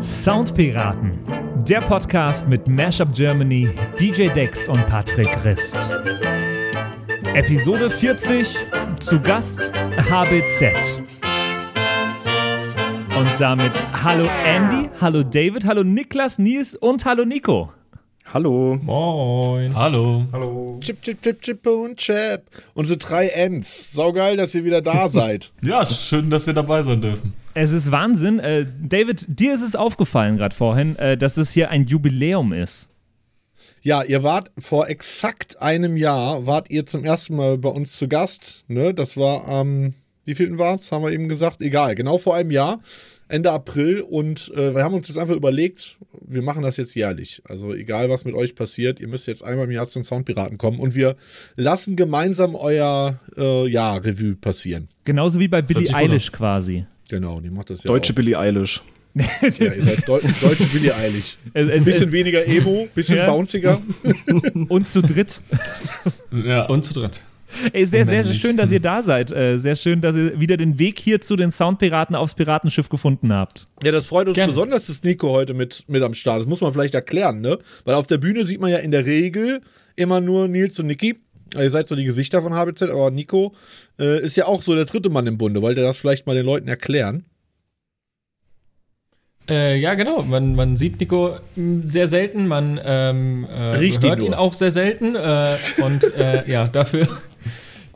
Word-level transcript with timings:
Soundpiraten, 0.00 1.12
der 1.64 1.80
Podcast 1.80 2.48
mit 2.48 2.66
Mashup 2.66 3.12
Germany, 3.14 3.70
DJ 4.00 4.28
Dex 4.28 4.68
und 4.68 4.84
Patrick 4.86 5.28
Rist. 5.44 5.76
Episode 7.34 7.88
40, 7.88 8.56
zu 8.98 9.20
Gast 9.20 9.70
HBZ. 9.96 11.02
Und 13.16 13.40
damit 13.40 13.72
hallo 14.02 14.28
Andy, 14.44 14.90
hallo 15.00 15.22
David, 15.22 15.64
hallo 15.64 15.84
Niklas, 15.84 16.40
Nils 16.40 16.74
und 16.74 17.04
hallo 17.04 17.24
Nico. 17.24 17.75
Hallo. 18.36 18.78
Moin. 18.82 19.74
Hallo. 19.74 20.26
Hallo. 20.30 20.78
Chip, 20.82 21.00
chip, 21.00 21.22
chip, 21.22 21.40
chip 21.40 21.66
und 21.66 21.96
chip. 21.96 22.42
Unsere 22.74 22.98
drei 22.98 23.28
Ends. 23.28 23.92
Saugeil, 23.94 24.36
dass 24.36 24.54
ihr 24.54 24.62
wieder 24.62 24.82
da 24.82 25.08
seid. 25.08 25.50
Ja, 25.62 25.86
schön, 25.86 26.28
dass 26.28 26.46
wir 26.46 26.52
dabei 26.52 26.82
sein 26.82 27.00
dürfen. 27.00 27.32
Es 27.54 27.72
ist 27.72 27.90
Wahnsinn. 27.90 28.38
Äh, 28.38 28.66
David, 28.78 29.24
dir 29.26 29.54
ist 29.54 29.62
es 29.62 29.74
aufgefallen 29.74 30.36
gerade 30.36 30.54
vorhin, 30.54 30.96
äh, 30.96 31.16
dass 31.16 31.38
es 31.38 31.50
hier 31.50 31.70
ein 31.70 31.86
Jubiläum 31.86 32.52
ist. 32.52 32.90
Ja, 33.80 34.02
ihr 34.02 34.22
wart 34.22 34.50
vor 34.58 34.90
exakt 34.90 35.62
einem 35.62 35.96
Jahr, 35.96 36.44
wart 36.44 36.68
ihr 36.68 36.84
zum 36.84 37.06
ersten 37.06 37.36
Mal 37.36 37.56
bei 37.56 37.70
uns 37.70 37.96
zu 37.96 38.06
Gast. 38.06 38.64
Ne? 38.68 38.92
Das 38.92 39.16
war 39.16 39.48
am, 39.48 39.94
wie 40.26 40.34
vielten 40.34 40.58
war 40.58 40.74
es? 40.74 40.92
Haben 40.92 41.04
wir 41.04 41.10
eben 41.10 41.30
gesagt? 41.30 41.62
Egal, 41.62 41.94
genau 41.94 42.18
vor 42.18 42.36
einem 42.36 42.50
Jahr. 42.50 42.80
Ende 43.28 43.50
April 43.50 44.02
und 44.02 44.52
äh, 44.54 44.74
wir 44.74 44.84
haben 44.84 44.94
uns 44.94 45.08
das 45.08 45.16
einfach 45.16 45.34
überlegt, 45.34 45.98
wir 46.26 46.42
machen 46.42 46.62
das 46.62 46.76
jetzt 46.76 46.94
jährlich. 46.94 47.42
Also 47.44 47.74
egal, 47.74 48.08
was 48.08 48.24
mit 48.24 48.34
euch 48.34 48.54
passiert, 48.54 49.00
ihr 49.00 49.08
müsst 49.08 49.26
jetzt 49.26 49.42
einmal 49.42 49.64
im 49.66 49.72
Jahr 49.72 49.86
zu 49.88 49.98
den 49.98 50.04
Soundpiraten 50.04 50.58
kommen 50.58 50.78
und 50.78 50.94
wir 50.94 51.16
lassen 51.56 51.96
gemeinsam 51.96 52.54
euer 52.54 53.20
äh, 53.36 53.68
ja, 53.68 53.96
Revue 53.96 54.36
passieren. 54.36 54.88
Genauso 55.04 55.40
wie 55.40 55.48
bei 55.48 55.62
Billie 55.62 55.92
Eilish 55.92 56.30
quasi. 56.30 56.86
Genau, 57.08 57.40
die 57.40 57.50
macht 57.50 57.70
das 57.70 57.82
ja 57.82 57.88
Deutsche 57.88 58.12
auch. 58.12 58.16
Billie 58.16 58.38
Eilish. 58.38 58.82
Ja, 59.58 59.72
ihr 59.72 59.82
seid 59.82 60.06
Deu 60.06 60.20
deutsche 60.42 60.64
Billie 60.64 60.94
Eilish. 60.94 61.38
Es, 61.54 61.70
Ein 61.70 61.70
es, 61.70 61.84
bisschen 61.86 62.12
weniger 62.12 62.46
Emo, 62.46 62.86
bisschen 62.94 63.16
Ja. 63.16 63.26
bounciger. 63.26 63.80
und 64.68 64.88
zu 64.88 65.00
dritt. 65.00 65.40
Ja. 66.30 66.66
Und 66.66 66.84
zu 66.84 66.92
dritt. 66.92 67.22
Ey, 67.72 67.86
sehr, 67.86 68.04
sehr, 68.04 68.24
sehr 68.24 68.34
schön, 68.34 68.56
dass 68.56 68.70
ihr 68.70 68.80
da 68.80 69.02
seid. 69.02 69.30
Äh, 69.30 69.58
sehr 69.58 69.74
schön, 69.76 70.00
dass 70.00 70.16
ihr 70.16 70.38
wieder 70.40 70.56
den 70.56 70.78
Weg 70.78 70.98
hier 70.98 71.20
zu 71.20 71.36
den 71.36 71.50
Soundpiraten 71.50 72.14
aufs 72.16 72.34
Piratenschiff 72.34 72.88
gefunden 72.88 73.32
habt. 73.32 73.68
Ja, 73.82 73.92
das 73.92 74.06
freut 74.06 74.26
uns 74.28 74.34
Gerne. 74.34 74.52
besonders, 74.52 74.86
dass 74.86 75.02
Nico 75.02 75.30
heute 75.30 75.54
mit, 75.54 75.84
mit 75.88 76.02
am 76.02 76.14
Start 76.14 76.38
ist. 76.38 76.44
Das 76.44 76.50
muss 76.50 76.60
man 76.60 76.72
vielleicht 76.72 76.94
erklären, 76.94 77.40
ne? 77.40 77.58
Weil 77.84 77.94
auf 77.94 78.06
der 78.06 78.18
Bühne 78.18 78.44
sieht 78.44 78.60
man 78.60 78.70
ja 78.70 78.78
in 78.78 78.90
der 78.90 79.06
Regel 79.06 79.60
immer 79.96 80.20
nur 80.20 80.48
Nils 80.48 80.78
und 80.78 80.86
Niki. 80.86 81.18
Ihr 81.56 81.70
seid 81.70 81.88
so 81.88 81.96
die 81.96 82.04
Gesichter 82.04 82.42
von 82.42 82.54
HBZ, 82.54 82.82
aber 82.90 83.10
Nico 83.10 83.54
äh, 83.98 84.20
ist 84.20 84.36
ja 84.36 84.46
auch 84.46 84.62
so 84.62 84.74
der 84.74 84.84
dritte 84.84 85.08
Mann 85.10 85.26
im 85.26 85.38
Bunde. 85.38 85.62
Wollt 85.62 85.76
ihr 85.78 85.84
das 85.84 85.96
vielleicht 85.96 86.26
mal 86.26 86.34
den 86.34 86.44
Leuten 86.44 86.68
erklären? 86.68 87.24
Äh, 89.48 89.76
ja, 89.78 89.94
genau. 89.94 90.22
Man, 90.22 90.54
man 90.56 90.76
sieht 90.76 90.98
Nico 90.98 91.36
mh, 91.54 91.86
sehr 91.86 92.08
selten, 92.08 92.48
man 92.48 92.80
ähm, 92.84 93.44
äh, 93.48 93.76
Riecht 93.76 94.02
ihn 94.02 94.10
hört 94.10 94.20
ihn 94.20 94.30
nur. 94.30 94.38
auch 94.40 94.54
sehr 94.54 94.72
selten. 94.72 95.14
Äh, 95.14 95.56
und 95.78 96.02
äh, 96.18 96.50
ja, 96.50 96.66
dafür, 96.66 97.06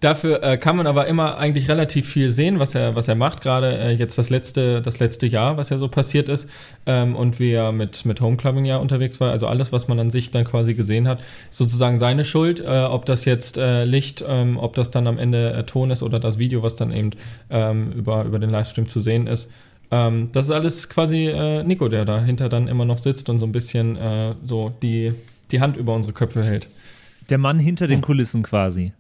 dafür 0.01 0.43
äh, 0.43 0.57
kann 0.57 0.77
man 0.77 0.87
aber 0.87 1.07
immer 1.07 1.39
eigentlich 1.39 1.69
relativ 1.69 2.09
viel 2.09 2.31
sehen, 2.31 2.59
was 2.59 2.75
er, 2.75 2.95
was 2.95 3.09
er 3.09 3.15
macht. 3.15 3.43
Gerade 3.43 3.77
äh, 3.79 3.91
jetzt 3.93 4.19
das 4.19 4.31
letzte, 4.31 4.83
das 4.83 4.99
letzte 4.99 5.27
Jahr, 5.27 5.57
was 5.57 5.71
ja 5.71 5.79
so 5.79 5.89
passiert 5.89 6.29
ist. 6.29 6.49
Ähm, 6.87 7.15
und 7.15 7.39
wie 7.39 7.53
er 7.53 7.73
mit, 7.73 8.05
mit 8.05 8.21
Homecoming 8.21 8.65
ja 8.65 8.79
unterwegs 8.79 9.21
war. 9.21 9.31
Also 9.31 9.47
alles, 9.47 9.73
was 9.73 9.89
man 9.89 9.99
an 10.01 10.11
sich 10.11 10.31
dann 10.31 10.45
quasi 10.45 10.75
gesehen 10.75 11.07
hat, 11.07 11.21
ist 11.51 11.59
sozusagen 11.59 11.99
seine 11.99 12.25
Schuld. 12.25 12.61
Äh, 12.61 12.85
ob 12.85 13.07
das 13.07 13.25
jetzt 13.25 13.57
äh, 13.57 13.85
Licht, 13.85 14.25
ähm, 14.27 14.57
ob 14.59 14.75
das 14.75 14.91
dann 14.91 15.07
am 15.07 15.19
Ende 15.19 15.53
äh, 15.53 15.65
Ton 15.65 15.91
ist 15.91 16.03
oder 16.03 16.19
das 16.19 16.39
Video, 16.39 16.63
was 16.63 16.77
dann 16.77 16.93
eben 16.93 17.11
ähm, 17.51 17.93
über, 17.93 18.25
über 18.25 18.39
den 18.39 18.51
Livestream 18.51 18.89
zu 18.89 19.01
sehen 19.01 19.27
ist. 19.27 19.51
Ähm, 19.91 20.31
das 20.33 20.47
ist 20.47 20.53
alles 20.53 20.89
quasi 20.89 21.27
äh, 21.27 21.63
Nico, 21.63 21.89
der 21.89 22.05
dahinter 22.05 22.49
dann 22.49 22.69
immer 22.69 22.85
noch 22.85 22.99
sitzt 22.99 23.29
und 23.29 23.39
so 23.39 23.47
ein 23.47 23.53
bisschen 23.53 23.97
äh, 23.97 24.35
so 24.45 24.73
die, 24.83 25.13
die 25.51 25.61
Hand 25.61 25.77
über 25.77 25.95
unsere 25.95 26.15
Köpfe 26.15 26.45
hält. 26.45 26.69
Der 27.29 27.39
Mann 27.39 27.59
hinter 27.59 27.87
den 27.87 28.01
Kulissen 28.01 28.43
quasi. 28.43 28.93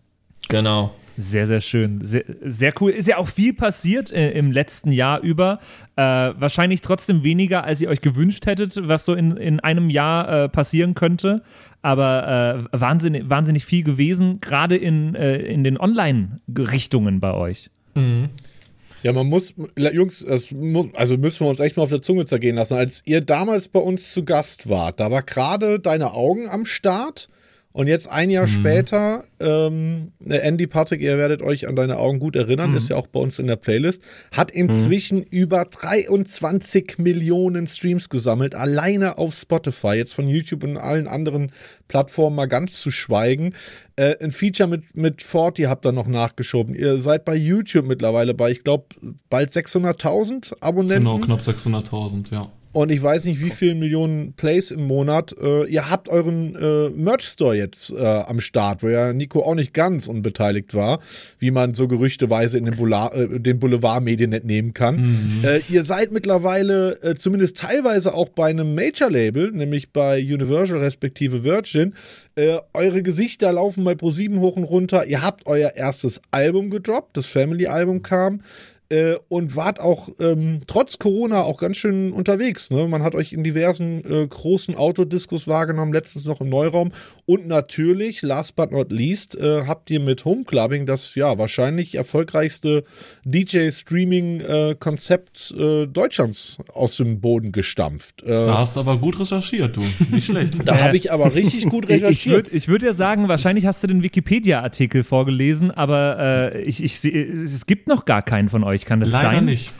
Genau. 0.50 0.92
Sehr, 1.16 1.46
sehr 1.46 1.60
schön. 1.60 2.00
Sehr, 2.02 2.24
sehr 2.42 2.72
cool. 2.80 2.92
Ist 2.92 3.06
ja 3.06 3.18
auch 3.18 3.28
viel 3.28 3.52
passiert 3.52 4.10
äh, 4.10 4.30
im 4.30 4.52
letzten 4.52 4.90
Jahr 4.90 5.20
über. 5.20 5.58
Äh, 5.96 6.02
wahrscheinlich 6.02 6.80
trotzdem 6.80 7.22
weniger, 7.22 7.64
als 7.64 7.80
ihr 7.80 7.88
euch 7.88 8.00
gewünscht 8.00 8.46
hättet, 8.46 8.76
was 8.88 9.04
so 9.04 9.14
in, 9.14 9.36
in 9.36 9.60
einem 9.60 9.90
Jahr 9.90 10.44
äh, 10.44 10.48
passieren 10.48 10.94
könnte. 10.94 11.42
Aber 11.82 12.68
äh, 12.72 12.78
wahnsinnig, 12.78 13.28
wahnsinnig 13.28 13.64
viel 13.64 13.84
gewesen, 13.84 14.40
gerade 14.40 14.76
in, 14.76 15.14
äh, 15.14 15.36
in 15.36 15.62
den 15.62 15.78
Online-Richtungen 15.78 17.20
bei 17.20 17.34
euch. 17.34 17.70
Mhm. 17.94 18.30
Ja, 19.02 19.12
man 19.12 19.26
muss, 19.26 19.54
Jungs, 19.76 20.24
das 20.26 20.50
muss, 20.52 20.88
also 20.94 21.16
müssen 21.16 21.46
wir 21.46 21.50
uns 21.50 21.60
echt 21.60 21.76
mal 21.76 21.84
auf 21.84 21.90
der 21.90 22.02
Zunge 22.02 22.26
zergehen 22.26 22.56
lassen. 22.56 22.74
Als 22.74 23.02
ihr 23.06 23.22
damals 23.22 23.68
bei 23.68 23.80
uns 23.80 24.12
zu 24.12 24.24
Gast 24.24 24.68
wart, 24.68 25.00
da 25.00 25.10
war 25.10 25.22
gerade 25.22 25.80
deine 25.80 26.12
Augen 26.12 26.48
am 26.48 26.66
Start 26.66 27.28
und 27.72 27.86
jetzt 27.86 28.10
ein 28.10 28.30
Jahr 28.30 28.48
später, 28.48 29.24
ähm, 29.38 30.10
Andy 30.24 30.66
Patrick, 30.66 31.00
ihr 31.00 31.16
werdet 31.18 31.40
euch 31.40 31.68
an 31.68 31.76
deine 31.76 31.98
Augen 31.98 32.18
gut 32.18 32.34
erinnern, 32.34 32.74
ist 32.74 32.88
ja 32.88 32.96
auch 32.96 33.06
bei 33.06 33.20
uns 33.20 33.38
in 33.38 33.46
der 33.46 33.54
Playlist, 33.54 34.02
hat 34.32 34.50
inzwischen 34.50 35.22
über 35.22 35.64
23 35.64 36.98
Millionen 36.98 37.68
Streams 37.68 38.08
gesammelt, 38.08 38.56
alleine 38.56 39.18
auf 39.18 39.34
Spotify, 39.34 39.92
jetzt 39.94 40.14
von 40.14 40.26
YouTube 40.26 40.64
und 40.64 40.78
allen 40.78 41.06
anderen 41.06 41.52
Plattformen 41.86 42.34
mal 42.34 42.46
ganz 42.46 42.80
zu 42.80 42.90
schweigen. 42.90 43.54
Äh, 43.94 44.16
ein 44.20 44.32
Feature 44.32 44.68
mit, 44.68 44.96
mit 44.96 45.22
Forti 45.22 45.62
habt 45.62 45.86
ihr 45.86 45.92
noch 45.92 46.08
nachgeschoben. 46.08 46.74
Ihr 46.74 46.98
seid 46.98 47.24
bei 47.24 47.36
YouTube 47.36 47.86
mittlerweile 47.86 48.34
bei, 48.34 48.50
ich 48.50 48.64
glaube, 48.64 48.86
bald 49.28 49.50
600.000 49.50 50.54
Abonnenten. 50.60 51.04
Genau, 51.04 51.18
knapp 51.18 51.40
600.000, 51.40 52.32
ja. 52.32 52.50
Und 52.72 52.92
ich 52.92 53.02
weiß 53.02 53.24
nicht, 53.24 53.44
wie 53.44 53.50
viele 53.50 53.74
Millionen 53.74 54.32
Plays 54.34 54.70
im 54.70 54.86
Monat. 54.86 55.34
Äh, 55.40 55.66
ihr 55.66 55.90
habt 55.90 56.08
euren 56.08 56.54
äh, 56.54 56.88
Merch-Store 56.90 57.56
jetzt 57.56 57.90
äh, 57.90 58.04
am 58.04 58.40
Start, 58.40 58.84
wo 58.84 58.88
ja 58.88 59.12
Nico 59.12 59.42
auch 59.42 59.56
nicht 59.56 59.74
ganz 59.74 60.06
unbeteiligt 60.06 60.72
war, 60.74 61.00
wie 61.40 61.50
man 61.50 61.74
so 61.74 61.88
gerüchteweise 61.88 62.58
in 62.58 62.64
den, 62.64 62.76
Boula 62.76 63.08
äh, 63.12 63.40
den 63.40 63.58
Boulevardmedien 63.58 64.32
entnehmen 64.32 64.72
kann. 64.72 65.42
Äh, 65.42 65.60
ihr 65.68 65.82
seid 65.82 66.12
mittlerweile 66.12 67.02
äh, 67.02 67.16
zumindest 67.16 67.56
teilweise 67.56 68.14
auch 68.14 68.28
bei 68.28 68.50
einem 68.50 68.74
Major-Label, 68.76 69.50
nämlich 69.50 69.92
bei 69.92 70.20
Universal 70.20 70.78
respektive 70.78 71.42
Virgin. 71.42 71.94
Äh, 72.36 72.58
eure 72.72 73.02
Gesichter 73.02 73.52
laufen 73.52 73.82
bei 73.82 73.92
Pro7 73.92 74.38
hoch 74.38 74.56
und 74.56 74.64
runter. 74.64 75.06
Ihr 75.06 75.22
habt 75.22 75.46
euer 75.46 75.72
erstes 75.74 76.20
Album 76.30 76.70
gedroppt, 76.70 77.16
das 77.16 77.26
Family-Album 77.26 78.02
kam 78.02 78.42
äh, 78.90 79.16
und 79.28 79.56
wart 79.56 79.80
auch 79.80 80.08
ähm, 80.18 80.60
trotz 80.66 80.98
Corona 80.98 81.42
auch 81.42 81.58
ganz 81.58 81.76
schön 81.78 82.12
unterwegs. 82.12 82.70
Ne? 82.70 82.86
Man 82.88 83.02
hat 83.02 83.14
euch 83.14 83.32
in 83.32 83.42
diversen 83.44 84.04
äh, 84.04 84.26
großen 84.26 84.74
Autodiscos 84.74 85.48
wahrgenommen, 85.48 85.92
letztens 85.92 86.24
noch 86.24 86.40
im 86.40 86.48
Neuraum. 86.48 86.92
Und 87.24 87.46
natürlich, 87.46 88.22
last 88.22 88.56
but 88.56 88.72
not 88.72 88.90
least, 88.90 89.36
äh, 89.38 89.64
habt 89.66 89.90
ihr 89.90 90.00
mit 90.00 90.24
Homeclubbing 90.24 90.86
das 90.86 91.14
ja 91.14 91.38
wahrscheinlich 91.38 91.94
erfolgreichste 91.94 92.84
DJ-Streaming-Konzept 94.20 95.54
äh, 95.56 95.86
Deutschlands 95.86 96.58
aus 96.72 96.96
dem 96.96 97.20
Boden 97.20 97.52
gestampft. 97.52 98.22
Äh, 98.22 98.44
Da 98.44 98.58
hast 98.58 98.76
du 98.76 98.80
aber 98.80 98.96
gut 98.98 99.20
recherchiert, 99.20 99.76
du. 99.76 99.82
Nicht 100.10 100.26
schlecht. 100.26 100.54
da 100.64 100.78
habe 100.80 100.96
ich 100.96 101.12
aber 101.12 101.34
richtig 101.34 101.68
gut 101.68 101.84
Ich 101.90 102.02
recherchiert. 102.02 102.36
würde 102.46 102.50
ich 102.56 102.68
würd 102.68 102.82
ja 102.82 102.92
sagen, 102.92 103.28
wahrscheinlich 103.28 103.66
hast 103.66 103.82
du 103.82 103.86
den 103.86 104.02
Wikipedia-Artikel 104.02 105.04
vorgelesen, 105.04 105.70
aber 105.70 106.52
äh, 106.54 106.62
ich, 106.62 106.82
ich, 106.82 107.04
es 107.04 107.66
gibt 107.66 107.88
noch 107.88 108.04
gar 108.04 108.22
keinen 108.22 108.48
von 108.48 108.64
euch. 108.64 108.79
Kann 108.86 109.00
das 109.00 109.10
Leider 109.10 109.30
sein? 109.32 109.44
nicht. 109.44 109.74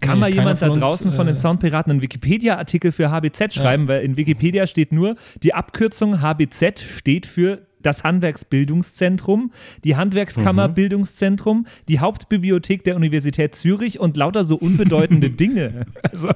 Kann 0.00 0.14
Nee, 0.14 0.20
mal 0.20 0.30
jemand 0.30 0.62
da 0.62 0.66
von 0.66 0.70
uns, 0.70 0.80
draußen 0.80 1.12
von 1.12 1.26
den 1.26 1.34
äh, 1.36 1.38
Soundpiraten 1.38 1.90
einen 1.92 2.02
Wikipedia-Artikel 2.02 2.90
für 2.90 3.10
HBZ 3.10 3.52
schreiben, 3.52 3.86
weil 3.86 4.02
in 4.02 4.16
Wikipedia 4.16 4.66
steht 4.66 4.92
nur, 4.92 5.14
die 5.42 5.52
Abkürzung 5.52 6.22
HBZ 6.22 6.80
steht 6.80 7.26
für 7.26 7.66
das 7.82 8.04
Handwerksbildungszentrum, 8.04 9.52
die 9.84 9.96
Handwerkskammer 9.96 10.68
Mhm. 10.68 10.74
Bildungszentrum, 10.74 11.66
die 11.88 11.98
Hauptbibliothek 12.00 12.84
der 12.84 12.96
Universität 12.96 13.54
Zürich 13.54 13.98
und 14.00 14.16
lauter 14.16 14.44
so 14.44 14.56
unbedeutende 14.56 15.30
Dinge. 15.30 15.86
Also, 16.02 16.30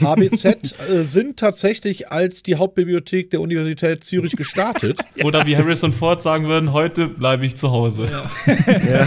HBZ 0.00 0.44
äh, 0.90 1.04
sind 1.04 1.38
tatsächlich 1.38 2.12
als 2.12 2.42
die 2.42 2.56
Hauptbibliothek 2.56 3.30
der 3.30 3.40
Universität 3.40 4.04
Zürich 4.04 4.36
gestartet. 4.36 5.00
Oder 5.24 5.46
wie 5.46 5.56
Harrison 5.56 5.92
Ford 5.94 6.20
sagen 6.20 6.46
würden, 6.46 6.74
heute 6.74 7.08
bleibe 7.08 7.46
ich 7.46 7.56
zu 7.56 7.70
Hause. 7.70 8.10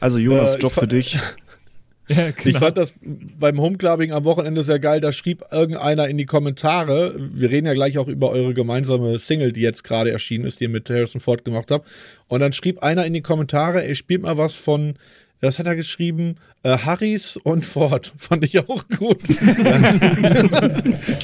Also 0.00 0.18
Jonas, 0.18 0.56
Äh, 0.56 0.60
Job 0.60 0.72
für 0.72 0.86
dich. 0.86 1.18
Ja, 2.08 2.32
Ich 2.44 2.58
fand 2.58 2.76
das 2.76 2.94
beim 3.02 3.60
Homeclubbing 3.60 4.12
am 4.12 4.24
Wochenende 4.24 4.64
sehr 4.64 4.78
geil. 4.78 5.00
Da 5.00 5.12
schrieb 5.12 5.44
irgendeiner 5.50 6.08
in 6.08 6.18
die 6.18 6.26
Kommentare, 6.26 7.14
wir 7.18 7.50
reden 7.50 7.66
ja 7.66 7.74
gleich 7.74 7.98
auch 7.98 8.08
über 8.08 8.30
eure 8.30 8.54
gemeinsame 8.54 9.18
Single, 9.18 9.52
die 9.52 9.60
jetzt 9.60 9.84
gerade 9.84 10.10
erschienen 10.10 10.44
ist, 10.44 10.60
die 10.60 10.64
ihr 10.64 10.70
mit 10.70 10.90
Harrison 10.90 11.20
Ford 11.20 11.44
gemacht 11.44 11.70
habt. 11.70 11.88
Und 12.28 12.40
dann 12.40 12.52
schrieb 12.52 12.82
einer 12.82 13.06
in 13.06 13.14
die 13.14 13.22
Kommentare, 13.22 13.84
ey, 13.84 13.94
spielt 13.94 14.22
mal 14.22 14.36
was 14.36 14.56
von 14.56 14.94
Das 15.42 15.58
hat 15.58 15.66
er 15.66 15.74
geschrieben, 15.76 16.36
äh, 16.62 16.78
Harris 16.78 17.36
und 17.36 17.64
Ford. 17.64 18.12
Fand 18.16 18.44
ich 18.44 18.58
auch 18.60 18.86
gut. 18.88 19.18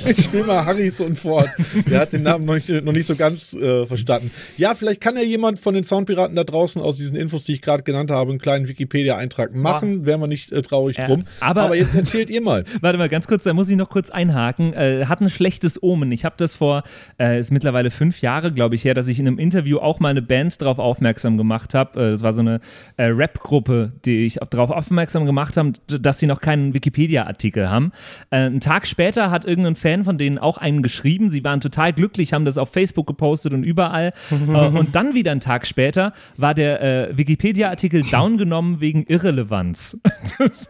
ich 0.07 0.25
spiele 0.25 0.45
mal 0.45 0.65
Harris 0.67 1.01
und 1.01 1.17
Ford. 1.17 1.49
Der 1.89 2.01
hat 2.01 2.13
den 2.13 2.25
Namen 2.25 2.45
noch 2.45 2.55
nicht, 2.55 2.69
noch 2.69 2.93
nicht 2.93 3.07
so 3.07 3.15
ganz 3.15 3.55
äh, 3.55 3.87
verstanden. 3.87 4.33
Ja, 4.57 4.75
vielleicht 4.75 5.01
kann 5.01 5.17
ja 5.17 5.23
jemand 5.23 5.61
von 5.61 5.73
den 5.75 5.85
Soundpiraten 5.85 6.35
da 6.35 6.43
draußen 6.43 6.83
aus 6.83 6.97
diesen 6.97 7.17
Infos, 7.17 7.45
die 7.45 7.53
ich 7.55 7.63
gerade 7.63 7.85
genannt 7.85 8.11
habe, 8.11 8.31
einen 8.31 8.41
kleinen 8.41 8.67
Wikipedia-Eintrag 8.67 9.55
machen. 9.55 10.05
Wären 10.05 10.21
wir 10.21 10.27
nicht 10.27 10.51
äh, 10.51 10.63
traurig 10.63 10.97
drum. 10.97 11.25
aber- 11.41 11.63
aber 11.63 11.77
jetzt 11.77 11.95
erzählt 11.95 12.29
ihr 12.29 12.43
mal. 12.43 12.65
Warte 12.81 12.99
mal, 12.99 13.09
ganz 13.09 13.29
kurz, 13.29 13.45
da 13.45 13.53
muss 13.55 13.69
ich 13.69 13.77
noch 13.77 13.89
kurz 13.91 14.11
einhaken. 14.11 14.73
Äh, 14.73 15.05
hat 15.07 15.21
ein 15.21 15.31
schlechtes 15.31 15.81
Omen. 15.81 16.11
Ich 16.11 16.25
habe 16.25 16.35
das 16.39 16.55
vor, 16.55 16.83
äh, 17.21 17.39
ist 17.39 17.53
mittlerweile 17.53 17.93
fünf 17.93 18.21
Jahre, 18.21 18.51
glaube 18.53 18.75
ich, 18.75 18.85
her, 18.85 18.95
dass 18.95 19.07
ich 19.07 19.21
in 19.21 19.29
einem 19.29 19.39
Interview 19.39 19.79
auch 19.79 20.01
mal 20.01 20.09
eine 20.09 20.23
Band 20.23 20.61
darauf 20.61 20.81
aufmerksam 20.81 21.37
gemacht 21.39 21.73
habe. 21.75 22.01
Äh, 22.01 22.11
das 22.11 22.23
war 22.23 22.33
so 22.33 22.41
eine 22.41 22.61
Rap-Gruppe, 22.99 23.93
die 24.05 24.08
ich 24.11 24.39
darauf 24.51 24.71
aufmerksam 24.71 25.27
gemacht 25.27 25.57
habe, 25.57 25.73
dass 25.87 26.19
sie 26.19 26.27
noch 26.27 26.41
keinen 26.41 26.75
Wikipedia-Artikel 26.75 27.69
haben. 27.69 27.93
Äh, 28.31 28.37
einen 28.37 28.61
Tag 28.61 28.87
später 28.87 29.31
hat 29.31 29.45
irgendein 29.45 29.77
Fan 29.77 30.05
von 30.05 30.19
denen 30.19 30.39
auch 30.39 30.59
einen 30.59 30.83
geschrieben. 30.83 31.31
Sie 31.31 31.45
waren 31.45 31.61
total 31.61 31.93
glücklich, 31.93 32.33
haben 32.33 32.45
das 32.45 32.59
auf 32.59 32.71
Facebook 32.71 33.07
gepostet 33.07 33.55
und 33.55 33.65
überall. 33.65 34.13
äh, 34.31 34.35
und 34.35 34.95
dann 34.95 35.15
wieder 35.15 35.33
einen 35.33 35.41
Tag 35.41 35.67
später 35.67 36.13
war 36.37 36.55
der 36.55 36.83
äh, 36.83 37.17
Wikipedia-Artikel 37.17 38.03
downgenommen 38.03 38.81
wegen 38.81 39.05
Irrelevanz. 39.05 39.99
Das 40.39 40.69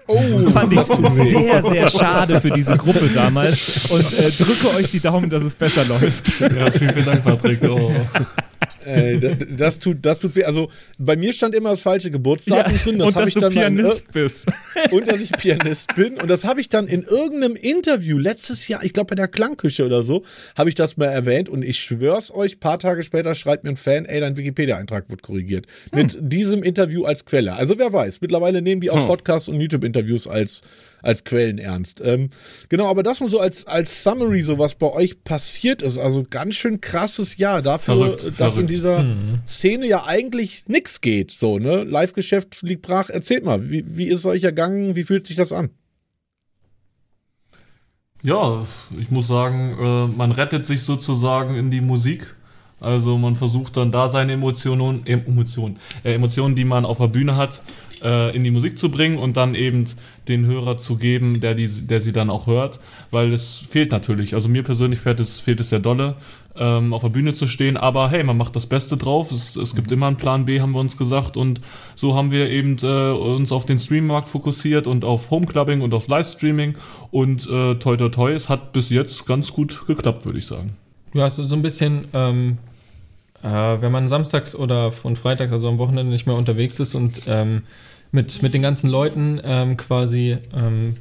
fand 0.52 0.72
ich 0.72 0.80
sehr, 1.10 1.62
sehr 1.62 1.90
schade 1.90 2.40
für 2.40 2.50
diese 2.50 2.76
Gruppe 2.76 3.10
damals 3.14 3.90
und 3.90 4.18
äh, 4.18 4.30
drücke 4.30 4.74
euch 4.76 4.90
die 4.90 5.00
Daumen, 5.00 5.28
dass 5.28 5.42
es 5.42 5.54
besser 5.54 5.84
läuft. 5.84 6.40
Ja, 6.40 6.70
vielen, 6.70 6.92
vielen 6.92 7.04
Dank, 7.04 7.24
Patrick. 7.24 7.62
Oh. 7.68 7.92
Äh, 8.84 9.18
das 9.56 9.78
tut, 9.78 9.98
das 10.02 10.20
tut 10.20 10.36
weh. 10.36 10.44
Also 10.44 10.70
bei 10.98 11.16
mir 11.16 11.32
stand 11.32 11.54
immer 11.54 11.70
das 11.70 11.80
falsche 11.80 12.10
Geburtsdatum 12.10 12.78
drin. 12.78 12.98
Das 12.98 13.08
und 13.08 13.16
dass 13.16 13.28
ich 13.28 13.34
du 13.34 13.40
dann 13.40 13.52
ir- 13.52 13.60
Pianist 13.60 14.12
bist. 14.12 14.46
und 14.90 15.08
dass 15.08 15.20
ich 15.20 15.32
Pianist 15.32 15.94
bin. 15.94 16.14
Und 16.20 16.28
das 16.28 16.44
habe 16.44 16.60
ich 16.60 16.68
dann 16.68 16.86
in 16.86 17.02
irgendeinem 17.02 17.56
Interview 17.56 18.18
letztes 18.18 18.68
Jahr, 18.68 18.84
ich 18.84 18.92
glaube 18.92 19.08
bei 19.10 19.14
der 19.16 19.28
Klangküche 19.28 19.84
oder 19.84 20.02
so, 20.02 20.22
habe 20.56 20.68
ich 20.68 20.74
das 20.74 20.96
mal 20.96 21.06
erwähnt. 21.06 21.48
Und 21.48 21.64
ich 21.64 21.78
schwör's 21.80 22.30
euch, 22.32 22.60
paar 22.60 22.78
Tage 22.78 23.02
später 23.02 23.34
schreibt 23.34 23.64
mir 23.64 23.70
ein 23.70 23.76
Fan, 23.76 24.04
ey, 24.06 24.20
dein 24.20 24.36
Wikipedia-Eintrag 24.36 25.10
wird 25.10 25.22
korrigiert. 25.22 25.66
Mit 25.92 26.16
diesem 26.20 26.62
Interview 26.62 27.04
als 27.04 27.24
Quelle. 27.24 27.54
Also 27.54 27.78
wer 27.78 27.92
weiß, 27.92 28.20
mittlerweile 28.20 28.62
nehmen 28.62 28.80
die 28.80 28.90
auch 28.90 29.06
Podcasts 29.06 29.48
und 29.48 29.60
YouTube-Interviews 29.60 30.26
als, 30.26 30.62
als 31.02 31.24
Quellen 31.24 31.58
ernst. 31.58 32.00
Ähm, 32.04 32.30
genau, 32.68 32.86
aber 32.86 33.02
das 33.02 33.20
mal 33.20 33.28
so 33.28 33.38
als, 33.38 33.66
als 33.66 34.02
Summary, 34.02 34.42
so 34.42 34.58
was 34.58 34.74
bei 34.74 34.90
euch 34.90 35.22
passiert 35.24 35.82
ist. 35.82 35.98
Also 35.98 36.24
ganz 36.28 36.56
schön 36.56 36.80
krasses 36.80 37.36
Jahr 37.36 37.62
dafür, 37.62 37.96
Verrückt, 37.96 38.24
dass 38.38 38.56
in 38.56 38.68
verrückt. 38.68 38.70
dieser 38.70 39.04
Szene 39.46 39.86
ja 39.86 40.04
eigentlich 40.06 40.66
nichts 40.68 41.00
geht. 41.00 41.30
So, 41.30 41.58
ne? 41.58 41.84
Live-Geschäft 41.84 42.62
liegt 42.62 42.82
brach. 42.82 43.10
Erzählt 43.10 43.44
mal, 43.44 43.70
wie, 43.70 43.84
wie 43.86 44.08
ist 44.08 44.20
es 44.20 44.26
euch 44.26 44.42
ergangen? 44.44 44.96
Wie 44.96 45.04
fühlt 45.04 45.26
sich 45.26 45.36
das 45.36 45.52
an? 45.52 45.70
Ja, 48.22 48.66
ich 48.98 49.10
muss 49.10 49.28
sagen, 49.28 49.76
äh, 49.78 50.16
man 50.16 50.32
rettet 50.32 50.66
sich 50.66 50.82
sozusagen 50.82 51.54
in 51.56 51.70
die 51.70 51.80
Musik. 51.80 52.34
Also 52.80 53.18
man 53.18 53.34
versucht 53.34 53.76
dann 53.76 53.90
da 53.90 54.08
seine 54.08 54.32
Emotionen, 54.32 55.04
Emotionen, 55.06 55.78
äh, 56.04 56.14
Emotionen, 56.14 56.54
die 56.54 56.64
man 56.64 56.84
auf 56.84 56.98
der 56.98 57.08
Bühne 57.08 57.36
hat, 57.36 57.62
äh, 58.02 58.34
in 58.34 58.44
die 58.44 58.50
Musik 58.50 58.78
zu 58.78 58.90
bringen 58.90 59.18
und 59.18 59.36
dann 59.36 59.54
eben 59.54 59.86
den 60.28 60.46
Hörer 60.46 60.78
zu 60.78 60.96
geben, 60.96 61.40
der, 61.40 61.54
die, 61.54 61.68
der 61.68 62.00
sie 62.00 62.12
dann 62.12 62.30
auch 62.30 62.46
hört, 62.46 62.80
weil 63.10 63.32
es 63.32 63.56
fehlt 63.56 63.92
natürlich. 63.92 64.34
Also 64.34 64.48
mir 64.48 64.62
persönlich 64.62 65.00
fehlt 65.00 65.20
es, 65.20 65.40
fehlt 65.40 65.60
es 65.60 65.70
sehr 65.70 65.80
dolle, 65.80 66.16
ähm, 66.56 66.92
auf 66.92 67.02
der 67.02 67.08
Bühne 67.08 67.34
zu 67.34 67.46
stehen, 67.46 67.76
aber 67.76 68.10
hey, 68.10 68.24
man 68.24 68.36
macht 68.36 68.56
das 68.56 68.66
Beste 68.66 68.96
drauf. 68.96 69.30
Es, 69.30 69.56
es 69.56 69.74
gibt 69.74 69.92
immer 69.92 70.06
einen 70.06 70.16
Plan 70.16 70.44
B, 70.44 70.60
haben 70.60 70.72
wir 70.72 70.80
uns 70.80 70.96
gesagt 70.96 71.36
und 71.36 71.60
so 71.94 72.14
haben 72.14 72.30
wir 72.30 72.50
eben 72.50 72.76
äh, 72.82 73.10
uns 73.12 73.52
auf 73.52 73.64
den 73.64 73.78
Streammarkt 73.78 74.28
fokussiert 74.28 74.86
und 74.86 75.04
auf 75.04 75.30
Homeclubbing 75.30 75.80
und 75.80 75.94
auf 75.94 76.08
Livestreaming 76.08 76.76
und 77.10 77.46
äh, 77.46 77.74
toi 77.76 77.96
toi 77.96 78.08
toi, 78.08 78.32
es 78.32 78.48
hat 78.48 78.72
bis 78.72 78.90
jetzt 78.90 79.26
ganz 79.26 79.52
gut 79.52 79.86
geklappt, 79.86 80.26
würde 80.26 80.38
ich 80.38 80.46
sagen. 80.46 80.76
Ja, 81.14 81.24
also 81.24 81.42
so 81.42 81.54
ein 81.54 81.62
bisschen, 81.62 82.04
ähm, 82.12 82.58
äh, 83.42 83.48
wenn 83.48 83.92
man 83.92 84.08
samstags 84.08 84.54
oder 84.54 84.92
von 84.92 85.16
freitags, 85.16 85.52
also 85.52 85.68
am 85.68 85.78
Wochenende 85.78 86.12
nicht 86.12 86.26
mehr 86.26 86.36
unterwegs 86.36 86.80
ist 86.80 86.94
und 86.94 87.22
ähm, 87.26 87.62
mit, 88.12 88.42
mit 88.42 88.54
den 88.54 88.62
ganzen 88.62 88.90
Leuten 88.90 89.40
ähm, 89.44 89.76
quasi 89.76 90.38
ähm, 90.54 90.96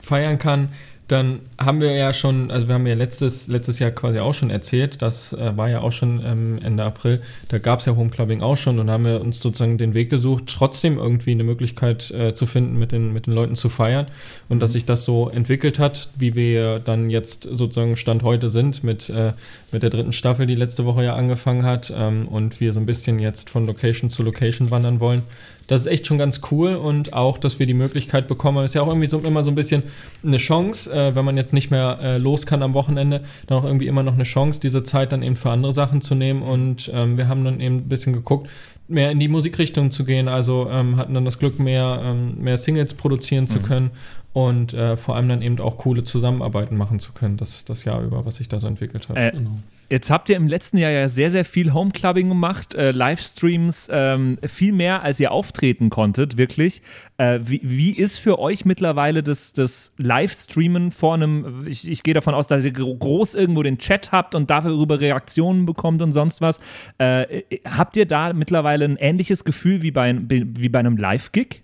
feiern 0.00 0.38
kann, 0.38 0.68
dann 1.12 1.40
haben 1.58 1.82
wir 1.82 1.92
ja 1.92 2.14
schon, 2.14 2.50
also 2.50 2.68
wir 2.68 2.74
haben 2.74 2.86
ja 2.86 2.94
letztes, 2.94 3.46
letztes 3.46 3.78
Jahr 3.78 3.90
quasi 3.90 4.18
auch 4.18 4.32
schon 4.32 4.48
erzählt, 4.48 5.02
das 5.02 5.34
äh, 5.34 5.54
war 5.56 5.68
ja 5.68 5.80
auch 5.80 5.92
schon 5.92 6.22
ähm, 6.24 6.58
Ende 6.64 6.84
April, 6.84 7.20
da 7.48 7.58
gab 7.58 7.80
es 7.80 7.86
ja 7.86 7.94
Homeclubbing 7.94 8.40
auch 8.40 8.56
schon 8.56 8.78
und 8.78 8.90
haben 8.90 9.04
wir 9.04 9.20
uns 9.20 9.40
sozusagen 9.40 9.76
den 9.76 9.92
Weg 9.92 10.08
gesucht, 10.08 10.44
trotzdem 10.46 10.96
irgendwie 10.96 11.32
eine 11.32 11.44
Möglichkeit 11.44 12.10
äh, 12.12 12.32
zu 12.32 12.46
finden, 12.46 12.78
mit 12.78 12.92
den, 12.92 13.12
mit 13.12 13.26
den 13.26 13.34
Leuten 13.34 13.56
zu 13.56 13.68
feiern 13.68 14.06
und 14.48 14.60
dass 14.60 14.72
sich 14.72 14.86
das 14.86 15.04
so 15.04 15.28
entwickelt 15.28 15.78
hat, 15.78 16.08
wie 16.16 16.34
wir 16.34 16.78
dann 16.78 17.10
jetzt 17.10 17.42
sozusagen 17.42 17.96
Stand 17.96 18.22
heute 18.22 18.48
sind 18.48 18.82
mit, 18.82 19.10
äh, 19.10 19.32
mit 19.70 19.82
der 19.82 19.90
dritten 19.90 20.12
Staffel, 20.12 20.46
die 20.46 20.54
letzte 20.54 20.86
Woche 20.86 21.04
ja 21.04 21.14
angefangen 21.14 21.64
hat 21.64 21.92
ähm, 21.94 22.26
und 22.26 22.58
wir 22.58 22.72
so 22.72 22.80
ein 22.80 22.86
bisschen 22.86 23.18
jetzt 23.18 23.50
von 23.50 23.66
Location 23.66 24.08
zu 24.08 24.22
Location 24.22 24.70
wandern 24.70 24.98
wollen. 24.98 25.24
Das 25.72 25.80
ist 25.80 25.86
echt 25.86 26.06
schon 26.06 26.18
ganz 26.18 26.42
cool 26.50 26.74
und 26.74 27.14
auch, 27.14 27.38
dass 27.38 27.58
wir 27.58 27.64
die 27.64 27.72
Möglichkeit 27.72 28.28
bekommen, 28.28 28.62
ist 28.62 28.74
ja 28.74 28.82
auch 28.82 28.88
irgendwie 28.88 29.06
so 29.06 29.18
immer 29.20 29.42
so 29.42 29.50
ein 29.50 29.54
bisschen 29.54 29.84
eine 30.22 30.36
Chance, 30.36 30.92
äh, 30.92 31.16
wenn 31.16 31.24
man 31.24 31.38
jetzt 31.38 31.54
nicht 31.54 31.70
mehr 31.70 31.98
äh, 32.02 32.18
los 32.18 32.44
kann 32.44 32.62
am 32.62 32.74
Wochenende, 32.74 33.22
dann 33.46 33.56
auch 33.56 33.64
irgendwie 33.64 33.86
immer 33.86 34.02
noch 34.02 34.12
eine 34.12 34.24
Chance, 34.24 34.60
diese 34.60 34.82
Zeit 34.82 35.12
dann 35.12 35.22
eben 35.22 35.34
für 35.34 35.50
andere 35.50 35.72
Sachen 35.72 36.02
zu 36.02 36.14
nehmen 36.14 36.42
und 36.42 36.90
ähm, 36.92 37.16
wir 37.16 37.26
haben 37.26 37.42
dann 37.42 37.58
eben 37.60 37.76
ein 37.76 37.88
bisschen 37.88 38.12
geguckt, 38.12 38.50
mehr 38.86 39.10
in 39.10 39.18
die 39.18 39.28
Musikrichtung 39.28 39.90
zu 39.90 40.04
gehen, 40.04 40.28
also 40.28 40.68
ähm, 40.70 40.98
hatten 40.98 41.14
dann 41.14 41.24
das 41.24 41.38
Glück, 41.38 41.58
mehr, 41.58 42.02
ähm, 42.04 42.34
mehr 42.38 42.58
Singles 42.58 42.92
produzieren 42.92 43.46
zu 43.46 43.60
können 43.60 43.92
und 44.34 44.74
äh, 44.74 44.98
vor 44.98 45.16
allem 45.16 45.30
dann 45.30 45.40
eben 45.40 45.58
auch 45.58 45.78
coole 45.78 46.04
Zusammenarbeiten 46.04 46.76
machen 46.76 46.98
zu 46.98 47.12
können, 47.12 47.38
das, 47.38 47.64
das 47.64 47.86
Jahr 47.86 48.02
über, 48.02 48.26
was 48.26 48.36
sich 48.36 48.48
da 48.48 48.60
so 48.60 48.66
entwickelt 48.66 49.08
hat. 49.08 49.16
Äh, 49.16 49.30
Genau. 49.30 49.58
Jetzt 49.92 50.08
habt 50.08 50.30
ihr 50.30 50.36
im 50.36 50.48
letzten 50.48 50.78
Jahr 50.78 50.90
ja 50.90 51.06
sehr, 51.10 51.30
sehr 51.30 51.44
viel 51.44 51.74
Homeclubbing 51.74 52.30
gemacht, 52.30 52.74
äh, 52.74 52.92
Livestreams, 52.92 53.90
ähm, 53.92 54.38
viel 54.42 54.72
mehr, 54.72 55.02
als 55.02 55.20
ihr 55.20 55.32
auftreten 55.32 55.90
konntet, 55.90 56.38
wirklich. 56.38 56.80
Äh, 57.18 57.40
wie, 57.42 57.60
wie 57.62 57.90
ist 57.90 58.16
für 58.16 58.38
euch 58.38 58.64
mittlerweile 58.64 59.22
das, 59.22 59.52
das 59.52 59.92
Livestreamen 59.98 60.92
vor 60.92 61.12
einem, 61.12 61.66
ich, 61.66 61.90
ich 61.90 62.02
gehe 62.02 62.14
davon 62.14 62.32
aus, 62.32 62.46
dass 62.46 62.64
ihr 62.64 62.72
gro- 62.72 62.96
groß 62.96 63.34
irgendwo 63.34 63.62
den 63.62 63.76
Chat 63.76 64.12
habt 64.12 64.34
und 64.34 64.48
darüber 64.48 64.98
Reaktionen 64.98 65.66
bekommt 65.66 66.00
und 66.00 66.12
sonst 66.12 66.40
was. 66.40 66.58
Äh, 66.96 67.42
habt 67.66 67.98
ihr 67.98 68.06
da 68.06 68.32
mittlerweile 68.32 68.86
ein 68.86 68.96
ähnliches 68.96 69.44
Gefühl 69.44 69.82
wie 69.82 69.90
bei, 69.90 70.16
wie 70.26 70.70
bei 70.70 70.78
einem 70.78 70.96
Live-Gig? 70.96 71.61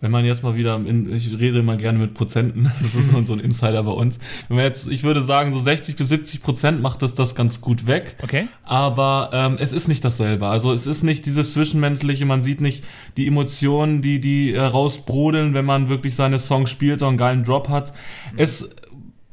Wenn 0.00 0.10
man 0.10 0.24
jetzt 0.24 0.42
mal 0.42 0.54
wieder, 0.54 0.76
in, 0.76 1.14
ich 1.14 1.38
rede 1.38 1.58
immer 1.58 1.76
gerne 1.76 1.98
mit 1.98 2.14
Prozenten, 2.14 2.70
das 2.82 2.94
ist 2.94 3.10
so 3.10 3.32
ein 3.32 3.40
Insider 3.40 3.82
bei 3.82 3.90
uns. 3.90 4.18
Wenn 4.48 4.56
man 4.56 4.66
jetzt, 4.66 4.88
ich 4.88 5.02
würde 5.02 5.20
sagen, 5.20 5.52
so 5.52 5.60
60 5.60 5.96
bis 5.96 6.08
70 6.08 6.42
Prozent 6.42 6.80
macht 6.80 7.02
das 7.02 7.14
das 7.14 7.34
ganz 7.34 7.60
gut 7.60 7.86
weg. 7.86 8.16
Okay. 8.22 8.48
Aber 8.64 9.30
ähm, 9.32 9.56
es 9.60 9.72
ist 9.72 9.88
nicht 9.88 10.04
dasselbe. 10.04 10.46
Also 10.46 10.72
es 10.72 10.86
ist 10.86 11.02
nicht 11.02 11.26
dieses 11.26 11.52
Zwischenmenschliche, 11.52 12.24
man 12.24 12.42
sieht 12.42 12.60
nicht 12.60 12.84
die 13.16 13.26
Emotionen, 13.26 14.00
die, 14.00 14.20
die 14.20 14.54
äh, 14.54 14.60
rausbrodeln, 14.60 15.52
wenn 15.52 15.66
man 15.66 15.88
wirklich 15.88 16.14
seine 16.14 16.38
Songs 16.38 16.70
spielt, 16.70 17.00
so 17.00 17.06
einen 17.06 17.18
geilen 17.18 17.44
Drop 17.44 17.68
hat. 17.68 17.92
Es 18.36 18.70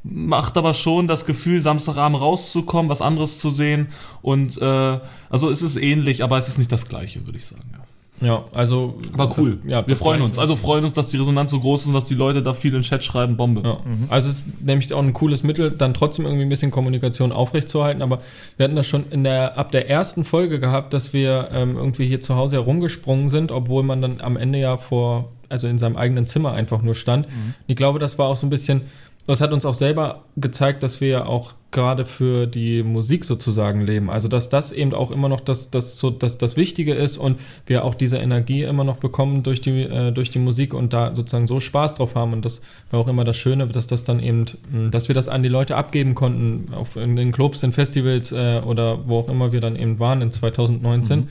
macht 0.04 0.56
aber 0.56 0.74
schon 0.74 1.06
das 1.06 1.26
Gefühl, 1.26 1.62
Samstagabend 1.62 2.20
rauszukommen, 2.20 2.90
was 2.90 3.02
anderes 3.02 3.38
zu 3.38 3.50
sehen. 3.50 3.88
Und 4.22 4.60
äh, 4.60 5.00
also 5.30 5.50
es 5.50 5.62
ist 5.62 5.76
ähnlich, 5.76 6.22
aber 6.22 6.38
es 6.38 6.48
ist 6.48 6.58
nicht 6.58 6.72
das 6.72 6.88
gleiche, 6.88 7.24
würde 7.26 7.38
ich 7.38 7.44
sagen. 7.44 7.70
Ja. 7.72 7.87
Ja, 8.20 8.44
also. 8.52 8.98
Aber 9.12 9.28
cool. 9.38 9.58
Das, 9.62 9.70
ja, 9.70 9.86
wir 9.86 9.96
freuen 9.96 10.22
uns. 10.22 10.38
Also 10.38 10.56
freuen 10.56 10.84
uns, 10.84 10.94
dass 10.94 11.08
die 11.08 11.16
Resonanz 11.16 11.50
so 11.50 11.60
groß 11.60 11.82
ist 11.82 11.86
und 11.88 11.94
dass 11.94 12.04
die 12.04 12.14
Leute 12.14 12.42
da 12.42 12.54
viel 12.54 12.70
in 12.72 12.78
den 12.78 12.82
Chat 12.82 13.04
schreiben. 13.04 13.36
Bombe. 13.36 13.62
Ja. 13.64 13.78
Also 14.08 14.30
es 14.30 14.38
ist 14.40 14.64
nämlich 14.64 14.92
auch 14.92 15.02
ein 15.02 15.12
cooles 15.12 15.42
Mittel, 15.42 15.70
dann 15.70 15.94
trotzdem 15.94 16.24
irgendwie 16.24 16.44
ein 16.44 16.48
bisschen 16.48 16.70
Kommunikation 16.70 17.32
aufrechtzuerhalten. 17.32 18.02
Aber 18.02 18.20
wir 18.56 18.64
hatten 18.64 18.76
das 18.76 18.86
schon 18.86 19.04
in 19.10 19.24
der, 19.24 19.56
ab 19.58 19.72
der 19.72 19.88
ersten 19.88 20.24
Folge 20.24 20.60
gehabt, 20.60 20.94
dass 20.94 21.12
wir 21.12 21.48
ähm, 21.54 21.76
irgendwie 21.76 22.06
hier 22.06 22.20
zu 22.20 22.34
Hause 22.36 22.56
herumgesprungen 22.56 23.28
sind, 23.28 23.52
obwohl 23.52 23.82
man 23.82 24.02
dann 24.02 24.20
am 24.20 24.36
Ende 24.36 24.58
ja 24.58 24.76
vor, 24.76 25.30
also 25.48 25.68
in 25.68 25.78
seinem 25.78 25.96
eigenen 25.96 26.26
Zimmer 26.26 26.52
einfach 26.52 26.82
nur 26.82 26.94
stand. 26.94 27.26
Ich 27.66 27.76
glaube, 27.76 27.98
das 27.98 28.18
war 28.18 28.26
auch 28.26 28.36
so 28.36 28.46
ein 28.46 28.50
bisschen, 28.50 28.82
das 29.26 29.40
hat 29.40 29.52
uns 29.52 29.64
auch 29.64 29.74
selber 29.74 30.24
gezeigt, 30.36 30.82
dass 30.82 31.00
wir 31.00 31.26
auch 31.28 31.54
gerade 31.70 32.06
für 32.06 32.46
die 32.46 32.82
Musik 32.82 33.24
sozusagen 33.26 33.82
leben. 33.82 34.08
Also 34.08 34.28
dass 34.28 34.48
das 34.48 34.72
eben 34.72 34.94
auch 34.94 35.10
immer 35.10 35.28
noch 35.28 35.40
das, 35.40 35.70
das, 35.70 35.98
so, 35.98 36.10
das, 36.10 36.38
das 36.38 36.56
Wichtige 36.56 36.94
ist 36.94 37.18
und 37.18 37.38
wir 37.66 37.84
auch 37.84 37.94
diese 37.94 38.16
Energie 38.16 38.62
immer 38.62 38.84
noch 38.84 38.96
bekommen 38.96 39.42
durch 39.42 39.60
die, 39.60 39.82
äh, 39.82 40.10
durch 40.10 40.30
die 40.30 40.38
Musik 40.38 40.72
und 40.72 40.94
da 40.94 41.14
sozusagen 41.14 41.46
so 41.46 41.60
Spaß 41.60 41.96
drauf 41.96 42.14
haben. 42.14 42.32
Und 42.32 42.44
das 42.44 42.62
war 42.90 43.00
auch 43.00 43.08
immer 43.08 43.24
das 43.24 43.36
Schöne, 43.36 43.66
dass 43.66 43.86
das 43.86 44.04
dann 44.04 44.20
eben, 44.20 44.46
mh, 44.70 44.90
dass 44.90 45.08
wir 45.08 45.14
das 45.14 45.28
an 45.28 45.42
die 45.42 45.50
Leute 45.50 45.76
abgeben 45.76 46.14
konnten, 46.14 46.72
auf 46.72 46.96
in 46.96 47.16
den 47.16 47.32
Clubs, 47.32 47.62
in 47.62 47.72
Festivals 47.72 48.32
äh, 48.32 48.62
oder 48.64 49.06
wo 49.06 49.18
auch 49.18 49.28
immer 49.28 49.52
wir 49.52 49.60
dann 49.60 49.76
eben 49.76 49.98
waren 49.98 50.22
in 50.22 50.32
2019. 50.32 51.28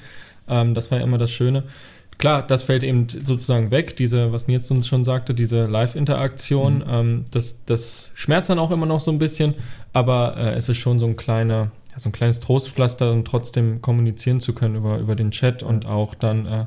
Ähm, 0.49 0.73
das 0.75 0.91
war 0.91 0.99
ja 0.99 1.03
immer 1.03 1.17
das 1.17 1.31
Schöne. 1.31 1.63
Klar, 2.17 2.41
das 2.45 2.63
fällt 2.63 2.83
eben 2.83 3.07
sozusagen 3.09 3.69
weg, 3.69 3.95
diese, 3.95 4.31
was 4.31 4.47
Nils 4.47 4.71
uns 4.71 4.87
schon 4.87 5.03
sagte, 5.03 5.35
diese 5.35 5.67
Live-Interaktion. 5.67 6.83
Ähm, 6.87 7.25
das, 7.31 7.57
das 7.65 8.11
schmerzt 8.15 8.49
dann 8.49 8.57
auch 8.59 8.71
immer 8.71 8.87
noch 8.87 8.99
so 8.99 9.11
ein 9.11 9.19
bisschen, 9.19 9.53
aber 9.93 10.35
äh, 10.37 10.55
es 10.55 10.67
ist 10.67 10.77
schon 10.77 10.97
so 10.97 11.05
ein 11.05 11.15
kleiner, 11.15 11.71
ja, 11.91 11.99
so 11.99 12.09
ein 12.09 12.13
kleines 12.13 12.39
Trostpflaster 12.39 13.11
und 13.11 13.25
trotzdem 13.25 13.81
kommunizieren 13.81 14.39
zu 14.39 14.53
können 14.53 14.75
über, 14.75 14.97
über 14.97 15.15
den 15.15 15.29
Chat 15.29 15.61
und 15.61 15.85
auch 15.85 16.15
dann 16.15 16.45
äh, 16.47 16.65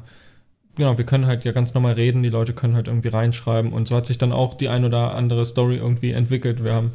genau, 0.77 0.99
wir 0.99 1.05
können 1.05 1.27
halt 1.27 1.45
ja 1.45 1.53
ganz 1.53 1.75
normal 1.75 1.95
reden, 1.95 2.23
die 2.23 2.29
Leute 2.29 2.53
können 2.53 2.75
halt 2.75 2.89
irgendwie 2.89 3.09
reinschreiben 3.09 3.73
und 3.73 3.89
so 3.89 3.97
hat 3.97 4.07
sich 4.07 4.19
dann 4.19 4.33
auch 4.33 4.55
die 4.55 4.69
ein 4.69 4.85
oder 4.85 5.15
andere 5.15 5.45
Story 5.45 5.77
irgendwie 5.77 6.13
entwickelt. 6.13 6.63
Wir 6.65 6.75
haben 6.75 6.93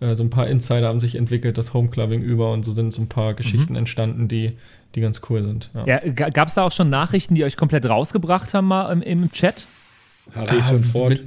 äh, 0.00 0.14
so 0.14 0.22
ein 0.22 0.30
paar 0.30 0.46
Insider 0.46 0.88
haben 0.88 1.00
sich 1.00 1.16
entwickelt, 1.16 1.58
das 1.58 1.74
Homeclubbing 1.74 2.22
über 2.22 2.52
und 2.52 2.64
so 2.64 2.72
sind 2.72 2.92
so 2.92 3.02
ein 3.02 3.08
paar 3.08 3.34
Geschichten 3.34 3.76
entstanden, 3.76 4.28
die, 4.28 4.52
die 4.94 5.00
ganz 5.00 5.20
cool 5.28 5.42
sind. 5.42 5.70
Ja, 5.86 5.98
gab 5.98 6.48
es 6.48 6.54
da 6.54 6.62
auch 6.64 6.72
schon 6.72 6.90
Nachrichten, 6.90 7.34
die 7.34 7.44
euch 7.44 7.56
komplett 7.56 7.86
rausgebracht 7.86 8.54
haben 8.54 8.66
mal 8.68 8.90
im, 8.92 9.02
im 9.02 9.30
Chat? 9.32 9.66
Harrison 10.34 10.82
Ah, 10.84 10.88
Ford. 10.90 11.10
mit- 11.10 11.24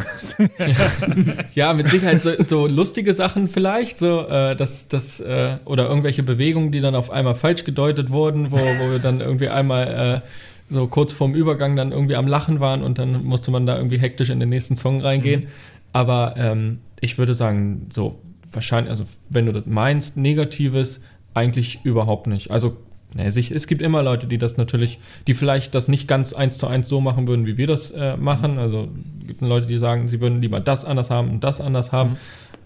ja, 1.54 1.74
mit 1.74 1.88
Sicherheit 1.90 2.22
so, 2.22 2.30
so 2.42 2.66
lustige 2.66 3.12
Sachen 3.14 3.48
vielleicht, 3.48 3.98
so 3.98 4.26
äh, 4.28 4.56
dass 4.56 4.88
das 4.88 5.20
äh, 5.20 5.56
oder 5.64 5.88
irgendwelche 5.88 6.22
Bewegungen, 6.22 6.72
die 6.72 6.80
dann 6.80 6.94
auf 6.94 7.10
einmal 7.10 7.34
falsch 7.34 7.64
gedeutet 7.64 8.10
wurden, 8.10 8.50
wo, 8.50 8.56
wo 8.56 8.92
wir 8.92 8.98
dann 8.98 9.20
irgendwie 9.20 9.48
einmal 9.48 10.22
äh, 10.24 10.72
so 10.72 10.86
kurz 10.86 11.12
vorm 11.12 11.34
Übergang 11.34 11.76
dann 11.76 11.92
irgendwie 11.92 12.16
am 12.16 12.26
Lachen 12.26 12.60
waren 12.60 12.82
und 12.82 12.98
dann 12.98 13.24
musste 13.24 13.50
man 13.50 13.66
da 13.66 13.76
irgendwie 13.76 13.98
hektisch 13.98 14.30
in 14.30 14.40
den 14.40 14.48
nächsten 14.48 14.76
Song 14.76 15.00
reingehen. 15.00 15.48
Aber 15.92 16.34
ähm, 16.38 16.78
ich 17.00 17.18
würde 17.18 17.34
sagen, 17.34 17.88
so 17.92 18.20
wahrscheinlich, 18.52 18.90
also 18.90 19.04
wenn 19.28 19.46
du 19.46 19.52
das 19.52 19.66
meinst, 19.66 20.16
Negatives, 20.16 21.00
eigentlich 21.34 21.84
überhaupt 21.84 22.26
nicht. 22.26 22.50
Also 22.50 22.76
Ne, 23.14 23.32
sich, 23.32 23.50
es 23.50 23.66
gibt 23.66 23.82
immer 23.82 24.02
Leute, 24.02 24.26
die 24.26 24.38
das 24.38 24.56
natürlich, 24.56 25.00
die 25.26 25.34
vielleicht 25.34 25.74
das 25.74 25.88
nicht 25.88 26.06
ganz 26.06 26.32
eins 26.32 26.58
zu 26.58 26.68
eins 26.68 26.88
so 26.88 27.00
machen 27.00 27.26
würden, 27.26 27.44
wie 27.44 27.56
wir 27.56 27.66
das 27.66 27.90
äh, 27.90 28.16
machen. 28.16 28.58
Also 28.58 28.88
gibt 29.26 29.40
Leute, 29.40 29.66
die 29.66 29.78
sagen, 29.78 30.06
sie 30.06 30.20
würden 30.20 30.40
lieber 30.40 30.60
das 30.60 30.84
anders 30.84 31.10
haben 31.10 31.30
und 31.30 31.42
das 31.42 31.60
anders 31.60 31.90
haben. 31.90 32.16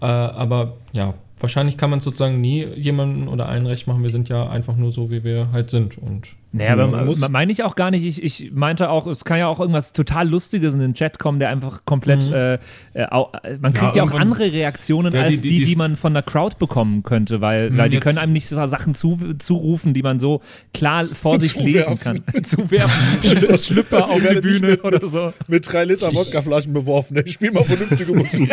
Äh, 0.01 0.05
aber 0.05 0.73
ja, 0.93 1.15
wahrscheinlich 1.39 1.77
kann 1.77 1.89
man 1.89 1.99
sozusagen 1.99 2.41
nie 2.41 2.63
jemandem 2.75 3.27
oder 3.27 3.49
allen 3.49 3.65
recht 3.65 3.87
machen. 3.87 4.03
Wir 4.03 4.09
sind 4.09 4.29
ja 4.29 4.47
einfach 4.47 4.75
nur 4.75 4.91
so, 4.91 5.09
wie 5.09 5.23
wir 5.23 5.51
halt 5.51 5.69
sind. 5.71 5.97
Und 5.97 6.27
Naja, 6.57 6.73
aber 6.73 6.87
Man 6.87 7.05
muss- 7.05 7.19
me- 7.19 7.27
meine 7.29 7.51
ich 7.51 7.63
auch 7.63 7.75
gar 7.75 7.91
nicht. 7.91 8.05
Ich, 8.05 8.23
ich 8.23 8.51
meinte 8.53 8.89
auch, 8.89 9.07
es 9.07 9.25
kann 9.25 9.37
ja 9.39 9.47
auch 9.47 9.59
irgendwas 9.59 9.91
total 9.91 10.29
Lustiges 10.29 10.73
in 10.73 10.79
den 10.79 10.93
Chat 10.93 11.19
kommen, 11.19 11.39
der 11.39 11.49
einfach 11.49 11.81
komplett. 11.85 12.29
Äh, 12.29 12.55
äh, 12.93 13.05
au, 13.11 13.29
äh, 13.43 13.57
man 13.59 13.73
kriegt 13.73 13.95
ja, 13.95 14.03
auch 14.03 14.07
irgendwann- 14.07 14.21
andere 14.21 14.51
Reaktionen 14.53 15.13
Ja, 15.13 15.23
als 15.23 15.41
die, 15.41 15.41
die- 15.49 15.57
die, 15.59 15.65
die- 15.65 15.75
man 15.75 15.97
von 15.97 16.13
der 16.13 16.23
Crowd 16.23 16.55
bekommen 16.57 17.03
könnte, 17.03 17.41
weil, 17.41 17.65
Hm, 17.69 17.77
weil 17.77 17.89
die 17.89 17.99
können 17.99 18.17
einem 18.17 18.31
nicht 18.33 18.47
so 18.47 18.55
Sachen 18.67 18.95
zu, 18.95 19.19
zurufen, 19.37 19.93
die 19.93 20.01
man 20.01 20.19
so 20.19 20.41
klar 20.73 21.05
vor 21.07 21.39
sich 21.39 21.55
lesen 21.59 21.99
kann. 21.99 22.21
Zuwerfen. 22.43 22.89
Schl- 23.23 23.63
Schlüpper 23.63 24.09
auf 24.09 24.21
die 24.21 24.39
Bühne 24.41 24.67
mit- 24.67 24.83
oder 24.83 25.05
so. 25.05 25.33
Mit 25.47 25.71
drei 25.71 25.83
Liter 25.83 26.13
Wodkaflaschen 26.13 26.71
beworfen. 26.73 27.21
Ich 27.25 27.33
spiel 27.33 27.51
mal 27.51 27.63
vernünftige 27.65 28.13
Musik. 28.15 28.49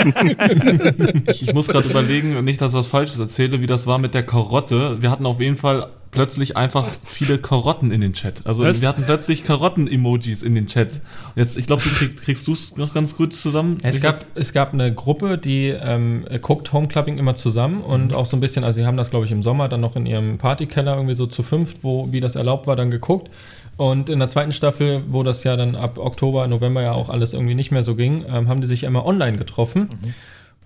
Ich, 1.29 1.43
ich 1.49 1.55
muss 1.55 1.69
gerade 1.69 1.89
überlegen, 1.89 2.43
nicht, 2.45 2.61
dass 2.61 2.73
ich 2.73 2.79
was 2.79 2.87
Falsches 2.89 3.21
erzähle, 3.21 3.61
wie 3.61 3.67
das 3.67 3.87
war 3.87 3.99
mit 3.99 4.15
der 4.15 4.23
Karotte. 4.25 5.01
Wir 5.01 5.11
hatten 5.11 5.27
auf 5.27 5.41
jeden 5.41 5.57
Fall 5.57 5.87
plötzlich 6.13 6.57
einfach 6.57 6.89
viele 7.05 7.39
Karotten 7.39 7.91
in 7.91 8.01
den 8.01 8.13
Chat. 8.13 8.47
Also 8.47 8.65
Was? 8.65 8.81
wir 8.81 8.89
hatten 8.89 9.03
plötzlich 9.03 9.43
Karotten-Emojis 9.43 10.43
in 10.43 10.55
den 10.55 10.67
Chat. 10.67 11.01
Jetzt, 11.35 11.57
ich 11.57 11.67
glaube, 11.67 11.83
du 11.83 11.89
krieg, 11.89 12.17
kriegst 12.17 12.47
du 12.47 12.53
es 12.53 12.77
noch 12.77 12.95
ganz 12.95 13.17
gut 13.17 13.35
zusammen. 13.35 13.79
Es 13.83 14.01
gab, 14.01 14.25
es 14.35 14.53
gab 14.53 14.75
eine 14.75 14.95
Gruppe, 14.95 15.39
die 15.39 15.69
ähm, 15.69 16.25
guckt 16.43 16.73
Homeclubbing 16.73 17.19
immer 17.19 17.35
zusammen 17.35 17.81
und 17.81 18.15
auch 18.15 18.27
so 18.27 18.37
ein 18.37 18.41
bisschen, 18.41 18.63
also 18.63 18.81
sie 18.81 18.87
haben 18.87 18.99
das, 18.99 19.11
glaube 19.11 19.25
ich, 19.25 19.33
im 19.33 19.43
Sommer 19.43 19.69
dann 19.69 19.81
noch 19.81 19.97
in 19.97 20.05
ihrem 20.05 20.37
Partykeller 20.37 20.95
irgendwie 20.95 21.15
so 21.15 21.27
zu 21.27 21.43
fünft, 21.43 21.83
wo, 21.83 22.13
wie 22.13 22.21
das 22.21 22.37
erlaubt 22.37 22.67
war, 22.67 22.77
dann 22.77 22.91
geguckt. 22.91 23.31
Und 23.79 24.11
in 24.11 24.19
der 24.19 24.29
zweiten 24.29 24.53
Staffel, 24.53 25.03
wo 25.09 25.23
das 25.23 25.43
ja 25.45 25.57
dann 25.57 25.75
ab 25.75 25.99
Oktober, 25.99 26.47
November 26.47 26.83
ja 26.83 26.93
auch 26.93 27.09
alles 27.09 27.33
irgendwie 27.33 27.55
nicht 27.55 27.73
mehr 27.73 27.83
so 27.83 27.95
ging, 27.95 28.27
ähm, 28.29 28.49
haben 28.49 28.61
die 28.61 28.67
sich 28.67 28.85
immer 28.85 29.07
online 29.07 29.39
getroffen. 29.39 29.89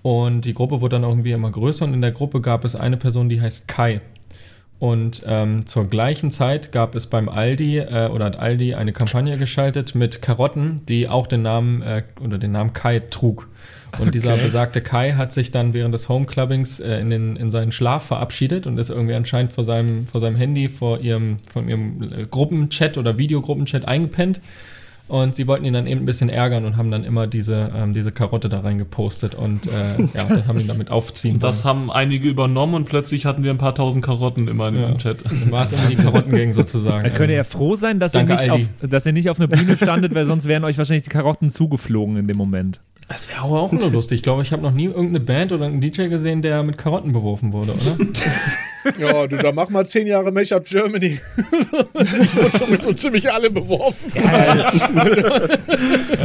Und 0.03 0.43
die 0.45 0.55
Gruppe 0.55 0.81
wurde 0.81 0.97
dann 0.97 1.09
irgendwie 1.09 1.33
immer 1.33 1.51
größer 1.51 1.85
und 1.85 1.95
in 1.95 2.01
der 2.01 2.13
Gruppe 2.13 2.41
gab 2.41 2.65
es 2.65 2.77
eine 2.77 2.97
Person, 2.97 3.29
die 3.29 3.41
heißt 3.41 3.69
Kai. 3.69 4.01
Und 4.79 5.23
ähm, 5.27 5.65
zur 5.65 5.89
gleichen 5.89 6.31
Zeit 6.31 6.71
gab 6.71 6.95
es 6.95 7.07
beim 7.07 7.31
Aldi 7.31 7.79
äh, 7.79 8.09
oder 8.09 8.27
hat 8.27 8.39
Aldi 8.39 8.75
eine 8.75 8.93
Kampagne 8.93 9.39
geschaltet 9.39 9.95
mit 9.95 10.21
Karotten, 10.21 10.83
die 10.87 11.09
auch 11.09 11.27
den 11.27 11.43
Namen 11.43 11.81
äh, 11.81 12.03
oder 12.23 12.37
den 12.37 12.53
Namen 12.53 12.75
Kai 12.75 13.01
trug. 13.01 13.49
Und 13.99 14.15
dieser 14.15 14.33
besagte 14.33 14.83
Kai 14.83 15.13
hat 15.13 15.33
sich 15.33 15.51
dann 15.51 15.73
während 15.73 15.95
des 15.95 16.11
Homeclubbings 16.11 16.81
äh, 16.81 16.99
in, 17.01 17.09
den, 17.09 17.37
in 17.37 17.51
seinen 17.51 17.73
Schlaf 17.73 18.05
verabschiedet 18.05 18.67
und 18.67 18.77
ist 18.77 18.91
irgendwie 18.91 19.15
anscheinend 19.15 19.53
vor 19.53 19.65
seinem, 19.65 20.07
vor 20.07 20.21
seinem 20.21 20.37
Handy, 20.37 20.69
vor 20.69 21.01
ihrem, 21.01 21.39
von 21.51 21.69
ihrem 21.69 22.03
äh, 22.03 22.27
Gruppenchat 22.27 22.99
oder 22.99 23.17
Videogruppenchat 23.17 23.89
eingepennt. 23.89 24.41
Und 25.09 25.37
sie 25.37 25.47
wollten 25.47 25.65
ihn 25.65 25.73
dann 25.73 25.87
eben 25.87 26.01
ein 26.03 26.05
bisschen 26.05 26.29
ärgern 26.29 26.65
und 26.65 26.77
haben 26.77 26.91
dann 26.91 27.05
immer 27.05 27.29
diese, 27.29 27.71
ähm, 27.77 27.95
diese 27.95 28.11
Karotte 28.11 28.49
da 28.49 28.61
reingepostet 28.61 29.37
und 29.37 29.67
äh, 29.69 30.03
ja, 30.17 30.25
das 30.29 30.49
haben 30.49 30.59
ihn 30.59 30.67
damit 30.67 30.91
aufziehen. 30.91 31.35
Und 31.37 31.45
das 31.45 31.65
haben 31.65 31.93
einige 31.93 32.29
übernommen 32.29 32.75
und 32.75 32.87
plötzlich 32.87 33.25
hatten 33.25 33.45
wir 33.45 33.53
ein 33.53 33.59
paar 33.59 33.75
tausend 33.77 34.05
Karotten 34.05 34.49
immer 34.49 34.73
Ja. 34.73 34.89
im 34.89 34.99
Chat. 34.99 35.25
Dann 35.25 35.53
war 35.53 35.65
es 35.65 35.73
immer 35.81 35.89
die 35.91 35.95
Karottengang 35.97 36.53
sozusagen. 36.53 37.05
Da 37.05 37.11
könnt 37.11 37.31
ihr 37.31 37.37
ja 37.37 37.45
froh 37.45 37.77
sein, 37.77 38.01
dass 38.01 38.15
ihr, 38.15 38.25
Danke, 38.25 38.35
nicht 38.43 38.51
auf, 38.51 38.61
dass 38.91 39.07
ihr 39.07 39.13
nicht 39.13 39.31
auf 39.31 39.39
einer 39.39 39.47
Bühne 39.49 39.77
standet, 39.77 40.13
weil 40.15 40.25
sonst 40.27 40.47
wären 40.47 40.65
euch 40.65 40.77
wahrscheinlich 40.77 41.05
die 41.05 41.11
Karotten 41.11 41.51
zugeflogen 41.51 42.17
in 42.17 42.27
dem 42.27 42.37
Moment. 42.37 42.81
Das 43.09 43.29
wäre 43.29 43.43
auch 43.43 43.71
nur 43.71 43.91
lustig. 43.91 44.17
Ich 44.17 44.23
glaube, 44.23 44.43
ich 44.43 44.51
habe 44.53 44.63
noch 44.63 44.73
nie 44.73 44.87
irgendeine 44.87 45.21
Band 45.21 45.53
oder 45.53 45.67
einen 45.67 45.81
DJ 45.81 46.09
gesehen, 46.09 46.43
der 46.43 46.65
mit 46.65 46.77
Karotten 46.77 47.13
beworfen 47.13 47.53
wurde, 47.53 47.73
oder? 47.73 47.97
Ja, 49.01 49.27
du, 49.27 49.37
da 49.39 49.51
mach 49.51 49.69
mal 49.69 49.85
zehn 49.85 50.07
Jahre 50.07 50.31
Make-up 50.31 50.65
Germany. 50.65 51.19
ich 51.37 52.37
wurde 52.37 52.57
schon 52.57 52.71
mit 52.71 52.85
so 52.85 52.93
ziemlich 52.93 53.29
allem 53.33 53.53
beworfen. 53.53 54.13
Ja, 54.15 54.73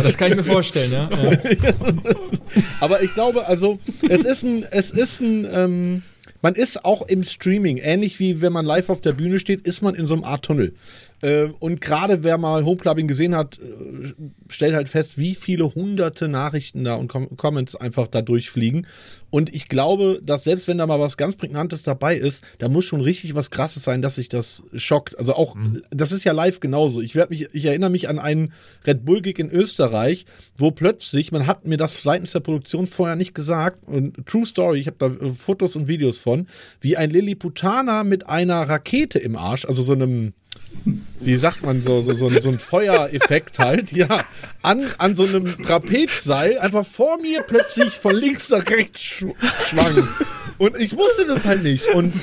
das 0.04 0.16
kann 0.16 0.30
ich 0.30 0.36
mir 0.36 0.44
vorstellen, 0.44 0.92
ja. 0.92 1.10
ja. 1.12 1.74
Aber 2.80 3.02
ich 3.02 3.16
glaube, 3.16 3.48
also, 3.48 3.80
es 4.08 4.24
ist 4.24 4.44
ein, 4.44 4.64
es 4.70 4.92
ist 4.92 5.22
ein, 5.22 5.48
ähm, 5.52 6.04
man 6.44 6.54
ist 6.54 6.86
auch 6.86 7.02
im 7.08 7.24
Streaming, 7.24 7.78
ähnlich 7.78 8.20
wie 8.20 8.42
wenn 8.42 8.54
man 8.54 8.66
live 8.66 8.90
auf 8.90 9.02
der 9.02 9.14
Bühne 9.14 9.40
steht, 9.40 9.66
ist 9.66 9.82
man 9.82 9.96
in 9.96 10.06
so 10.06 10.14
einem 10.14 10.24
Art 10.24 10.46
Tunnel. 10.46 10.76
Äh, 11.22 11.50
und 11.60 11.82
gerade 11.82 12.24
wer 12.24 12.38
mal 12.38 12.66
Homeclubbing 12.66 13.08
gesehen 13.08 13.36
hat, 13.36 13.60
äh, 13.60 14.14
stellt 14.50 14.74
halt 14.74 14.90
fest, 14.90 15.18
wie 15.18 15.36
viele 15.36 15.74
hunderte 15.74 16.28
Nachrichten 16.28 16.84
da 16.84 16.96
und 16.96 17.08
Com 17.08 17.38
Comments 17.38 17.76
einfach 17.76 18.08
da 18.08 18.22
durchfliegen. 18.22 18.88
Und 19.30 19.54
ich 19.54 19.70
glaube, 19.70 20.20
dass 20.24 20.44
selbst 20.44 20.68
wenn 20.68 20.78
da 20.78 20.88
mal 20.88 21.00
was 21.00 21.16
ganz 21.16 21.38
Prägnantes 21.38 21.84
dabei 21.84 22.18
ist, 22.18 22.44
da 22.58 22.68
muss 22.68 22.86
schon 22.86 23.02
richtig 23.02 23.34
was 23.34 23.50
Krasses 23.50 23.84
sein, 23.84 24.02
dass 24.02 24.16
sich 24.16 24.28
das 24.28 24.64
schockt. 24.76 25.18
Also 25.18 25.36
auch, 25.36 25.56
das 25.90 26.12
ist 26.12 26.26
ja 26.26 26.34
live 26.34 26.60
genauso. 26.60 27.02
Ich 27.02 27.16
werde 27.16 27.30
mich, 27.30 27.48
ich 27.54 27.66
erinnere 27.66 27.90
mich 27.90 28.10
an 28.10 28.20
einen 28.20 28.52
Red 28.86 29.06
Bull 29.06 29.22
Gig 29.22 29.40
in 29.40 29.50
Österreich, 29.50 30.26
wo 30.58 30.72
plötzlich, 30.72 31.32
man 31.32 31.48
hat 31.48 31.66
mir 31.66 31.78
das 31.78 32.04
seitens 32.04 32.32
der 32.32 32.42
Produktion 32.42 32.88
vorher 32.88 33.16
nicht 33.16 33.34
gesagt, 33.34 33.88
und 33.88 34.26
True 34.26 34.46
Story, 34.46 34.80
ich 34.80 34.88
habe 34.88 34.98
da 35.00 35.08
äh, 35.08 35.30
Fotos 35.32 35.76
und 35.76 35.88
Videos 35.88 36.20
von, 36.20 36.48
wie 36.82 36.98
ein 36.98 37.10
Lilliputaner 37.10 38.04
mit 38.04 38.28
einer 38.28 38.62
Rakete 38.68 39.20
im 39.20 39.36
Arsch, 39.36 39.66
also 39.66 39.82
so 39.82 39.94
einem 39.94 40.34
wie 41.20 41.38
sagt 41.38 41.64
man, 41.64 41.84
so, 41.84 42.02
so, 42.02 42.14
so, 42.14 42.28
ein- 42.28 42.42
so 42.42 42.50
ein 42.50 42.58
Feuereffekt 42.60 43.60
halt, 43.60 43.92
ja, 43.92 44.26
an, 44.64 44.84
an 44.98 45.16
so 45.16 45.24
einem 45.24 45.46
Trapezseil 45.64 46.58
einfach 46.60 46.86
vor 46.86 47.20
mir 47.22 47.42
plötzlich 47.42 47.94
von 47.94 48.16
links 48.16 48.50
nach 48.50 48.66
rechts 48.68 49.02
sch 49.02 49.26
schwang. 49.68 50.08
Und 50.58 50.80
ich 50.80 50.96
wusste 50.96 51.26
das 51.28 51.46
halt 51.46 51.64
nicht. 51.64 51.88
Und 51.94 52.14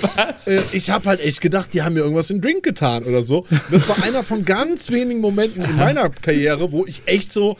äh, 0.46 0.60
ich 0.72 0.90
habe 0.90 1.08
halt 1.08 1.20
echt 1.20 1.40
gedacht, 1.40 1.70
die 1.72 1.82
haben 1.82 1.94
mir 1.94 2.00
irgendwas 2.00 2.30
im 2.30 2.40
Drink 2.40 2.62
getan 2.62 3.04
oder 3.04 3.22
so. 3.22 3.46
Das 3.70 3.88
war 3.88 4.02
einer 4.02 4.22
von 4.22 4.44
ganz 4.44 4.90
wenigen 4.90 5.20
Momenten 5.20 5.64
in 5.64 5.76
meiner 5.76 6.08
Karriere, 6.10 6.70
wo 6.72 6.84
ich 6.86 7.02
echt 7.06 7.32
so 7.32 7.56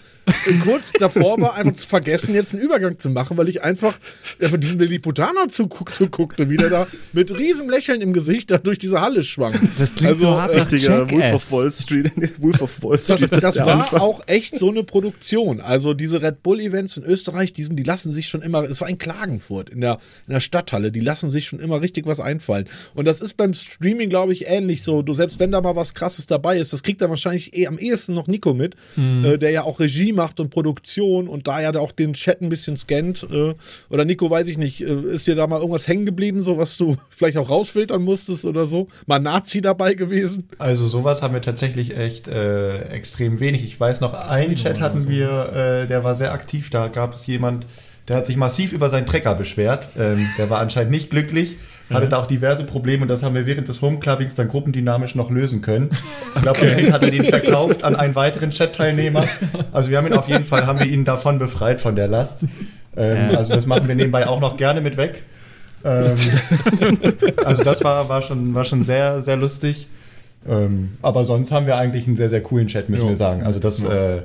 kurz 0.65 0.93
davor 0.93 1.41
war, 1.41 1.55
einfach 1.55 1.75
zu 1.75 1.87
vergessen, 1.87 2.35
jetzt 2.35 2.55
einen 2.55 2.63
Übergang 2.63 2.99
zu 2.99 3.11
machen, 3.11 3.37
weil 3.37 3.49
ich 3.49 3.63
einfach 3.63 3.99
ja, 4.41 4.49
von 4.49 4.61
diesem 4.61 4.81
Lilliputaner 4.81 5.49
zuguck, 5.49 5.91
zuguckte, 5.93 6.51
wie 6.51 6.57
der 6.57 6.71
da 6.71 6.87
mit 7.13 7.37
riesem 7.37 7.69
Lächeln 7.71 8.01
im 8.01 8.13
Gesicht 8.13 8.51
da 8.51 8.59
durch 8.59 8.79
diese 8.79 9.01
Halle 9.01 9.23
schwang. 9.23 9.55
Das 9.79 9.95
klingt 9.95 10.13
Also, 10.13 10.27
so 10.27 10.41
hart 10.41 10.53
äh, 10.53 10.59
Richtiger 10.59 11.11
Wolf 11.11 11.33
of 11.35 11.53
Wall 11.53 11.71
Street. 11.71 12.13
Wolf 12.41 12.61
of 12.63 12.83
Wall 12.83 12.97
Das, 12.97 13.05
Street. 13.19 13.43
das 13.43 13.55
der 13.55 13.67
war 13.67 13.75
Anfang. 13.83 14.01
auch 14.01 14.21
echt 14.27 14.59
so 14.59 14.71
eine 14.71 14.85
Produktion. 14.85 15.61
Also 15.61 15.95
diese 15.95 16.23
Red 16.23 16.43
Bull 16.43 16.61
Events 16.61 16.97
in 16.97 17.05
Österreich, 17.05 17.53
die, 17.53 17.63
sind, 17.65 17.77
die 17.77 17.83
lassen 17.83 18.13
sich 18.13 18.29
schon 18.29 18.43
immer, 18.43 18.63
es 18.69 18.81
war 18.81 18.89
in 18.89 18.99
Klagenfurt 18.99 19.71
in 19.71 19.81
der, 19.81 19.99
in 20.27 20.33
der 20.35 20.41
Stadthalle, 20.41 20.93
die 20.93 21.01
lassen 21.01 21.31
sich 21.31 21.47
schon 21.47 21.61
immer 21.61 21.81
richtig 21.81 22.07
was 22.07 22.21
einfallen. 22.21 22.69
Und 22.95 23.05
das 23.07 23.21
ist 23.21 23.37
beim 23.37 23.55
Streaming, 23.55 24.09
glaube 24.11 24.33
ich, 24.33 24.47
ähnlich 24.49 24.83
so. 24.83 25.03
Du, 25.03 25.15
selbst 25.15 25.39
wenn 25.41 25.53
da 25.53 25.61
mal 25.61 25.77
was 25.77 25.95
krasses 25.95 26.27
dabei 26.27 26.59
ist, 26.59 26.73
das 26.73 26.83
kriegt 26.83 27.01
dann 27.01 27.11
wahrscheinlich 27.11 27.57
eh 27.57 27.67
am 27.67 27.79
ehesten 27.79 28.15
noch 28.15 28.27
Nico 28.27 28.55
mit, 28.55 28.75
äh, 28.97 29.39
der 29.39 29.51
ja 29.51 29.63
auch 29.63 29.81
Regie 29.81 30.13
macht 30.19 30.41
und 30.41 30.51
Produktion 30.51 31.29
und 31.29 31.47
da 31.47 31.61
ja 31.61 31.75
auch 31.77 31.93
den 31.93 32.13
Chat 32.13 32.43
ein 32.43 32.49
bisschen 32.49 32.77
scannt. 32.77 33.27
Äh, 33.31 33.55
oder 33.89 34.05
Nico, 34.05 34.29
weiß 34.29 34.49
ich 34.49 34.59
nicht, 34.59 34.83
äh, 34.83 35.01
ist 35.13 35.27
dir 35.27 35.37
da 35.37 35.47
mal 35.47 35.61
irgendwas 35.61 35.87
hängen 35.87 36.05
geblieben, 36.05 36.43
so 36.43 36.59
was 36.59 36.77
du 36.77 36.97
vielleicht 37.11 37.39
auch 37.39 37.49
rausfiltern 37.49 38.03
musstest 38.03 38.45
oder 38.45 38.67
so? 38.67 38.89
Mal 39.07 39.21
Nazi 39.21 39.61
dabei 39.61 39.95
gewesen? 39.95 40.49
Also 40.59 40.89
sowas 40.89 41.23
haben 41.23 41.35
wir 41.35 41.43
tatsächlich 41.43 41.97
echt 41.97 42.27
äh, 42.27 42.89
extrem 42.89 43.39
wenig. 43.39 43.65
Ich 43.65 43.79
weiß 43.79 44.01
noch, 44.01 44.15
einen 44.15 44.57
Chat 44.57 44.81
hatten 44.81 45.09
wir, 45.09 45.53
äh, 45.53 45.87
der 45.87 46.03
war 46.05 46.17
sehr 46.17 46.33
aktiv. 46.33 46.71
Da 46.71 46.89
gab 46.89 47.15
es 47.15 47.27
jemand, 47.27 47.65
der 48.09 48.17
hat 48.17 48.27
sich 48.27 48.37
massiv 48.37 48.73
über 48.73 48.89
seinen 48.89 49.07
Trecker 49.07 49.35
beschwert. 49.35 49.91
Ähm, 49.97 50.29
der 50.37 50.51
war 50.51 50.59
anscheinend 50.59 50.91
nicht 50.91 51.11
glücklich, 51.11 51.57
hatte 51.91 52.09
da 52.09 52.19
auch 52.19 52.27
diverse 52.27 52.65
Probleme 52.65 53.03
und 53.03 53.09
das 53.09 53.23
haben 53.23 53.35
wir 53.35 53.47
während 53.47 53.69
des 53.69 53.81
Homeclubbings 53.81 54.35
dann 54.35 54.49
gruppendynamisch 54.49 55.15
noch 55.15 55.31
lösen 55.31 55.63
können. 55.63 55.91
Ich 56.37 56.43
glaube, 56.43 56.61
am 56.61 56.69
Ende 56.69 56.93
hat 56.93 57.03
er 57.03 57.11
den 57.11 57.25
verkauft 57.25 57.85
an 57.85 57.97
einen 57.97 58.15
weiteren 58.15 58.51
Chat-Teilnehmer. 58.51 59.25
Also 59.73 59.91
wir 59.91 59.99
haben 59.99 60.07
ihn 60.07 60.15
auf 60.15 60.29
jeden 60.29 60.45
Fall, 60.45 60.67
haben 60.67 60.79
wir 60.79 60.87
ihn 60.87 61.05
davon 61.05 61.39
befreit 61.39 61.81
von 61.81 61.95
der 61.95 62.09
Last. 62.09 62.45
Ähm. 62.97 63.37
Also 63.37 63.55
das 63.55 63.67
machen 63.67 63.87
wir 63.87 63.95
nebenbei 63.95 64.27
auch 64.27 64.41
noch 64.41 64.57
gerne 64.57 64.81
mit 64.81 64.97
weg. 64.97 65.23
Ähm, 65.85 66.15
also 67.45 67.63
das 67.63 67.85
war, 67.85 68.09
war, 68.09 68.23
schon, 68.23 68.55
war 68.55 68.65
schon 68.65 68.83
sehr, 68.83 69.23
sehr 69.23 69.37
lustig. 69.37 69.89
Ähm, 70.49 70.97
aber 71.03 71.25
sonst 71.25 71.53
haben 71.53 71.67
wir 71.67 71.77
eigentlich 71.77 72.07
einen 72.07 72.17
sehr, 72.17 72.31
sehr 72.31 72.43
coolen 72.43 72.67
Chat, 72.67 72.89
müssen 72.89 73.05
Jo. 73.05 73.11
wir 73.11 73.17
sagen. 73.17 73.43
Also 73.43 73.59
das, 73.59 73.83
äh, 73.83 74.23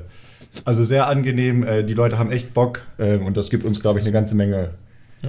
also 0.66 0.84
sehr 0.84 1.08
angenehm. 1.08 1.66
Äh, 1.66 1.84
die 1.84 1.94
Leute 1.94 2.18
haben 2.18 2.32
echt 2.32 2.54
Bock 2.54 2.82
äh, 2.98 3.18
und 3.18 3.38
das 3.38 3.50
gibt 3.50 3.66
uns, 3.66 3.82
glaube 3.82 4.00
ich, 4.00 4.06
eine 4.06 4.14
ganze 4.14 4.36
Menge, 4.36 4.70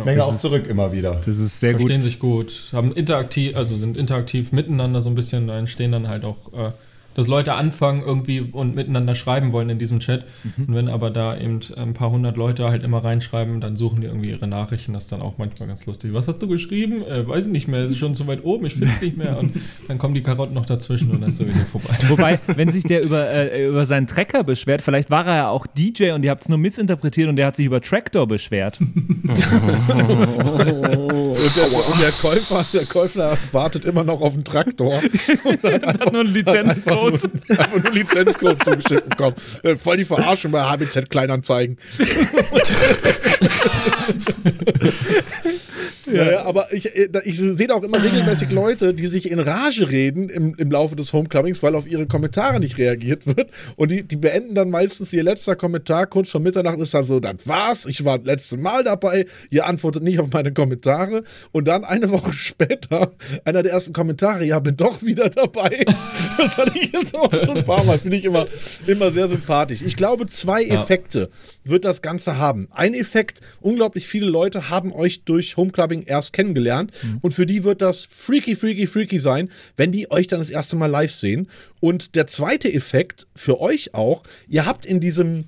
Menge 0.02 0.16
das 0.18 0.26
auch 0.26 0.34
ist- 0.34 0.40
zurück 0.40 0.66
immer 0.66 0.92
wieder. 0.92 1.20
Das 1.24 1.38
ist 1.38 1.60
sehr 1.60 1.72
gut. 1.72 1.82
Verstehen 1.82 2.02
sich 2.02 2.18
gut, 2.18 2.70
haben 2.72 2.92
interaktiv, 2.92 3.54
also 3.56 3.76
sind 3.76 3.96
interaktiv 3.96 4.50
miteinander 4.52 5.02
so 5.02 5.08
ein 5.10 5.14
bisschen, 5.14 5.46
da 5.46 5.58
entstehen 5.58 5.92
dann 5.92 6.08
halt 6.08 6.24
auch, 6.24 6.52
äh, 6.52 6.72
dass 7.14 7.26
Leute 7.26 7.54
anfangen 7.54 8.02
irgendwie 8.04 8.40
und 8.40 8.74
miteinander 8.74 9.14
schreiben 9.14 9.52
wollen 9.52 9.70
in 9.70 9.78
diesem 9.78 10.00
Chat. 10.00 10.24
Mhm. 10.42 10.64
Und 10.66 10.74
wenn 10.74 10.88
aber 10.88 11.10
da 11.10 11.36
eben 11.36 11.60
ein 11.76 11.94
paar 11.94 12.10
hundert 12.10 12.36
Leute 12.36 12.68
halt 12.68 12.84
immer 12.84 13.04
reinschreiben, 13.04 13.60
dann 13.60 13.76
suchen 13.76 14.00
die 14.00 14.06
irgendwie 14.06 14.30
ihre 14.30 14.46
Nachrichten. 14.46 14.92
Das 14.92 15.04
ist 15.04 15.12
dann 15.12 15.22
auch 15.22 15.38
manchmal 15.38 15.68
ganz 15.68 15.86
lustig. 15.86 16.12
Was 16.12 16.28
hast 16.28 16.38
du 16.38 16.48
geschrieben? 16.48 17.02
Äh, 17.02 17.26
weiß 17.26 17.46
ich 17.46 17.52
nicht 17.52 17.68
mehr, 17.68 17.80
es 17.80 17.92
ist 17.92 17.98
schon 17.98 18.14
zu 18.14 18.26
weit 18.26 18.44
oben, 18.44 18.66
ich 18.66 18.74
finde 18.74 18.92
es 18.94 19.00
nicht 19.00 19.16
mehr. 19.16 19.38
Und 19.38 19.54
dann 19.88 19.98
kommen 19.98 20.14
die 20.14 20.22
Karotten 20.22 20.54
noch 20.54 20.66
dazwischen 20.66 21.10
und 21.10 21.20
dann 21.20 21.30
ist 21.30 21.40
er 21.40 21.48
wieder 21.48 21.60
vorbei. 21.60 21.94
Wobei, 22.08 22.40
wenn 22.46 22.70
sich 22.70 22.84
der 22.84 23.04
über, 23.04 23.30
äh, 23.30 23.68
über 23.68 23.86
seinen 23.86 24.06
Trecker 24.06 24.44
beschwert, 24.44 24.82
vielleicht 24.82 25.10
war 25.10 25.26
er 25.26 25.36
ja 25.36 25.48
auch 25.48 25.66
DJ 25.66 26.10
und 26.10 26.24
ihr 26.24 26.30
habt 26.30 26.42
es 26.42 26.48
nur 26.48 26.58
missinterpretiert 26.58 27.28
und 27.28 27.36
der 27.36 27.46
hat 27.46 27.56
sich 27.56 27.66
über 27.66 27.80
Tractor 27.80 28.26
beschwert. 28.26 28.78
Und 31.44 31.56
der, 31.56 31.70
und 31.70 32.00
der 32.00 32.12
Käufer, 32.12 32.64
der 32.72 32.86
Käufer 32.86 33.36
wartet 33.52 33.84
immer 33.84 34.02
noch 34.02 34.22
auf 34.22 34.32
den 34.32 34.44
Traktor. 34.44 34.94
hat 35.02 36.12
nur 36.12 36.22
einen 36.22 36.32
Lizenzcode. 36.32 37.28
Einfach 37.50 37.82
nur 37.82 37.92
Lizenzcode 37.92 38.64
zugeschickt 38.64 39.10
bekommen. 39.10 39.36
Äh, 39.62 39.76
Voll 39.76 39.98
die 39.98 40.06
Verarschung 40.06 40.52
bei 40.52 40.62
HBZ 40.62 41.10
Kleinanzeigen. 41.10 41.76
ja, 46.06 46.30
ja, 46.30 46.42
aber 46.44 46.72
ich, 46.72 46.94
äh, 46.94 47.08
ich 47.24 47.38
sehe 47.38 47.66
da 47.66 47.74
auch 47.74 47.82
immer 47.82 48.02
regelmäßig 48.02 48.50
Leute, 48.50 48.94
die 48.94 49.06
sich 49.06 49.30
in 49.30 49.38
Rage 49.38 49.90
reden 49.90 50.28
im, 50.28 50.54
im 50.54 50.70
Laufe 50.70 50.96
des 50.96 51.12
Homecomings, 51.12 51.62
weil 51.62 51.74
auf 51.74 51.86
ihre 51.86 52.06
Kommentare 52.06 52.60
nicht 52.60 52.78
reagiert 52.78 53.26
wird. 53.26 53.50
Und 53.76 53.90
die, 53.90 54.02
die 54.02 54.16
beenden 54.16 54.54
dann 54.54 54.70
meistens 54.70 55.12
ihr 55.12 55.22
letzter 55.22 55.56
Kommentar 55.56 56.06
kurz 56.06 56.30
vor 56.30 56.40
Mitternacht 56.40 56.78
ist 56.78 56.94
dann 56.94 57.04
so, 57.04 57.20
das 57.20 57.46
war's, 57.46 57.86
ich 57.86 58.04
war 58.04 58.18
das 58.18 58.26
letzte 58.26 58.56
Mal 58.56 58.84
dabei, 58.84 59.26
ihr 59.50 59.66
antwortet 59.66 60.02
nicht 60.02 60.18
auf 60.18 60.30
meine 60.32 60.52
Kommentare. 60.52 61.24
Und 61.52 61.68
dann 61.68 61.84
eine 61.84 62.10
Woche 62.14 62.32
später, 62.32 63.12
einer 63.44 63.62
der 63.62 63.72
ersten 63.72 63.92
Kommentare, 63.92 64.44
ja, 64.44 64.58
bin 64.58 64.76
doch 64.76 65.02
wieder 65.02 65.30
dabei. 65.30 65.84
Das 66.36 66.56
hatte 66.56 66.72
ich 66.74 66.90
jetzt 66.90 67.14
auch 67.14 67.32
schon 67.32 67.58
ein 67.58 67.64
paar 67.64 67.84
Mal, 67.84 67.96
finde 67.96 68.16
ich 68.16 68.24
immer, 68.24 68.48
immer 68.88 69.12
sehr 69.12 69.28
sympathisch. 69.28 69.82
Ich 69.82 69.94
glaube, 69.94 70.26
zwei 70.26 70.64
Effekte 70.64 71.30
wird 71.62 71.84
das 71.84 72.02
Ganze 72.02 72.38
haben. 72.38 72.66
Ein 72.72 72.94
Effekt, 72.94 73.40
unglaublich 73.60 74.08
viele 74.08 74.26
Leute 74.26 74.68
haben 74.68 74.92
euch 74.92 75.22
durch 75.22 75.56
Homeclubbing 75.94 76.02
erst 76.04 76.32
kennengelernt 76.32 76.92
und 77.22 77.32
für 77.32 77.46
die 77.46 77.64
wird 77.64 77.80
das 77.80 78.04
freaky, 78.04 78.56
freaky, 78.56 78.86
freaky 78.86 79.18
sein, 79.18 79.50
wenn 79.76 79.92
die 79.92 80.10
euch 80.10 80.26
dann 80.26 80.40
das 80.40 80.50
erste 80.50 80.76
Mal 80.76 80.86
live 80.86 81.12
sehen. 81.12 81.48
Und 81.80 82.14
der 82.14 82.26
zweite 82.26 82.72
Effekt 82.72 83.26
für 83.34 83.60
euch 83.60 83.94
auch, 83.94 84.22
ihr 84.48 84.66
habt 84.66 84.86
in 84.86 85.00
diesem 85.00 85.44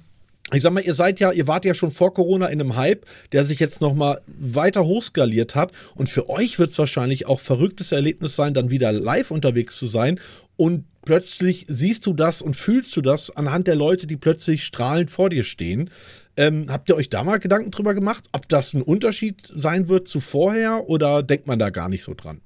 ich 0.52 0.62
sag 0.62 0.72
mal, 0.72 0.84
ihr 0.84 0.94
seid 0.94 1.18
ja, 1.18 1.32
ihr 1.32 1.48
wart 1.48 1.64
ja 1.64 1.74
schon 1.74 1.90
vor 1.90 2.14
Corona 2.14 2.46
in 2.46 2.60
einem 2.60 2.76
Hype, 2.76 3.04
der 3.32 3.42
sich 3.42 3.58
jetzt 3.58 3.80
noch 3.80 3.94
mal 3.96 4.20
weiter 4.28 4.84
hochskaliert 4.84 5.56
hat. 5.56 5.72
Und 5.96 6.08
für 6.08 6.30
euch 6.30 6.60
wird 6.60 6.70
es 6.70 6.78
wahrscheinlich 6.78 7.26
auch 7.26 7.40
verrücktes 7.40 7.90
Erlebnis 7.90 8.36
sein, 8.36 8.54
dann 8.54 8.70
wieder 8.70 8.92
live 8.92 9.32
unterwegs 9.32 9.76
zu 9.76 9.88
sein. 9.88 10.20
Und 10.56 10.84
plötzlich 11.04 11.66
siehst 11.66 12.06
du 12.06 12.12
das 12.12 12.42
und 12.42 12.54
fühlst 12.54 12.94
du 12.94 13.00
das 13.00 13.36
anhand 13.36 13.66
der 13.66 13.74
Leute, 13.74 14.06
die 14.06 14.16
plötzlich 14.16 14.64
strahlend 14.64 15.10
vor 15.10 15.30
dir 15.30 15.42
stehen. 15.42 15.90
Ähm, 16.36 16.66
habt 16.68 16.88
ihr 16.88 16.96
euch 16.96 17.08
da 17.08 17.24
mal 17.24 17.38
Gedanken 17.38 17.70
drüber 17.70 17.94
gemacht, 17.94 18.24
ob 18.32 18.48
das 18.48 18.74
ein 18.74 18.82
Unterschied 18.82 19.50
sein 19.54 19.88
wird 19.88 20.06
zu 20.06 20.20
vorher 20.20 20.88
oder 20.88 21.22
denkt 21.22 21.46
man 21.46 21.58
da 21.58 21.70
gar 21.70 21.88
nicht 21.88 22.02
so 22.02 22.14
dran? 22.14 22.40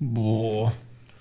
Boah. 0.00 0.72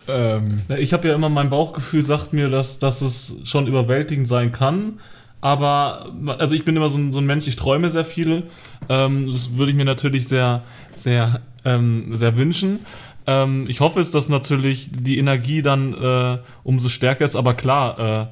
Ähm, 0.07 0.57
Ich 0.79 0.93
habe 0.93 1.07
ja 1.07 1.15
immer 1.15 1.29
mein 1.29 1.49
Bauchgefühl 1.49 2.03
sagt 2.03 2.33
mir, 2.33 2.49
dass, 2.49 2.79
dass 2.79 3.01
es 3.01 3.33
schon 3.43 3.67
überwältigend 3.67 4.27
sein 4.27 4.51
kann. 4.51 4.99
Aber 5.41 6.11
also 6.39 6.55
ich 6.55 6.65
bin 6.65 6.75
immer 6.75 6.89
so 6.89 6.97
ein, 6.97 7.11
so 7.11 7.19
ein 7.19 7.25
Mensch, 7.25 7.47
ich 7.47 7.55
träume 7.55 7.91
sehr 7.91 8.05
viel. 8.05 8.43
Ähm, 8.89 9.31
das 9.31 9.55
würde 9.57 9.71
ich 9.71 9.77
mir 9.77 9.85
natürlich 9.85 10.27
sehr, 10.27 10.63
sehr, 10.95 11.41
ähm, 11.63 12.15
sehr 12.15 12.37
wünschen. 12.37 12.79
Ähm, 13.27 13.65
ich 13.69 13.79
hoffe 13.79 13.99
es, 13.99 14.11
dass 14.11 14.29
natürlich 14.29 14.89
die 14.91 15.19
Energie 15.19 15.61
dann 15.61 15.93
äh, 15.93 16.39
umso 16.63 16.89
stärker 16.89 17.25
ist, 17.25 17.35
aber 17.35 17.53
klar, 17.53 17.99
äh, 17.99 18.27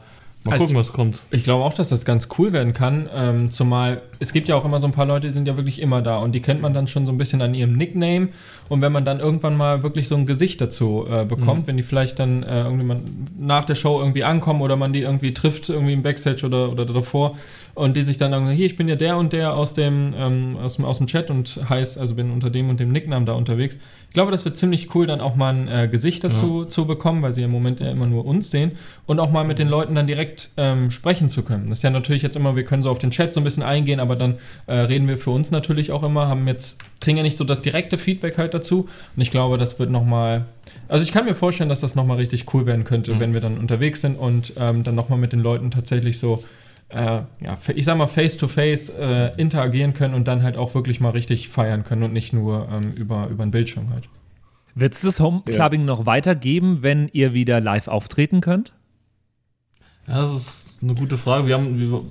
mal 0.46 0.54
Also 0.54 0.66
gucken, 0.66 0.78
was 0.78 0.94
kommt. 0.94 1.24
Ich 1.32 1.44
glaube 1.44 1.64
auch, 1.64 1.74
dass 1.74 1.90
das 1.90 2.06
ganz 2.06 2.28
cool 2.38 2.54
werden 2.54 2.74
kann. 2.74 3.10
Ähm, 3.14 3.52
zumal 3.52 4.02
es 4.20 4.34
gibt 4.34 4.48
ja 4.48 4.56
auch 4.56 4.66
immer 4.66 4.80
so 4.80 4.88
ein 4.88 4.94
paar 4.94 5.06
Leute, 5.06 5.28
die 5.28 5.34
sind 5.34 5.48
ja 5.48 5.58
wirklich 5.58 5.82
immer 5.82 6.02
da 6.02 6.18
und 6.18 6.34
die 6.34 6.42
kennt 6.42 6.62
man 6.62 6.74
dann 6.74 6.88
schon 6.88 7.06
so 7.06 7.12
ein 7.12 7.18
bisschen 7.18 7.42
an 7.42 7.54
ihrem 7.54 7.76
Nickname. 7.76 8.30
Und 8.70 8.82
wenn 8.82 8.92
man 8.92 9.06
dann 9.06 9.20
irgendwann 9.20 9.56
mal 9.56 9.84
wirklich 9.84 10.08
so 10.08 10.16
ein 10.16 10.26
Gesicht 10.26 10.60
dazu 10.60 11.06
äh, 11.10 11.26
bekommt, 11.26 11.68
wenn 11.68 11.78
die 11.78 11.84
vielleicht 11.84 12.20
dann 12.20 12.44
äh, 12.44 12.64
irgendwie 12.64 12.86
mal 12.86 13.00
nach 13.38 13.66
der 13.66 13.76
Show 13.76 14.00
irgendwie 14.00 14.24
ankommen 14.24 14.62
oder 14.62 14.76
man 14.76 14.94
die 14.94 15.02
irgendwie 15.02 15.34
trifft, 15.34 15.70
irgendwie 15.70 15.94
im 15.94 16.02
Backstage 16.02 16.46
oder, 16.46 16.72
oder 16.72 16.86
davor 16.86 17.38
und 17.76 17.98
die 17.98 18.04
sich 18.04 18.18
dann 18.18 18.32
sagen, 18.32 18.50
hier, 18.50 18.66
ich 18.66 18.78
bin 18.78 18.88
ja 18.88 18.96
der 18.96 19.18
und 19.18 19.34
der 19.34 19.54
aus 19.54 19.74
dem, 19.74 20.14
ähm, 20.18 20.58
aus 20.58 20.78
dem, 20.78 20.86
aus 20.86 20.98
dem 20.98 21.08
Chat 21.08 21.30
und 21.30 21.60
heißt, 21.70 21.98
also 21.98 22.16
bin 22.16 22.32
unter 22.32 22.50
dem 22.50 22.70
und 22.70 22.80
dem 22.80 22.92
Nickname 22.92 23.26
da 23.26 23.34
unterwegs. 23.34 23.78
Ich 24.08 24.14
glaube, 24.14 24.32
das 24.32 24.46
wird 24.46 24.56
ziemlich 24.56 24.96
cool, 24.96 25.08
dann 25.08 25.20
auch 25.20 25.36
mal 25.36 25.54
ein 25.54 25.68
äh, 25.68 25.88
Gesicht 25.90 26.24
dazu 26.24 26.64
zu 26.64 26.86
bekommen, 26.86 27.22
weil 27.22 27.34
sie 27.34 27.44
im 27.44 27.52
Moment 27.52 27.82
ja 27.82 27.92
immer 27.92 28.08
nur 28.08 28.26
uns 28.26 28.50
sehen 28.50 28.72
und 29.06 29.20
auch 29.20 29.30
mal 29.30 29.44
mit 29.44 29.60
den 29.60 29.68
Leuten 29.68 29.94
dann 29.94 30.08
direkt 30.08 30.52
ähm, 30.56 30.90
sprechen 30.90 31.28
zu 31.28 31.44
können. 31.44 31.68
Das 31.68 31.80
ist 31.80 31.84
ja 31.84 31.90
natürlich 31.90 32.22
jetzt 32.22 32.38
immer, 32.38 32.56
wir 32.56 32.64
können 32.64 32.82
so 32.82 32.90
auf 32.90 32.98
den 32.98 33.12
Chat 33.12 33.34
so 33.34 33.42
ein 33.42 33.44
bisschen 33.44 33.62
eingehen, 33.62 34.00
aber 34.06 34.16
dann 34.16 34.36
äh, 34.68 34.74
reden 34.74 35.08
wir 35.08 35.18
für 35.18 35.32
uns 35.32 35.52
natürlich 35.52 35.92
auch 35.92 36.04
immer, 36.04 36.28
haben 36.28 36.48
jetzt, 36.48 36.80
kriegen 37.02 37.18
ja 37.18 37.24
nicht 37.24 37.38
so 37.38 37.44
das 37.44 37.62
direkte 37.62 37.98
Feedback 37.98 38.38
halt 38.38 38.54
dazu 38.54 38.88
und 39.16 39.22
ich 39.22 39.32
glaube, 39.32 39.58
das 39.58 39.80
wird 39.80 39.92
nochmal, 39.92 40.46
also 40.88 41.04
ich 41.04 41.12
kann 41.12 41.26
mir 41.26 41.36
vorstellen, 41.36 41.70
dass 41.70 41.82
das 41.82 41.96
nochmal 41.96 42.18
richtig 42.18 42.54
cool 42.54 42.66
werden 42.66 42.84
könnte, 42.84 43.20
wenn 43.20 43.34
wir 43.34 43.42
dann 43.42 43.58
unterwegs 43.58 44.02
sind 44.02 44.16
und 44.16 44.54
ähm, 44.58 44.84
dann 44.84 44.96
nochmal 44.96 45.20
mit 45.20 45.34
den 45.34 45.40
Leuten 45.42 45.72
tatsächlich 45.72 46.20
so 46.20 46.44
äh, 46.90 47.22
ja, 47.42 47.58
ich 47.74 47.86
sag 47.86 47.98
mal, 47.98 48.08
face-to-face 48.08 48.90
äh, 48.90 49.32
interagieren 49.38 49.94
können 49.94 50.14
und 50.14 50.28
dann 50.28 50.44
halt 50.44 50.58
auch 50.58 50.76
wirklich 50.76 51.00
mal 51.00 51.10
richtig 51.10 51.50
feiern 51.50 51.84
können 51.84 52.04
und 52.04 52.14
nicht 52.14 52.32
nur 52.32 52.70
ähm, 52.72 52.94
über, 52.94 53.28
über 53.28 53.44
einen 53.44 53.52
Bildschirm 53.52 53.90
halt. 53.90 54.08
Wird 54.76 54.94
es 54.94 55.02
das 55.02 55.20
Homeclubbing 55.20 55.86
noch 55.86 56.06
weitergeben, 56.06 56.80
wenn 56.82 57.10
ihr 57.14 57.34
wieder 57.34 57.62
live 57.62 57.88
auftreten 57.88 58.42
könnt? 58.42 58.74
Ja, 60.08 60.22
das 60.22 60.34
ist 60.34 60.66
eine 60.82 60.94
gute 60.96 61.18
Frage. 61.18 61.48
Wir 61.48 61.56
haben, 61.56 61.80
wir, 61.80 62.04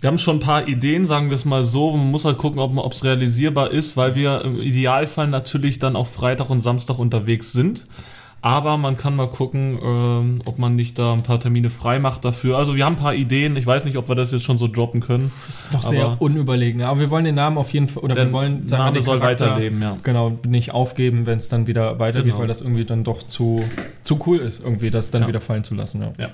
wir 0.00 0.08
haben 0.08 0.18
schon 0.18 0.36
ein 0.36 0.40
paar 0.40 0.68
Ideen, 0.68 1.06
sagen 1.06 1.30
wir 1.30 1.36
es 1.36 1.44
mal 1.44 1.64
so. 1.64 1.96
Man 1.96 2.10
muss 2.10 2.24
halt 2.24 2.36
gucken, 2.38 2.58
ob 2.60 2.92
es 2.92 3.04
realisierbar 3.04 3.70
ist, 3.70 3.96
weil 3.96 4.14
wir 4.14 4.42
im 4.42 4.60
Idealfall 4.60 5.28
natürlich 5.28 5.78
dann 5.78 5.96
auch 5.96 6.06
Freitag 6.06 6.50
und 6.50 6.60
Samstag 6.60 6.98
unterwegs 6.98 7.52
sind. 7.52 7.86
Aber 8.42 8.76
man 8.76 8.98
kann 8.98 9.16
mal 9.16 9.30
gucken, 9.30 9.78
ähm, 9.82 10.42
ob 10.44 10.58
man 10.58 10.76
nicht 10.76 10.98
da 10.98 11.14
ein 11.14 11.22
paar 11.22 11.40
Termine 11.40 11.70
frei 11.70 11.98
macht 11.98 12.26
dafür. 12.26 12.58
Also 12.58 12.76
wir 12.76 12.84
haben 12.84 12.96
ein 12.96 12.98
paar 13.00 13.14
Ideen. 13.14 13.56
Ich 13.56 13.66
weiß 13.66 13.86
nicht, 13.86 13.96
ob 13.96 14.06
wir 14.10 14.14
das 14.16 14.32
jetzt 14.32 14.42
schon 14.42 14.58
so 14.58 14.68
droppen 14.68 15.00
können. 15.00 15.32
Das 15.46 15.60
ist 15.60 15.72
noch 15.72 15.80
Aber- 15.84 15.90
sehr 15.94 16.16
unüberlegen. 16.20 16.82
Aber 16.82 17.00
wir 17.00 17.08
wollen 17.08 17.24
den 17.24 17.36
Namen 17.36 17.56
auf 17.56 17.72
jeden 17.72 17.88
Fall, 17.88 18.02
oder 18.02 18.14
Der 18.14 18.26
wir 18.26 18.32
wollen 18.34 18.68
sagen, 18.68 18.84
Name 18.84 19.00
soll 19.00 19.18
Charakter, 19.18 19.46
weiterleben, 19.52 19.80
ja. 19.80 19.96
Genau, 20.02 20.36
nicht 20.46 20.72
aufgeben, 20.74 21.24
wenn 21.24 21.38
es 21.38 21.48
dann 21.48 21.66
wieder 21.66 21.98
weitergeht, 21.98 22.32
Genau. 22.32 22.40
weil 22.40 22.48
das 22.48 22.60
irgendwie 22.60 22.84
dann 22.84 23.02
doch 23.02 23.22
zu, 23.22 23.64
zu 24.02 24.18
cool 24.26 24.40
ist, 24.40 24.62
irgendwie 24.62 24.90
das 24.90 25.10
dann 25.10 25.22
Ja. 25.22 25.28
wieder 25.28 25.40
fallen 25.40 25.64
zu 25.64 25.74
lassen. 25.74 26.02
Ja. 26.02 26.12
Ja. 26.18 26.30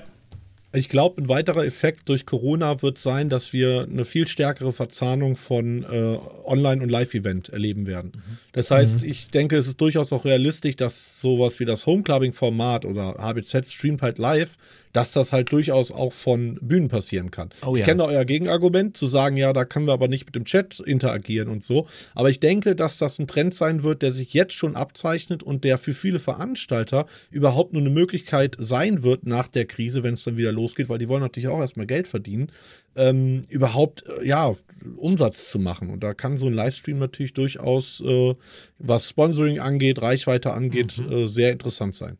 Ich 0.73 0.87
glaube, 0.87 1.21
ein 1.21 1.27
weiterer 1.27 1.65
Effekt 1.65 2.07
durch 2.07 2.25
Corona 2.25 2.81
wird 2.81 2.97
sein, 2.97 3.27
dass 3.27 3.51
wir 3.51 3.87
eine 3.91 4.05
viel 4.05 4.25
stärkere 4.25 4.71
Verzahnung 4.71 5.35
von 5.35 5.83
äh, 5.83 6.17
Online- 6.45 6.81
und 6.81 6.89
Live-Event 6.89 7.49
erleben 7.49 7.87
werden. 7.87 8.13
Das 8.53 8.71
heißt, 8.71 9.03
ich 9.03 9.29
denke, 9.29 9.57
es 9.57 9.67
ist 9.67 9.81
durchaus 9.81 10.13
auch 10.13 10.23
realistisch, 10.23 10.77
dass 10.77 11.19
sowas 11.19 11.59
wie 11.59 11.65
das 11.65 11.85
Homeclubbing-Format 11.85 12.85
oder 12.85 13.15
HBZ 13.17 13.67
streamt 13.67 14.01
halt 14.01 14.17
live, 14.17 14.55
dass 14.93 15.11
das 15.11 15.31
halt 15.31 15.51
durchaus 15.51 15.91
auch 15.91 16.13
von 16.13 16.57
Bühnen 16.61 16.89
passieren 16.89 17.31
kann. 17.31 17.49
Oh 17.65 17.73
ich 17.73 17.79
ja. 17.79 17.85
kenne 17.85 18.05
euer 18.05 18.25
Gegenargument, 18.25 18.97
zu 18.97 19.07
sagen, 19.07 19.37
ja, 19.37 19.53
da 19.53 19.65
können 19.65 19.87
wir 19.87 19.93
aber 19.93 20.07
nicht 20.07 20.25
mit 20.25 20.35
dem 20.35 20.45
Chat 20.45 20.79
interagieren 20.79 21.49
und 21.49 21.63
so. 21.63 21.87
Aber 22.15 22.29
ich 22.29 22.39
denke, 22.39 22.75
dass 22.75 22.97
das 22.97 23.19
ein 23.19 23.27
Trend 23.27 23.53
sein 23.53 23.83
wird, 23.83 24.01
der 24.01 24.11
sich 24.11 24.33
jetzt 24.33 24.53
schon 24.53 24.75
abzeichnet 24.75 25.43
und 25.43 25.63
der 25.63 25.77
für 25.77 25.93
viele 25.93 26.19
Veranstalter 26.19 27.05
überhaupt 27.29 27.73
nur 27.73 27.81
eine 27.81 27.91
Möglichkeit 27.91 28.55
sein 28.59 29.03
wird 29.03 29.25
nach 29.25 29.47
der 29.47 29.65
Krise, 29.65 30.03
wenn 30.03 30.15
es 30.15 30.23
dann 30.23 30.37
wieder 30.37 30.51
losgeht, 30.51 30.89
weil 30.89 30.99
die 30.99 31.07
wollen 31.07 31.21
natürlich 31.21 31.49
auch 31.49 31.59
erstmal 31.59 31.85
Geld 31.85 32.07
verdienen, 32.07 32.51
ähm, 32.95 33.41
überhaupt, 33.49 34.03
äh, 34.07 34.27
ja, 34.27 34.55
Umsatz 34.97 35.51
zu 35.51 35.59
machen. 35.59 35.89
Und 35.89 36.01
da 36.03 36.13
kann 36.13 36.37
so 36.37 36.47
ein 36.47 36.53
Livestream 36.53 36.97
natürlich 36.97 37.33
durchaus, 37.33 38.01
äh, 38.01 38.35
was 38.79 39.09
Sponsoring 39.09 39.59
angeht, 39.59 40.01
Reichweite 40.01 40.51
angeht, 40.51 40.99
äh, 40.99 41.27
sehr 41.27 41.51
interessant 41.51 41.95
sein. 41.95 42.17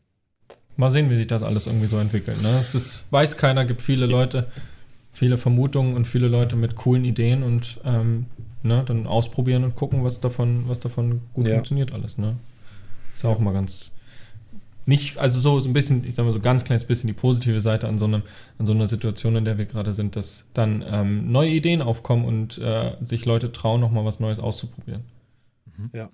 Mal 0.76 0.90
sehen, 0.90 1.10
wie 1.10 1.16
sich 1.16 1.26
das 1.26 1.42
alles 1.42 1.66
irgendwie 1.66 1.86
so 1.86 1.98
entwickelt. 1.98 2.42
Ne? 2.42 2.48
Es 2.60 2.74
ist, 2.74 3.10
weiß 3.12 3.36
keiner, 3.36 3.64
gibt 3.66 3.82
viele 3.82 4.06
Leute, 4.06 4.48
viele 5.12 5.36
Vermutungen 5.36 5.94
und 5.94 6.06
viele 6.06 6.28
Leute 6.28 6.56
mit 6.56 6.76
coolen 6.76 7.04
Ideen 7.04 7.42
und 7.42 7.78
ähm, 7.84 8.26
ne, 8.62 8.82
dann 8.86 9.06
ausprobieren 9.06 9.64
und 9.64 9.76
gucken, 9.76 10.02
was 10.04 10.20
davon, 10.20 10.64
was 10.68 10.78
davon 10.80 11.20
gut 11.34 11.46
Ja. 11.46 11.54
funktioniert 11.54 11.92
alles. 11.92 12.16
Ne? 12.18 12.36
Ist 13.14 13.24
auch 13.24 13.38
mal 13.38 13.52
ganz 13.52 13.92
nicht, 14.84 15.18
also 15.18 15.38
so, 15.38 15.60
so 15.60 15.70
ein 15.70 15.74
bisschen, 15.74 16.04
ich 16.04 16.16
sag 16.16 16.24
mal 16.24 16.32
so 16.32 16.40
ganz 16.40 16.64
kleines 16.64 16.84
bisschen 16.84 17.06
die 17.06 17.12
positive 17.12 17.60
Seite 17.60 17.86
an 17.86 17.98
so, 17.98 18.06
einem, 18.06 18.22
an 18.58 18.66
so 18.66 18.72
einer 18.72 18.88
Situation, 18.88 19.36
in 19.36 19.44
der 19.44 19.56
wir 19.58 19.66
gerade 19.66 19.92
sind, 19.92 20.16
dass 20.16 20.44
dann 20.54 20.84
ähm, 20.88 21.30
neue 21.30 21.50
Ideen 21.50 21.82
aufkommen 21.82 22.24
und 22.24 22.58
äh, 22.58 22.96
sich 23.00 23.24
Leute 23.24 23.52
trauen, 23.52 23.80
nochmal 23.80 24.04
was 24.04 24.18
Neues 24.18 24.40
auszuprobieren. 24.40 25.04
Ja, 25.92 26.10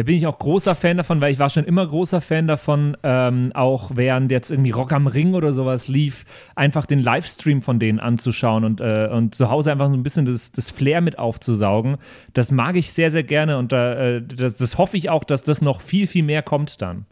Da 0.00 0.04
bin 0.04 0.16
ich 0.16 0.26
auch 0.26 0.38
großer 0.38 0.74
Fan 0.74 0.96
davon, 0.96 1.20
weil 1.20 1.30
ich 1.30 1.38
war 1.38 1.50
schon 1.50 1.64
immer 1.64 1.86
großer 1.86 2.22
Fan 2.22 2.46
davon, 2.46 2.96
ähm, 3.02 3.52
auch 3.52 3.90
während 3.96 4.32
jetzt 4.32 4.50
irgendwie 4.50 4.70
Rock 4.70 4.94
am 4.94 5.06
Ring 5.06 5.34
oder 5.34 5.52
sowas 5.52 5.88
lief, 5.88 6.24
einfach 6.54 6.86
den 6.86 7.00
Livestream 7.00 7.60
von 7.60 7.78
denen 7.78 8.00
anzuschauen 8.00 8.64
und, 8.64 8.80
äh, 8.80 9.10
und 9.12 9.34
zu 9.34 9.50
Hause 9.50 9.70
einfach 9.70 9.90
so 9.90 9.98
ein 9.98 10.02
bisschen 10.02 10.24
das, 10.24 10.52
das 10.52 10.70
Flair 10.70 11.02
mit 11.02 11.18
aufzusaugen. 11.18 11.98
Das 12.32 12.50
mag 12.50 12.76
ich 12.76 12.94
sehr, 12.94 13.10
sehr 13.10 13.24
gerne 13.24 13.58
und 13.58 13.74
äh, 13.74 14.22
das, 14.22 14.56
das 14.56 14.78
hoffe 14.78 14.96
ich 14.96 15.10
auch, 15.10 15.22
dass 15.22 15.42
das 15.42 15.60
noch 15.60 15.82
viel, 15.82 16.06
viel 16.06 16.24
mehr 16.24 16.40
kommt 16.40 16.80
dann. 16.80 17.04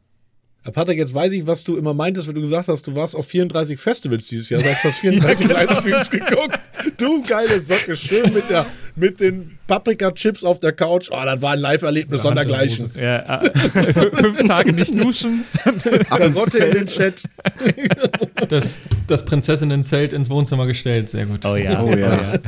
Herr 0.64 0.72
Patrick, 0.72 0.98
jetzt 0.98 1.14
weiß 1.14 1.32
ich, 1.32 1.46
was 1.46 1.62
du 1.64 1.76
immer 1.76 1.94
meintest, 1.94 2.26
wenn 2.26 2.34
du 2.34 2.40
gesagt 2.40 2.68
hast, 2.68 2.86
du 2.86 2.94
warst 2.94 3.14
auf 3.16 3.26
34 3.26 3.78
Festivals 3.78 4.26
dieses 4.26 4.50
Jahr. 4.50 4.60
Du 4.60 4.68
hast 4.68 4.80
fast 4.80 4.98
34 5.00 5.48
Livestreams 5.48 6.10
geguckt. 6.10 6.58
Du 6.96 7.22
geile 7.22 7.60
Socke, 7.60 7.94
schön 7.96 8.34
mit, 8.34 8.50
der, 8.50 8.66
mit 8.96 9.20
den 9.20 9.56
Paprika-Chips 9.68 10.42
auf 10.44 10.58
der 10.60 10.72
Couch. 10.72 11.08
Oh, 11.10 11.20
das 11.24 11.40
war 11.40 11.52
ein 11.52 11.60
Live-Erlebnis 11.60 12.22
sondergleichen. 12.22 12.90
Ja, 13.00 13.42
äh, 13.42 13.50
fünf 14.14 14.42
Tage 14.44 14.72
nicht 14.72 14.98
duschen. 14.98 15.44
Karotte 16.08 16.58
in 16.58 16.74
den 16.74 16.86
Chat. 16.86 17.22
Das, 18.48 18.78
das 19.06 19.24
Prinzessinnenzelt 19.24 20.12
ins 20.12 20.30
Wohnzimmer 20.30 20.66
gestellt, 20.66 21.10
sehr 21.10 21.26
gut. 21.26 21.44
Oh 21.44 21.56
ja. 21.56 21.82
Oh 21.82 21.90
ja. 21.90 22.34
Ja, 22.34 22.38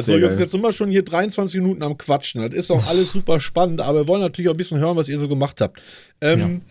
so 0.00 0.12
Sehr 0.12 0.20
Jungs, 0.20 0.30
geil. 0.30 0.40
jetzt 0.40 0.52
sind 0.52 0.60
wir 0.60 0.72
schon 0.72 0.88
hier 0.88 1.04
23 1.04 1.60
Minuten 1.60 1.82
am 1.82 1.98
Quatschen. 1.98 2.42
Das 2.42 2.54
ist 2.54 2.70
auch 2.70 2.86
alles 2.88 3.12
super 3.12 3.40
spannend, 3.40 3.80
aber 3.80 4.02
wir 4.02 4.08
wollen 4.08 4.20
natürlich 4.20 4.48
auch 4.48 4.54
ein 4.54 4.56
bisschen 4.56 4.78
hören, 4.78 4.96
was 4.96 5.08
ihr 5.08 5.18
so 5.18 5.28
gemacht 5.28 5.60
habt. 5.60 5.82
Ähm, 6.20 6.62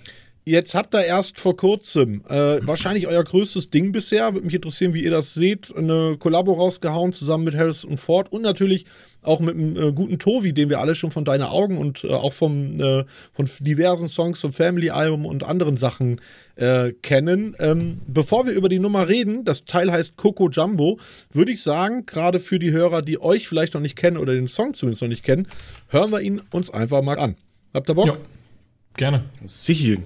Jetzt 0.46 0.76
habt 0.76 0.94
ihr 0.94 1.06
erst 1.06 1.40
vor 1.40 1.56
kurzem 1.56 2.22
äh, 2.28 2.60
wahrscheinlich 2.68 3.08
euer 3.08 3.24
größtes 3.24 3.70
Ding 3.70 3.94
bisher. 3.94 4.34
Würde 4.34 4.46
mich 4.46 4.56
interessieren, 4.56 4.94
wie 4.94 5.04
ihr 5.04 5.12
das 5.12 5.34
seht. 5.34 5.74
Eine 5.76 6.18
Kollabo 6.20 6.54
rausgehauen 6.54 7.14
zusammen 7.14 7.46
mit 7.46 7.56
Harris 7.56 7.86
und 7.86 7.98
Ford 7.98 8.30
und 8.30 8.42
natürlich 8.42 8.86
auch 9.22 9.40
mit 9.40 9.56
einem 9.56 9.78
äh, 9.78 9.94
guten 9.94 10.20
Tovi, 10.20 10.54
den 10.54 10.70
wir 10.70 10.80
alle 10.80 10.96
schon 10.96 11.12
von 11.12 11.24
Deine 11.24 11.50
Augen 11.50 11.78
und 11.78 12.04
äh, 12.04 12.10
auch 12.10 12.34
vom, 12.34 12.78
äh, 12.82 13.06
von 13.32 13.50
diversen 13.62 14.10
Songs 14.10 14.42
zum 14.42 14.52
Family-Album 14.52 15.26
und 15.26 15.44
anderen 15.44 15.78
Sachen 15.78 16.20
äh, 16.58 16.92
kennen. 16.92 17.56
Ähm, 17.60 18.02
bevor 18.06 18.46
wir 18.46 18.52
über 18.52 18.68
die 18.68 18.80
Nummer 18.80 19.08
reden, 19.08 19.46
das 19.46 19.64
Teil 19.64 19.94
heißt 19.94 20.18
Coco 20.18 20.50
Jumbo, 20.50 21.00
würde 21.32 21.54
ich 21.54 21.62
sagen, 21.62 22.06
gerade 22.06 22.42
für 22.42 22.60
die 22.60 22.72
Hörer, 22.72 23.02
die 23.02 23.22
euch 23.22 23.48
vielleicht 23.48 23.76
noch 23.76 23.82
nicht 23.82 23.96
kennen 23.96 24.18
oder 24.18 24.34
den 24.34 24.50
Song 24.50 24.74
zumindest 24.74 25.02
noch 25.02 25.10
nicht 25.10 25.24
kennen, 25.24 25.48
hören 25.88 26.12
wir 26.12 26.20
ihn 26.20 26.42
uns 26.52 26.70
einfach 26.70 27.02
mal 27.02 27.18
an. 27.18 27.38
Habt 27.74 27.90
ihr 27.90 27.96
Bock? 27.96 28.08
Ja, 28.08 28.18
gerne. 28.98 29.24
Sicher. 29.46 30.00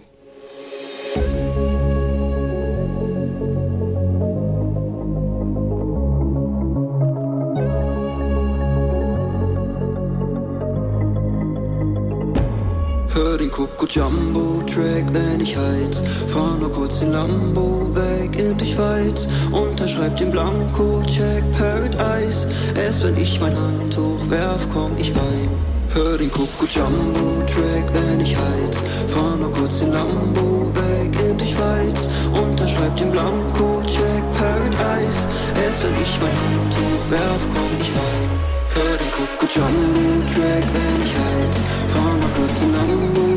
Hör 13.17 13.38
den 13.39 13.49
Coco 13.49 13.88
Jumbo 13.88 14.62
Track, 14.62 15.12
wenn 15.12 15.41
ich 15.41 15.58
heiz. 15.58 16.03
Fahr 16.27 16.56
nur 16.58 16.71
kurz 16.71 17.01
in 17.01 17.12
Lambo 17.12 17.89
weg 17.95 18.39
in 18.39 18.56
die 18.58 18.71
Schweiz. 18.71 19.27
Unterschreib 19.51 20.17
den 20.17 20.30
Blanko, 20.30 21.01
check 21.08 21.43
Paradise. 21.58 22.47
Erst 22.75 23.03
wenn 23.03 23.17
ich 23.17 23.39
mein 23.39 23.56
Handtuch 23.56 24.30
werf, 24.30 24.67
komm 24.71 24.91
ich 24.97 25.15
heim. 25.15 25.49
Hör 25.95 26.17
den 26.17 26.32
Coco 26.32 26.65
Jumbo 26.65 27.43
Track, 27.47 27.91
wenn 27.93 28.21
ich 28.21 28.36
heiz. 28.36 28.77
Fahr 29.08 29.36
nur 29.36 29.51
kurz 29.51 29.82
in 29.82 29.91
Lambo 29.91 30.69
weg 30.75 30.87
in 31.15 31.37
die 31.37 31.51
Schweiz. 31.53 32.07
Unterschreib 32.33 32.95
den 32.97 33.11
Blanko, 33.11 33.81
check 33.85 34.23
Paradise. 34.37 35.21
Erst 35.63 35.83
wenn 35.83 35.95
ich 36.01 36.13
mein 36.21 36.35
Handtuch 36.43 37.03
werf, 37.11 37.43
komm 37.53 37.71
ich 37.79 37.91
heim. 37.97 38.29
Hör 38.75 38.97
den 38.97 39.11
Coco 39.15 39.45
Jumbo 39.45 40.07
Track, 40.31 40.65
wenn 40.73 40.97
ich 41.05 41.13
heiz. 41.23 41.55
Fahr 41.93 42.15
mal 42.21 42.31
kurz 42.35 42.61
in 42.61 42.71
Lambo 42.73 43.27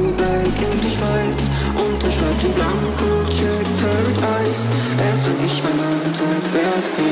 in 0.71 0.81
die 0.81 0.93
Schweiz. 0.97 1.43
Unterschreib 1.77 2.37
den 2.43 2.53
Blanko, 2.53 3.11
check 3.29 3.67
Paradise. 3.81 4.65
Erst 5.07 5.23
wenn 5.27 5.41
ich 5.47 5.57
mein 5.65 5.79
Handtuch 5.81 6.47
werf, 6.55 6.87
komm 6.97 7.10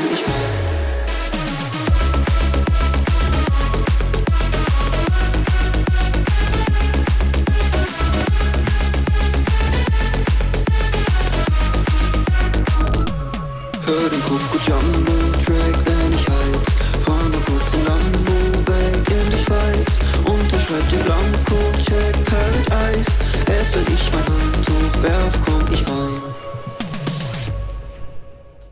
den 14.69 14.75
Coco 14.75 14.97
Jumbo 14.97 15.37
Track, 15.43 15.85
wenn 15.85 16.11
ich 16.13 16.27
heiz. 16.29 16.67
Fahr 17.05 17.23
mal 17.29 17.41
kurz 17.45 17.73
in 17.73 17.85
Lambo 17.85 18.37
weg 18.67 19.09
in 19.09 19.31
die 19.31 19.43
Schweiz. 19.43 19.91
Unterschreib 20.25 20.89
den 20.89 20.99
Blanko, 21.05 21.57
check 21.77 22.25
Paradise. 22.25 23.11
Erst 23.49 23.75
wenn 23.75 23.93
ich 23.93 24.11
mein 24.13 24.25
Handtuch 24.25 25.03
werf, 25.03 25.41
komm 25.45 25.73
ich 25.73 25.85
heim. 25.87 26.21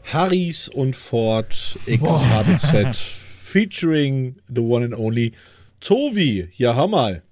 Harrys 0.03 0.69
und 0.69 0.95
Ford 0.95 1.77
XHBZ 1.85 2.97
featuring 3.43 4.35
the 4.53 4.61
one 4.61 4.85
and 4.85 4.93
only 4.97 5.33
Tovi. 5.79 6.49
Ja, 6.55 6.75
hör 6.75 6.87
mal. 6.87 7.23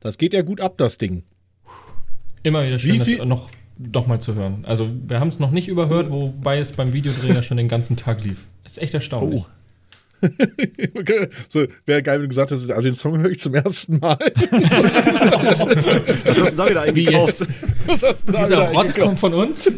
Das 0.00 0.16
geht 0.18 0.32
ja 0.32 0.42
gut 0.42 0.60
ab, 0.60 0.74
das 0.78 0.98
Ding. 0.98 1.24
Immer 2.42 2.64
wieder 2.66 2.78
schön, 2.78 2.94
Wie 2.94 2.98
das 2.98 3.06
viel- 3.06 3.24
noch, 3.26 3.50
noch 3.92 4.06
mal 4.06 4.20
zu 4.20 4.34
hören. 4.34 4.64
Also, 4.66 4.88
wir 5.06 5.20
haben 5.20 5.28
es 5.28 5.38
noch 5.38 5.50
nicht 5.50 5.68
überhört, 5.68 6.10
wobei 6.10 6.58
es 6.58 6.72
beim 6.72 6.92
Videodrehen 6.92 7.34
ja 7.34 7.42
schon 7.42 7.56
den 7.56 7.68
ganzen 7.68 7.96
Tag 7.96 8.22
lief. 8.24 8.46
Das 8.64 8.72
ist 8.72 8.82
echt 8.82 8.94
erstaunlich. 8.94 9.44
so, 11.48 11.64
wäre 11.86 12.02
geil, 12.02 12.16
wenn 12.16 12.24
du 12.24 12.28
gesagt 12.28 12.50
hast, 12.50 12.70
also 12.70 12.88
den 12.88 12.94
Song 12.94 13.18
höre 13.18 13.30
ich 13.30 13.38
zum 13.38 13.54
ersten 13.54 13.98
Mal. 14.00 14.18
Was 16.24 16.40
hast 16.40 16.52
du 16.52 16.56
da 16.56 16.68
wieder 16.68 16.82
eingekauft? 16.82 17.46
Dieser 18.28 18.68
Rotz 18.68 18.98
kommt 18.98 19.18
von 19.18 19.32
uns. 19.32 19.72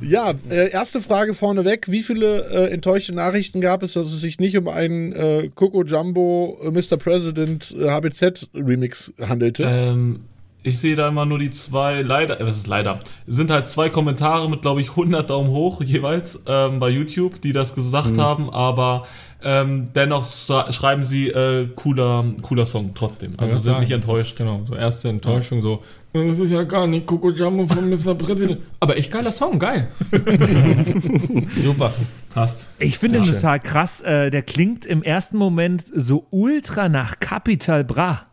Ja, 0.00 0.34
äh, 0.50 0.70
erste 0.70 1.00
Frage 1.00 1.34
vorneweg. 1.34 1.90
Wie 1.90 2.02
viele 2.02 2.48
äh, 2.50 2.70
enttäuschte 2.70 3.14
Nachrichten 3.14 3.60
gab 3.60 3.82
es, 3.82 3.94
dass 3.94 4.12
es 4.12 4.20
sich 4.20 4.38
nicht 4.38 4.56
um 4.56 4.68
einen 4.68 5.12
äh, 5.12 5.50
Coco 5.54 5.84
Jumbo 5.84 6.60
äh, 6.62 6.70
Mr. 6.70 6.96
President 6.96 7.74
äh, 7.78 7.88
HBZ 7.88 8.48
Remix 8.54 9.12
handelte? 9.20 9.64
Ähm, 9.64 10.20
ich 10.66 10.78
sehe 10.80 10.96
da 10.96 11.08
immer 11.08 11.24
nur 11.26 11.38
die 11.38 11.50
zwei, 11.50 12.02
leider, 12.02 12.40
äh, 12.40 12.44
was 12.46 12.56
ist 12.56 12.66
leider, 12.66 13.00
Es 13.26 13.36
sind 13.36 13.50
halt 13.50 13.68
zwei 13.68 13.88
Kommentare 13.88 14.50
mit, 14.50 14.62
glaube 14.62 14.80
ich, 14.80 14.90
100 14.90 15.30
Daumen 15.30 15.50
hoch 15.50 15.80
jeweils 15.82 16.42
ähm, 16.46 16.80
bei 16.80 16.88
YouTube, 16.90 17.40
die 17.40 17.52
das 17.52 17.74
gesagt 17.74 18.18
haben, 18.18 18.50
aber 18.50 19.06
ähm, 19.42 19.90
dennoch 19.94 20.24
schreiben 20.24 21.04
sie 21.04 21.28
äh, 21.28 21.68
cooler, 21.76 22.24
cooler 22.42 22.66
Song 22.66 22.92
trotzdem. 22.94 23.34
Also 23.36 23.54
Ja, 23.54 23.60
sind 23.60 23.70
sagen. 23.72 23.80
nicht 23.80 23.92
enttäuscht. 23.92 24.36
Genau, 24.36 24.62
so 24.66 24.74
erste 24.74 25.08
Enttäuschung, 25.10 25.62
so, 25.62 25.82
"Äh, 26.14 26.30
das 26.30 26.38
ist 26.40 26.50
ja 26.50 26.64
gar 26.64 26.86
nicht 26.86 27.06
Coco 27.06 27.30
Jumbo 27.30 27.66
von 27.66 27.88
Mr. 27.90 28.14
President. 28.14 28.60
Aber 28.80 28.96
echt 28.96 29.10
geiler 29.12 29.30
Song, 29.30 29.58
geil. 29.58 29.88
Super. 31.56 31.92
Passt. 32.30 32.66
Ich 32.78 32.98
finde 32.98 33.20
den 33.20 33.32
total 33.32 33.60
krass. 33.60 34.00
Äh, 34.00 34.30
der 34.30 34.42
klingt 34.42 34.84
im 34.86 35.02
ersten 35.02 35.36
Moment 35.36 35.84
so 35.94 36.26
ultra 36.30 36.88
nach 36.88 37.20
Capital 37.20 37.84
Bra. 37.84 38.26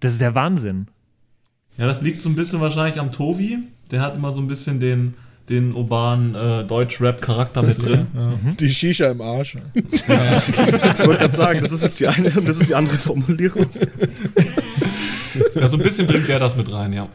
Das 0.00 0.12
ist 0.12 0.20
der 0.20 0.34
Wahnsinn. 0.34 0.88
Ja, 1.78 1.86
das 1.86 2.00
liegt 2.02 2.22
so 2.22 2.28
ein 2.28 2.34
bisschen 2.36 2.60
wahrscheinlich 2.60 2.98
am 3.00 3.12
Tovi. 3.12 3.58
Der 3.90 4.00
hat 4.00 4.16
immer 4.16 4.32
so 4.32 4.40
ein 4.40 4.48
bisschen 4.48 4.80
den, 4.80 5.14
den 5.48 5.74
urbanen 5.74 6.34
äh, 6.34 6.64
Deutsch-Rap-Charakter 6.64 7.62
mit 7.62 7.84
drin. 7.84 8.06
Die 8.58 8.68
Shisha 8.68 9.10
im 9.10 9.20
Arsch. 9.20 9.56
Ich 9.74 10.08
wollte 10.08 11.18
gerade 11.20 11.36
sagen, 11.36 11.60
das 11.60 11.72
ist 11.72 12.00
die 12.00 12.06
eine 12.08 12.30
und 12.30 12.48
das 12.48 12.58
ist 12.60 12.70
die 12.70 12.74
andere 12.74 12.96
Formulierung. 12.98 13.66
Ja, 15.54 15.68
so 15.68 15.76
ein 15.76 15.82
bisschen 15.82 16.06
bringt 16.06 16.28
der 16.28 16.38
das 16.38 16.56
mit 16.56 16.72
rein, 16.72 16.94
ja. 16.94 17.08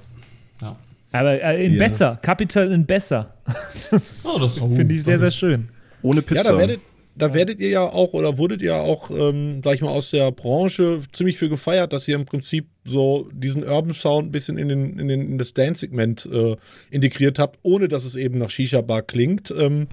ja. 0.61 0.75
Aber 1.11 1.41
äh, 1.41 1.65
in 1.65 1.73
Ja. 1.73 1.79
besser. 1.79 2.19
Capital 2.21 2.71
in 2.71 2.85
besser. 2.85 3.33
Oh, 4.23 4.37
das 4.39 4.53
Finde 4.53 4.93
ich 4.93 5.03
sehr, 5.03 5.17
sehr 5.17 5.31
schön. 5.31 5.69
Ohne 6.03 6.17
Ja, 6.17 6.21
Pizza. 6.21 6.51
da 6.51 6.57
werdet, 6.59 6.81
da 7.15 7.33
werdet 7.33 7.59
ihr 7.59 7.69
ja 7.69 7.83
auch 7.83 8.13
oder 8.13 8.37
wurdet 8.37 8.61
ihr 8.61 8.75
auch, 8.75 9.11
ähm, 9.11 9.61
sag 9.63 9.75
ich 9.75 9.81
mal, 9.81 9.89
aus 9.89 10.11
der 10.11 10.31
Branche 10.31 11.01
ziemlich 11.11 11.37
für 11.37 11.49
gefeiert, 11.49 11.93
dass 11.93 12.07
ihr 12.07 12.15
im 12.15 12.25
Prinzip 12.25 12.67
so 12.85 13.29
diesen 13.33 13.63
Urban 13.63 13.93
Sound 13.93 14.29
ein 14.29 14.31
bisschen 14.31 14.57
in, 14.57 14.69
den, 14.69 14.99
in, 14.99 15.07
den, 15.07 15.21
in 15.31 15.37
das 15.37 15.53
Dance-Segment 15.53 16.29
äh, 16.31 16.55
integriert 16.89 17.39
habt, 17.39 17.59
ohne 17.63 17.87
dass 17.87 18.05
es 18.05 18.15
eben 18.15 18.37
nach 18.37 18.49
Shisha-Bar 18.49 19.03
klingt. 19.03 19.51
Ähm, 19.51 19.87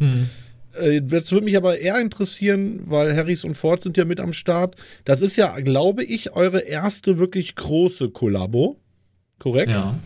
äh, 0.80 1.00
Jetzt 1.00 1.32
würde 1.32 1.44
mich 1.44 1.56
aber 1.56 1.78
eher 1.78 2.00
interessieren, 2.00 2.82
weil 2.86 3.16
Harrys 3.16 3.44
und 3.44 3.54
Ford 3.54 3.80
sind 3.80 3.96
ja 3.96 4.04
mit 4.04 4.20
am 4.20 4.32
Start. 4.32 4.76
Das 5.04 5.20
ist 5.20 5.36
ja, 5.36 5.58
glaube 5.60 6.04
ich, 6.04 6.32
eure 6.32 6.60
erste 6.60 7.18
wirklich 7.18 7.56
große 7.56 8.10
Kollabo. 8.10 8.78
Korrekt? 9.38 9.72
ja. 9.72 9.98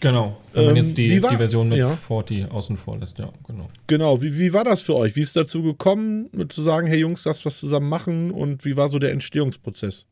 Genau. 0.00 0.36
Wenn 0.52 0.66
man 0.66 0.76
Ähm, 0.76 0.84
jetzt 0.84 0.98
die, 0.98 1.22
war- 1.22 1.30
die 1.30 1.36
Version 1.36 1.68
mit 1.70 1.78
ja. 1.78 1.96
40 1.96 2.50
außen 2.50 2.76
vor 2.76 2.98
lässt, 2.98 3.18
ja, 3.18 3.30
genau. 3.46 3.68
Genau, 3.86 4.20
wie, 4.20 4.38
wie 4.38 4.52
war 4.52 4.64
das 4.64 4.82
für 4.82 4.94
euch? 4.94 5.16
Wie 5.16 5.20
ist 5.22 5.28
es 5.28 5.32
dazu 5.34 5.62
gekommen, 5.62 6.28
mit 6.32 6.52
zu 6.52 6.62
sagen, 6.62 6.86
hey 6.86 6.98
Jungs, 7.00 7.24
lass 7.24 7.46
was 7.46 7.58
zusammen 7.60 7.88
machen 7.88 8.30
und 8.30 8.64
wie 8.64 8.76
war 8.76 8.88
so 8.90 8.98
der 8.98 9.12
Entstehungsprozess? 9.12 10.06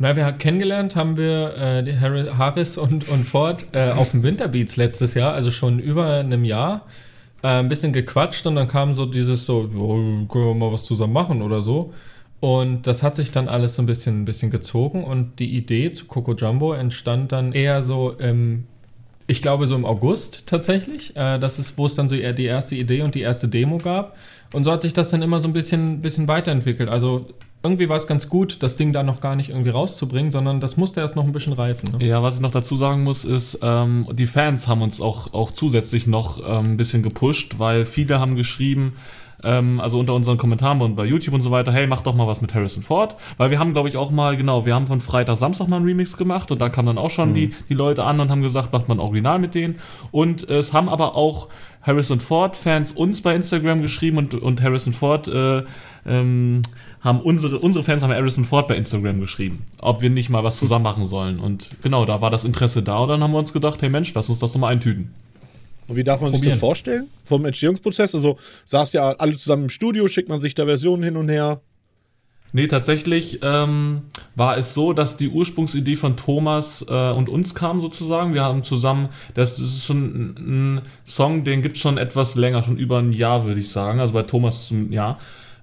Na, 0.00 0.14
wir 0.14 0.24
haben 0.24 0.38
kennengelernt 0.38 0.94
haben 0.94 1.16
wir 1.18 1.56
äh, 1.56 1.96
Harris 1.98 2.78
und, 2.78 3.08
und 3.08 3.24
Ford 3.24 3.64
äh, 3.72 3.90
auf 3.90 4.12
dem 4.12 4.22
Winterbeats 4.22 4.76
letztes 4.76 5.14
Jahr, 5.14 5.34
also 5.34 5.50
schon 5.50 5.80
über 5.80 6.18
einem 6.20 6.44
Jahr. 6.44 6.86
Äh, 7.42 7.48
ein 7.48 7.68
bisschen 7.68 7.92
gequatscht 7.92 8.46
und 8.46 8.54
dann 8.54 8.68
kam 8.68 8.94
so 8.94 9.06
dieses 9.06 9.44
so, 9.44 9.62
"Jo, 9.72 10.26
können 10.30 10.44
wir 10.46 10.54
mal 10.54 10.72
was 10.72 10.84
zusammen 10.84 11.12
machen 11.12 11.42
oder 11.42 11.62
so. 11.62 11.92
Und 12.40 12.86
das 12.86 13.02
hat 13.02 13.16
sich 13.16 13.32
dann 13.32 13.48
alles 13.48 13.74
so 13.74 13.82
ein 13.82 13.86
bisschen, 13.86 14.22
ein 14.22 14.24
bisschen 14.24 14.50
gezogen 14.50 15.02
und 15.02 15.40
die 15.40 15.56
Idee 15.56 15.92
zu 15.92 16.06
Coco 16.06 16.34
Jumbo 16.34 16.72
entstand 16.72 17.32
dann 17.32 17.52
eher 17.52 17.82
so 17.82 18.12
im, 18.12 18.64
ich 19.26 19.42
glaube 19.42 19.66
so 19.66 19.74
im 19.74 19.84
August 19.84 20.46
tatsächlich. 20.46 21.16
Äh, 21.16 21.38
das 21.40 21.58
ist, 21.58 21.78
wo 21.78 21.86
es 21.86 21.96
dann 21.96 22.08
so 22.08 22.14
eher 22.14 22.32
die 22.32 22.44
erste 22.44 22.76
Idee 22.76 23.02
und 23.02 23.16
die 23.16 23.22
erste 23.22 23.48
Demo 23.48 23.78
gab. 23.78 24.16
Und 24.52 24.64
so 24.64 24.70
hat 24.70 24.82
sich 24.82 24.92
das 24.92 25.10
dann 25.10 25.22
immer 25.22 25.40
so 25.40 25.48
ein 25.48 25.52
bisschen, 25.52 26.00
bisschen 26.00 26.28
weiterentwickelt. 26.28 26.88
Also 26.88 27.26
irgendwie 27.62 27.88
war 27.88 27.96
es 27.96 28.06
ganz 28.06 28.28
gut, 28.28 28.62
das 28.62 28.76
Ding 28.76 28.92
da 28.92 29.02
noch 29.02 29.20
gar 29.20 29.34
nicht 29.34 29.50
irgendwie 29.50 29.70
rauszubringen, 29.70 30.30
sondern 30.30 30.60
das 30.60 30.76
musste 30.76 31.00
erst 31.00 31.16
noch 31.16 31.24
ein 31.24 31.32
bisschen 31.32 31.52
reifen. 31.52 31.98
Ne? 31.98 32.06
Ja, 32.06 32.22
was 32.22 32.36
ich 32.36 32.40
noch 32.40 32.52
dazu 32.52 32.76
sagen 32.76 33.02
muss, 33.02 33.24
ist, 33.24 33.58
ähm, 33.62 34.06
die 34.12 34.26
Fans 34.26 34.68
haben 34.68 34.80
uns 34.80 35.00
auch, 35.00 35.34
auch 35.34 35.50
zusätzlich 35.50 36.06
noch 36.06 36.38
ähm, 36.38 36.72
ein 36.72 36.76
bisschen 36.76 37.02
gepusht, 37.02 37.58
weil 37.58 37.84
viele 37.84 38.20
haben 38.20 38.36
geschrieben, 38.36 38.94
ähm, 39.44 39.80
also 39.80 39.98
unter 39.98 40.14
unseren 40.14 40.36
Kommentaren 40.36 40.80
und 40.80 40.96
bei 40.96 41.04
YouTube 41.04 41.34
und 41.34 41.42
so 41.42 41.50
weiter, 41.50 41.72
hey, 41.72 41.86
mach 41.86 42.00
doch 42.00 42.14
mal 42.14 42.26
was 42.26 42.40
mit 42.40 42.54
Harrison 42.54 42.82
Ford, 42.82 43.16
weil 43.36 43.50
wir 43.50 43.58
haben, 43.58 43.72
glaube 43.72 43.88
ich, 43.88 43.96
auch 43.96 44.10
mal, 44.10 44.36
genau, 44.36 44.66
wir 44.66 44.74
haben 44.74 44.86
von 44.86 45.00
Freitag, 45.00 45.36
Samstag 45.36 45.68
mal 45.68 45.76
einen 45.76 45.86
Remix 45.86 46.16
gemacht 46.16 46.50
und 46.50 46.60
da 46.60 46.68
kamen 46.68 46.86
dann 46.86 46.98
auch 46.98 47.10
schon 47.10 47.30
mhm. 47.30 47.34
die, 47.34 47.54
die 47.68 47.74
Leute 47.74 48.04
an 48.04 48.20
und 48.20 48.30
haben 48.30 48.42
gesagt, 48.42 48.72
macht 48.72 48.88
man 48.88 48.98
Original 48.98 49.38
mit 49.38 49.54
denen 49.54 49.76
und 50.10 50.48
es 50.48 50.72
haben 50.72 50.88
aber 50.88 51.14
auch 51.16 51.48
Harrison 51.82 52.20
Ford-Fans 52.20 52.92
uns 52.92 53.22
bei 53.22 53.34
Instagram 53.34 53.82
geschrieben 53.82 54.18
und, 54.18 54.34
und 54.34 54.62
Harrison 54.62 54.92
Ford 54.92 55.28
äh, 55.28 55.62
ähm, 56.06 56.62
haben 57.00 57.20
unsere, 57.20 57.58
unsere 57.58 57.84
Fans 57.84 58.02
haben 58.02 58.12
Harrison 58.12 58.44
Ford 58.44 58.66
bei 58.68 58.76
Instagram 58.76 59.20
geschrieben, 59.20 59.64
ob 59.78 60.02
wir 60.02 60.10
nicht 60.10 60.30
mal 60.30 60.42
was 60.42 60.58
zusammen 60.58 60.82
machen 60.82 61.04
sollen. 61.04 61.38
Und 61.38 61.70
genau, 61.82 62.04
da 62.04 62.20
war 62.20 62.30
das 62.30 62.44
Interesse 62.44 62.82
da 62.82 62.98
und 62.98 63.08
dann 63.08 63.22
haben 63.22 63.32
wir 63.32 63.38
uns 63.38 63.52
gedacht, 63.52 63.80
hey 63.82 63.88
Mensch, 63.88 64.12
lass 64.14 64.28
uns 64.28 64.40
das 64.40 64.52
doch 64.52 64.58
mal 64.58 64.68
eintüten. 64.68 65.14
Und 65.88 65.96
wie 65.96 66.04
darf 66.04 66.20
man 66.20 66.30
Probieren. 66.30 66.44
sich 66.44 66.52
das 66.52 66.60
vorstellen? 66.60 67.08
Vom 67.24 67.44
Entstehungsprozess? 67.46 68.14
Also 68.14 68.38
saßt 68.66 68.94
ja 68.94 69.10
alle 69.12 69.34
zusammen 69.34 69.64
im 69.64 69.70
Studio, 69.70 70.06
schickt 70.06 70.28
man 70.28 70.40
sich 70.40 70.54
da 70.54 70.66
Versionen 70.66 71.02
hin 71.02 71.16
und 71.16 71.28
her. 71.28 71.60
Nee, 72.52 72.66
tatsächlich 72.66 73.40
ähm, 73.42 74.02
war 74.34 74.56
es 74.56 74.72
so, 74.72 74.94
dass 74.94 75.16
die 75.16 75.28
Ursprungsidee 75.28 75.96
von 75.96 76.16
Thomas 76.16 76.84
äh, 76.88 77.10
und 77.10 77.28
uns 77.28 77.54
kam 77.54 77.82
sozusagen. 77.82 78.32
Wir 78.32 78.42
haben 78.42 78.62
zusammen, 78.64 79.10
das, 79.34 79.56
das 79.56 79.66
ist 79.66 79.84
schon 79.84 80.04
ein, 80.04 80.76
ein 80.76 80.82
Song, 81.04 81.44
den 81.44 81.60
gibt 81.60 81.76
es 81.76 81.82
schon 81.82 81.98
etwas 81.98 82.36
länger, 82.36 82.62
schon 82.62 82.78
über 82.78 82.98
ein 82.98 83.12
Jahr, 83.12 83.44
würde 83.44 83.60
ich 83.60 83.70
sagen. 83.70 84.00
Also 84.00 84.14
bei 84.14 84.22
Thomas 84.22 84.70
ein 84.70 84.92
Jahr. 84.92 85.18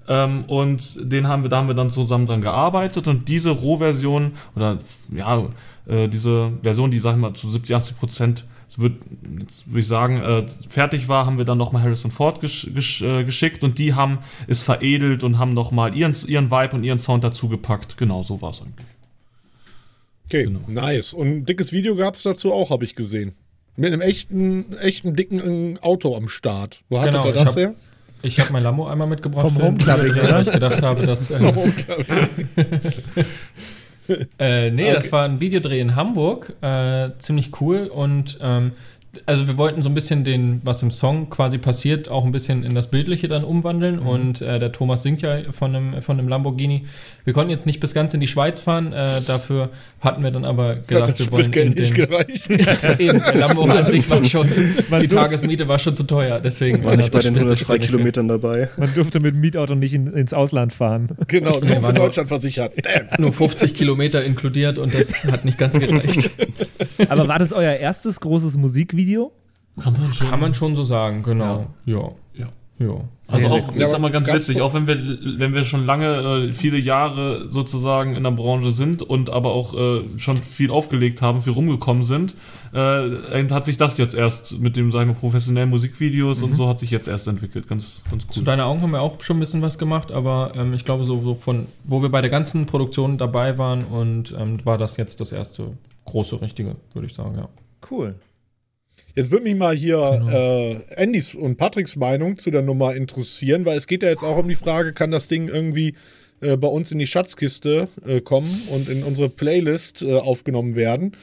Ähm, 0.08 0.44
und 0.46 0.94
den 1.12 1.28
haben 1.28 1.42
wir, 1.42 1.50
da 1.50 1.58
haben 1.58 1.68
wir 1.68 1.74
dann 1.74 1.90
zusammen 1.90 2.28
dran 2.28 2.42
gearbeitet 2.42 3.08
und 3.08 3.28
diese 3.28 3.50
Rohversion 3.50 4.34
oder 4.56 4.78
ja, 5.12 5.48
äh, 5.88 6.08
diese 6.08 6.52
Version, 6.62 6.92
die 6.92 7.00
sag 7.00 7.16
ich 7.16 7.22
mal 7.22 7.34
zu 7.34 7.50
70, 7.50 7.76
80 7.76 7.98
Prozent 7.98 8.46
wird, 8.80 8.94
würde 9.66 9.80
ich 9.80 9.88
sagen, 9.88 10.22
äh, 10.22 10.46
fertig 10.68 11.08
war, 11.08 11.26
haben 11.26 11.38
wir 11.38 11.46
dann 11.46 11.58
nochmal 11.58 11.84
Harrison 11.84 12.12
Ford 12.12 12.42
gesch 12.42 12.70
gesch 12.74 13.02
äh, 13.02 13.24
geschickt 13.24 13.64
und 13.64 13.78
die 13.78 13.94
haben 13.94 14.20
es 14.48 14.62
veredelt 14.62 15.24
und 15.24 15.38
haben 15.38 15.54
nochmal 15.54 15.96
ihren, 15.96 16.16
ihren 16.28 16.52
Vibe 16.52 16.76
und 16.76 16.84
ihren 16.84 17.00
Sound 17.00 17.24
dazugepackt. 17.24 17.98
Genau, 17.98 18.24
so 18.24 18.42
war 18.42 18.52
es 18.52 18.62
eigentlich. 18.62 18.88
Okay, 20.26 20.46
genau. 20.46 20.62
nice. 20.68 21.14
Und 21.14 21.28
ein 21.28 21.46
dickes 21.46 21.72
Video 21.72 21.96
gab 21.96 22.16
es 22.16 22.24
dazu 22.24 22.52
auch, 22.52 22.70
habe 22.70 22.84
ich 22.84 22.96
gesehen. 22.96 23.34
Mit 23.78 23.92
einem 23.92 24.02
echten, 24.02 24.74
echten 24.78 25.16
dicken 25.16 25.78
Auto 25.80 26.16
am 26.16 26.28
Start. 26.28 26.82
Wo 26.90 27.02
genau, 27.02 27.26
ihr 27.26 27.34
das 27.34 27.56
her? 27.56 27.76
Ich 28.22 28.40
habe 28.40 28.54
mein 28.54 28.64
Lambo 28.64 28.88
einmal 28.88 29.08
mitgebracht. 29.08 29.52
Vom 29.52 29.62
Homeclubbing, 29.62 30.16
weil 30.16 30.42
ich 30.42 30.52
gedacht 30.52 30.82
habe, 30.82 31.06
dass. 31.06 31.30
Äh, 31.30 31.40
äh, 34.40 34.72
nee, 34.72 34.84
okay. 34.84 34.94
das 34.94 35.12
war 35.12 35.26
ein 35.26 35.40
Videodreh 35.40 35.80
in 35.80 35.96
Hamburg. 35.96 36.56
Äh, 36.62 37.12
ziemlich 37.18 37.60
cool 37.62 37.88
und 37.88 38.38
ähm, 38.42 38.74
also 39.26 39.48
wir 39.48 39.58
wollten 39.58 39.82
so 39.82 39.90
ein 39.90 39.94
bisschen 39.94 40.24
den, 40.24 40.62
was 40.64 40.82
im 40.84 40.92
Song 40.92 41.30
quasi 41.30 41.58
passiert, 41.58 42.10
auch 42.10 42.26
ein 42.26 42.32
bisschen 42.32 42.64
in 42.64 42.76
das 42.76 42.90
Bildliche 42.90 43.28
dann 43.28 43.44
umwandeln. 43.44 44.02
Mhm. 44.02 44.08
Und 44.08 44.42
äh, 44.42 44.60
der 44.60 44.72
Thomas 44.72 45.04
singt 45.04 45.22
ja 45.22 45.52
von 45.52 45.76
einem, 45.76 46.02
von 46.02 46.20
einem 46.20 46.28
Lamborghini. 46.28 46.86
Wir 47.24 47.34
konnten 47.34 47.52
jetzt 47.52 47.66
nicht 47.66 47.80
bis 47.80 47.94
ganz 47.94 48.14
in 48.14 48.20
die 48.20 48.28
Schweiz 48.28 48.60
fahren, 48.60 48.94
äh, 48.94 49.22
dafür 49.26 49.70
hatten 50.02 50.24
wir 50.24 50.32
dann 50.32 50.46
aber 50.46 50.76
gedacht, 50.76 51.20
wir 51.20 51.32
wollen 51.32 51.54
in 51.54 51.76
den, 51.76 51.94
gereicht. 51.94 52.50
eben, 53.00 53.20
der 53.20 53.36
Lambo 53.36 53.64
an 53.64 53.86
sich 53.90 54.10
war 54.10 54.24
schon, 54.24 54.48
die 55.02 55.08
Tagesmiete 55.08 55.68
war 55.68 55.80
schon 55.80 55.96
zu 55.96 56.04
teuer, 56.04 56.40
deswegen 56.40 56.84
war 56.84 56.96
nicht 56.96 57.12
bei 57.12 57.20
den 57.20 57.36
103 57.36 57.80
Kilometern 57.80 58.28
dabei. 58.28 58.70
Man 58.78 58.94
durfte 58.94 59.20
mit 59.20 59.34
dem 59.34 59.42
Mietauto 59.42 59.76
nicht 59.76 59.94
in, 59.94 60.08
ins 60.08 60.34
Ausland 60.34 60.74
fahren. 60.74 61.10
Genau, 61.28 61.60
nur 61.64 61.82
für 61.82 61.94
Deutschland 61.94 62.28
versichert. 62.28 62.74
Damn. 62.84 63.22
Nur 63.22 63.34
50 63.34 63.74
Kilometer 63.74 64.24
inkludiert 64.24 64.78
und 64.78 64.94
das 64.94 65.26
hat 65.26 65.46
nicht 65.46 65.58
ganz 65.58 65.80
gereicht. 65.80 66.32
Aber 67.10 67.28
war 67.28 67.40
das 67.40 67.54
euer 67.54 67.74
erstes 67.74 68.20
großes 68.20 68.58
Musikvideo? 68.58 69.05
Kann 69.82 69.94
man 69.94 70.14
schon, 70.14 70.30
Kann 70.30 70.40
man 70.40 70.54
schon 70.54 70.76
so 70.76 70.84
sagen, 70.84 71.24
genau. 71.24 71.68
ja. 71.86 71.96
ja. 72.34 72.50
Ja. 72.78 72.94
Also 73.30 73.48
auch, 73.48 73.74
ich 73.74 73.88
sag 73.88 74.02
mal 74.02 74.12
ganz 74.12 74.28
witzig, 74.28 74.60
auch 74.60 74.74
wenn 74.74 74.86
wir, 74.86 74.98
wenn 75.40 75.54
wir 75.54 75.64
schon 75.64 75.86
lange, 75.86 76.50
äh, 76.50 76.54
viele 76.54 76.78
Jahre 76.78 77.50
sozusagen 77.50 78.16
in 78.16 78.24
der 78.24 78.32
Branche 78.32 78.72
sind 78.72 79.02
und 79.02 79.30
aber 79.30 79.54
auch 79.54 79.74
äh, 79.74 80.04
schon 80.18 80.38
viel 80.38 80.72
aufgelegt 80.72 81.22
haben, 81.22 81.42
viel 81.42 81.54
rumgekommen 81.54 82.04
sind, 82.04 82.36
äh, 82.74 83.48
hat 83.50 83.66
sich 83.66 83.78
das 83.78 83.98
jetzt 83.98 84.14
erst 84.14 84.60
mit 84.60 84.76
dem, 84.76 84.92
sagen 84.92 85.12
wir, 85.12 85.16
professionellen 85.16 85.70
Musikvideos 85.70 86.40
mhm. 86.40 86.48
und 86.48 86.54
so 86.56 86.68
hat 86.68 86.80
sich 86.80 86.92
jetzt 86.92 87.08
erst 87.08 87.30
entwickelt. 87.30 87.70
Ganz, 87.70 88.02
ganz 88.12 88.26
cool. 88.28 88.34
Zu 88.34 88.42
deiner 88.42 88.66
Augen 88.66 88.82
haben 88.82 88.92
wir 88.92 89.02
auch 89.02 89.22
schon 89.22 89.38
ein 89.38 89.40
bisschen 89.40 89.62
was 89.62 89.78
gemacht, 89.78 90.12
aber 90.12 90.52
ähm, 90.56 90.74
ich 90.74 90.84
glaube, 90.84 91.06
so, 91.06 91.22
so 91.22 91.34
von, 91.34 91.68
wo 91.86 92.02
wir 92.02 92.10
bei 92.10 92.20
der 92.20 92.30
ganzen 92.30 92.66
Produktion 92.66 93.18
dabei 93.18 93.58
waren 93.58 93.86
und 93.86 94.36
ähm, 94.38 94.58
war 94.66 94.78
das 94.78 94.98
jetzt 94.98 95.22
das 95.22 95.32
erste 95.32 95.78
große, 96.04 96.42
richtige, 96.42 96.76
würde 96.94 97.08
ich 97.08 97.14
sagen, 97.14 97.36
ja. 97.38 97.48
Cool. 97.90 98.16
Jetzt 99.16 99.32
würde 99.32 99.46
mich 99.46 99.56
mal 99.56 99.76
hier 99.76 99.98
genau. 100.20 100.30
äh, 100.30 100.82
Andys 100.98 101.36
und 101.36 101.56
Patricks 101.56 101.96
Meinung 101.96 102.38
zu 102.38 102.52
der 102.52 102.62
Nummer 102.62 102.96
interessieren, 102.96 103.66
weil 103.66 103.78
es 103.78 103.88
geht 103.88 104.04
ja 104.04 104.10
jetzt 104.10 104.24
auch 104.24 104.38
um 104.38 104.50
die 104.50 104.56
Frage, 104.56 104.92
kann 104.92 105.12
das 105.12 105.30
Ding 105.30 105.48
irgendwie 105.48 105.96
äh, 106.42 106.58
bei 106.58 106.68
uns 106.68 106.92
in 106.92 107.00
die 107.00 107.08
Schatzkiste 107.08 107.88
äh, 108.06 108.20
kommen 108.20 108.52
und 108.72 108.90
in 108.90 109.04
unsere 109.04 109.30
Playlist 109.30 110.02
äh, 110.02 110.16
aufgenommen 110.16 110.76
werden. 110.76 111.14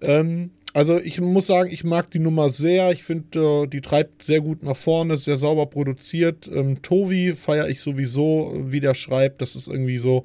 Ähm, 0.00 0.50
also 0.72 0.98
ich 0.98 1.20
muss 1.20 1.46
sagen, 1.46 1.70
ich 1.70 1.82
mag 1.84 2.10
die 2.10 2.20
Nummer 2.20 2.48
sehr. 2.48 2.92
Ich 2.92 3.02
finde, 3.02 3.64
äh, 3.64 3.66
die 3.66 3.80
treibt 3.80 4.22
sehr 4.22 4.40
gut 4.40 4.62
nach 4.62 4.76
vorne, 4.76 5.16
sehr 5.16 5.36
sauber 5.36 5.66
produziert. 5.66 6.48
Ähm, 6.52 6.80
Tovi 6.80 7.32
feiere 7.32 7.68
ich 7.68 7.80
sowieso, 7.80 8.54
wie 8.66 8.80
der 8.80 8.94
schreibt. 8.94 9.42
Das 9.42 9.56
ist 9.56 9.66
irgendwie 9.66 9.98
so 9.98 10.24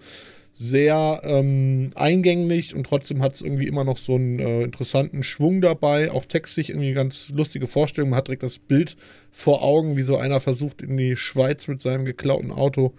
sehr 0.59 1.21
ähm, 1.23 1.91
eingänglich 1.93 2.73
und 2.73 2.85
trotzdem 2.85 3.21
hat 3.21 3.35
es 3.35 3.41
irgendwie 3.41 3.67
immer 3.67 3.83
noch 3.83 3.97
so 3.97 4.15
einen 4.15 4.39
äh, 4.39 4.63
interessanten 4.63 5.21
Schwung 5.21 5.61
dabei. 5.61 6.09
Auch 6.09 6.25
textlich 6.25 6.69
irgendwie 6.69 6.93
ganz 6.93 7.29
lustige 7.29 7.67
Vorstellung. 7.67 8.09
Man 8.09 8.17
hat 8.17 8.27
direkt 8.27 8.41
das 8.41 8.57
Bild 8.57 8.97
vor 9.31 9.61
Augen, 9.61 9.97
wie 9.97 10.01
so 10.01 10.17
einer 10.17 10.39
versucht, 10.39 10.81
in 10.81 10.97
die 10.97 11.15
Schweiz 11.15 11.67
mit 11.67 11.79
seinem 11.79 12.05
geklauten 12.05 12.51
Auto 12.51 12.95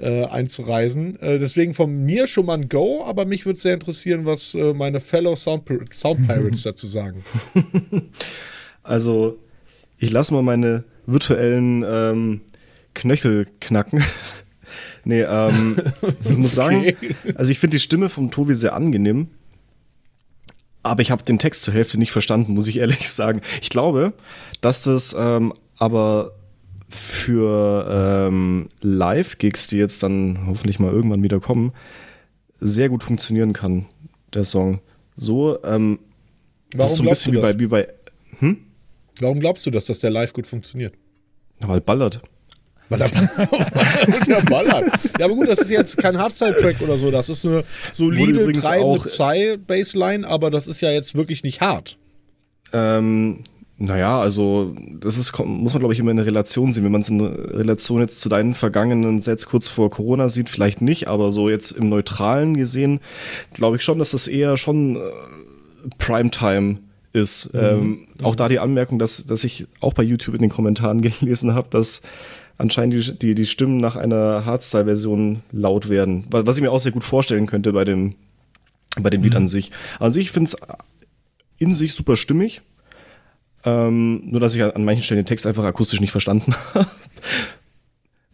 äh, 0.00 0.24
einzureisen. 0.24 1.20
Äh, 1.20 1.38
deswegen 1.38 1.74
von 1.74 2.04
mir 2.06 2.26
schon 2.26 2.46
mal 2.46 2.54
ein 2.54 2.70
Go, 2.70 3.04
aber 3.04 3.26
mich 3.26 3.44
würde 3.44 3.60
sehr 3.60 3.74
interessieren, 3.74 4.24
was 4.24 4.54
äh, 4.54 4.72
meine 4.72 5.00
Fellow 5.00 5.36
Sound, 5.36 5.68
Sound 5.92 6.26
Pirates 6.26 6.62
dazu 6.62 6.86
sagen. 6.86 7.22
Also, 8.86 9.38
ich 9.96 10.10
lasse 10.10 10.34
mal 10.34 10.42
meine 10.42 10.84
virtuellen 11.06 11.82
ähm, 11.88 12.42
Knöchel 12.92 13.46
knacken. 13.58 14.04
Nee, 15.04 15.22
ähm, 15.22 15.76
ich 16.24 16.36
muss 16.36 16.54
sagen, 16.54 16.92
also 17.34 17.50
ich 17.50 17.58
finde 17.58 17.76
die 17.76 17.80
Stimme 17.80 18.08
vom 18.08 18.30
Tobi 18.30 18.54
sehr 18.54 18.74
angenehm. 18.74 19.28
Aber 20.82 21.00
ich 21.00 21.10
habe 21.10 21.24
den 21.24 21.38
Text 21.38 21.62
zur 21.62 21.72
Hälfte 21.72 21.98
nicht 21.98 22.12
verstanden, 22.12 22.54
muss 22.54 22.68
ich 22.68 22.78
ehrlich 22.78 23.08
sagen. 23.10 23.40
Ich 23.62 23.70
glaube, 23.70 24.12
dass 24.60 24.82
das 24.82 25.14
ähm, 25.18 25.52
aber 25.76 26.32
für 26.88 28.28
ähm, 28.28 28.68
Live-Gigs, 28.80 29.68
die 29.68 29.78
jetzt 29.78 30.02
dann 30.02 30.46
hoffentlich 30.46 30.78
mal 30.78 30.92
irgendwann 30.92 31.22
wieder 31.22 31.40
kommen, 31.40 31.72
sehr 32.60 32.88
gut 32.88 33.02
funktionieren 33.02 33.52
kann, 33.52 33.86
der 34.32 34.44
Song. 34.44 34.80
So, 35.16 35.62
ähm, 35.64 35.98
Warum 36.74 36.90
ist 36.90 36.96
so 36.96 37.02
ein 37.02 37.08
bisschen 37.08 37.32
wie 37.34 37.40
bei, 37.40 37.58
wie 37.58 37.66
bei. 37.66 37.88
Hm? 38.38 38.58
Warum 39.20 39.40
glaubst 39.40 39.64
du, 39.66 39.70
dass 39.70 39.84
das 39.84 39.98
der 40.00 40.10
Live 40.10 40.32
gut 40.32 40.46
funktioniert? 40.46 40.94
weil 41.60 41.80
ballert. 41.80 42.20
Weil 42.88 42.98
der, 42.98 43.08
der 44.26 44.42
ballert. 44.42 44.92
Ja, 45.18 45.24
aber 45.24 45.34
gut, 45.34 45.48
das 45.48 45.60
ist 45.60 45.70
jetzt 45.70 45.96
kein 45.96 46.18
Hardstyle-Track 46.18 46.82
oder 46.82 46.98
so. 46.98 47.10
Das 47.10 47.28
ist 47.28 47.46
eine 47.46 47.64
solide, 47.92 48.52
treibende 48.52 49.00
Psy-Bassline, 49.00 50.26
aber 50.26 50.50
das 50.50 50.66
ist 50.66 50.80
ja 50.80 50.90
jetzt 50.90 51.14
wirklich 51.14 51.42
nicht 51.42 51.60
hart. 51.60 51.96
Ähm, 52.72 53.44
naja, 53.76 54.20
also 54.20 54.74
das 55.00 55.18
ist, 55.18 55.36
muss 55.38 55.72
man, 55.72 55.80
glaube 55.80 55.94
ich, 55.94 56.00
immer 56.00 56.12
in 56.12 56.18
eine 56.18 56.26
Relation 56.26 56.72
sehen. 56.72 56.84
Wenn 56.84 56.92
man 56.92 57.00
es 57.00 57.08
in 57.08 57.20
Relation 57.20 58.00
jetzt 58.00 58.20
zu 58.20 58.28
deinen 58.28 58.54
vergangenen 58.54 59.20
Sets 59.20 59.46
kurz 59.46 59.68
vor 59.68 59.90
Corona 59.90 60.28
sieht, 60.28 60.48
vielleicht 60.48 60.80
nicht, 60.80 61.08
aber 61.08 61.30
so 61.30 61.48
jetzt 61.48 61.72
im 61.72 61.88
Neutralen 61.88 62.56
gesehen, 62.56 63.00
glaube 63.52 63.76
ich 63.76 63.82
schon, 63.82 63.98
dass 63.98 64.12
das 64.12 64.28
eher 64.28 64.56
schon 64.56 64.96
äh, 64.96 65.00
Primetime 65.98 66.78
ist. 67.12 67.52
Mhm. 67.52 67.60
Ähm, 67.60 68.08
auch 68.22 68.36
da 68.36 68.48
die 68.48 68.60
Anmerkung, 68.60 68.98
dass, 68.98 69.26
dass 69.26 69.42
ich 69.42 69.66
auch 69.80 69.92
bei 69.92 70.02
YouTube 70.02 70.34
in 70.34 70.42
den 70.42 70.50
Kommentaren 70.50 71.00
gelesen 71.20 71.54
habe, 71.54 71.68
dass 71.70 72.02
anscheinend 72.58 72.94
die, 72.94 73.18
die, 73.18 73.34
die 73.34 73.46
Stimmen 73.46 73.78
nach 73.78 73.96
einer 73.96 74.44
Hardstyle-Version 74.44 75.42
laut 75.52 75.88
werden. 75.88 76.26
Was 76.30 76.56
ich 76.56 76.62
mir 76.62 76.70
auch 76.72 76.80
sehr 76.80 76.92
gut 76.92 77.04
vorstellen 77.04 77.46
könnte 77.46 77.72
bei 77.72 77.84
dem, 77.84 78.14
bei 79.00 79.10
dem 79.10 79.20
mhm. 79.20 79.24
Lied 79.24 79.34
an 79.36 79.48
sich. 79.48 79.70
An 79.98 80.12
sich 80.12 80.30
finde 80.30 80.50
es 80.50 80.56
in 81.58 81.72
sich 81.72 81.94
super 81.94 82.16
stimmig. 82.16 82.62
Ähm, 83.64 84.22
nur, 84.30 84.40
dass 84.40 84.54
ich 84.54 84.62
an 84.62 84.84
manchen 84.84 85.02
Stellen 85.02 85.20
den 85.20 85.26
Text 85.26 85.46
einfach 85.46 85.64
akustisch 85.64 86.00
nicht 86.00 86.10
verstanden 86.10 86.54
habe. 86.74 86.86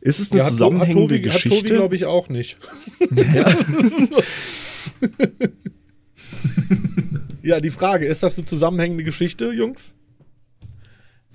Ist 0.00 0.18
es 0.18 0.33
eine 0.33 0.40
Ja, 0.40 0.46
zusammenhängende 0.48 1.14
Tobi, 1.16 1.30
hat 1.30 1.42
Tobi 1.42 1.48
Geschichte? 1.50 1.74
glaube 1.74 1.94
ich, 1.94 2.06
auch 2.06 2.28
nicht. 2.30 2.56
ja, 7.42 7.61
die 7.61 7.70
Frage, 7.70 8.06
ist 8.06 8.22
das 8.22 8.37
eine 8.37 8.46
zusammenhängende 8.46 9.04
Geschichte, 9.04 9.52
Jungs? 9.52 9.94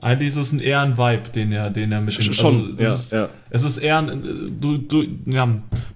Eigentlich 0.06 0.30
ist 0.30 0.36
es 0.38 0.52
ein 0.52 0.60
eher 0.60 0.82
ein 0.82 0.98
Vibe, 1.00 1.30
den 1.34 1.52
er, 1.52 1.70
den 1.72 1.92
er 1.92 2.00
mit 2.00 2.14
Sch- 2.14 2.32
schon, 2.34 2.76
es 2.78 2.84
ja, 2.84 2.94
ist, 2.94 3.12
ja. 3.12 3.30
Es 3.50 3.64
ist 3.64 3.78
eher 3.80 3.98
ein, 3.98 4.10
äh, 4.10 4.52
du, 4.62 4.78
du, 4.78 5.04
ja, 5.26 5.48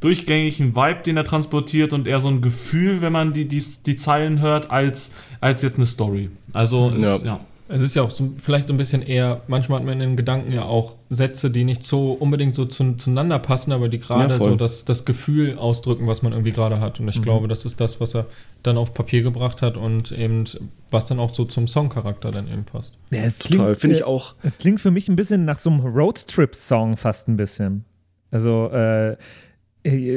durchgängig 0.02 0.60
ein 0.60 0.76
Vibe, 0.76 1.02
den 1.06 1.16
er 1.16 1.24
transportiert 1.26 1.94
und 1.94 2.08
eher 2.08 2.20
so 2.20 2.28
ein 2.30 2.42
Gefühl, 2.42 3.02
wenn 3.02 3.14
man 3.14 3.34
die, 3.34 3.48
die, 3.48 3.64
die 3.86 3.96
Zeilen 3.96 4.40
hört, 4.42 4.72
als, 4.72 5.12
als 5.42 5.62
jetzt 5.62 5.78
eine 5.78 5.86
Story. 5.86 6.30
Also, 6.54 6.92
es, 6.98 7.04
Ja. 7.04 7.18
ja. 7.18 7.40
Es 7.72 7.84
ist 7.84 7.96
ja 7.96 8.02
auch 8.02 8.10
so, 8.10 8.32
vielleicht 8.38 8.68
so 8.68 8.74
ein 8.74 8.78
bisschen 8.78 9.04
eher, 9.04 9.42
manchmal 9.48 9.80
hat 9.80 9.86
man 9.86 9.94
in 9.94 10.00
den 10.00 10.18
Gedanken 10.18 10.52
ja 10.52 10.64
auch 10.64 10.96
Sätze, 11.10 11.52
die 11.52 11.64
nicht 11.64 11.84
so 11.84 12.14
unbedingt 12.14 12.56
so 12.56 12.66
zu, 12.66 12.96
zueinander 12.96 13.38
passen, 13.38 13.72
aber 13.72 13.90
die 13.90 14.00
gerade 14.00 14.34
Ja, 14.34 14.40
so 14.40 14.56
das, 14.56 14.86
das 14.86 15.06
Gefühl 15.06 15.56
ausdrücken, 15.56 16.08
was 16.08 16.24
man 16.24 16.34
irgendwie 16.34 16.52
gerade 16.52 16.80
hat. 16.80 17.00
Und 17.00 17.08
ich 17.08 17.22
glaube, 17.22 17.48
das 17.48 17.66
ist 17.66 17.80
das, 17.80 18.02
was 18.02 18.16
er 18.16 18.26
dann 18.64 18.78
auf 18.78 18.96
Papier 18.96 19.22
gebracht 19.22 19.62
hat 19.62 19.78
und 19.78 20.12
eben, 20.12 20.46
was 20.90 21.06
dann 21.06 21.20
auch 21.20 21.32
so 21.32 21.46
zum 21.46 21.68
Songcharakter 21.68 22.32
dann 22.32 22.48
eben 22.52 22.66
passt. 22.66 22.94
Ja, 23.12 23.22
es 23.22 23.38
Total, 23.38 23.76
finde 23.76 23.98
ich 23.98 24.02
äh, 24.02 24.06
auch. 24.06 24.34
Es 24.42 24.58
klingt 24.58 24.82
für 24.82 24.92
mich 24.92 25.08
ein 25.08 25.16
bisschen 25.16 25.46
nach 25.46 25.60
so 25.60 25.70
einem 25.70 25.82
Roadtrip-Song 25.82 26.98
fast 26.98 27.28
ein 27.28 27.38
bisschen. 27.38 27.86
Also 28.32 28.70
äh, 28.72 29.16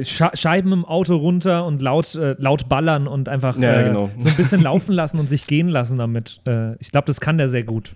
Scheiben 0.04 0.72
im 0.72 0.84
Auto 0.84 1.14
runter 1.16 1.64
und 1.66 1.82
laut, 1.82 2.14
äh, 2.16 2.34
laut 2.38 2.68
ballern 2.68 3.06
und 3.06 3.28
einfach 3.28 3.56
Ja, 3.58 3.80
äh, 3.80 3.84
genau. 3.84 4.10
so 4.18 4.28
ein 4.28 4.34
bisschen 4.36 4.60
laufen 4.62 4.92
lassen 4.92 5.18
und 5.18 5.28
sich 5.28 5.46
gehen 5.46 5.68
lassen 5.68 5.98
damit. 5.98 6.40
Äh, 6.46 6.74
ich 6.80 6.90
glaube, 6.90 7.06
das 7.06 7.20
kann 7.20 7.38
der 7.38 7.48
sehr 7.48 7.62
gut. 7.62 7.94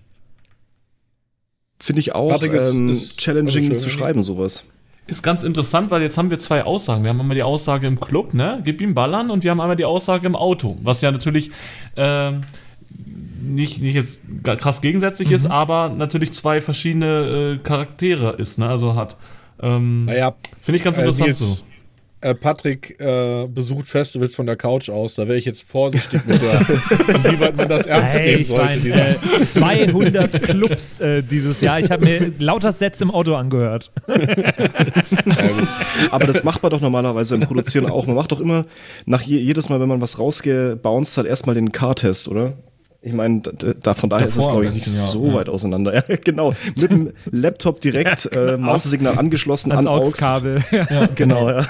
Finde 1.78 2.00
ich 2.00 2.14
auch 2.14 2.42
ähm, 2.42 2.88
ist- 2.88 3.18
challenging 3.18 3.64
schön, 3.64 3.76
zu 3.76 3.90
schreiben, 3.90 4.22
sowas. 4.22 4.66
Ist 5.08 5.22
ganz 5.22 5.42
interessant, 5.44 5.90
weil 5.90 6.02
jetzt 6.02 6.18
haben 6.18 6.30
wir 6.30 6.38
zwei 6.38 6.64
Aussagen. 6.64 7.02
Wir 7.04 7.10
haben 7.10 7.20
einmal 7.20 7.34
die 7.36 7.42
Aussage 7.42 7.86
im 7.86 8.00
Club, 8.00 8.34
ne? 8.34 8.60
Gib 8.64 8.80
ihm 8.80 8.94
Ballern 8.94 9.30
und 9.30 9.44
wir 9.44 9.50
haben 9.50 9.60
einmal 9.60 9.76
die 9.76 9.84
Aussage 9.84 10.26
im 10.26 10.34
Auto. 10.34 10.78
Was 10.82 11.00
ja 11.00 11.10
natürlich 11.12 11.50
ähm, 11.96 12.40
nicht, 13.42 13.80
nicht 13.80 13.94
jetzt 13.94 14.22
krass 14.44 14.80
gegensätzlich 14.80 15.30
ist, 15.30 15.46
aber 15.46 15.90
natürlich 15.90 16.32
zwei 16.32 16.60
verschiedene 16.60 17.56
äh, 17.56 17.58
Charaktere 17.62 18.32
ist, 18.38 18.58
ne? 18.58 18.66
Also 18.68 18.94
hat. 18.94 19.16
Ähm, 19.62 20.04
Naja, 20.06 20.34
Finde 20.62 20.78
ich 20.78 20.84
ganz 20.84 20.96
äh, 20.98 21.00
interessant 21.00 21.28
Nils, 21.28 21.38
so. 21.38 21.64
äh, 22.20 22.34
Patrick 22.34 22.98
äh, 23.00 23.46
besucht 23.48 23.88
Festivals 23.88 24.34
von 24.34 24.46
der 24.46 24.56
Couch 24.56 24.88
aus. 24.90 25.14
Da 25.14 25.26
wäre 25.28 25.38
ich 25.38 25.44
jetzt 25.44 25.62
vorsichtig 25.62 26.20
mit 26.26 26.40
der, 26.42 26.60
inwieweit 27.24 27.56
man 27.56 27.68
das 27.68 27.86
ernst 27.86 28.18
Hey, 28.18 28.30
nehmen 28.30 28.42
ich 28.42 28.48
sollte. 28.48 28.64
meine, 28.64 28.80
dieser- 28.80 29.10
äh, 29.36 29.40
200 29.40 30.42
Clubs 30.42 31.00
äh, 31.00 31.22
dieses 31.22 31.60
Jahr. 31.60 31.78
Ich 31.80 31.90
habe 31.90 32.04
mir 32.04 32.32
lauter 32.38 32.72
Sets 32.72 33.00
im 33.00 33.10
Auto 33.10 33.34
angehört. 33.34 33.90
Aber 36.10 36.26
das 36.26 36.44
macht 36.44 36.62
man 36.62 36.70
doch 36.70 36.80
normalerweise 36.80 37.34
im 37.34 37.42
Produzieren 37.42 37.86
auch. 37.90 38.06
Man 38.06 38.16
macht 38.16 38.32
doch 38.32 38.40
immer 38.40 38.66
nach 39.04 39.22
je, 39.22 39.38
jedes 39.38 39.68
Mal, 39.68 39.80
wenn 39.80 39.88
man 39.88 40.00
was 40.00 40.18
rausgebounced 40.18 41.16
hat, 41.18 41.26
erstmal 41.26 41.54
den 41.54 41.72
Car-Test, 41.72 42.28
oder? 42.28 42.54
Ich 43.06 43.12
meine, 43.12 43.40
da, 43.40 43.72
da, 43.80 43.94
von 43.94 44.10
daher 44.10 44.26
ist 44.26 44.34
es, 44.34 44.44
Davor 44.44 44.62
glaube 44.62 44.66
ich, 44.66 44.74
nicht 44.74 44.84
besten, 44.84 44.98
ja. 44.98 45.06
so 45.06 45.26
Ja. 45.28 45.34
weit 45.34 45.48
auseinander. 45.48 45.94
Ja, 45.94 46.02
genau. 46.24 46.54
Mit 46.74 46.90
dem 46.90 47.12
Laptop 47.30 47.80
direkt 47.80 48.26
äh, 48.36 48.56
Mastersignal 48.58 49.16
angeschlossen 49.16 49.70
Ans 49.70 49.86
an 49.86 49.92
AUX. 49.92 50.22
AUX-Kabel. 50.22 50.64
Genau, 51.14 51.48
ja. 51.48 51.64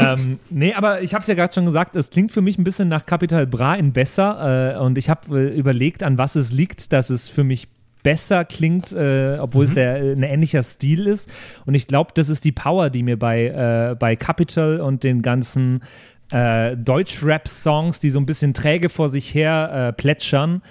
ähm, 0.00 0.38
nee, 0.50 0.72
aber 0.74 1.02
ich 1.02 1.12
habe 1.14 1.20
es 1.22 1.28
ja 1.28 1.34
gerade 1.34 1.52
schon 1.52 1.66
gesagt, 1.66 1.94
es 1.94 2.10
klingt 2.10 2.32
für 2.32 2.40
mich 2.40 2.58
ein 2.58 2.64
bisschen 2.64 2.88
nach 2.88 3.04
Capital 3.06 3.46
Bra 3.46 3.74
in 3.74 3.92
besser 3.92 4.74
äh, 4.76 4.78
und 4.78 4.98
ich 4.98 5.08
habe 5.10 5.38
äh, 5.38 5.54
überlegt, 5.58 6.02
an 6.02 6.16
was 6.18 6.36
es 6.36 6.52
liegt, 6.52 6.92
dass 6.92 7.10
es 7.10 7.28
für 7.28 7.44
mich 7.44 7.68
besser 8.02 8.44
klingt, 8.44 8.92
äh, 8.92 9.36
obwohl 9.40 9.64
es 9.64 9.72
der, 9.72 10.00
äh, 10.00 10.12
ein 10.12 10.22
ähnlicher 10.22 10.62
Stil 10.62 11.06
ist. 11.06 11.28
Und 11.66 11.74
ich 11.74 11.86
glaube, 11.86 12.12
das 12.14 12.28
ist 12.28 12.44
die 12.44 12.52
Power, 12.52 12.88
die 12.88 13.02
mir 13.02 13.18
bei, 13.18 13.46
äh, 13.46 13.96
bei 13.96 14.16
Capital 14.16 14.80
und 14.80 15.02
den 15.02 15.22
ganzen 15.22 15.82
äh, 16.30 16.76
Deutsch-Rap-Songs, 16.76 18.00
die 18.00 18.10
so 18.10 18.18
ein 18.18 18.26
bisschen 18.26 18.54
träge 18.54 18.88
vor 18.88 19.08
sich 19.08 19.34
her 19.34 19.88
äh, 19.88 19.92
plätschern, 19.92 20.62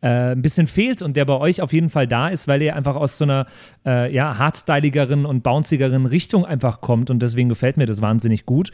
äh, 0.00 0.32
ein 0.32 0.42
bisschen 0.42 0.66
fehlt 0.66 1.02
und 1.02 1.16
der 1.16 1.24
bei 1.24 1.36
euch 1.38 1.62
auf 1.62 1.72
jeden 1.72 1.90
Fall 1.90 2.08
da 2.08 2.28
ist, 2.28 2.48
weil 2.48 2.62
ihr 2.62 2.74
einfach 2.74 2.96
aus 2.96 3.18
so 3.18 3.24
einer 3.24 3.46
äh, 3.86 4.12
ja, 4.12 4.38
hardstyligeren 4.38 5.24
und 5.26 5.42
bouncigeren 5.42 6.06
Richtung 6.06 6.44
einfach 6.44 6.80
kommt 6.80 7.10
und 7.10 7.20
deswegen 7.22 7.48
gefällt 7.48 7.76
mir 7.76 7.86
das 7.86 8.02
wahnsinnig 8.02 8.46
gut. 8.46 8.70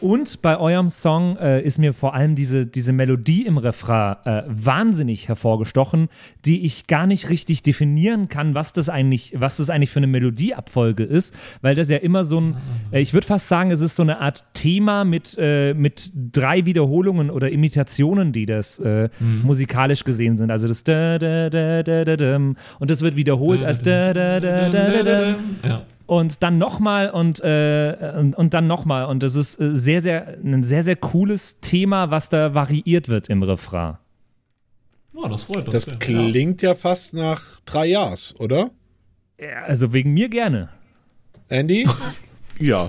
Und 0.00 0.42
bei 0.42 0.58
eurem 0.58 0.88
Song 0.88 1.36
äh, 1.38 1.62
ist 1.62 1.78
mir 1.78 1.94
vor 1.94 2.14
allem 2.14 2.34
diese, 2.34 2.66
diese 2.66 2.92
Melodie 2.92 3.46
im 3.46 3.56
Refrain 3.56 4.16
äh, 4.24 4.42
wahnsinnig 4.46 5.28
hervorgestochen, 5.28 6.08
die 6.44 6.64
ich 6.66 6.86
gar 6.86 7.06
nicht 7.06 7.30
richtig 7.30 7.62
definieren 7.62 8.28
kann, 8.28 8.54
was 8.54 8.72
das 8.72 8.88
eigentlich, 8.88 9.34
was 9.36 9.56
das 9.56 9.70
eigentlich 9.70 9.90
für 9.90 10.00
eine 10.00 10.06
Melodieabfolge 10.06 11.02
ist, 11.02 11.34
weil 11.62 11.74
das 11.74 11.88
ja 11.88 11.96
immer 11.96 12.24
so 12.24 12.40
ein, 12.40 12.56
äh, 12.90 13.00
ich 13.00 13.14
würde 13.14 13.26
fast 13.26 13.48
sagen, 13.48 13.70
es 13.70 13.80
ist 13.80 13.96
so 13.96 14.02
eine 14.02 14.20
Art 14.20 14.44
Thema 14.52 15.04
mit, 15.04 15.36
äh, 15.38 15.72
mit 15.72 16.12
drei 16.14 16.66
Wiederholungen 16.66 17.30
oder 17.30 17.50
Imitationen, 17.50 18.32
die 18.32 18.44
das 18.44 18.78
äh, 18.78 19.08
musikalisch 19.20 20.04
gesehen 20.04 20.36
sind. 20.36 20.50
Also 20.50 20.68
das 20.68 20.84
da 20.84 21.18
da 21.18 21.48
da 21.48 21.82
da 21.82 22.04
da 22.04 22.36
und 22.36 22.90
das 22.90 23.00
wird 23.02 23.16
wiederholt 23.16 23.62
als 23.62 23.80
da 23.80 24.12
da 24.12 24.40
da 24.40 24.68
da 24.68 24.88
da 24.90 25.02
da 25.02 25.36
Ja. 25.66 25.82
Und 26.06 26.42
dann 26.42 26.58
nochmal 26.58 27.10
und, 27.10 27.40
äh, 27.40 28.14
und, 28.18 28.34
und 28.36 28.54
dann 28.54 28.66
nochmal. 28.66 29.06
Und 29.06 29.22
das 29.22 29.34
ist 29.34 29.60
äh, 29.60 29.74
sehr, 29.74 30.00
sehr, 30.00 30.38
ein 30.42 30.64
sehr, 30.64 30.82
sehr 30.82 30.96
cooles 30.96 31.60
Thema, 31.60 32.10
was 32.10 32.28
da 32.28 32.54
variiert 32.54 33.08
wird 33.08 33.28
im 33.28 33.42
Refrain. 33.42 33.98
Ja, 35.14 35.28
das 35.28 35.44
freut 35.44 35.68
uns. 35.68 35.72
Das 35.72 35.86
ja. 35.86 35.96
klingt 35.96 36.62
ja 36.62 36.74
fast 36.74 37.14
nach 37.14 37.60
drei 37.64 37.86
Jahres, 37.86 38.34
oder? 38.38 38.70
Ja, 39.40 39.62
also 39.62 39.92
wegen 39.92 40.14
mir 40.14 40.28
gerne. 40.28 40.68
Andy? 41.48 41.88
Ja. 42.58 42.88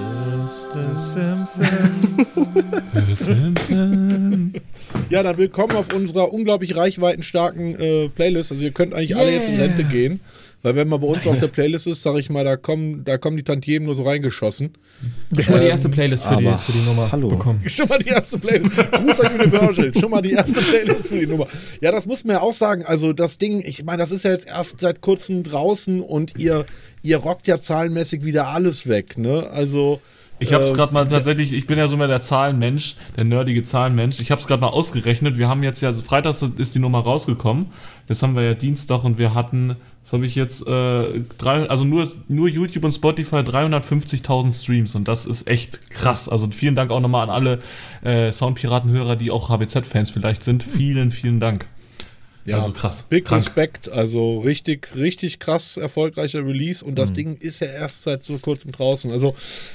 Ja, 5.10 5.22
dann 5.22 5.38
willkommen 5.38 5.76
auf 5.76 5.92
unserer 5.92 6.32
unglaublich 6.32 6.76
reichweitenstarken 6.76 7.78
äh, 7.78 8.08
Playlist. 8.08 8.52
Also 8.52 8.64
ihr 8.64 8.72
könnt 8.72 8.94
eigentlich 8.94 9.16
alle 9.16 9.32
jetzt 9.32 9.48
in 9.48 9.60
Rente 9.60 9.84
gehen. 9.84 10.20
Weil 10.62 10.76
wenn 10.76 10.88
man 10.88 11.00
bei 11.00 11.06
uns 11.06 11.26
auf 11.26 11.40
der 11.40 11.48
Playlist 11.48 11.86
ist, 11.86 12.02
sag 12.02 12.16
ich 12.16 12.28
mal, 12.28 12.44
da 12.44 12.56
kommen, 12.56 13.02
da 13.04 13.16
kommen 13.16 13.36
die 13.36 13.42
Tantiemen 13.42 13.86
nur 13.86 13.94
so 13.94 14.02
reingeschossen. 14.02 14.74
Schon 15.38 15.54
mal 15.54 15.60
die 15.60 15.68
erste 15.68 15.88
Playlist 15.88 16.24
für, 16.24 16.36
die, 16.36 16.52
für 16.58 16.72
die 16.72 16.82
Nummer 16.82 17.10
hallo. 17.10 17.28
bekommen. 17.28 17.62
Schon 17.66 17.88
mal 17.88 17.98
die 17.98 18.10
erste 18.10 18.38
Playlist. 18.38 18.72
Universal. 18.98 19.94
Schon 19.94 20.10
mal 20.10 20.20
die 20.20 20.32
erste 20.32 20.60
Playlist 20.60 21.06
für 21.06 21.18
die 21.18 21.26
Nummer. 21.26 21.46
Ja, 21.80 21.92
das 21.92 22.04
muss 22.04 22.24
man 22.24 22.36
ja 22.36 22.42
auch 22.42 22.52
sagen. 22.54 22.84
Also 22.84 23.14
das 23.14 23.38
Ding, 23.38 23.62
ich 23.64 23.84
meine, 23.84 24.02
das 24.02 24.10
ist 24.10 24.24
ja 24.24 24.32
jetzt 24.32 24.46
erst 24.46 24.80
seit 24.80 25.00
kurzem 25.00 25.42
draußen 25.42 26.02
und 26.02 26.38
ihr, 26.38 26.66
ihr 27.02 27.16
rockt 27.16 27.46
ja 27.46 27.58
zahlenmäßig 27.58 28.24
wieder 28.24 28.48
alles 28.48 28.86
weg, 28.88 29.16
ne? 29.16 29.48
Also. 29.50 30.00
Ich 30.42 30.54
habe 30.54 30.64
es 30.64 30.72
äh, 30.72 30.74
gerade 30.74 30.92
mal 30.94 31.06
tatsächlich, 31.06 31.52
ich 31.52 31.66
bin 31.66 31.78
ja 31.78 31.86
so 31.86 31.96
mehr 31.96 32.08
der 32.08 32.20
Zahlenmensch, 32.20 32.96
der 33.16 33.24
nerdige 33.24 33.62
Zahlenmensch. 33.62 34.20
Ich 34.20 34.30
habe 34.30 34.40
es 34.40 34.46
gerade 34.46 34.60
mal 34.60 34.68
ausgerechnet. 34.68 35.36
Wir 35.36 35.48
haben 35.48 35.62
jetzt 35.62 35.82
ja, 35.82 35.90
also 35.90 36.02
Freitags 36.02 36.42
ist 36.42 36.74
die 36.74 36.78
Nummer 36.78 37.00
rausgekommen. 37.00 37.66
Jetzt 38.08 38.22
haben 38.22 38.34
wir 38.34 38.42
ja 38.42 38.54
Dienstag 38.54 39.04
und 39.04 39.18
wir 39.18 39.34
hatten, 39.34 39.76
was 40.02 40.12
habe 40.12 40.26
ich 40.26 40.34
jetzt, 40.34 40.66
äh, 40.66 41.20
drei, 41.38 41.68
also 41.68 41.84
nur, 41.84 42.10
nur 42.28 42.48
YouTube 42.48 42.84
und 42.84 42.92
Spotify 42.92 43.36
350.000 43.36 44.52
Streams 44.52 44.94
und 44.94 45.06
das 45.06 45.26
ist 45.26 45.46
echt 45.46 45.88
krass. 45.90 46.28
Also 46.28 46.48
vielen 46.50 46.74
Dank 46.74 46.90
auch 46.90 47.00
nochmal 47.00 47.28
an 47.28 47.30
alle 47.30 47.60
äh, 48.02 48.32
Soundpiraten-Hörer, 48.32 49.16
die 49.16 49.30
auch 49.30 49.50
HBZ-Fans 49.50 50.10
vielleicht 50.10 50.42
sind. 50.42 50.62
Vielen, 50.62 51.10
vielen 51.12 51.38
Dank. 51.38 51.66
Ja, 52.46 52.58
Also 52.58 52.72
krass. 52.72 53.04
Big 53.08 53.26
Krank. 53.26 53.42
Respekt, 53.42 53.90
also 53.90 54.40
richtig, 54.40 54.96
richtig 54.96 55.38
krass 55.38 55.76
erfolgreicher 55.76 56.44
Release 56.44 56.84
und 56.84 56.98
das 56.98 57.12
Ding 57.12 57.36
ist 57.36 57.60
ja 57.60 57.68
erst 57.68 58.02
seit 58.02 58.22
so 58.22 58.38
kurzem 58.38 58.72
draußen. 58.72 59.12
Also 59.12 59.34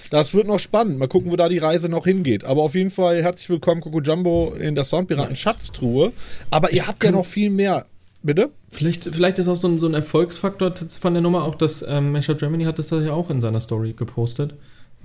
das 0.09 0.33
wird 0.33 0.47
noch 0.47 0.59
spannend. 0.59 0.97
Mal 0.97 1.07
gucken, 1.07 1.31
wo 1.31 1.35
da 1.35 1.47
die 1.47 1.59
Reise 1.59 1.89
noch 1.89 2.05
hingeht. 2.05 2.43
Aber 2.43 2.63
auf 2.63 2.73
jeden 2.75 2.89
Fall 2.89 3.21
herzlich 3.21 3.49
willkommen, 3.49 3.81
Coco 3.81 4.01
Jumbo, 4.01 4.55
in 4.59 4.75
der 4.75 4.83
Soundpiraten 4.83 5.35
Schatztruhe. 5.35 6.11
Aber 6.49 6.71
ihr 6.71 6.87
habt 6.87 7.03
ja 7.03 7.11
noch 7.11 7.25
viel 7.25 7.51
mehr. 7.51 7.85
Bitte? 8.25 8.49
Vielleicht, 8.71 9.03
vielleicht 9.03 9.37
ist 9.37 9.47
auch 9.47 9.55
so 9.55 9.67
ein, 9.67 9.77
so 9.77 9.85
ein 9.85 9.93
Erfolgsfaktor 9.93 10.73
von 10.99 11.13
der 11.13 11.21
Nummer 11.21 11.43
auch, 11.43 11.53
dass 11.53 11.85
ähm, 11.87 12.11
Mashup 12.11 12.39
Germany 12.39 12.63
hat 12.63 12.79
das 12.79 12.87
da 12.87 12.99
ja 12.99 13.13
auch 13.13 13.29
in 13.29 13.39
seiner 13.39 13.59
Story 13.59 13.93
gepostet. 13.93 14.55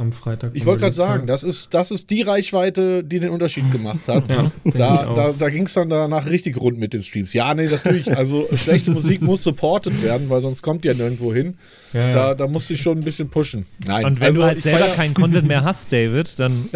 Am 0.01 0.13
Freitag. 0.13 0.53
Ich 0.55 0.65
wollte 0.65 0.81
gerade 0.81 0.95
sagen, 0.97 1.27
das 1.27 1.43
ist, 1.43 1.75
das 1.75 1.91
ist 1.91 2.09
die 2.09 2.23
Reichweite, 2.23 3.05
die 3.05 3.21
den 3.21 3.29
Unterschied 3.29 3.71
gemacht 3.71 4.09
hat. 4.09 4.25
Ja, 4.31 4.51
da 4.65 5.13
da, 5.15 5.35
da 5.39 5.49
ging 5.51 5.65
es 5.67 5.75
dann 5.75 5.91
danach 5.91 6.25
richtig 6.27 6.57
rund 6.59 6.79
mit 6.79 6.93
den 6.95 7.03
Streams. 7.03 7.33
Ja, 7.35 7.53
nee, 7.55 7.67
natürlich. 7.67 8.17
Also 8.17 8.49
schlechte 8.55 8.91
Musik 8.93 9.21
muss 9.21 9.43
supported 9.43 10.03
werden, 10.03 10.31
weil 10.31 10.41
sonst 10.41 10.63
kommt 10.63 10.85
die 10.85 10.89
ja 10.89 10.95
nirgendwo 10.95 11.35
hin. 11.35 11.59
Ja, 11.93 12.09
ja. 12.09 12.15
Da, 12.15 12.35
da 12.35 12.47
muss 12.47 12.71
ich 12.71 12.81
schon 12.81 12.99
ein 12.99 13.05
bisschen 13.05 13.29
pushen. 13.29 13.67
Nein, 13.87 14.05
Und 14.07 14.21
wenn 14.21 14.29
also 14.29 14.41
du 14.41 14.47
halt 14.47 14.63
selber 14.63 14.85
feier- 14.87 14.95
keinen 14.95 15.13
Content 15.15 15.47
mehr 15.49 15.65
hast, 15.65 15.93
David, 15.93 16.39
dann 16.39 16.69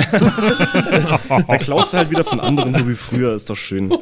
Da 1.46 1.58
klaust 1.58 1.92
du 1.92 1.98
halt 1.98 2.10
wieder 2.10 2.24
von 2.24 2.40
anderen, 2.40 2.74
so 2.74 2.88
wie 2.88 2.94
früher, 2.94 3.34
ist 3.34 3.48
doch 3.48 3.56
schön. 3.56 3.84
Ich 3.86 3.92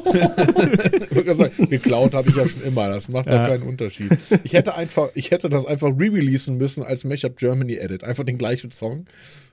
wollte 1.15 1.23
gerade 1.23 1.35
sagen, 1.35 1.69
geklaut 1.69 2.13
habe 2.13 2.29
ich 2.29 2.35
ja 2.35 2.47
schon 2.47 2.63
immer. 2.63 2.89
Das 2.89 3.07
macht 3.09 3.27
ja 3.27 3.35
Ja. 3.35 3.47
keinen 3.47 3.63
Unterschied. 3.63 4.11
Ich 4.43 4.53
hätte 4.53 4.75
einfach, 4.75 5.09
ich 5.13 5.31
hätte 5.31 5.49
das 5.49 5.65
einfach 5.65 5.89
re-releasen 5.89 6.57
müssen 6.57 6.83
als 6.83 7.03
Mashup 7.03 7.37
Germany 7.37 7.75
Edit. 7.75 8.03
Einfach 8.03 8.23
den 8.23 8.37
gleichen 8.37 8.71
Song. 8.71 9.05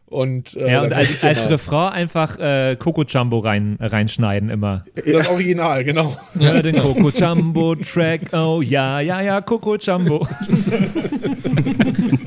Und, 0.07 0.57
äh, 0.57 0.73
Ja, 0.73 0.83
und 0.83 0.93
als, 0.93 1.23
als 1.23 1.43
immer- 1.43 1.51
Refrain 1.51 1.93
einfach 1.93 2.37
äh, 2.41 2.75
Coco 2.77 3.05
Jumbo 3.05 3.39
rein, 3.39 3.77
reinschneiden 3.79 4.51
immer. 4.51 4.85
Das 5.07 5.29
Original, 5.29 5.85
genau. 5.85 6.17
Ja, 6.37 6.61
den 6.61 6.77
Coco 6.79 7.11
Jumbo 7.11 7.77
Track, 7.77 8.33
oh 8.33 8.61
ja, 8.61 8.99
ja, 8.99 9.21
ja, 9.21 9.41
Coco 9.41 9.77
Jumbo. 9.77 10.27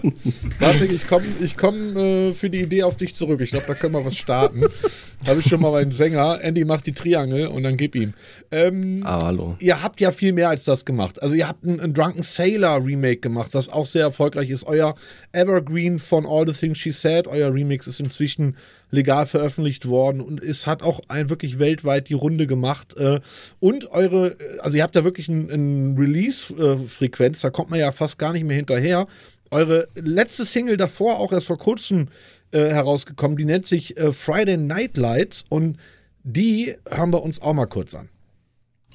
Warte, 0.60 0.86
ich 0.86 1.08
komme 1.08 1.26
ich 1.42 1.56
komm, 1.58 1.96
äh, 1.96 2.34
für 2.34 2.50
die 2.50 2.62
Idee 2.62 2.84
auf 2.84 2.98
dich 2.98 3.16
zurück. 3.16 3.40
Ich 3.42 3.52
glaube, 3.52 3.66
da 3.68 3.74
können 3.74 3.94
wir 3.94 4.06
was 4.06 4.18
starten. 4.18 4.64
Habe 5.28 5.40
ich 5.40 5.48
schon 5.48 5.62
mal 5.62 5.72
meinen 5.72 5.92
Sänger. 5.94 6.42
Andy 6.42 6.66
macht 6.66 6.86
die 6.86 6.92
Triangel 6.92 7.48
und 7.48 7.64
dann 7.64 7.78
gib 7.78 7.96
ihm. 7.96 8.14
Ähm, 8.52 9.02
Ah, 9.06 9.20
hallo. 9.24 9.56
Ihr 9.60 9.82
habt 9.82 10.02
ja 10.02 10.12
viel 10.12 10.34
mehr 10.34 10.50
als 10.50 10.66
das 10.66 10.84
gemacht. 10.84 11.22
Also 11.24 11.34
ihr 11.36 11.48
habt 11.48 11.64
ein, 11.64 11.80
ein 11.80 11.94
Drunken 11.94 12.24
Sailor 12.24 12.86
Remake 12.86 13.22
gemacht, 13.22 13.52
was 13.54 13.70
auch 13.70 13.86
sehr 13.86 14.04
erfolgreich 14.04 14.50
ist. 14.50 14.66
Euer 14.66 14.96
Evergreen 15.32 15.98
von 16.00 16.26
All 16.26 16.46
the 16.46 16.52
Things 16.54 16.78
She 16.78 16.92
Said, 16.92 17.28
euer 17.28 17.54
Remix 17.54 17.88
ist 17.88 18.02
inzwischen 18.02 18.58
legal 18.92 19.26
veröffentlicht 19.26 19.88
worden 19.88 20.22
und 20.22 20.40
es 20.44 20.68
hat 20.68 20.84
auch 20.84 21.00
ein 21.08 21.30
wirklich 21.30 21.58
weltweit 21.58 22.10
die 22.10 22.14
Runde 22.14 22.46
gemacht. 22.46 22.96
Äh, 22.98 23.22
Und 23.60 23.90
eure, 23.92 24.36
also 24.60 24.78
ihr 24.78 24.84
habt 24.84 24.96
da 24.96 25.04
wirklich 25.04 25.30
eine 25.30 25.52
ein 25.52 25.96
Release-Frequenz, 25.98 27.42
da 27.42 27.50
kommt 27.50 27.70
man 27.72 27.80
ja 27.80 27.92
fast 27.92 28.20
gar 28.20 28.34
nicht 28.34 28.46
mehr 28.46 28.56
hinterher. 28.56 29.08
Eure 29.54 29.88
letzte 29.94 30.46
Single 30.46 30.78
davor, 30.78 31.20
auch 31.20 31.32
erst 31.32 31.46
vor 31.46 31.60
kurzem 31.60 32.08
äh, 32.50 32.70
herausgekommen, 32.70 33.38
die 33.38 33.46
nennt 33.46 33.68
sich 33.68 33.96
äh, 33.98 34.12
Friday 34.12 34.58
Night 34.58 34.98
Lights 34.98 35.46
und 35.48 35.78
die 36.24 36.76
hören 36.90 37.14
wir 37.14 37.22
uns 37.22 37.40
auch 37.40 37.54
mal 37.54 37.68
kurz 37.68 37.94
an. 37.94 38.10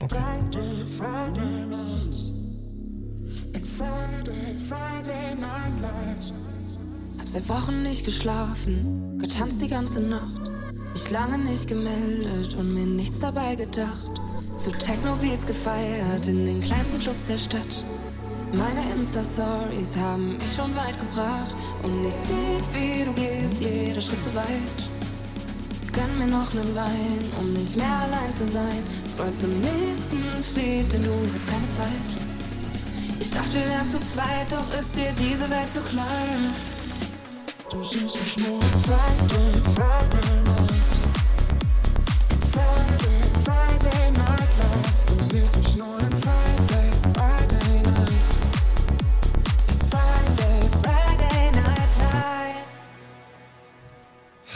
Friday, 0.00 0.84
Friday 0.88 1.66
nights. 1.68 2.32
And 3.54 3.68
Friday, 3.68 4.58
Friday 4.66 5.36
night 5.36 5.78
lights. 5.80 6.32
Hab 7.18 7.28
seit 7.28 7.48
Wochen 7.48 7.84
nicht 7.84 8.04
geschlafen, 8.04 9.16
getanzt 9.20 9.62
die 9.62 9.68
ganze 9.68 10.00
Nacht. 10.00 10.50
Mich 10.92 11.08
lange 11.10 11.38
nicht 11.38 11.68
gemeldet 11.68 12.56
und 12.56 12.74
mir 12.74 12.86
nichts 12.86 13.20
dabei 13.20 13.54
gedacht. 13.54 14.20
Zu 14.56 14.72
Techno-Beats 14.72 15.46
gefeiert 15.46 16.26
in 16.26 16.46
den 16.46 16.60
kleinsten 16.60 16.98
Clubs 16.98 17.26
der 17.26 17.38
Stadt. 17.38 17.84
Meine 18.52 18.90
Insta-Stories 18.92 19.94
haben 19.96 20.38
mich 20.38 20.54
schon 20.54 20.74
weit 20.74 20.98
gebracht. 20.98 21.54
Und 21.82 22.06
ich 22.06 22.14
seh, 22.14 22.58
wie 22.72 23.04
du 23.04 23.12
gehst, 23.12 23.60
jeder 23.60 24.00
Schritt 24.00 24.22
zu 24.22 24.34
weit. 24.34 24.78
Gönn 25.92 26.18
mir 26.18 26.26
noch 26.26 26.52
nen 26.54 26.74
Wein, 26.74 27.20
um 27.38 27.52
nicht 27.52 27.76
mehr 27.76 28.00
allein 28.04 28.32
zu 28.32 28.44
sein. 28.44 28.82
Scroll 29.06 29.32
zum 29.34 29.50
nächsten 29.60 30.22
Feed, 30.54 30.90
denn 30.92 31.04
du 31.04 31.12
hast 31.32 31.48
keine 31.48 31.68
Zeit. 31.70 32.10
Ich 33.20 33.30
dachte, 33.30 33.54
wir 33.54 33.66
wären 33.66 33.90
zu 33.90 34.00
zweit, 34.00 34.50
doch 34.50 34.78
ist 34.78 34.96
dir 34.96 35.12
diese 35.18 35.50
Welt 35.50 35.72
zu 35.72 35.80
klein. 35.80 36.54
Du 37.70 37.84
siehst 37.84 38.18
mich 38.18 38.46
nur 38.46 38.62
Friday, 38.62 39.52
Friday 39.74 40.42
nights. 40.44 41.00
Friday, 42.52 43.22
Friday 43.44 44.10
night 44.12 44.52
lights. 44.58 45.04
Du 45.04 45.14
siehst 45.22 45.56
mich 45.58 45.76
nur 45.76 45.98
in 45.98 46.16
Friday 46.22 46.87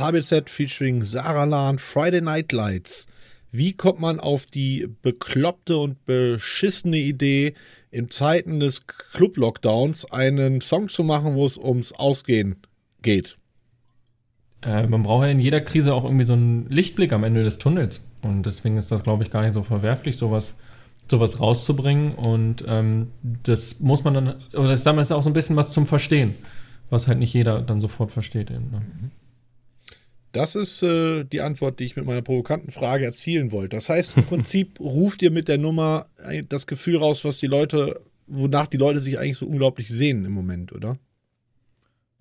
HBZ 0.02 0.50
featuring 0.50 1.04
Sarah 1.04 1.44
Lahn, 1.44 1.78
Friday 1.78 2.20
Night 2.20 2.50
Lights. 2.50 3.06
Wie 3.52 3.72
kommt 3.72 4.00
man 4.00 4.18
auf 4.18 4.46
die 4.46 4.88
bekloppte 5.02 5.76
und 5.76 6.04
beschissene 6.06 6.96
Idee, 6.96 7.54
in 7.92 8.10
Zeiten 8.10 8.58
des 8.58 8.86
Club-Lockdowns 8.88 10.10
einen 10.10 10.60
Song 10.60 10.88
zu 10.88 11.04
machen, 11.04 11.36
wo 11.36 11.46
es 11.46 11.56
ums 11.56 11.92
Ausgehen 11.92 12.56
geht? 13.02 13.38
Äh, 14.62 14.88
man 14.88 15.04
braucht 15.04 15.24
ja 15.24 15.30
in 15.30 15.38
jeder 15.38 15.60
Krise 15.60 15.94
auch 15.94 16.04
irgendwie 16.04 16.24
so 16.24 16.32
einen 16.32 16.68
Lichtblick 16.68 17.12
am 17.12 17.22
Ende 17.22 17.44
des 17.44 17.58
Tunnels. 17.58 18.02
Und 18.22 18.44
deswegen 18.44 18.78
ist 18.78 18.90
das, 18.90 19.04
glaube 19.04 19.22
ich, 19.22 19.30
gar 19.30 19.42
nicht 19.42 19.54
so 19.54 19.62
verwerflich, 19.62 20.16
sowas, 20.16 20.54
sowas 21.08 21.38
rauszubringen. 21.38 22.12
Und 22.14 22.64
ähm, 22.66 23.12
das 23.22 23.78
muss 23.78 24.02
man 24.02 24.14
dann, 24.14 24.34
oder 24.54 24.74
ich 24.74 24.80
sage 24.80 24.96
mal, 24.96 25.02
ist 25.02 25.12
auch 25.12 25.22
so 25.22 25.30
ein 25.30 25.34
bisschen 25.34 25.54
was 25.54 25.70
zum 25.70 25.86
Verstehen, 25.86 26.34
was 26.90 27.06
halt 27.06 27.18
nicht 27.18 27.34
jeder 27.34 27.60
dann 27.60 27.80
sofort 27.80 28.10
versteht. 28.10 28.50
Eben, 28.50 28.70
ne? 28.72 28.82
Das 30.32 30.54
ist 30.54 30.82
äh, 30.82 31.24
die 31.24 31.42
Antwort, 31.42 31.78
die 31.78 31.84
ich 31.84 31.96
mit 31.96 32.06
meiner 32.06 32.22
provokanten 32.22 32.70
Frage 32.70 33.04
erzielen 33.04 33.52
wollte. 33.52 33.76
Das 33.76 33.88
heißt, 33.88 34.16
im 34.16 34.24
Prinzip 34.28 34.80
ruft 34.80 35.22
ihr 35.22 35.30
mit 35.30 35.48
der 35.48 35.58
Nummer 35.58 36.06
das 36.48 36.66
Gefühl 36.66 36.96
raus, 36.96 37.24
was 37.24 37.38
die 37.38 37.46
Leute, 37.46 38.00
wonach 38.26 38.66
die 38.66 38.78
Leute 38.78 39.00
sich 39.00 39.18
eigentlich 39.18 39.38
so 39.38 39.46
unglaublich 39.46 39.88
sehen 39.88 40.24
im 40.24 40.32
Moment, 40.32 40.72
oder? 40.72 40.96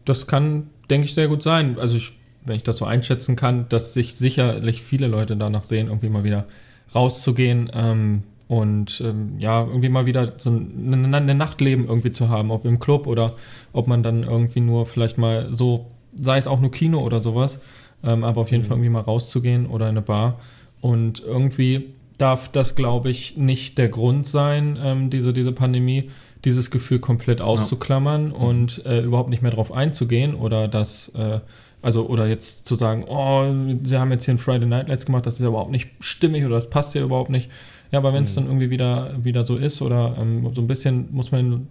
Das 0.03 0.28
kann, 0.28 0.70
denke 0.89 1.05
ich, 1.05 1.14
sehr 1.14 1.28
gut 1.28 1.41
sein. 1.41 1.78
Also 1.80 1.97
ich, 1.97 2.14
wenn 2.43 2.55
ich 2.55 2.64
das 2.64 2.78
so 2.78 2.86
einschätzen 2.86 3.36
kann, 3.36 3.70
dass 3.70 3.93
sich 3.93 4.16
sicherlich 4.16 4.82
viele 4.82 5.07
Leute 5.07 5.38
danach 5.38 5.64
sehen, 5.64 5.88
irgendwie 5.88 6.09
mal 6.09 6.24
wieder 6.24 6.47
rauszugehen 6.93 7.72
ähm, 7.74 8.24
und 8.47 9.01
ähm, 9.05 9.39
ja, 9.39 9.62
irgendwie 9.66 9.88
mal 9.88 10.05
wieder 10.05 10.34
so 10.38 10.49
ein, 10.49 11.14
ein 11.14 11.38
Nachtleben 11.38 11.86
irgendwie 11.86 12.12
zu 12.12 12.28
haben, 12.28 12.51
ob 12.51 12.66
im 12.66 12.80
Club 12.80 13.07
oder 13.07 13.36
ob 13.72 13.88
man 13.88 14.03
dann 14.03 14.24
irgendwie 14.24 14.59
nur 14.59 14.86
vielleicht 14.86 15.18
mal 15.18 15.53
so, 15.53 15.91
sei 16.20 16.38
es 16.38 16.47
auch 16.47 16.59
nur 16.59 16.72
Kino 16.72 16.99
oder 16.99 17.22
sowas, 17.22 17.59
ähm, 18.04 18.24
aber 18.24 18.41
auf 18.41 18.52
jeden 18.52 18.64
Fall 18.64 18.78
irgendwie 18.78 18.89
mal 18.89 19.02
rauszugehen 19.02 19.66
oder 19.66 19.86
in 19.86 19.91
eine 19.91 20.02
Bar. 20.02 20.39
Und 20.82 21.22
irgendwie 21.22 21.93
darf 22.18 22.49
das, 22.49 22.76
glaube 22.76 23.10
ich, 23.10 23.38
nicht 23.38 23.78
der 23.78 23.89
Grund 23.89 24.28
sein, 24.28 24.78
ähm, 24.82 25.10
diese, 25.10 25.34
diese 25.34 25.52
Pandemie, 25.52 26.10
dieses 26.45 26.72
Gefühl 26.72 26.99
komplett 26.99 27.41
auszuklammern 27.41 28.32
und 28.32 28.86
äh, 28.86 29.02
überhaupt 29.02 29.30
nicht 29.30 29.41
mehr 29.41 29.52
drauf 29.52 29.72
einzugehen 29.72 30.34
oder 30.34 30.68
das, 30.68 31.10
äh, 31.10 31.39
also, 31.82 32.08
oder 32.08 32.28
jetzt 32.28 32.66
zu 32.66 32.76
sagen, 32.76 33.06
oh, 33.08 33.45
sie 33.84 33.97
haben 33.97 34.12
jetzt 34.12 34.26
hier 34.26 34.36
ein 34.36 34.39
Friday 34.39 34.68
Night 34.68 34.88
Lights 34.88 35.06
gemacht, 35.06 35.26
das 35.26 35.36
ist 35.36 35.39
ja 35.41 35.47
überhaupt 35.47 35.72
nicht 35.72 35.89
stimmig 35.99 36.45
oder 36.45 36.56
das 36.56 36.70
passt 36.70 36.93
ja 36.95 37.02
überhaupt 37.02 37.30
nicht. 37.30 37.49
Ja, 37.91 37.99
aber 37.99 38.14
wenn 38.14 38.24
es 38.24 38.34
dann 38.34 38.45
irgendwie 38.45 38.70
wieder, 38.70 39.14
wieder 39.24 39.43
so 39.43 39.58
ist 39.58 39.82
oder 39.82 40.16
ähm, 40.20 40.49
so 40.54 40.62
ein 40.62 40.68
bisschen 40.68 41.10
muss 41.12 41.32
man, 41.32 41.68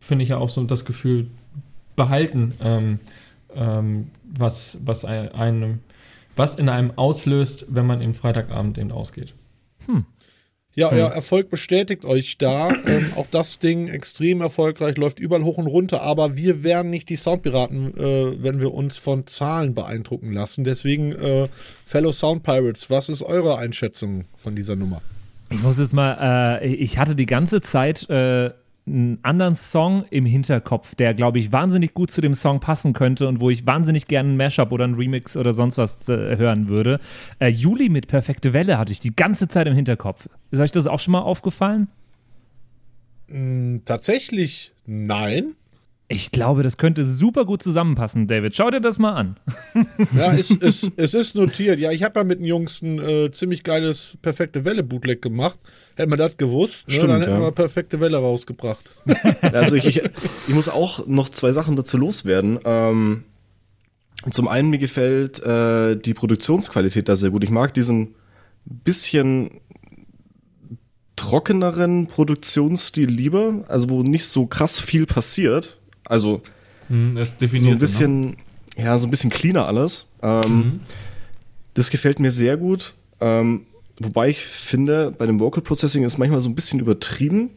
finde 0.00 0.22
ich 0.22 0.30
ja 0.30 0.38
auch 0.38 0.48
so 0.48 0.62
das 0.64 0.84
Gefühl 0.84 1.26
behalten, 1.94 2.54
ähm, 2.62 3.00
ähm, 3.54 4.06
was, 4.36 4.78
was 4.84 5.04
ein- 5.04 5.32
einem, 5.32 5.80
was 6.36 6.54
in 6.54 6.68
einem 6.68 6.92
auslöst, 6.96 7.66
wenn 7.68 7.86
man 7.86 8.00
im 8.00 8.14
Freitagabend 8.14 8.78
eben 8.78 8.92
ausgeht. 8.92 9.34
Ja, 10.74 10.90
euer 10.92 11.08
Erfolg 11.08 11.50
bestätigt 11.50 12.04
euch 12.04 12.38
da. 12.38 12.70
Ähm, 12.86 13.12
auch 13.16 13.26
das 13.26 13.58
Ding 13.58 13.88
extrem 13.88 14.40
erfolgreich, 14.42 14.96
läuft 14.96 15.18
überall 15.18 15.42
hoch 15.42 15.58
und 15.58 15.66
runter, 15.66 16.02
aber 16.02 16.36
wir 16.36 16.62
wären 16.62 16.88
nicht 16.90 17.08
die 17.08 17.16
Soundpiraten, 17.16 17.96
äh, 17.96 18.42
wenn 18.44 18.60
wir 18.60 18.72
uns 18.72 18.96
von 18.96 19.26
Zahlen 19.26 19.74
beeindrucken 19.74 20.32
lassen. 20.32 20.62
Deswegen, 20.62 21.12
äh, 21.12 21.48
Fellow 21.84 22.12
Sound 22.12 22.44
Pirates, 22.44 22.90
was 22.90 23.08
ist 23.08 23.22
eure 23.22 23.58
Einschätzung 23.58 24.26
von 24.36 24.54
dieser 24.54 24.76
Nummer? 24.76 25.02
Ich 25.50 25.60
muss 25.62 25.80
jetzt 25.80 25.94
mal, 25.94 26.60
äh, 26.62 26.68
ich 26.68 26.96
hatte 26.98 27.16
die 27.16 27.26
ganze 27.26 27.60
Zeit 27.60 28.08
äh, 28.08 28.50
einen 28.88 29.18
anderen 29.22 29.54
Song 29.54 30.04
im 30.10 30.26
Hinterkopf, 30.26 30.94
der, 30.94 31.14
glaube 31.14 31.38
ich, 31.38 31.52
wahnsinnig 31.52 31.94
gut 31.94 32.10
zu 32.10 32.20
dem 32.20 32.34
Song 32.34 32.60
passen 32.60 32.92
könnte 32.92 33.28
und 33.28 33.40
wo 33.40 33.50
ich 33.50 33.66
wahnsinnig 33.66 34.06
gerne 34.06 34.30
einen 34.30 34.36
Mashup 34.36 34.72
oder 34.72 34.84
einen 34.84 34.94
Remix 34.94 35.36
oder 35.36 35.52
sonst 35.52 35.78
was 35.78 36.08
äh, 36.08 36.36
hören 36.36 36.68
würde. 36.68 37.00
Äh, 37.38 37.48
Juli 37.48 37.88
mit 37.88 38.08
Perfekte 38.08 38.52
Welle 38.52 38.78
hatte 38.78 38.92
ich 38.92 39.00
die 39.00 39.14
ganze 39.14 39.48
Zeit 39.48 39.66
im 39.66 39.74
Hinterkopf. 39.74 40.28
Ist 40.50 40.60
euch 40.60 40.72
das 40.72 40.86
auch 40.86 41.00
schon 41.00 41.12
mal 41.12 41.20
aufgefallen? 41.20 41.88
Hm, 43.28 43.82
tatsächlich 43.84 44.72
nein. 44.86 45.54
Ich 46.10 46.30
glaube, 46.30 46.62
das 46.62 46.78
könnte 46.78 47.04
super 47.04 47.44
gut 47.44 47.62
zusammenpassen, 47.62 48.26
David. 48.26 48.56
Schau 48.56 48.70
dir 48.70 48.80
das 48.80 48.98
mal 48.98 49.12
an. 49.12 49.36
Ja, 50.16 50.32
es, 50.34 50.50
es, 50.50 50.90
es 50.96 51.12
ist 51.12 51.34
notiert. 51.34 51.78
Ja, 51.78 51.92
ich 51.92 52.02
habe 52.02 52.20
ja 52.20 52.24
mit 52.24 52.38
den 52.38 52.46
Jungs 52.46 52.80
ein 52.80 52.98
äh, 52.98 53.30
ziemlich 53.30 53.62
geiles 53.62 54.16
perfekte 54.22 54.64
Welle 54.64 54.82
Bootleg 54.82 55.20
gemacht. 55.20 55.58
Hätten 55.96 56.10
wir 56.10 56.16
das 56.16 56.38
gewusst, 56.38 56.88
ne, 56.88 56.94
Stimmt, 56.94 57.10
dann 57.10 57.20
hätten 57.20 57.32
ja. 57.34 57.40
wir 57.40 57.52
perfekte 57.52 58.00
Welle 58.00 58.16
rausgebracht. 58.16 58.90
Also 59.52 59.76
ich, 59.76 59.86
ich, 59.86 60.02
ich 60.48 60.54
muss 60.54 60.68
auch 60.68 61.06
noch 61.06 61.28
zwei 61.28 61.52
Sachen 61.52 61.76
dazu 61.76 61.98
loswerden. 61.98 62.58
Ähm, 62.64 63.24
zum 64.30 64.48
einen, 64.48 64.70
mir 64.70 64.78
gefällt 64.78 65.40
äh, 65.40 65.96
die 65.96 66.14
Produktionsqualität 66.14 67.08
da 67.08 67.16
sehr 67.16 67.30
gut. 67.30 67.44
Ich 67.44 67.50
mag 67.50 67.74
diesen 67.74 68.14
bisschen 68.64 69.60
trockeneren 71.16 72.06
Produktionsstil 72.06 73.08
lieber, 73.08 73.64
also 73.68 73.90
wo 73.90 74.02
nicht 74.02 74.26
so 74.26 74.46
krass 74.46 74.80
viel 74.80 75.06
passiert. 75.06 75.77
Also 76.08 76.42
Hm, 76.88 77.16
er 77.16 77.22
ist 77.24 77.34
so 77.38 77.46
ein 77.70 77.78
bisschen, 77.78 78.36
ja, 78.76 78.98
so 78.98 79.06
ein 79.06 79.10
bisschen 79.10 79.30
cleaner 79.30 79.66
alles. 79.66 80.06
Ähm, 80.22 80.80
Das 81.74 81.90
gefällt 81.90 82.18
mir 82.18 82.30
sehr 82.30 82.56
gut. 82.56 82.94
Ähm, 83.20 83.66
wobei 84.00 84.30
ich 84.30 84.38
finde, 84.44 85.10
bei 85.16 85.26
dem 85.26 85.38
Vocal 85.38 85.62
Processing 85.62 86.04
ist 86.04 86.18
manchmal 86.18 86.40
so 86.40 86.48
ein 86.48 86.54
bisschen 86.54 86.80
übertrieben. 86.80 87.50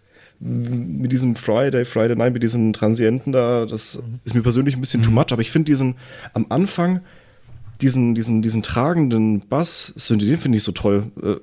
Mit 0.40 1.12
diesem 1.12 1.36
Friday, 1.36 1.84
Friday 1.84 2.16
Night, 2.16 2.32
mit 2.32 2.42
diesen 2.42 2.72
Transienten 2.72 3.32
da, 3.32 3.64
das 3.64 4.02
ist 4.24 4.34
mir 4.34 4.42
persönlich 4.42 4.74
ein 4.74 4.80
bisschen 4.80 5.00
too 5.00 5.12
much, 5.12 5.26
aber 5.30 5.40
ich 5.40 5.52
finde 5.52 5.70
diesen 5.70 5.94
am 6.34 6.46
Anfang, 6.48 7.00
diesen, 7.80 8.16
diesen, 8.16 8.42
diesen 8.42 8.62
tragenden 8.62 9.46
Bass, 9.48 9.94
den 10.10 10.36
finde 10.36 10.58
ich 10.58 10.64
so 10.64 10.72
toll. 10.72 11.04
Äh, 11.22 11.36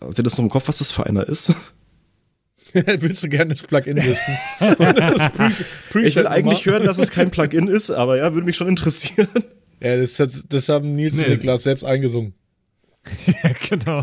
habt 0.00 0.16
ihr 0.18 0.24
das 0.24 0.38
noch 0.38 0.44
im 0.44 0.50
Kopf, 0.50 0.68
was 0.68 0.78
das 0.78 0.90
für 0.90 1.04
einer 1.04 1.28
ist? 1.28 1.52
Willst 3.00 3.22
du 3.24 3.28
gerne 3.28 3.54
das 3.54 3.62
Plugin 3.62 3.96
wissen? 3.96 4.36
Das 4.60 5.64
Pre- 5.90 6.02
Ich 6.02 6.16
will 6.16 6.26
eigentlich 6.26 6.66
hören, 6.66 6.84
dass 6.84 6.98
es 6.98 7.10
kein 7.10 7.30
Plugin 7.30 7.68
ist, 7.68 7.90
aber 7.90 8.16
ja, 8.18 8.32
würde 8.34 8.46
mich 8.46 8.56
schon 8.56 8.68
interessieren. 8.68 9.28
Ja, 9.80 9.96
das, 9.96 10.14
das, 10.14 10.44
das 10.48 10.68
haben 10.68 10.94
Nils 10.94 11.16
und 11.18 11.22
Nee. 11.24 11.34
Niklas 11.34 11.62
selbst 11.64 11.84
eingesungen. 11.84 12.34
genau. 13.68 14.02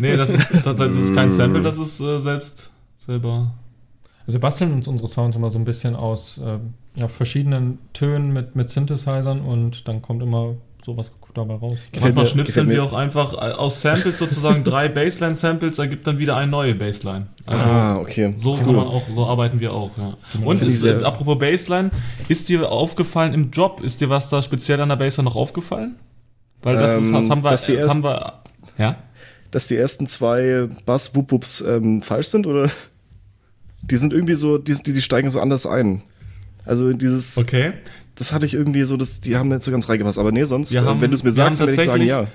Nee, 0.00 0.16
das 0.16 0.30
ist, 0.30 0.48
das, 0.64 0.74
das 0.76 0.96
ist 0.96 1.14
kein 1.14 1.30
Sample, 1.30 1.62
das 1.62 1.78
ist 1.78 2.00
äh, 2.00 2.18
selbst 2.18 2.70
selber. 3.06 3.54
Also 4.26 4.34
wir 4.38 4.40
basteln 4.40 4.72
uns 4.72 4.88
unsere 4.88 5.08
Sounds 5.08 5.36
immer 5.36 5.50
so 5.50 5.58
ein 5.58 5.64
bisschen 5.64 5.94
aus 5.96 6.40
ähm, 6.44 6.74
ja, 6.94 7.08
verschiedenen 7.08 7.78
Tönen 7.92 8.32
mit, 8.32 8.56
mit 8.56 8.68
Synthesizern 8.68 9.40
und 9.40 9.86
dann 9.88 10.02
kommt 10.02 10.22
immer 10.22 10.56
sowas 10.84 11.12
dabei 11.34 11.54
raus. 11.54 11.78
Gefällt 11.92 12.14
Manchmal 12.14 12.26
schnipseln 12.26 12.68
wir 12.68 12.82
auch 12.82 12.92
einfach 12.92 13.34
aus 13.34 13.80
Samples 13.80 14.18
sozusagen 14.18 14.64
drei 14.64 14.88
Baseline-Samples, 14.88 15.78
ergibt 15.78 16.06
dann 16.06 16.18
wieder 16.18 16.36
eine 16.36 16.50
neue 16.50 16.74
Baseline. 16.74 17.28
Also 17.46 17.64
ah, 17.64 17.96
okay. 17.98 18.34
so 18.36 18.54
kann 18.56 18.74
man 18.74 18.86
auch, 18.86 19.02
so 19.12 19.26
arbeiten 19.26 19.60
wir 19.60 19.72
auch, 19.72 19.96
ja. 19.96 20.16
Und 20.44 20.58
finde 20.58 20.74
ich 20.74 20.82
ist, 20.82 20.84
äh, 20.84 21.04
apropos 21.04 21.38
Baseline, 21.38 21.90
ist 22.28 22.48
dir 22.48 22.70
aufgefallen 22.70 23.32
im 23.34 23.50
Job, 23.50 23.80
ist 23.80 24.00
dir 24.00 24.10
was 24.10 24.28
da 24.28 24.42
speziell 24.42 24.80
an 24.80 24.88
der 24.88 24.96
Baseline 24.96 25.28
noch 25.28 25.36
aufgefallen? 25.36 25.96
Weil 26.62 26.76
das, 26.76 26.92
ist, 26.92 26.98
Ähm, 27.08 27.12
das 27.12 27.30
haben 27.30 27.42
wir, 27.44 27.50
dass 27.50 27.66
die 27.66 27.72
das 27.72 27.80
erst- 27.82 27.94
haben 27.94 28.04
wir, 28.04 28.42
ja? 28.78 28.96
Dass 29.50 29.66
die 29.66 29.76
ersten 29.76 30.06
zwei 30.06 30.68
bass 30.86 31.14
wup 31.14 31.30
wups 31.32 31.60
ähm, 31.60 32.02
falsch 32.02 32.28
sind, 32.28 32.46
oder? 32.46 32.70
Die 33.82 33.96
sind 33.96 34.12
irgendwie 34.12 34.34
so, 34.34 34.58
die, 34.58 34.74
die, 34.74 34.92
die 34.92 35.02
steigen 35.02 35.28
so 35.30 35.40
anders 35.40 35.66
ein. 35.66 36.02
Also 36.64 36.92
dieses, 36.92 37.36
Okay. 37.36 37.72
Das 38.14 38.32
hatte 38.32 38.46
ich 38.46 38.54
irgendwie 38.54 38.82
so, 38.82 38.96
das, 38.96 39.20
die 39.20 39.36
haben 39.36 39.48
nicht 39.48 39.62
so 39.62 39.70
ganz 39.70 39.88
reingepasst. 39.88 40.18
Aber 40.18 40.32
nee, 40.32 40.44
sonst, 40.44 40.74
äh, 40.74 40.80
haben- 40.80 41.00
wenn 41.00 41.10
du 41.10 41.16
es 41.16 41.22
mir 41.22 41.32
sagst, 41.32 41.58
werde 41.60 41.72
ich 41.72 41.80
sagen, 41.84 42.02
ja. 42.06 42.26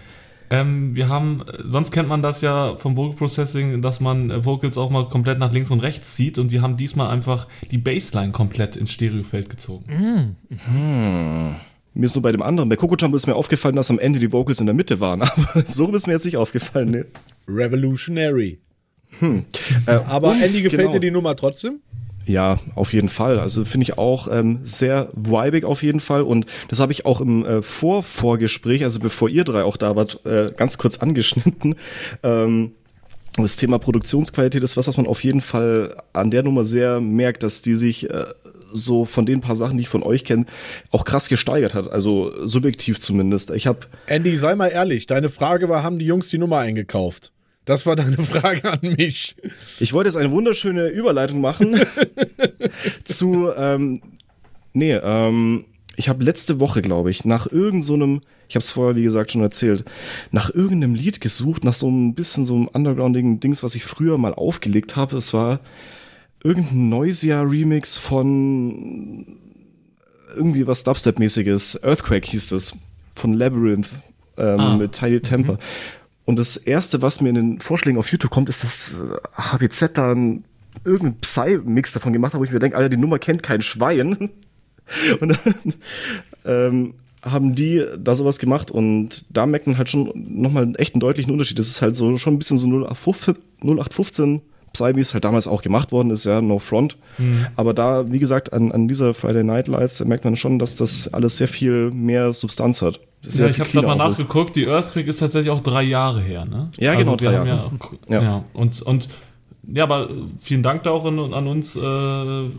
Ähm, 0.50 0.96
wir 0.96 1.10
haben, 1.10 1.42
äh, 1.46 1.64
sonst 1.68 1.92
kennt 1.92 2.08
man 2.08 2.22
das 2.22 2.40
ja 2.40 2.78
vom 2.78 2.96
Vocal 2.96 3.18
Processing, 3.18 3.82
dass 3.82 4.00
man 4.00 4.30
äh, 4.32 4.46
Vocals 4.46 4.78
auch 4.78 4.90
mal 4.90 5.10
komplett 5.10 5.40
nach 5.40 5.52
links 5.52 5.72
und 5.72 5.82
rechts 5.82 6.16
zieht 6.16 6.40
und 6.40 6.52
wir 6.52 6.62
haben 6.62 6.78
diesmal 6.78 7.10
einfach 7.10 7.48
die 7.70 7.78
Bassline 7.78 8.32
komplett 8.32 8.78
ins 8.78 8.92
Stereofeld 8.92 9.50
gezogen. 9.50 10.38
Mir 11.94 12.06
ist 12.06 12.16
nur 12.16 12.22
bei 12.22 12.32
dem 12.32 12.42
anderen, 12.42 12.70
bei 12.70 12.76
Coco 12.78 12.96
Jumbo 12.96 13.18
ist 13.18 13.28
mir 13.28 13.36
aufgefallen, 13.36 13.76
dass 13.76 13.90
am 13.90 14.00
Ende 14.00 14.20
die 14.20 14.32
Vocals 14.32 14.60
in 14.62 14.68
der 14.68 14.76
Mitte 14.76 15.00
waren. 15.02 15.22
Aber 15.24 15.64
so 15.66 15.94
ist 15.94 16.08
mir 16.08 16.14
jetzt 16.14 16.26
nicht 16.26 16.38
aufgefallen, 16.38 16.92
ne? 16.92 17.06
Revolutionary. 17.50 18.60
Äh, 19.20 19.92
Aber 20.06 20.34
Andy, 20.42 20.62
gefällt 20.62 20.82
genau. 20.82 20.92
dir 20.94 21.00
die 21.00 21.12
Nummer 21.12 21.36
trotzdem? 21.36 21.80
Ja, 22.28 22.60
auf 22.76 22.92
jeden 22.92 23.08
Fall. 23.08 23.40
Also 23.40 23.64
finde 23.64 23.84
ich 23.84 23.98
auch 23.98 24.28
ähm, 24.30 24.60
sehr 24.64 25.08
vibig 25.14 25.64
auf 25.64 25.82
jeden 25.82 26.02
Fall. 26.02 26.24
Und 26.24 26.46
das 26.68 26.82
habe 26.82 26.92
ich 26.92 27.06
auch 27.06 27.22
im 27.22 27.46
äh, 27.46 27.62
Vor-Vorgespräch, 27.62 28.84
also 28.84 29.00
bevor 29.00 29.30
ihr 29.30 29.46
drei 29.46 29.64
auch 29.64 29.78
da 29.78 29.96
wart, 29.96 30.26
äh, 30.26 30.52
ganz 30.56 30.78
kurz 30.78 30.98
angeschnitten. 31.00 31.76
Ähm, 32.24 32.74
das 33.38 33.56
Thema 33.56 33.80
Produktionsqualität 33.80 34.62
ist 34.62 34.76
was, 34.76 34.90
was 34.90 34.98
man 34.98 35.08
auf 35.08 35.24
jeden 35.24 35.40
Fall 35.40 35.96
an 36.12 36.30
der 36.30 36.44
Nummer 36.44 36.66
sehr 36.66 37.00
merkt, 37.00 37.44
dass 37.44 37.62
die 37.62 37.76
sich 37.76 38.10
äh, 38.10 38.26
so 38.74 39.06
von 39.06 39.26
den 39.26 39.40
paar 39.40 39.56
Sachen, 39.56 39.78
die 39.78 39.84
ich 39.84 39.90
von 39.90 40.04
euch 40.04 40.26
kenne, 40.26 40.48
auch 40.92 41.06
krass 41.06 41.30
gesteigert 41.30 41.74
hat. 41.74 41.90
Also 41.90 42.34
subjektiv 42.46 43.00
zumindest. 43.00 43.52
Ich 43.52 43.68
habe 43.68 43.80
Andy, 44.08 44.38
sei 44.38 44.56
mal 44.56 44.68
ehrlich. 44.68 45.08
Deine 45.08 45.30
Frage 45.30 45.70
war, 45.70 45.82
haben 45.82 45.98
die 45.98 46.06
Jungs 46.06 46.30
die 46.30 46.40
Nummer 46.40 46.58
eingekauft? 46.58 47.32
Das 47.68 47.86
war 47.86 47.96
deine 47.96 48.18
Frage 48.18 48.64
an 48.72 48.80
mich. 48.82 49.36
Ich 49.80 49.94
wollte 49.94 50.08
jetzt 50.08 50.16
eine 50.16 50.32
wunderschöne 50.32 50.88
Überleitung 50.88 51.42
machen 51.42 51.80
zu, 53.04 53.50
ähm, 53.56 54.02
nee, 54.74 54.94
ähm, 54.94 55.66
ich 55.96 56.10
habe 56.10 56.24
letzte 56.24 56.60
Woche, 56.60 56.82
glaube 56.82 57.10
ich, 57.12 57.26
nach 57.26 57.46
irgendeinem, 57.52 57.82
so 57.82 57.94
einem, 57.96 58.22
ich 58.48 58.56
habe 58.56 58.64
es 58.64 58.72
vorher, 58.72 58.96
wie 58.96 59.04
gesagt, 59.04 59.32
schon 59.32 59.42
erzählt, 59.42 59.84
nach 60.32 60.50
irgendeinem 60.54 60.96
Lied 60.96 61.20
gesucht, 61.22 61.64
nach 61.64 61.74
so 61.74 61.90
ein 61.90 62.14
bisschen 62.16 62.46
so 62.46 62.56
einem 62.56 62.68
undergroundigen 62.68 63.40
Dings, 63.40 63.64
was 63.64 63.76
ich 63.76 63.84
früher 63.84 64.18
mal 64.18 64.34
aufgelegt 64.34 64.96
habe. 64.96 65.18
Es 65.18 65.34
war 65.34 65.60
irgendein 66.44 66.90
Noisia-Remix 66.90 67.98
von 67.98 69.26
irgendwie 70.36 70.68
was 70.68 70.86
Dubstep-mäßiges. 70.86 71.84
Earthquake 71.84 72.28
hieß 72.30 72.52
es, 72.54 72.78
von 73.16 73.34
Labyrinth 73.34 73.90
ähm, 74.38 74.60
Ah. 74.60 74.78
mit 74.78 74.92
Tiny 74.94 75.20
Temper. 75.20 75.58
Und 76.28 76.38
das 76.38 76.58
erste, 76.58 77.02
was 77.02 77.22
mir 77.22 77.30
in 77.30 77.36
den 77.36 77.60
Vorschlägen 77.62 77.98
auf 77.98 78.12
YouTube 78.12 78.32
kommt, 78.32 78.50
ist, 78.50 78.62
dass 78.62 79.00
äh, 79.00 79.42
HBZ 79.42 79.98
da 79.98 80.12
ein, 80.12 80.44
irgendein 80.84 81.22
Psy-Mix 81.22 81.94
davon 81.94 82.12
gemacht 82.12 82.34
hat, 82.34 82.42
wo 82.42 82.44
ich 82.44 82.52
mir 82.52 82.60
denke, 82.60 82.76
Alter, 82.76 82.90
die 82.90 82.98
Nummer 82.98 83.18
kennt 83.18 83.44
kein 83.44 83.62
Schwein. 83.62 84.30
Und 85.22 85.30
dann 85.30 85.74
ähm, 86.44 86.94
haben 87.24 87.56
die 87.56 87.82
da 87.98 88.14
sowas 88.14 88.40
gemacht 88.40 88.72
und 88.72 89.26
da 89.36 89.46
merkt 89.46 89.68
man 89.68 89.78
halt 89.78 89.90
schon 89.90 90.14
nochmal 90.16 90.64
einen 90.64 90.76
echten 90.76 91.02
deutlichen 91.02 91.32
Unterschied. 91.32 91.60
Das 91.60 91.68
ist 91.68 91.82
halt 91.82 91.96
so 91.96 92.18
schon 92.18 92.36
ein 92.36 92.38
bisschen 92.38 92.58
so 92.58 92.68
0815, 92.68 93.36
0815 93.64 94.42
Psy, 94.74 94.96
wie 94.96 95.00
es 95.00 95.14
halt 95.14 95.26
damals 95.26 95.48
auch 95.48 95.62
gemacht 95.62 95.92
worden 95.92 96.12
ist, 96.12 96.26
ja, 96.26 96.42
No 96.42 96.60
Front. 96.60 96.98
Aber 97.56 97.74
da, 97.74 98.12
wie 98.12 98.20
gesagt, 98.20 98.54
an, 98.54 98.72
an 98.72 98.88
dieser 98.88 99.14
Friday 99.14 99.44
Night 99.44 99.68
Lights 99.68 99.98
da 99.98 100.06
merkt 100.06 100.24
man 100.24 100.36
schon, 100.36 100.60
dass 100.60 100.76
das 100.76 101.14
alles 101.14 101.38
sehr 101.38 101.48
viel 101.48 101.90
mehr 101.92 102.34
Substanz 102.34 102.82
hat. 102.82 103.00
Sehr 103.22 103.48
Ja, 103.48 103.52
ich 103.52 103.60
habe 103.60 103.70
da 103.74 103.82
mal 103.82 103.96
nachgeguckt, 103.96 104.56
die 104.56 104.66
Earthquake 104.66 105.10
ist 105.10 105.18
tatsächlich 105.18 105.50
auch 105.50 105.62
drei 105.62 105.82
Jahre 105.84 106.22
her, 106.22 106.46
ne? 106.46 106.70
Ja, 106.78 106.94
genau, 106.96 107.12
wir 107.12 107.18
drei 107.18 107.34
Jahre. 107.34 107.48
Ja, 107.48 107.72
Ja. 108.10 108.22
ja. 108.22 108.44
und, 108.54 108.82
und 108.84 109.10
ja, 109.74 109.84
aber 109.84 110.10
vielen 110.42 110.64
Dank 110.64 110.84
da 110.84 110.92
auch 110.92 111.06
an, 111.06 111.34
an 111.34 111.48
uns. 111.48 111.76
Äh, 111.76 112.50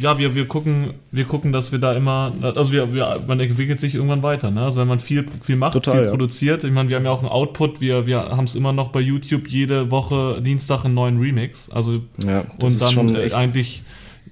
ja, 0.00 0.18
wir, 0.18 0.34
wir 0.34 0.46
gucken, 0.46 0.92
wir 1.10 1.24
gucken, 1.24 1.52
dass 1.52 1.72
wir 1.72 1.78
da 1.78 1.92
immer, 1.94 2.32
also 2.42 2.72
wir, 2.72 2.92
wir, 2.92 3.22
man 3.26 3.40
entwickelt 3.40 3.80
sich 3.80 3.94
irgendwann 3.94 4.22
weiter, 4.22 4.50
ne? 4.50 4.64
Also 4.64 4.80
wenn 4.80 4.88
man 4.88 5.00
viel, 5.00 5.26
viel 5.42 5.56
macht, 5.56 5.72
Total, 5.74 5.94
viel 5.94 6.04
ja. 6.04 6.10
produziert, 6.10 6.64
ich 6.64 6.70
meine, 6.70 6.88
wir 6.88 6.96
haben 6.96 7.04
ja 7.04 7.10
auch 7.10 7.20
einen 7.20 7.28
Output, 7.28 7.80
wir, 7.80 8.06
wir 8.06 8.20
haben 8.20 8.44
es 8.44 8.54
immer 8.54 8.72
noch 8.72 8.88
bei 8.88 9.00
YouTube 9.00 9.48
jede 9.48 9.90
Woche 9.90 10.40
Dienstag 10.42 10.84
einen 10.84 10.94
neuen 10.94 11.18
Remix. 11.18 11.70
Also 11.70 12.02
Ja, 12.24 12.44
das 12.44 12.62
und 12.62 12.68
ist 12.68 12.82
dann 12.82 12.92
schon 12.92 13.16
äh, 13.16 13.32
eigentlich, 13.32 13.82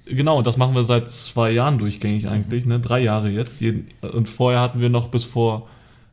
genau, 0.07 0.43
das 0.43 0.57
machen 0.57 0.75
wir 0.75 0.85
seit 0.85 1.11
zwei 1.11 1.51
Jahren 1.51 1.79
durchgängig 1.79 2.29
eigentlich, 2.29 2.67
ne? 2.67 2.81
Drei 2.81 3.01
Jahre 3.01 3.29
jetzt. 3.29 3.61
Jeden, 3.61 3.87
und 4.01 4.29
vorher 4.29 4.61
hatten 4.61 4.81
wir 4.81 4.91
noch 4.91 5.09
bis 5.09 5.25
vor 5.25 5.69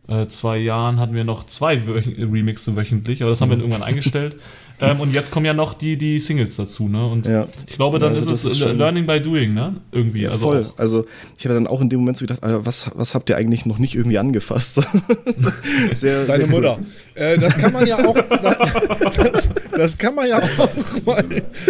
äh, 0.08 0.28
zwei 0.28 0.58
Jahren 0.58 1.00
hatten 1.00 1.16
wir 1.16 1.24
noch 1.24 1.46
zwei 1.46 1.88
Wöch 1.88 2.08
Remixe 2.18 2.76
wöchentlich, 2.76 3.22
aber 3.22 3.32
das 3.32 3.42
haben 3.42 3.50
wir 3.50 3.58
irgendwann 3.58 3.84
eingestellt. 3.84 4.38
Ähm, 4.82 5.00
und 5.00 5.14
jetzt 5.14 5.32
kommen 5.32 5.46
ja 5.46 5.54
noch 5.54 5.74
die, 5.74 5.98
die 5.98 6.20
Singles 6.20 6.58
dazu, 6.58 6.90
ne? 6.90 7.06
Und 7.06 7.26
Ja. 7.28 7.48
ich 7.66 7.76
glaube, 7.76 7.98
dann 7.98 8.14
Also 8.14 8.30
ist 8.32 8.44
es 8.44 8.54
ist 8.54 8.60
Learning 8.60 9.06
by 9.06 9.22
Doing, 9.22 9.54
ne? 9.54 9.78
Irgendwie. 9.92 10.24
Ja, 10.24 10.32
also 10.32 10.40
voll. 10.48 10.66
auch- 10.66 10.78
Also 10.80 11.06
ich 11.38 11.46
habe 11.46 11.56
dann 11.56 11.66
auch 11.68 11.80
in 11.82 11.90
dem 11.90 12.00
Moment 12.02 12.18
so 12.18 12.24
gedacht, 12.26 12.44
Alter, 12.44 12.66
was, 12.66 12.92
was 12.94 13.16
habt 13.16 13.30
ihr 13.30 13.38
eigentlich 13.38 13.66
noch 13.66 13.78
nicht 13.80 13.96
irgendwie 13.96 14.18
angefasst? 14.18 14.76
sehr, 15.94 16.26
Deine 16.26 16.44
sehr 16.46 16.54
cool. 16.54 16.62
Mutter. 16.62 16.80
Äh, 17.16 17.38
das 17.38 17.58
kann 17.58 17.72
man 17.74 17.88
ja 17.88 18.06
auch. 18.06 18.16
Das, 18.16 19.50
das 19.76 19.98
kann 19.98 20.16
man 20.16 20.28
ja 20.28 20.40
auch 20.42 21.06
mal. 21.06 21.24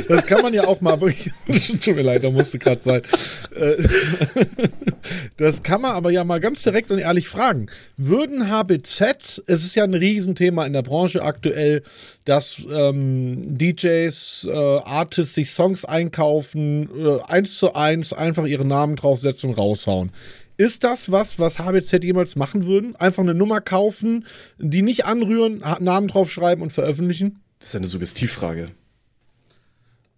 Das 0.07 0.25
kann 0.25 0.41
man 0.41 0.53
ja 0.53 0.65
auch 0.67 0.81
mal. 0.81 0.97
Tut 1.81 1.95
mir 1.95 2.01
leid, 2.01 2.23
da 2.23 2.29
musste 2.29 2.59
gerade 2.59 2.81
sein. 2.81 3.01
Äh, 3.55 3.83
Das 5.37 5.63
kann 5.63 5.81
man 5.81 5.91
aber 5.91 6.11
ja 6.11 6.23
mal 6.23 6.39
ganz 6.39 6.63
direkt 6.63 6.91
und 6.91 6.99
ehrlich 6.99 7.27
fragen. 7.27 7.67
Würden 7.97 8.49
HBZ, 8.49 9.43
es 9.47 9.63
ist 9.63 9.75
ja 9.75 9.83
ein 9.83 9.93
Riesenthema 9.93 10.65
in 10.65 10.73
der 10.73 10.81
Branche 10.81 11.21
aktuell, 11.23 11.83
dass 12.23 12.65
ähm, 12.71 13.57
DJs, 13.57 14.47
äh, 14.49 14.55
Artists 14.55 15.35
sich 15.35 15.51
Songs 15.51 15.83
einkaufen, 15.85 16.89
äh, 16.97 17.19
eins 17.27 17.57
zu 17.57 17.73
eins 17.75 18.13
einfach 18.13 18.45
ihre 18.45 18.65
Namen 18.65 18.95
draufsetzen 18.95 19.49
und 19.49 19.57
raushauen. 19.57 20.11
Ist 20.57 20.85
das 20.85 21.11
was, 21.11 21.37
was 21.37 21.59
HBZ 21.59 22.03
jemals 22.03 22.37
machen 22.37 22.65
würden? 22.65 22.95
Einfach 22.95 23.23
eine 23.23 23.35
Nummer 23.35 23.59
kaufen, 23.59 24.25
die 24.57 24.83
nicht 24.83 25.05
anrühren, 25.05 25.61
Namen 25.81 26.07
draufschreiben 26.07 26.63
und 26.63 26.71
veröffentlichen? 26.71 27.41
Das 27.65 27.71
ist 27.71 27.77
eine 27.77 27.87
Suggestivfrage. 27.87 28.69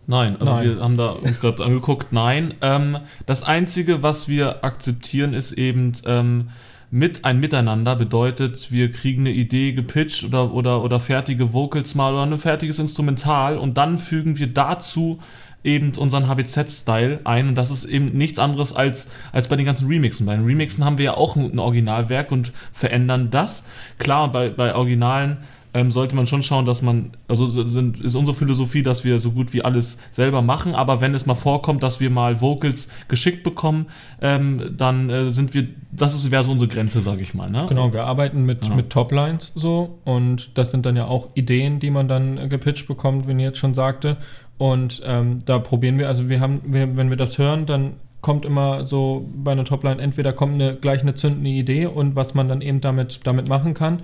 Nein, 0.06 0.36
also 0.38 0.54
Nein. 0.54 0.66
wir 0.66 0.84
haben 0.84 0.98
da 0.98 1.12
uns 1.12 1.40
gerade 1.40 1.64
angeguckt, 1.64 2.12
nein. 2.12 2.56
Ähm, 2.62 2.98
das 3.26 3.44
Einzige, 3.44 4.04
was 4.04 4.28
wir 4.28 4.66
akzeptieren, 4.66 5.34
ist 5.34 5.54
eben 5.54 5.94
ähm, 6.06 6.50
mit 6.92 7.24
ein 7.24 7.40
Miteinander 7.40 7.96
bedeutet, 7.96 8.70
wir 8.74 8.92
kriegen 8.92 9.22
eine 9.22 9.32
Idee 9.32 9.72
gepitcht 9.72 10.26
oder, 10.26 10.54
oder, 10.54 10.84
oder 10.84 11.00
fertige 11.00 11.54
Vocals 11.54 11.96
mal 11.96 12.14
oder 12.14 12.24
ein 12.24 12.38
fertiges 12.38 12.80
Instrumental 12.80 13.58
und 13.58 13.78
dann 13.78 13.98
fügen 13.98 14.38
wir 14.38 14.48
dazu 14.48 15.20
eben 15.64 15.94
unseren 15.98 16.28
HBZ-Style 16.28 17.22
ein 17.24 17.48
und 17.48 17.56
das 17.56 17.72
ist 17.72 17.86
eben 17.86 18.08
nichts 18.08 18.40
anderes 18.40 18.76
als, 18.76 19.10
als 19.32 19.48
bei 19.48 19.56
den 19.56 19.66
ganzen 19.66 19.88
Remixen. 19.88 20.26
Bei 20.26 20.36
den 20.36 20.44
Remixen 20.44 20.84
haben 20.84 20.98
wir 20.98 21.06
ja 21.06 21.14
auch 21.14 21.38
ein, 21.38 21.54
ein 21.54 21.60
Originalwerk 21.60 22.30
und 22.30 22.52
verändern 22.74 23.30
das. 23.32 23.64
Klar, 24.00 24.34
bei, 24.34 24.50
bei 24.50 24.76
Originalen 24.76 25.38
ähm, 25.78 25.92
sollte 25.92 26.16
man 26.16 26.26
schon 26.26 26.42
schauen, 26.42 26.66
dass 26.66 26.82
man, 26.82 27.12
also 27.28 27.46
sind, 27.46 28.00
ist 28.02 28.16
unsere 28.16 28.36
Philosophie, 28.36 28.82
dass 28.82 29.04
wir 29.04 29.20
so 29.20 29.30
gut 29.32 29.54
wie 29.54 29.62
alles 29.64 30.00
selber 30.12 30.42
machen, 30.42 30.74
aber 30.74 31.02
wenn 31.02 31.14
es 31.14 31.28
mal 31.28 31.36
vorkommt, 31.36 31.84
dass 31.84 32.00
wir 32.00 32.10
mal 32.10 32.42
Vocals 32.42 32.90
geschickt 33.10 33.44
bekommen, 33.44 33.86
ähm, 34.20 34.74
dann 34.76 35.10
äh, 35.12 35.30
sind 35.30 35.54
wir, 35.54 35.68
das 35.92 36.16
ist, 36.16 36.32
wäre 36.32 36.44
so 36.44 36.52
unsere 36.52 36.68
Grenze, 36.68 37.02
sage 37.02 37.22
ich 37.22 37.36
mal. 37.36 37.52
Ne? 37.52 37.68
Genau, 37.70 37.94
wir 37.94 38.06
arbeiten 38.06 38.44
mit, 38.44 38.68
Ja. 38.68 38.74
mit 38.76 38.90
Toplines 38.90 39.52
so 39.54 40.00
und 40.04 40.50
das 40.56 40.72
sind 40.72 40.88
dann 40.88 40.96
ja 40.96 41.06
auch 41.06 41.30
Ideen, 41.36 41.80
die 41.80 41.92
man 41.92 42.08
dann 42.08 42.40
äh, 42.40 42.48
gepitcht 42.48 42.88
bekommt, 42.88 43.28
wie 43.28 43.34
ihr 43.34 43.40
jetzt 43.50 43.60
schon 43.60 43.76
sagte. 43.76 44.18
Und 44.58 45.04
ähm, 45.06 45.40
da 45.46 45.60
probieren 45.60 46.00
wir, 46.00 46.08
also 46.08 46.28
wir 46.28 46.40
haben, 46.40 46.62
wir, 46.66 46.98
wenn 46.98 47.12
wir 47.12 47.18
das 47.18 47.38
hören, 47.38 47.68
dann 47.68 47.94
kommt 48.28 48.44
immer 48.44 48.86
so 48.86 49.26
bei 49.42 49.54
einer 49.54 49.64
Topline 49.64 50.02
entweder 50.02 50.34
kommt 50.34 50.56
eine, 50.56 50.76
gleich 50.76 51.00
eine 51.00 51.16
zündende 51.16 51.50
Idee 51.50 51.86
und 51.86 52.18
was 52.18 52.34
man 52.34 52.46
dann 52.46 52.60
eben 52.60 52.82
damit, 52.82 53.22
damit 53.24 53.48
machen 53.48 53.74
kann 53.74 54.02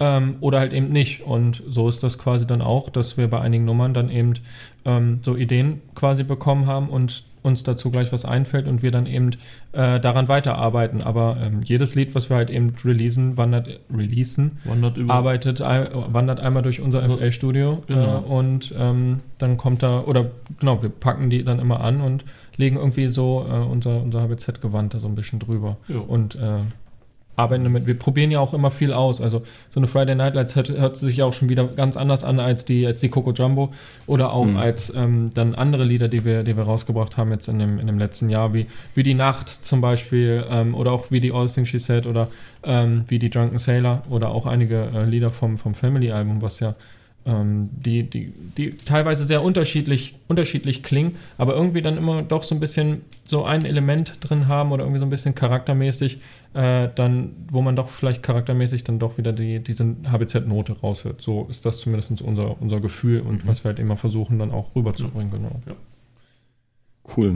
ähm, 0.00 0.36
oder 0.40 0.60
halt 0.60 0.72
eben 0.72 0.88
nicht. 0.88 1.20
Und 1.20 1.62
so 1.68 1.86
ist 1.86 2.02
das 2.02 2.16
quasi 2.16 2.46
dann 2.46 2.62
auch, 2.62 2.88
dass 2.88 3.18
wir 3.18 3.28
bei 3.28 3.38
einigen 3.38 3.66
Nummern 3.66 3.92
dann 3.92 4.08
eben 4.08 4.32
ähm, 4.86 5.18
so 5.20 5.36
Ideen 5.36 5.82
quasi 5.94 6.22
bekommen 6.22 6.64
haben 6.64 6.88
und 6.88 7.24
uns 7.46 7.62
dazu 7.62 7.90
gleich 7.90 8.12
was 8.12 8.24
einfällt 8.24 8.66
und 8.68 8.82
wir 8.82 8.90
dann 8.90 9.06
eben 9.06 9.30
äh, 9.72 9.98
daran 10.00 10.28
weiterarbeiten. 10.28 11.00
Aber 11.02 11.36
ähm, 11.42 11.60
jedes 11.64 11.94
Lied, 11.94 12.14
was 12.14 12.28
wir 12.28 12.36
halt 12.36 12.50
eben 12.50 12.72
releasen, 12.84 13.36
wandert, 13.36 13.80
releasen, 13.94 14.58
Wandert 14.64 14.96
über. 14.98 15.14
arbeitet, 15.14 15.62
ein- 15.62 15.88
wandert 16.12 16.40
einmal 16.40 16.62
durch 16.62 16.80
unser 16.80 17.00
Ja, 17.06 17.08
FL-Studio 17.16 17.82
genau. 17.86 18.18
äh, 18.18 18.20
und 18.24 18.74
ähm, 18.78 19.20
dann 19.38 19.56
kommt 19.56 19.82
da, 19.82 20.00
oder 20.00 20.26
genau, 20.60 20.82
wir 20.82 20.88
packen 20.90 21.30
die 21.30 21.44
dann 21.44 21.58
immer 21.58 21.80
an 21.80 22.00
und 22.00 22.24
legen 22.56 22.76
irgendwie 22.76 23.08
so 23.08 23.46
äh, 23.50 23.54
unser, 23.54 24.02
unser 24.02 24.22
HBZ-Gewand 24.22 24.94
da 24.94 25.00
so 25.00 25.06
ein 25.08 25.14
bisschen 25.14 25.38
drüber. 25.38 25.76
Ja. 25.88 25.98
Und 25.98 26.34
äh, 26.34 26.58
arbeiten 27.36 27.64
damit. 27.64 27.86
Wir 27.86 27.98
probieren 27.98 28.30
ja 28.30 28.40
auch 28.40 28.54
immer 28.54 28.70
viel 28.70 28.92
aus. 28.92 29.20
Also 29.20 29.42
so 29.70 29.78
eine 29.80 29.86
Friday 29.86 30.14
Night 30.14 30.34
Lights 30.34 30.56
hört, 30.56 30.70
hört 30.70 30.96
sich 30.96 31.18
ja 31.18 31.24
auch 31.26 31.32
schon 31.32 31.48
wieder 31.48 31.64
ganz 31.68 31.96
anders 31.96 32.24
an 32.24 32.40
als 32.40 32.64
die, 32.64 32.86
als 32.86 33.00
die 33.00 33.08
Coco 33.08 33.32
Jumbo 33.32 33.72
oder 34.06 34.32
auch 34.32 34.46
als 34.56 34.92
ähm, 34.94 35.30
dann 35.34 35.54
andere 35.54 35.84
Lieder, 35.84 36.08
die 36.08 36.24
wir, 36.24 36.42
die 36.42 36.56
wir 36.56 36.64
rausgebracht 36.64 37.16
haben 37.16 37.30
jetzt 37.30 37.48
in 37.48 37.58
dem, 37.58 37.78
in 37.78 37.86
dem 37.86 37.98
letzten 37.98 38.30
Jahr, 38.30 38.54
wie, 38.54 38.66
wie 38.94 39.02
Die 39.02 39.14
Nacht 39.14 39.48
zum 39.48 39.80
Beispiel 39.80 40.44
ähm, 40.50 40.74
oder 40.74 40.92
auch 40.92 41.10
wie 41.10 41.20
die 41.20 41.32
All 41.32 41.46
Things 41.46 41.68
She 41.68 41.78
Said 41.78 42.06
oder 42.06 42.28
ähm, 42.62 43.04
wie 43.08 43.18
die 43.18 43.30
Drunken 43.30 43.58
Sailor 43.58 44.02
oder 44.08 44.30
auch 44.30 44.46
einige 44.46 44.90
äh, 44.94 45.04
Lieder 45.04 45.30
vom, 45.30 45.58
vom 45.58 45.74
Family-Album, 45.74 46.42
was 46.42 46.60
ja 46.60 46.74
ähm, 47.26 47.70
die, 47.72 48.04
die, 48.04 48.32
die 48.56 48.76
teilweise 48.76 49.24
sehr 49.24 49.42
unterschiedlich, 49.42 50.14
unterschiedlich 50.28 50.82
klingen, 50.82 51.16
aber 51.38 51.54
irgendwie 51.54 51.82
dann 51.82 51.96
immer 51.96 52.22
doch 52.22 52.44
so 52.44 52.54
ein 52.54 52.60
bisschen 52.60 53.02
so 53.24 53.44
ein 53.44 53.64
Element 53.64 54.18
drin 54.20 54.46
haben 54.46 54.72
oder 54.72 54.84
irgendwie 54.84 55.00
so 55.00 55.06
ein 55.06 55.10
bisschen 55.10 55.34
charaktermäßig, 55.34 56.18
äh, 56.56 56.88
dann, 56.94 57.32
wo 57.50 57.60
man 57.60 57.76
doch 57.76 57.88
vielleicht 57.90 58.22
charaktermäßig 58.22 58.82
dann 58.84 58.98
doch 58.98 59.18
wieder 59.18 59.32
die, 59.32 59.60
diese 59.62 59.94
HBZ-Note 60.10 60.80
raushört. 60.80 61.20
So 61.20 61.46
ist 61.50 61.66
das 61.66 61.78
zumindest 61.80 62.22
unser, 62.22 62.60
unser 62.62 62.80
Gefühl 62.80 63.20
und 63.20 63.46
was 63.46 63.62
wir 63.62 63.68
halt 63.68 63.78
immer 63.78 63.96
versuchen, 63.98 64.38
dann 64.38 64.50
auch 64.52 64.74
rüberzubringen, 64.74 65.30
genau. 65.30 65.50
Cool. 67.16 67.28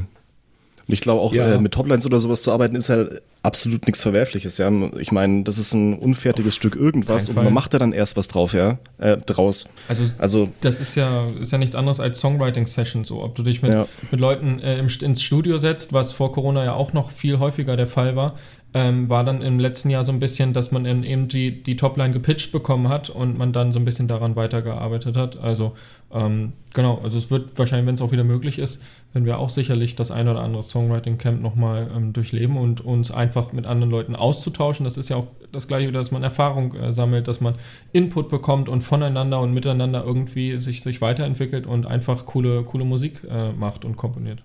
Und 0.89 0.95
ich 0.95 1.03
glaube 1.03 1.21
auch, 1.21 1.33
Ja. 1.33 1.55
äh, 1.55 1.61
mit 1.61 1.73
Toplines 1.73 2.05
oder 2.07 2.19
sowas 2.19 2.43
zu 2.43 2.51
arbeiten, 2.51 2.75
ist 2.75 2.89
ja 2.89 3.05
absolut 3.43 3.87
nichts 3.87 4.03
Verwerfliches, 4.03 4.59
ja. 4.59 4.71
Ich 4.99 5.13
meine, 5.13 5.45
das 5.45 5.57
ist 5.57 5.73
ein 5.73 5.97
unfertiges 5.99 6.55
Stück 6.57 6.75
irgendwas 6.75 7.29
und 7.29 7.37
man 7.37 7.53
macht 7.55 7.73
da 7.73 7.79
dann 7.79 7.93
erst 7.93 8.17
was 8.17 8.27
drauf, 8.27 8.55
ja, 8.55 8.79
äh, 8.99 9.17
draus. 9.19 9.67
Also 9.87 10.05
Also, 10.19 10.49
das 10.63 10.81
ist 10.81 10.97
ja, 10.97 11.27
ist 11.41 11.53
ja 11.53 11.59
nichts 11.59 11.77
anderes 11.77 12.01
als 12.01 12.19
Songwriting-Session, 12.19 13.05
so 13.05 13.23
ob 13.23 13.35
du 13.37 13.43
dich 13.45 13.63
mit, 13.63 13.71
Ja. 13.71 13.87
mit 14.11 14.21
Leuten 14.21 14.59
äh, 14.59 14.79
im, 14.79 14.89
ins 15.03 15.23
Studio 15.23 15.59
setzt, 15.59 15.93
was 15.93 16.11
vor 16.13 16.33
Corona 16.33 16.65
ja 16.65 16.73
auch 16.75 16.93
noch 16.93 17.11
viel 17.13 17.39
häufiger 17.39 17.77
der 17.77 17.87
Fall 17.87 18.17
war, 18.17 18.35
ähm, 18.73 19.09
war 19.09 19.25
dann 19.25 19.43
im 19.43 19.59
letzten 19.59 19.91
Jahr 19.91 20.05
so 20.05 20.13
ein 20.13 20.21
bisschen, 20.21 20.53
dass 20.53 20.71
man 20.71 20.85
eben 20.87 21.29
die, 21.29 21.63
die 21.63 21.77
Topline 21.77 22.13
gepitcht 22.13 22.53
bekommen 22.53 22.89
hat 22.89 23.11
und 23.11 23.37
man 23.37 23.53
dann 23.53 23.73
so 23.73 23.79
ein 23.79 23.85
bisschen 23.85 24.07
daran 24.07 24.37
weitergearbeitet 24.37 25.17
hat. 25.17 25.37
Also 25.39 25.73
ähm, 26.13 26.53
genau, 26.73 26.99
also 27.03 27.19
es 27.19 27.31
wird 27.31 27.59
wahrscheinlich, 27.59 27.87
wenn 27.87 27.95
es 27.95 28.01
auch 28.01 28.13
wieder 28.13 28.25
möglich 28.25 28.59
ist, 28.59 28.81
wenn 29.13 29.25
wir 29.25 29.39
auch 29.39 29.51
sicherlich 29.51 29.97
das 29.97 30.11
ein 30.11 30.29
oder 30.29 30.41
andere 30.41 30.63
Songwriting-Camp 30.63 31.43
nochmal 31.43 31.91
ähm, 31.95 32.13
durchleben 32.13 32.57
und 32.57 32.81
uns 32.81 33.11
einfach 33.11 33.53
mit 33.53 33.67
anderen 33.67 33.91
Leuten 33.91 34.15
auszutauschen. 34.15 34.85
Das 34.85 34.97
ist 34.97 35.09
ja 35.09 35.17
auch 35.17 35.27
das 35.51 35.67
Gleiche, 35.67 35.91
dass 35.91 36.13
man 36.13 36.23
Erfahrung 36.23 36.75
äh, 36.75 36.93
sammelt, 36.93 37.27
dass 37.27 37.41
man 37.41 37.57
Input 37.93 38.29
bekommt 38.29 38.69
und 38.69 38.83
voneinander 38.83 39.41
und 39.41 39.53
miteinander 39.53 40.05
irgendwie 40.05 40.59
sich, 40.59 40.83
sich 40.83 41.01
weiterentwickelt 41.01 41.67
und 41.67 41.87
einfach 41.87 42.25
coole, 42.25 42.63
coole 42.63 42.85
Musik 42.85 43.23
äh, 43.29 43.53
macht 43.53 43.85
und 43.85 43.97
komponiert. 43.97 44.45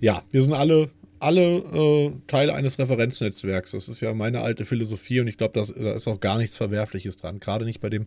Ja, 0.00 0.22
wir 0.30 0.42
sind 0.42 0.54
alle, 0.54 0.90
alle 1.20 1.58
äh, 1.58 2.12
Teile 2.26 2.54
eines 2.54 2.78
Referenznetzwerks. 2.78 3.72
Das 3.72 3.88
ist 3.88 4.00
ja 4.00 4.14
meine 4.14 4.40
alte 4.40 4.64
Philosophie 4.64 5.20
und 5.20 5.28
ich 5.28 5.36
glaube, 5.38 5.52
da 5.54 5.92
ist 5.94 6.06
auch 6.08 6.20
gar 6.20 6.38
nichts 6.38 6.56
Verwerfliches 6.56 7.16
dran. 7.16 7.40
Gerade 7.40 7.64
nicht 7.64 7.80
bei 7.80 7.90
dem 7.90 8.06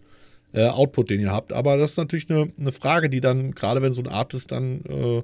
äh, 0.54 0.66
Output, 0.68 1.10
den 1.10 1.22
ihr 1.22 1.32
habt. 1.32 1.54
Aber 1.54 1.78
das 1.78 1.92
ist 1.92 1.98
natürlich 1.98 2.30
eine, 2.30 2.52
eine 2.60 2.72
Frage, 2.72 3.10
die 3.10 3.22
dann, 3.22 3.52
gerade 3.52 3.82
wenn 3.82 3.94
so 3.94 4.02
ein 4.02 4.08
Artist 4.08 4.52
dann 4.52 4.82
äh, 4.90 5.24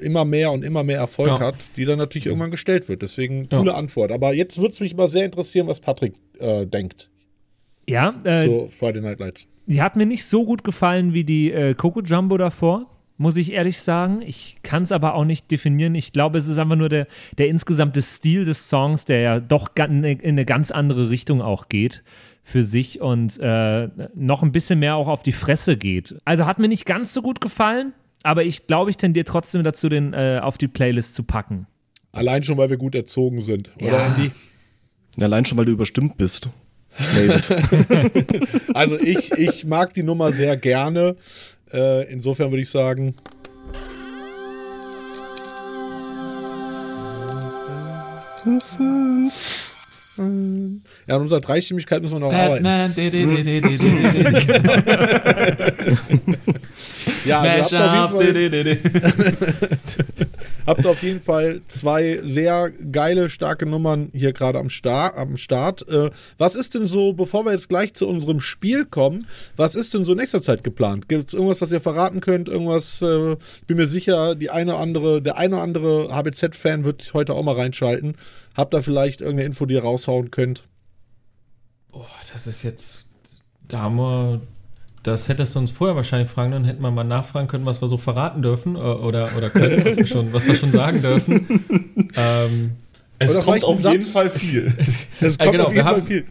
immer 0.00 0.24
mehr 0.24 0.50
und 0.50 0.64
immer 0.64 0.82
mehr 0.82 0.98
Erfolg 0.98 1.28
Ja. 1.28 1.40
hat, 1.40 1.54
die 1.76 1.84
dann 1.84 1.98
natürlich 1.98 2.26
irgendwann 2.26 2.50
gestellt 2.50 2.88
wird. 2.88 3.02
Deswegen 3.02 3.46
Ja. 3.50 3.58
coole 3.58 3.74
Antwort. 3.74 4.10
Aber 4.10 4.34
jetzt 4.34 4.58
würde 4.58 4.72
es 4.72 4.80
mich 4.80 4.96
mal 4.96 5.06
sehr 5.08 5.24
interessieren, 5.24 5.68
was 5.68 5.78
Patrick 5.80 6.14
äh, 6.40 6.66
denkt 6.66 7.08
Ja, 7.88 8.14
äh, 8.24 8.44
zu 8.46 8.68
Friday 8.70 9.00
Night 9.02 9.20
Lights. 9.20 9.46
die 9.66 9.80
hat 9.80 9.94
mir 9.94 10.06
nicht 10.06 10.24
so 10.24 10.44
gut 10.44 10.64
gefallen 10.64 11.14
wie 11.14 11.22
die 11.24 11.52
äh, 11.52 11.74
Coco 11.74 12.00
Jumbo 12.00 12.36
davor, 12.36 12.86
muss 13.18 13.36
ich 13.36 13.52
ehrlich 13.52 13.80
sagen. 13.80 14.22
Ich 14.22 14.56
kann 14.62 14.84
es 14.84 14.92
aber 14.92 15.14
auch 15.14 15.24
nicht 15.24 15.50
definieren. 15.50 15.94
Ich 15.94 16.12
glaube, 16.12 16.38
es 16.38 16.46
ist 16.46 16.56
einfach 16.58 16.76
nur 16.76 16.88
der, 16.88 17.06
der 17.36 17.48
insgesamte 17.48 18.00
Stil 18.00 18.44
des 18.44 18.68
Songs, 18.70 19.04
der 19.04 19.20
ja 19.20 19.40
doch 19.40 19.68
in 19.76 19.82
eine- 19.98 20.12
in 20.12 20.30
eine 20.30 20.44
ganz 20.44 20.70
andere 20.70 21.10
Richtung 21.10 21.42
auch 21.42 21.68
geht 21.68 22.02
für 22.44 22.64
sich 22.64 23.00
und 23.02 23.38
äh, 23.40 23.88
noch 24.14 24.42
ein 24.42 24.52
bisschen 24.52 24.78
mehr 24.78 24.96
auch 24.96 25.08
auf 25.08 25.22
die 25.22 25.32
Fresse 25.32 25.76
geht. 25.76 26.14
Also 26.24 26.46
hat 26.46 26.58
mir 26.58 26.68
nicht 26.68 26.86
ganz 26.86 27.12
so 27.12 27.20
gut 27.20 27.42
gefallen, 27.42 27.92
aber 28.22 28.44
ich 28.44 28.66
glaube, 28.66 28.88
ich 28.90 28.96
tendiere 28.96 29.24
trotzdem 29.24 29.62
dazu, 29.64 29.88
den 29.90 30.14
äh, 30.14 30.40
auf 30.42 30.56
die 30.56 30.68
Playlist 30.68 31.14
zu 31.14 31.24
packen. 31.24 31.66
Allein 32.12 32.42
schon, 32.42 32.56
weil 32.56 32.70
wir 32.70 32.78
gut 32.78 32.94
erzogen 32.94 33.42
sind. 33.42 33.70
Oder, 33.76 33.86
Ja. 33.92 34.06
Andy? 34.14 34.30
allein 35.20 35.44
schon, 35.44 35.58
weil 35.58 35.66
du 35.66 35.72
überstimmt 35.72 36.16
bist. 36.16 36.48
David. 37.14 37.48
Also 38.74 38.98
ich, 38.98 39.32
ich 39.32 39.66
mag 39.66 39.92
die 39.94 40.02
Nummer 40.02 40.32
sehr 40.32 40.56
gerne. 40.56 41.16
Äh, 41.72 42.10
insofern 42.12 42.50
würde 42.50 42.62
ich 42.62 42.70
sagen. 42.70 43.14
Ja, 51.06 51.14
an 51.14 51.22
unserer 51.22 51.40
Dreistimmigkeit 51.40 52.02
müssen 52.02 52.14
wir 52.14 52.20
noch 52.20 52.32
arbeiten. 52.32 52.64
Batman, 52.64 52.92
di, 52.96 53.10
Ja, 57.28 57.40
also 57.40 57.76
Match 57.76 57.90
habt, 57.90 58.14
auf 58.14 58.22
jeden. 58.22 58.78
Fall, 58.78 60.26
habt 60.66 60.86
auf 60.86 61.02
jeden 61.02 61.20
Fall 61.20 61.60
zwei 61.68 62.20
sehr 62.22 62.70
geile, 62.70 63.28
starke 63.28 63.66
Nummern 63.66 64.10
hier 64.12 64.32
gerade 64.32 64.58
am, 64.58 64.70
Star 64.70 65.16
am 65.16 65.36
Start. 65.36 65.86
Äh, 65.88 66.10
was 66.38 66.54
ist 66.54 66.74
denn 66.74 66.86
so, 66.86 67.12
bevor 67.12 67.44
wir 67.44 67.52
jetzt 67.52 67.68
gleich 67.68 67.94
zu 67.94 68.08
unserem 68.08 68.40
Spiel 68.40 68.84
kommen, 68.84 69.26
was 69.56 69.74
ist 69.74 69.94
denn 69.94 70.04
so 70.04 70.12
in 70.12 70.18
nächster 70.18 70.40
Zeit 70.40 70.64
geplant? 70.64 71.08
Gibt 71.08 71.28
es 71.28 71.34
irgendwas, 71.34 71.60
was 71.60 71.70
ihr 71.72 71.80
verraten 71.80 72.20
könnt? 72.20 72.48
Irgendwas, 72.48 73.02
äh, 73.02 73.32
ich 73.32 73.66
bin 73.66 73.76
mir 73.76 73.88
sicher, 73.88 74.34
die 74.34 74.50
eine 74.50 74.72
oder 74.74 74.82
andere, 74.82 75.22
der 75.22 75.36
eine 75.36 75.56
oder 75.56 75.62
andere 75.62 76.08
HBZ-Fan 76.14 76.84
wird 76.84 77.12
heute 77.14 77.34
auch 77.34 77.42
mal 77.42 77.54
reinschalten. 77.54 78.16
Habt 78.56 78.74
ihr 78.74 78.82
vielleicht 78.82 79.20
irgendeine 79.20 79.46
Info, 79.46 79.66
die 79.66 79.74
ihr 79.74 79.82
raushauen 79.82 80.30
könnt? 80.30 80.64
Boah, 81.92 82.06
das 82.32 82.46
ist 82.46 82.62
jetzt, 82.62 83.06
da 83.66 83.82
haben 83.82 83.96
wir, 83.96 84.40
das 85.08 85.28
hättest 85.28 85.54
du 85.54 85.60
uns 85.60 85.70
vorher 85.70 85.96
wahrscheinlich 85.96 86.30
fragen, 86.30 86.52
dann 86.52 86.64
hätten 86.64 86.82
wir 86.82 86.90
mal 86.90 87.04
nachfragen 87.04 87.48
können, 87.48 87.66
was 87.66 87.80
wir 87.80 87.88
so 87.88 87.96
verraten 87.96 88.42
dürfen 88.42 88.76
äh, 88.76 88.78
oder, 88.78 89.30
oder 89.36 89.50
können, 89.50 89.84
was 89.84 89.96
wir 89.96 90.06
schon, 90.06 90.32
was 90.32 90.46
wir 90.46 90.54
schon 90.54 90.72
sagen 90.72 91.02
dürfen. 91.02 91.64
ähm, 92.16 92.72
Es 93.20 93.34
Oder 93.34 93.44
kommt 93.44 93.64
auf 93.64 93.80
jeden 93.80 94.02
Satz. 94.02 94.12
Fall 94.12 94.30
viel. 94.30 94.72
Es 95.20 95.36
Äh, 95.38 95.50
genau, 95.50 95.72
wir 95.72 95.84
haben- 95.84 96.02
viel. 96.04 96.24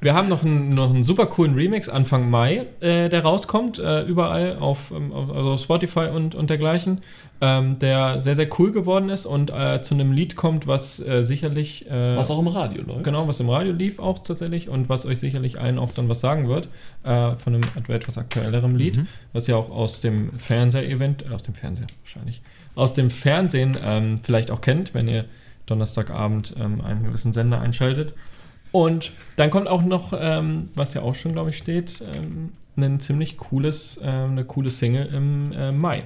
Wir 0.00 0.14
haben 0.14 0.28
noch 0.30 0.42
einen, 0.42 0.70
noch 0.70 0.88
einen 0.88 1.02
super 1.04 1.26
coolen 1.26 1.54
Remix 1.54 1.90
Anfang 1.90 2.30
Mai, 2.30 2.64
äh, 2.80 3.10
der 3.10 3.22
rauskommt, 3.22 3.78
äh, 3.78 4.02
überall 4.04 4.56
auf, 4.58 4.92
ähm, 4.96 5.12
auf 5.12 5.30
also 5.30 5.58
Spotify 5.58 6.06
und, 6.14 6.34
und 6.34 6.48
dergleichen, 6.48 7.02
ähm, 7.42 7.78
der 7.80 8.22
sehr, 8.22 8.34
sehr 8.34 8.48
cool 8.58 8.72
geworden 8.72 9.10
ist 9.10 9.26
und 9.26 9.50
äh, 9.50 9.82
zu 9.82 9.92
einem 9.94 10.12
Lied 10.12 10.34
kommt, 10.34 10.66
was 10.66 11.00
äh, 11.06 11.22
sicherlich. 11.22 11.84
Äh, 11.90 12.16
Was 12.16 12.30
auch 12.30 12.38
im 12.38 12.46
Radio 12.48 12.82
läuft. 12.82 13.04
Genau, 13.04 13.28
was 13.28 13.38
im 13.40 13.50
Radio 13.50 13.74
lief 13.74 13.98
auch 13.98 14.18
tatsächlich 14.20 14.70
und 14.70 14.88
was 14.88 15.04
euch 15.04 15.18
sicherlich 15.18 15.60
allen 15.60 15.78
auch 15.78 15.92
dann 15.92 16.08
was 16.08 16.20
sagen 16.20 16.48
wird, 16.48 16.68
äh, 17.04 17.32
von 17.36 17.56
einem 17.56 17.62
etwas 17.94 18.16
aktuellerem 18.16 18.74
Lied, 18.74 19.00
was 19.34 19.48
ja 19.48 19.56
auch 19.56 19.70
aus 19.70 20.00
dem 20.00 20.30
Fernseher-Event, 20.38 21.26
äh, 21.30 21.34
aus 21.34 21.42
dem 21.42 21.52
Fernseher 21.54 21.88
wahrscheinlich, 22.04 22.40
aus 22.74 22.94
dem 22.94 23.10
Fernsehen 23.10 23.76
ähm, 23.84 24.18
vielleicht 24.22 24.50
auch 24.50 24.62
kennt, 24.62 24.94
wenn 24.94 25.08
ihr 25.08 25.26
Donnerstagabend 25.66 26.54
ähm, 26.58 26.80
einen 26.80 27.04
gewissen 27.04 27.32
Sender 27.32 27.60
einschaltet. 27.60 28.14
Und 28.72 29.12
dann 29.36 29.50
kommt 29.50 29.68
auch 29.68 29.82
noch, 29.82 30.12
ähm, 30.18 30.70
was 30.74 30.94
ja 30.94 31.02
auch 31.02 31.14
schon, 31.14 31.32
glaube 31.32 31.50
ich, 31.50 31.58
steht, 31.58 32.02
ähm, 32.14 32.52
ein 32.76 33.00
ziemlich 33.00 33.36
cooles, 33.36 34.00
ähm, 34.02 34.30
eine 34.32 34.44
coole 34.46 34.70
Single 34.70 35.06
im 35.14 35.52
äh, 35.52 35.72
Mai, 35.72 36.04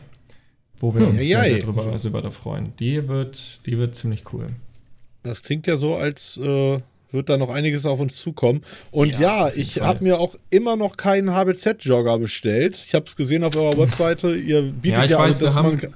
wo 0.81 0.93
wir 0.95 1.07
uns 1.07 1.23
Ja, 1.23 1.45
ja. 1.45 1.55
sehr 1.55 1.59
drüber, 1.63 1.87
also 1.87 2.09
über 2.09 2.23
da 2.23 2.31
freuen. 2.31 2.73
Die 2.81 3.07
wird, 3.09 3.65
die 3.67 3.79
wird 3.79 3.95
ziemlich 3.95 4.25
cool. 4.33 4.49
Das 5.23 5.43
klingt 5.43 5.67
ja 5.69 5.77
so, 5.77 5.95
als 5.95 6.37
äh, 6.39 6.81
wird 7.13 7.29
da 7.29 7.37
noch 7.37 7.51
einiges 7.51 7.87
auf 7.87 8.01
uns 8.01 8.17
zukommen. 8.17 8.63
Und 8.91 9.11
Ja, 9.13 9.47
ja, 9.49 9.53
ich 9.55 9.81
habe 9.81 10.03
mir 10.03 10.19
auch 10.19 10.35
immer 10.51 10.75
noch 10.75 10.97
keinen 10.97 11.33
HBZ-Jogger 11.33 12.19
bestelllt. 12.19 12.77
Ich 12.77 12.95
habe 12.95 13.07
es 13.07 13.15
gesehen 13.15 13.45
auf 13.45 13.55
eurer 13.57 13.79
Webseite. 13.79 14.35
Ihr 14.35 14.63
bietet 14.63 14.99
Ja, 14.99 15.05
ja, 15.05 15.19
weiß, 15.21 15.55
haben- 15.55 15.77
man. 15.81 15.95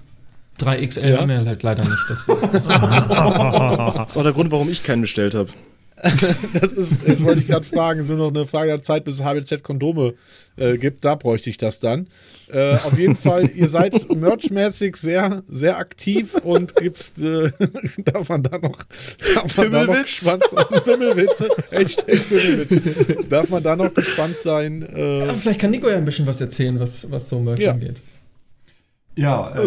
3XL 0.62 1.08
Ja? 1.10 1.18
haben 1.18 1.28
wir 1.28 1.44
halt 1.44 1.62
leider 1.62 1.84
nicht. 1.84 2.04
Deswegen. 2.08 2.52
Das 2.52 2.64
ist 2.64 4.16
auch 4.16 4.22
der 4.22 4.32
Grund, 4.32 4.50
warum 4.50 4.70
ich 4.70 4.82
keinen 4.82 5.02
bestellt 5.02 5.34
habe. 5.34 5.48
Das 6.58 6.72
ist, 6.72 6.94
jetzt 7.06 7.22
wollte 7.22 7.40
ich 7.40 7.46
gerade 7.46 7.66
fragen, 7.66 8.00
es 8.00 8.04
ist 8.06 8.10
nur 8.16 8.30
noch 8.30 8.34
eine 8.34 8.46
Frage 8.46 8.68
der 8.70 8.80
Zeit, 8.80 9.04
bis 9.04 9.16
es 9.16 9.20
HBZ-Kondome 9.22 10.14
äh, 10.56 10.78
gibt. 10.78 11.04
Da 11.04 11.14
bräuchte 11.14 11.50
ich 11.50 11.58
das 11.58 11.78
dann. 11.78 12.06
Äh, 12.50 12.76
auf 12.76 12.98
jeden 12.98 13.16
Fall, 13.16 13.50
ihr 13.54 13.68
seid 13.68 14.08
merchmäßig 14.14 14.96
sehr, 14.96 15.42
sehr 15.48 15.76
aktiv 15.76 16.36
und 16.42 16.74
gibt's, 16.76 17.12
äh, 17.20 17.50
darf 18.04 18.30
man 18.30 18.42
da 18.42 18.56
noch, 18.58 18.78
darf 19.34 19.56
man 19.58 19.70
da 19.72 19.84
noch 19.84 20.02
gespannt 20.02 20.42
sein? 20.50 21.18
Echt, 21.70 22.08
echt. 22.08 23.30
Darf 23.30 23.50
man 23.50 23.62
da 23.62 23.76
noch 23.76 23.92
gespannt 23.92 24.36
sein? 24.42 24.82
Äh, 24.82 25.34
Vielleicht 25.34 25.60
kann 25.60 25.70
Nico 25.70 25.88
ja 25.90 25.96
ein 25.98 26.04
bisschen 26.06 26.26
was 26.26 26.40
erzählen, 26.40 26.80
was, 26.80 27.10
was 27.10 27.28
so 27.28 27.40
Merch 27.40 27.60
Ja. 27.60 27.72
angeht. 27.72 27.96
Ja, 29.20 29.50
äh, 29.54 29.60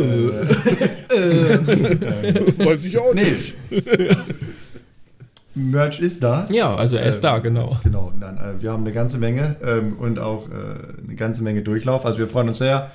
Weiß 2.66 2.86
ich 2.86 2.98
auch 2.98 3.14
nee. 3.14 3.32
nicht. 3.32 3.54
Merch 5.54 6.00
ist 6.00 6.24
da. 6.24 6.48
Ja, 6.50 6.76
also 6.76 6.96
er 6.96 7.06
ist 7.06 7.18
Ähm, 7.18 7.22
da, 7.22 7.38
genau. 7.38 7.78
Genau, 7.84 8.12
nein, 8.20 8.38
äh, 8.38 8.60
wir 8.64 8.72
haben 8.72 8.84
eine 8.84 8.94
ganze 8.94 9.20
Menge 9.20 9.56
ähm, 9.64 9.98
und 10.00 10.18
auch 10.18 10.50
äh, 10.50 11.04
eine 11.06 11.16
ganze 11.16 11.44
Menge 11.44 11.62
Durchlauf. 11.62 12.04
Also 12.04 12.18
wir 12.18 12.28
freuen 12.28 12.48
uns 12.50 12.58
sehr, 12.58 12.90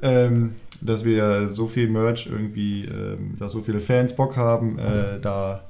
ähm, 0.00 0.54
dass 0.80 1.04
wir 1.04 1.48
so 1.48 1.66
viel 1.66 1.88
Merch 1.88 2.28
irgendwie, 2.30 2.84
ähm, 2.84 3.34
dass 3.40 3.50
so 3.50 3.62
viele 3.62 3.80
Fans 3.80 4.14
Bock 4.14 4.36
haben, 4.36 4.78
äh, 4.78 5.18
da 5.20 5.64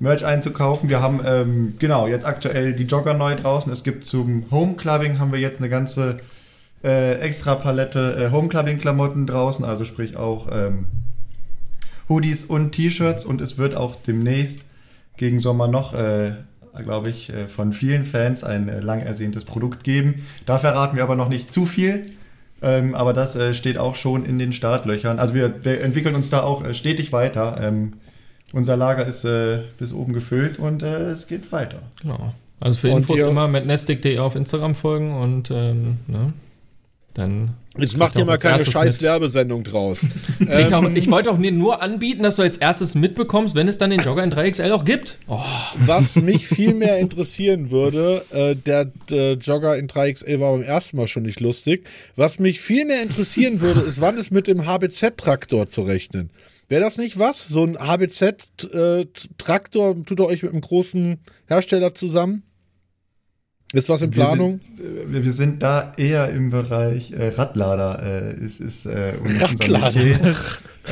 Merch 0.00 0.26
einzukaufen. 0.26 0.90
Wir 0.90 1.00
haben 1.00 1.22
ähm, 1.24 1.76
genau 1.78 2.06
jetzt 2.06 2.26
aktuell 2.26 2.74
die 2.74 2.84
Jogger 2.84 3.14
neu 3.14 3.36
draußen. 3.36 3.72
Es 3.72 3.84
gibt 3.84 4.04
zum 4.04 4.44
Homeclubbing 4.50 5.18
haben 5.18 5.32
wir 5.32 5.40
jetzt 5.40 5.60
eine 5.60 5.70
ganze 5.70 6.18
äh, 6.84 7.14
extra 7.20 7.54
Palette 7.54 8.16
äh, 8.18 8.30
Homeclubbing-Klamotten 8.30 9.26
draußen, 9.26 9.64
also 9.64 9.84
sprich 9.84 10.16
auch 10.16 10.48
ähm, 10.52 10.86
Hoodies 12.08 12.44
und 12.44 12.72
T-Shirts 12.72 13.24
und 13.24 13.40
es 13.40 13.58
wird 13.58 13.74
auch 13.74 13.96
demnächst 14.06 14.64
gegen 15.16 15.38
Sommer 15.38 15.68
noch, 15.68 15.94
äh, 15.94 16.32
glaube 16.82 17.10
ich, 17.10 17.32
äh, 17.32 17.46
von 17.48 17.72
vielen 17.72 18.04
Fans 18.04 18.44
ein 18.44 18.68
äh, 18.68 18.80
lang 18.80 19.00
ersehntes 19.00 19.44
Produkt 19.44 19.84
geben. 19.84 20.26
Da 20.46 20.58
verraten 20.58 20.96
wir 20.96 21.02
aber 21.04 21.14
noch 21.16 21.28
nicht 21.28 21.52
zu 21.52 21.66
viel. 21.66 22.06
Ähm, 22.64 22.94
aber 22.94 23.12
das 23.12 23.34
äh, 23.34 23.54
steht 23.54 23.76
auch 23.76 23.96
schon 23.96 24.24
in 24.24 24.38
den 24.38 24.52
Startlöchern. 24.52 25.18
Also 25.18 25.34
wir, 25.34 25.64
wir 25.64 25.80
entwickeln 25.80 26.14
uns 26.14 26.30
da 26.30 26.42
auch 26.42 26.64
äh, 26.64 26.74
stetig 26.74 27.10
weiter. 27.12 27.58
Ähm, 27.60 27.94
unser 28.52 28.76
Lager 28.76 29.04
ist 29.04 29.24
äh, 29.24 29.62
bis 29.78 29.92
oben 29.92 30.12
gefüllt 30.12 30.58
und 30.60 30.82
äh, 30.82 31.10
es 31.10 31.26
geht 31.26 31.50
weiter. 31.50 31.78
genau. 32.00 32.32
Also 32.60 32.78
für 32.78 32.90
Und 32.92 32.98
Infos 32.98 33.16
ihr- 33.18 33.26
immer 33.28 33.48
mit 33.48 33.66
nestic.de 33.66 34.18
auf 34.20 34.36
Instagram 34.36 34.76
folgen 34.76 35.12
und 35.12 35.50
ähm, 35.50 35.96
ne, 36.06 36.32
dann. 37.14 37.54
Jetzt 37.78 37.96
macht 37.96 38.16
ihr 38.16 38.24
mal 38.24 38.38
keine 38.38 38.64
scheiß 38.64 38.96
mit. 38.96 39.02
Werbesendung 39.02 39.62
draus. 39.64 40.04
Ich, 40.40 40.74
auch, 40.74 40.82
ich 40.90 41.10
wollte 41.10 41.30
auch 41.30 41.38
nur 41.38 41.80
anbieten, 41.80 42.24
dass 42.24 42.36
du 42.36 42.42
als 42.42 42.58
erstes 42.58 42.94
mitbekommst, 42.94 43.54
wenn 43.54 43.68
es 43.68 43.78
dann 43.78 43.90
den 43.90 44.00
Jogger 44.00 44.24
in 44.24 44.32
3XL 44.32 44.72
auch 44.72 44.84
gibt. 44.84 45.18
Oh, 45.28 45.38
Was 45.86 46.16
mich 46.16 46.48
viel 46.48 46.74
mehr 46.74 46.98
interessieren 46.98 47.70
würde, 47.70 48.24
äh, 48.30 48.56
der, 48.56 48.86
der 49.08 49.34
Jogger 49.34 49.78
in 49.78 49.86
3XL 49.86 50.40
war 50.40 50.52
beim 50.52 50.62
ersten 50.62 50.96
Mal 50.96 51.06
schon 51.06 51.22
nicht 51.22 51.40
lustig. 51.40 51.86
Was 52.16 52.38
mich 52.38 52.60
viel 52.60 52.84
mehr 52.84 53.02
interessieren 53.02 53.60
würde, 53.60 53.80
ist, 53.80 54.00
wann 54.00 54.18
ist 54.18 54.32
mit 54.32 54.48
dem 54.48 54.66
HBZ-Traktor 54.66 55.68
zu 55.68 55.82
rechnen? 55.82 56.30
Wäre 56.68 56.82
das 56.82 56.98
nicht 56.98 57.18
was? 57.18 57.46
So 57.46 57.64
ein 57.64 57.78
HBZ-Traktor 57.78 60.04
tut 60.04 60.20
ihr 60.20 60.26
euch 60.26 60.42
mit 60.42 60.52
einem 60.52 60.60
großen 60.60 61.18
Hersteller 61.46 61.94
zusammen? 61.94 62.42
Ist 63.72 63.88
was 63.88 64.02
in 64.02 64.10
Planung? 64.10 64.60
Wir 64.76 64.84
sind, 65.06 65.14
äh, 65.16 65.24
wir 65.24 65.32
sind 65.32 65.62
da 65.62 65.92
eher 65.96 66.28
im 66.30 66.50
Bereich 66.50 67.12
äh, 67.12 67.28
Radlader. 67.28 68.02
Äh, 68.02 68.44
es 68.44 68.60
ist 68.60 68.86
äh, 68.86 69.14
unser 69.22 69.46
Radlader. 69.50 70.34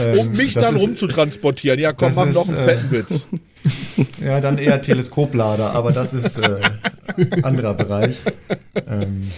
Ähm, 0.05 0.17
um 0.21 0.31
mich 0.31 0.55
dann 0.55 0.77
ist- 0.77 0.81
rumzutransportieren. 0.81 1.81
Ja, 1.81 1.93
komm, 1.93 2.15
mach 2.15 2.27
noch 2.33 2.49
einen 2.49 2.59
äh, 2.59 2.63
fetten 2.63 2.91
Witz. 2.93 3.27
Ja, 4.25 4.41
dann 4.41 4.57
eher 4.57 4.81
Teleskoplader, 4.81 5.73
aber 5.73 5.91
das 5.91 6.15
ist 6.15 6.39
äh, 6.39 6.61
anderer 7.43 7.75
Bereich. 7.75 8.15
Ähm, 8.89 9.29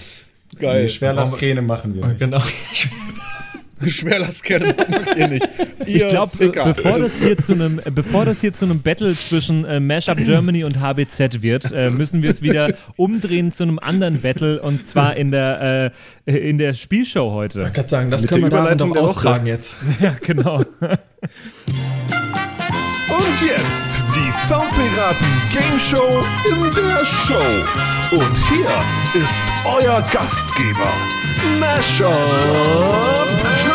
Geil. 0.61 0.85
Nee, 0.85 0.89
Schwerlastkräne 0.91 1.63
machen 1.63 1.95
wir 1.95 2.07
nicht. 2.07 2.19
genau. 2.19 2.43
Schwerlastkerne 3.91 4.75
macht 4.91 5.17
ihr 5.17 5.29
nicht. 5.29 5.49
Ihr 5.87 5.87
Ich 5.87 6.09
glaube, 6.09 6.37
bevor 6.39 6.99
das 6.99 7.19
hier 7.19 7.39
zu 7.39 7.53
einem, 7.53 7.81
äh, 7.85 7.91
bevor 7.91 8.25
das 8.25 8.41
hier 8.41 8.53
zu 8.53 8.65
einem 8.65 8.83
Battle 8.83 9.17
zwischen 9.17 9.65
äh, 9.65 9.79
Mashup 9.81 10.19
Germany 10.19 10.65
und 10.65 10.81
HBZ 10.81 11.43
wird, 11.43 11.73
äh, 11.73 11.91
müssen 11.91 12.23
wir 12.23 12.31
es 12.31 12.43
wieder 12.43 12.73
umdrehen 12.97 13.53
zu 13.53 13.63
einem 13.65 13.79
anderen 13.79 14.21
Battle 14.21 14.61
und 14.61 14.87
zwar 14.87 15.17
in 15.17 15.31
der 15.31 15.93
äh, 15.93 15.93
in 16.25 16.59
der 16.59 16.73
Spielshow 16.73 17.33
heute. 17.33 17.65
Ich 17.69 17.73
kann 17.73 17.87
sagen, 17.87 18.11
das 18.11 18.23
Mit 18.23 18.31
können 18.31 18.43
wir 18.43 18.49
Überleitung 18.49 18.95
doch 18.95 19.03
austragen 19.03 19.47
jetzt. 19.47 19.77
Ja, 20.01 20.17
genau. 20.21 20.57
Und 20.57 20.67
jetzt 23.41 24.03
die 24.15 24.33
Soundpiraten 24.49 25.27
Game 25.53 25.79
Show 25.79 26.25
in 26.51 26.63
der 26.75 27.05
Show. 27.05 28.17
Und 28.17 28.37
hier 28.49 28.71
ist 29.23 29.43
euer 29.65 30.03
Gastgeber, 30.13 30.93
Mashup 31.61 32.11
Germany. 33.63 33.72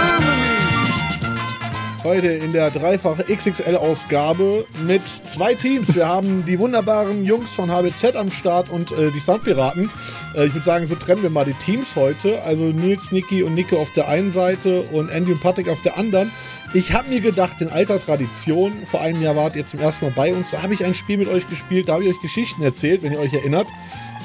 Heute 2.03 2.27
in 2.27 2.53
der 2.53 2.69
dreifache 2.69 3.23
XXL-Ausgabe 3.23 4.65
mit 4.85 5.01
zwei 5.25 5.55
Teams. 5.55 5.95
Wir 5.95 6.07
haben 6.07 6.45
die 6.45 6.59
wunderbaren 6.59 7.25
Jungs 7.25 7.49
von 7.53 7.71
HBZ 7.71 8.15
am 8.15 8.29
Start 8.29 8.69
und 8.69 8.91
äh, 8.91 9.11
die 9.11 9.19
Soundpiraten. 9.19 9.89
Äh, 10.35 10.45
ich 10.45 10.53
würde 10.53 10.63
sagen, 10.63 10.85
so 10.85 10.93
trennen 10.93 11.23
wir 11.23 11.31
mal 11.31 11.45
die 11.45 11.55
Teams 11.55 11.95
heute. 11.95 12.41
Also 12.43 12.65
Nils, 12.65 13.11
Niki 13.11 13.41
und 13.41 13.55
Nico 13.55 13.77
auf 13.77 13.91
der 13.93 14.07
einen 14.07 14.31
Seite 14.31 14.81
und 14.91 15.09
Andy 15.09 15.31
und 15.31 15.41
Patrick 15.41 15.69
auf 15.69 15.81
der 15.81 15.97
anderen. 15.97 16.31
Ich 16.73 16.93
habe 16.93 17.09
mir 17.09 17.19
gedacht, 17.19 17.61
in 17.61 17.69
alter 17.69 17.99
Tradition, 18.03 18.73
vor 18.85 19.01
einem 19.01 19.21
Jahr 19.21 19.35
wart 19.35 19.55
ihr 19.55 19.65
zum 19.65 19.79
ersten 19.79 20.05
Mal 20.05 20.13
bei 20.15 20.33
uns, 20.33 20.51
da 20.51 20.61
habe 20.61 20.75
ich 20.75 20.85
ein 20.85 20.93
Spiel 20.93 21.17
mit 21.17 21.27
euch 21.27 21.47
gespielt, 21.47 21.89
da 21.89 21.93
habe 21.93 22.03
ich 22.03 22.11
euch 22.11 22.21
Geschichten 22.21 22.61
erzählt, 22.61 23.01
wenn 23.01 23.13
ihr 23.13 23.19
euch 23.19 23.33
erinnert, 23.33 23.67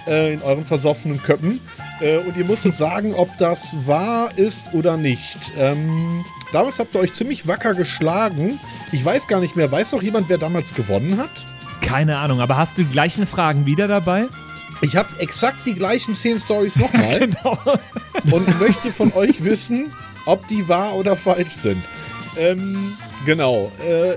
äh, 0.06 0.34
in 0.34 0.42
euren 0.42 0.64
versoffenen 0.64 1.22
Köppen. 1.22 1.60
Äh, 2.00 2.18
und 2.18 2.36
ihr 2.36 2.44
müsst 2.44 2.66
uns 2.66 2.76
sagen, 2.76 3.14
ob 3.14 3.30
das 3.38 3.74
wahr 3.86 4.30
ist 4.36 4.74
oder 4.74 4.96
nicht. 4.96 5.52
Ähm, 5.56 6.24
damals 6.52 6.78
habt 6.78 6.94
ihr 6.94 7.00
euch 7.00 7.12
ziemlich 7.12 7.46
wacker 7.48 7.74
geschlagen. 7.74 8.58
Ich 8.92 9.04
weiß 9.04 9.26
gar 9.26 9.40
nicht 9.40 9.56
mehr, 9.56 9.70
weiß 9.72 9.92
noch 9.92 10.02
jemand, 10.02 10.28
wer 10.28 10.38
damals 10.38 10.74
gewonnen 10.74 11.18
hat? 11.18 11.30
Keine 11.80 12.18
Ahnung, 12.18 12.40
aber 12.40 12.56
hast 12.56 12.78
du 12.78 12.82
die 12.84 12.88
gleichen 12.90 13.26
Fragen 13.26 13.66
wieder 13.66 13.88
dabei? 13.88 14.26
Ich 14.82 14.96
habe 14.96 15.08
exakt 15.20 15.64
die 15.66 15.74
gleichen 15.74 16.14
zehn 16.14 16.38
Stories 16.38 16.76
nochmal 16.76 17.18
Genau. 17.42 17.58
und 18.30 18.60
möchte 18.60 18.90
von 18.92 19.12
euch 19.12 19.44
wissen, 19.44 19.92
ob 20.26 20.46
die 20.48 20.68
wahr 20.68 20.94
oder 20.96 21.16
falsch 21.16 21.52
sind. 21.52 21.82
Ähm, 22.36 22.96
genau. 23.26 23.70
Äh, 23.86 24.16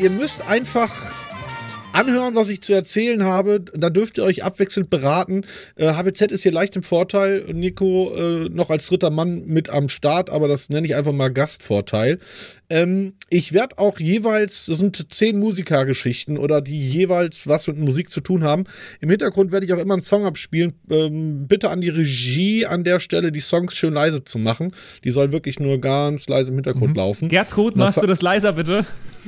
ihr 0.00 0.10
müsst 0.10 0.46
einfach 0.46 0.90
anhören, 2.00 2.34
was 2.34 2.50
ich 2.50 2.62
zu 2.62 2.72
erzählen 2.72 3.24
habe. 3.24 3.60
Da 3.60 3.90
dürft 3.90 4.18
ihr 4.18 4.24
euch 4.24 4.44
abwechselnd 4.44 4.90
beraten. 4.90 5.44
Äh, 5.76 5.92
HBZ 5.92 6.32
ist 6.32 6.42
hier 6.42 6.52
leicht 6.52 6.76
im 6.76 6.82
Vorteil. 6.82 7.44
Nico 7.52 8.14
äh, 8.14 8.48
noch 8.48 8.70
als 8.70 8.86
dritter 8.86 9.10
Mann 9.10 9.44
mit 9.46 9.70
am 9.70 9.88
Start, 9.88 10.30
aber 10.30 10.48
das 10.48 10.68
nenne 10.68 10.86
ich 10.86 10.94
einfach 10.94 11.12
mal 11.12 11.30
Gastvorteil. 11.30 12.18
Ähm, 12.70 13.14
ich 13.28 13.52
werde 13.52 13.78
auch 13.78 13.98
jeweils, 13.98 14.66
das 14.66 14.78
sind 14.78 15.12
zehn 15.12 15.38
Musikergeschichten 15.38 16.38
oder 16.38 16.60
die 16.60 16.80
jeweils 16.80 17.48
was 17.48 17.66
mit 17.66 17.78
Musik 17.78 18.10
zu 18.10 18.20
tun 18.20 18.44
haben. 18.44 18.64
Im 19.00 19.10
Hintergrund 19.10 19.50
werde 19.50 19.66
ich 19.66 19.72
auch 19.72 19.78
immer 19.78 19.94
einen 19.94 20.02
Song 20.02 20.24
abspielen. 20.24 20.74
Ähm, 20.88 21.46
bitte 21.48 21.70
an 21.70 21.80
die 21.80 21.88
Regie 21.88 22.66
an 22.66 22.84
der 22.84 23.00
Stelle, 23.00 23.32
die 23.32 23.40
Songs 23.40 23.74
schön 23.74 23.92
leise 23.92 24.24
zu 24.24 24.38
machen. 24.38 24.72
Die 25.04 25.10
sollen 25.10 25.32
wirklich 25.32 25.58
nur 25.58 25.80
ganz 25.80 26.28
leise 26.28 26.50
im 26.50 26.54
Hintergrund 26.54 26.96
laufen. 26.96 27.28
Gertrud, 27.28 27.76
machst 27.76 28.02
du 28.02 28.06
das 28.06 28.22
leiser 28.22 28.52
bitte? 28.52 28.86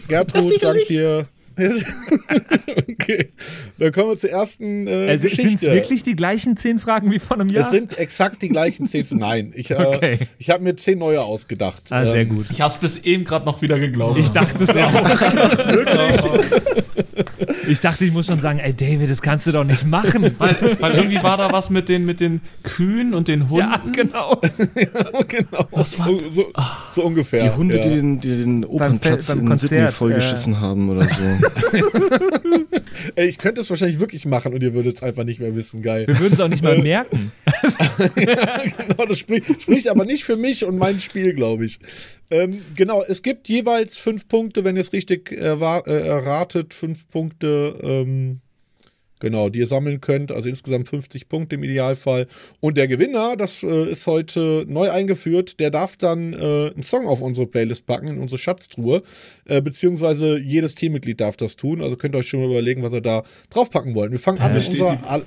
Gertrud, 0.09 0.63
dank 0.63 0.87
dir. 0.87 1.27
okay, 2.89 3.31
dann 3.79 3.93
kommen 3.93 4.11
wir 4.11 4.19
zur 4.19 4.31
ersten 4.31 4.87
äh, 4.87 5.09
Also, 5.11 5.29
Sind 5.29 5.33
es 5.33 5.37
Geschichte. 5.45 5.67
wirklich 5.73 6.03
die 6.03 6.17
gleichen 6.17 6.57
zehn 6.57 6.79
Fragen 6.79 7.11
wie 7.11 7.19
vor 7.19 7.39
einem 7.39 7.49
Jahr? 7.49 7.65
Es 7.67 7.71
sind 7.71 7.99
exakt 7.99 8.43
die 8.43 8.49
gleichen 8.49 8.87
zehn. 8.87 9.03
Nein, 9.13 9.53
ich, 9.55 9.71
äh, 9.71 9.75
Okay. 9.75 10.19
ich 10.39 10.51
habe 10.51 10.63
mir 10.63 10.77
zehn 10.77 10.99
neue 10.99 11.23
ausgedacht. 11.23 11.85
ah, 11.91 12.05
sehr 12.05 12.23
Ähm, 12.23 12.37
gut. 12.37 12.47
Ich 12.51 12.61
hab's 12.61 12.77
bis 12.77 12.97
eben 12.99 13.25
gerade 13.25 13.47
noch 13.47 13.63
wieder 13.63 13.79
geglaubt. 13.79 14.19
Ich 14.19 14.31
dachte 14.31 14.65
es 14.65 14.71
auch. 14.71 14.93
Ich 17.73 17.81
dachte, 17.81 18.05
ich 18.05 18.13
muss 18.13 18.27
schon 18.27 18.39
sagen, 18.43 18.59
ey 18.59 18.75
David, 18.75 19.11
das 19.11 19.23
kannst 19.23 19.47
du 19.47 19.53
doch 19.53 19.65
nicht 19.65 19.87
machen. 19.87 20.31
weil, 20.39 20.77
weil 20.79 20.95
irgendwie 20.95 21.23
war 21.23 21.39
da 21.39 21.51
was 21.53 21.71
mit 21.71 21.89
den, 21.89 22.05
mit 22.05 22.21
den 22.21 22.43
Kühen 22.63 23.15
und 23.15 23.29
den 23.29 23.49
Hunden. 23.49 23.63
Ja, 23.63 23.81
genau. 23.93 24.41
genau. 25.29 25.69
so, 25.85 26.21
so, 26.31 26.53
so 26.95 27.03
ungefähr. 27.03 27.45
Die 27.45 27.57
Hunde, 27.57 27.77
ja. 27.77 27.81
die 27.81 27.89
den, 27.91 28.21
die 28.21 28.37
den 28.37 28.65
Opernplatz 28.65 29.29
beim 29.29 29.41
in 29.41 29.47
Konzert, 29.47 29.71
Sydney 29.71 29.85
äh, 29.87 29.93
vollgeschissen 29.93 30.61
haben 30.61 30.91
oder 30.91 31.09
so. 31.09 31.23
Ey, 33.15 33.29
ich 33.29 33.39
könnte 33.39 33.61
es 33.61 33.71
wahrscheinlich 33.71 34.01
wirklich 34.01 34.27
machen 34.27 34.53
und 34.53 34.63
ihr 34.63 34.75
würdet 34.75 34.97
es 34.97 35.03
einfach 35.03 35.23
nicht 35.23 35.39
mehr 35.39 35.55
wissen. 35.55 35.81
Geil. 35.81 36.09
Wir 36.09 36.19
würden 36.19 36.35
es 36.35 36.41
auch 36.41 36.49
nicht 36.49 36.63
mal 36.63 36.79
merken. 36.79 37.31
genau, 38.17 39.07
das 39.07 39.19
spricht, 39.19 39.63
spricht 39.63 39.89
aber 39.89 40.05
nicht 40.05 40.25
für 40.25 40.37
mich 40.37 40.65
und 40.65 40.77
mein 40.77 40.99
Spiel, 40.99 41.35
glaube 41.35 41.65
ich. 41.65 41.79
Ähm, 42.33 42.63
genau, 42.75 43.05
es 43.07 43.23
gibt 43.23 43.47
jeweils 43.49 43.99
fünf 43.99 44.27
Punkte, 44.27 44.65
wenn 44.65 44.77
ihr 44.77 44.81
es 44.81 44.95
richtig 44.95 45.33
äh, 45.33 45.55
erratet, 45.55 46.73
fünf 46.73 47.07
Punkte, 47.11 47.62
ähm, 47.83 48.41
genau, 49.21 49.49
die 49.51 49.61
ihr 49.61 49.67
sammeln 49.67 50.01
könnt, 50.01 50.33
also 50.33 50.49
insgesamt 50.49 50.89
50 50.89 51.29
Punkte 51.29 51.55
im 51.55 51.63
Idealfall. 51.63 52.27
Und 52.61 52.77
der 52.77 52.89
Gewinner, 52.89 53.37
das 53.37 53.63
äh, 53.63 53.91
ist 53.91 54.07
heute 54.07 54.65
neu 54.67 54.91
eingeführt, 54.91 55.61
der 55.61 55.71
darf 55.71 55.97
dann 55.97 56.33
äh, 56.33 56.73
einen 56.75 56.83
Song 56.83 57.07
auf 57.07 57.21
unsere 57.21 57.47
Playlist 57.47 57.87
packen, 57.87 58.09
in 58.09 58.19
unsere 58.19 58.39
Schatztruhe, 58.39 59.03
äh, 59.45 59.63
beziehungsweise 59.63 60.39
jedes 60.39 60.75
Teammitglied 60.75 61.21
darf 61.21 61.37
das 61.37 61.55
tun, 61.57 61.83
also 61.83 61.97
könnt 61.97 62.17
ihr 62.17 62.19
euch 62.19 62.29
schon 62.29 62.41
mal 62.41 62.51
überlegen, 62.51 62.83
was 62.83 62.93
ihr 62.93 63.01
da 63.01 63.23
draufpacken 63.51 63.95
wollt. 63.95 64.11
Wir 64.11 64.19
fangen 64.19 64.41
an 64.41 64.55
mit 64.55 64.69
unserer... 64.69 64.97
die 64.97 65.05
Al- 65.05 65.27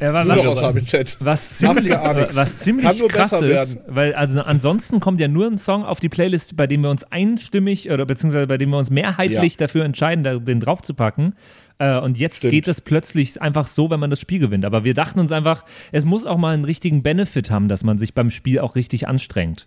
Ja, 0.00 0.12
was, 0.14 0.28
Nur 0.28 0.38
aus 0.48 0.56
was, 0.56 0.62
HBZ. 0.62 1.16
was 1.20 1.58
ziemlich, 1.58 1.90
was 1.90 2.58
ziemlich 2.58 3.08
krass 3.08 3.32
ist, 3.32 3.42
werden. 3.42 3.78
weil 3.86 4.14
also 4.14 4.40
ansonsten 4.40 5.00
kommt 5.00 5.20
ja 5.20 5.28
nur 5.28 5.46
ein 5.46 5.58
Song 5.58 5.84
auf 5.84 6.00
die 6.00 6.08
Playlist, 6.08 6.56
bei 6.56 6.66
dem 6.66 6.82
wir 6.82 6.90
uns 6.90 7.04
einstimmig 7.04 7.90
oder 7.90 8.06
beziehungsweise 8.06 8.46
bei 8.46 8.56
dem 8.58 8.70
wir 8.70 8.78
uns 8.78 8.90
mehrheitlich 8.90 9.52
Ja. 9.54 9.58
dafür 9.58 9.84
entscheiden, 9.84 10.44
den 10.44 10.60
draufzupacken. 10.60 11.34
Äh, 11.78 11.98
und 11.98 12.18
jetzt 12.18 12.38
Stimmt. 12.38 12.52
geht 12.52 12.68
es 12.68 12.80
plötzlich 12.80 13.40
einfach 13.40 13.66
so, 13.66 13.90
wenn 13.90 14.00
man 14.00 14.10
das 14.10 14.20
Spiel 14.20 14.38
gewinnt. 14.38 14.64
Aber 14.64 14.84
wir 14.84 14.94
dachten 14.94 15.18
uns 15.20 15.32
einfach, 15.32 15.64
es 15.92 16.04
muss 16.04 16.24
auch 16.24 16.36
mal 16.38 16.54
einen 16.54 16.64
richtigen 16.64 17.02
Benefit 17.02 17.50
haben, 17.50 17.68
dass 17.68 17.84
man 17.84 17.98
sich 17.98 18.14
beim 18.14 18.30
Spiel 18.30 18.58
auch 18.60 18.74
richtig 18.76 19.08
anstrengt. 19.08 19.66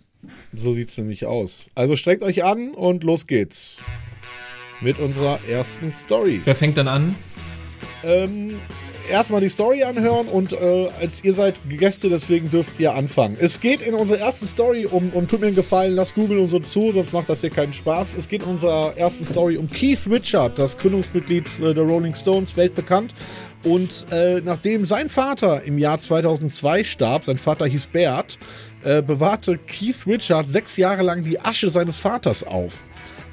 So 0.52 0.72
sieht's 0.74 0.96
nämlich 0.96 1.26
aus. 1.26 1.66
Also 1.74 1.96
streckt 1.96 2.22
euch 2.22 2.44
an 2.44 2.70
und 2.70 3.04
los 3.04 3.26
geht's. 3.26 3.78
Mit 4.80 4.98
unserer 4.98 5.38
ersten 5.48 5.92
Story. 5.92 6.40
Wer 6.44 6.56
fängt 6.56 6.76
dann 6.78 6.88
an? 6.88 7.14
Ähm, 8.02 8.54
erstmal 9.08 9.40
die 9.40 9.48
Story 9.48 9.82
anhören 9.82 10.28
und 10.28 10.52
äh, 10.52 10.88
als 11.00 11.24
ihr 11.24 11.32
seid 11.32 11.60
Gäste, 11.68 12.08
deswegen 12.08 12.50
dürft 12.50 12.78
ihr 12.78 12.94
anfangen. 12.94 13.36
Es 13.38 13.60
geht 13.60 13.80
in 13.80 13.94
unserer 13.94 14.18
ersten 14.18 14.46
Story 14.46 14.86
um, 14.86 15.10
um 15.10 15.28
tut 15.28 15.40
mir 15.40 15.46
einen 15.46 15.56
Gefallen, 15.56 15.94
lasst 15.94 16.14
Google 16.14 16.38
und 16.38 16.48
so 16.48 16.58
zu, 16.58 16.92
sonst 16.92 17.12
macht 17.12 17.28
das 17.28 17.40
hier 17.40 17.50
keinen 17.50 17.72
Spaß. 17.72 18.14
Es 18.18 18.28
geht 18.28 18.42
in 18.42 18.48
unserer 18.48 18.96
ersten 18.96 19.24
Story 19.24 19.56
um 19.56 19.70
Keith 19.70 20.06
Richard, 20.10 20.58
das 20.58 20.76
Gründungsmitglied 20.78 21.48
der 21.60 21.82
Rolling 21.82 22.14
Stones, 22.14 22.56
weltbekannt. 22.56 23.14
Und 23.64 24.06
äh, 24.10 24.40
nachdem 24.42 24.84
sein 24.84 25.08
Vater 25.08 25.62
im 25.64 25.78
Jahr 25.78 25.98
2002 25.98 26.84
starb, 26.84 27.24
sein 27.24 27.38
Vater 27.38 27.66
hieß 27.66 27.86
Bert, 27.86 28.38
äh, 28.84 29.02
bewahrte 29.02 29.58
Keith 29.58 30.06
Richard 30.06 30.48
sechs 30.48 30.76
Jahre 30.76 31.02
lang 31.02 31.22
die 31.22 31.40
Asche 31.40 31.70
seines 31.70 31.96
Vaters 31.96 32.44
auf. 32.44 32.84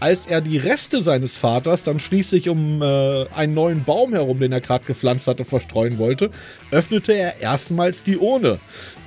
Als 0.01 0.25
er 0.25 0.41
die 0.41 0.57
Reste 0.57 1.03
seines 1.03 1.37
Vaters 1.37 1.83
dann 1.83 1.99
schließlich 1.99 2.49
um 2.49 2.81
äh, 2.81 3.27
einen 3.35 3.53
neuen 3.53 3.83
Baum 3.83 4.13
herum, 4.13 4.39
den 4.39 4.51
er 4.51 4.59
gerade 4.59 4.83
gepflanzt 4.83 5.27
hatte, 5.27 5.45
verstreuen 5.45 5.99
wollte, 5.99 6.31
öffnete 6.71 7.13
er 7.13 7.39
erstmals 7.39 8.01
die 8.01 8.17
Urne. 8.17 8.59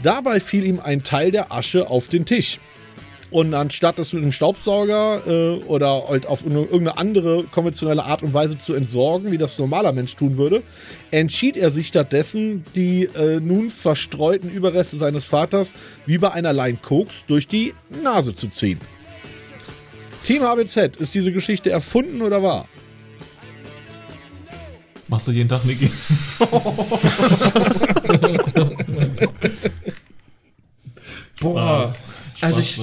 Dabei 0.05 0.39
fiel 0.39 0.65
ihm 0.65 0.79
ein 0.79 1.03
Teil 1.03 1.33
der 1.33 1.51
Asche 1.51 1.91
auf 1.91 2.07
den 2.07 2.25
Tisch. 2.25 2.61
Und 3.33 3.55
anstatt 3.55 3.99
es 3.99 4.13
mit 4.13 4.23
einem 4.23 4.31
Staubsauger 4.31 5.23
äh, 5.27 5.65
oder 5.65 6.07
halt 6.07 6.27
auf 6.27 6.47
eine- 6.47 6.61
irgendeine 6.61 6.97
andere 6.97 7.43
konventionelle 7.43 8.05
Art 8.05 8.23
und 8.23 8.33
Weise 8.33 8.57
zu 8.57 8.75
entsorgen, 8.75 9.33
wie 9.33 9.39
das 9.39 9.59
ein 9.59 9.63
normaler 9.63 9.91
Mensch 9.91 10.15
tun 10.15 10.37
würde, 10.37 10.63
entschied 11.11 11.57
er 11.57 11.73
sich 11.73 11.89
stattdessen, 11.89 12.65
die 12.77 13.07
äh, 13.17 13.41
nun 13.41 13.71
verstreuten 13.71 14.49
Überreste 14.49 14.97
seines 14.99 15.25
Vaters 15.25 15.75
wie 16.07 16.19
bei 16.19 16.31
einer 16.31 16.53
Line 16.53 16.79
Koks 16.81 17.27
durch 17.27 17.49
die 17.49 17.75
Nase 18.05 18.33
zu 18.37 18.47
ziehen. 18.47 18.79
Team 20.25 20.43
HBZ, 20.43 20.97
ist 20.97 21.15
diese 21.15 21.31
Geschichte 21.33 21.71
erfunden 21.71 22.21
oder 22.23 22.43
wahr? 22.43 22.67
Machst 25.07 25.29
du 25.29 25.33
jeden 25.33 25.51
Tag, 25.51 25.67
Niki? 25.67 25.91
Boah. 31.41 31.95
Also 32.41 32.61
ich, 32.61 32.81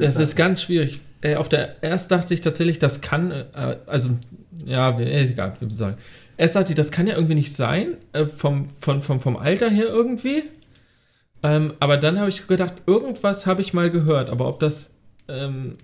das 0.00 0.16
ist 0.16 0.36
ganz 0.36 0.62
schwierig. 0.62 1.00
Äh, 1.20 1.34
auf 1.36 1.50
der 1.50 1.82
erst 1.82 2.10
dachte 2.10 2.32
ich 2.32 2.40
tatsächlich, 2.40 2.78
das 2.78 3.02
kann, 3.02 3.30
äh, 3.30 3.76
also 3.86 4.16
ja, 4.64 4.98
äh, 4.98 5.24
egal, 5.24 5.52
wie 5.60 5.68
wir 5.68 5.76
sagen. 5.76 5.98
Erst 6.38 6.56
dachte 6.56 6.72
ich, 6.72 6.76
das 6.76 6.90
kann 6.90 7.06
ja 7.06 7.14
irgendwie 7.14 7.34
nicht 7.34 7.54
sein, 7.54 7.98
äh, 8.14 8.24
vom, 8.24 8.70
vom, 8.80 9.02
vom, 9.02 9.20
vom 9.20 9.36
Alter 9.36 9.68
her 9.68 9.88
irgendwie. 9.88 10.44
Ähm, 11.42 11.74
aber 11.78 11.98
dann 11.98 12.18
habe 12.18 12.30
ich 12.30 12.46
gedacht, 12.46 12.72
irgendwas 12.86 13.44
habe 13.44 13.60
ich 13.60 13.74
mal 13.74 13.90
gehört, 13.90 14.30
aber 14.30 14.48
ob 14.48 14.60
das 14.60 14.92
ähm, 15.28 15.76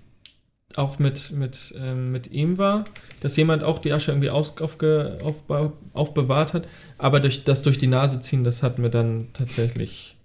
auch 0.75 0.99
mit, 0.99 1.31
mit, 1.31 1.73
ähm, 1.81 2.11
mit 2.11 2.31
ihm 2.31 2.57
war, 2.57 2.85
dass 3.21 3.35
jemand 3.37 3.63
auch 3.63 3.79
die 3.79 3.93
Asche 3.93 4.11
irgendwie 4.11 4.29
aus, 4.29 4.57
aufge, 4.61 5.17
aufba- 5.23 5.71
aufbewahrt 5.93 6.53
hat, 6.53 6.67
aber 6.97 7.19
durch 7.19 7.43
das 7.43 7.61
durch 7.61 7.77
die 7.77 7.87
Nase 7.87 8.19
ziehen, 8.21 8.43
das 8.43 8.61
hat 8.63 8.77
mir 8.77 8.89
dann 8.89 9.27
tatsächlich. 9.33 10.15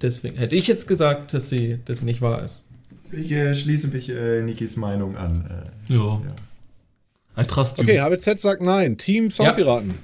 Deswegen 0.00 0.36
hätte 0.36 0.56
ich 0.56 0.66
jetzt 0.66 0.86
gesagt, 0.86 1.34
dass 1.34 1.48
sie 1.48 1.78
das 1.84 2.02
nicht 2.02 2.20
wahr 2.20 2.42
ist. 2.42 2.62
Ich 3.12 3.30
äh, 3.32 3.54
schließe 3.54 3.88
mich 3.88 4.08
äh, 4.10 4.42
Nikis 4.42 4.76
Meinung 4.76 5.16
an. 5.16 5.48
Äh, 5.90 5.94
Ja. 5.94 6.20
I 7.38 7.44
trust 7.44 7.78
you. 7.78 7.84
Okay, 7.84 8.00
HBZ 8.00 8.40
sagt 8.40 8.62
nein. 8.62 8.96
Team 8.96 9.30
Soundpiraten. 9.30 9.94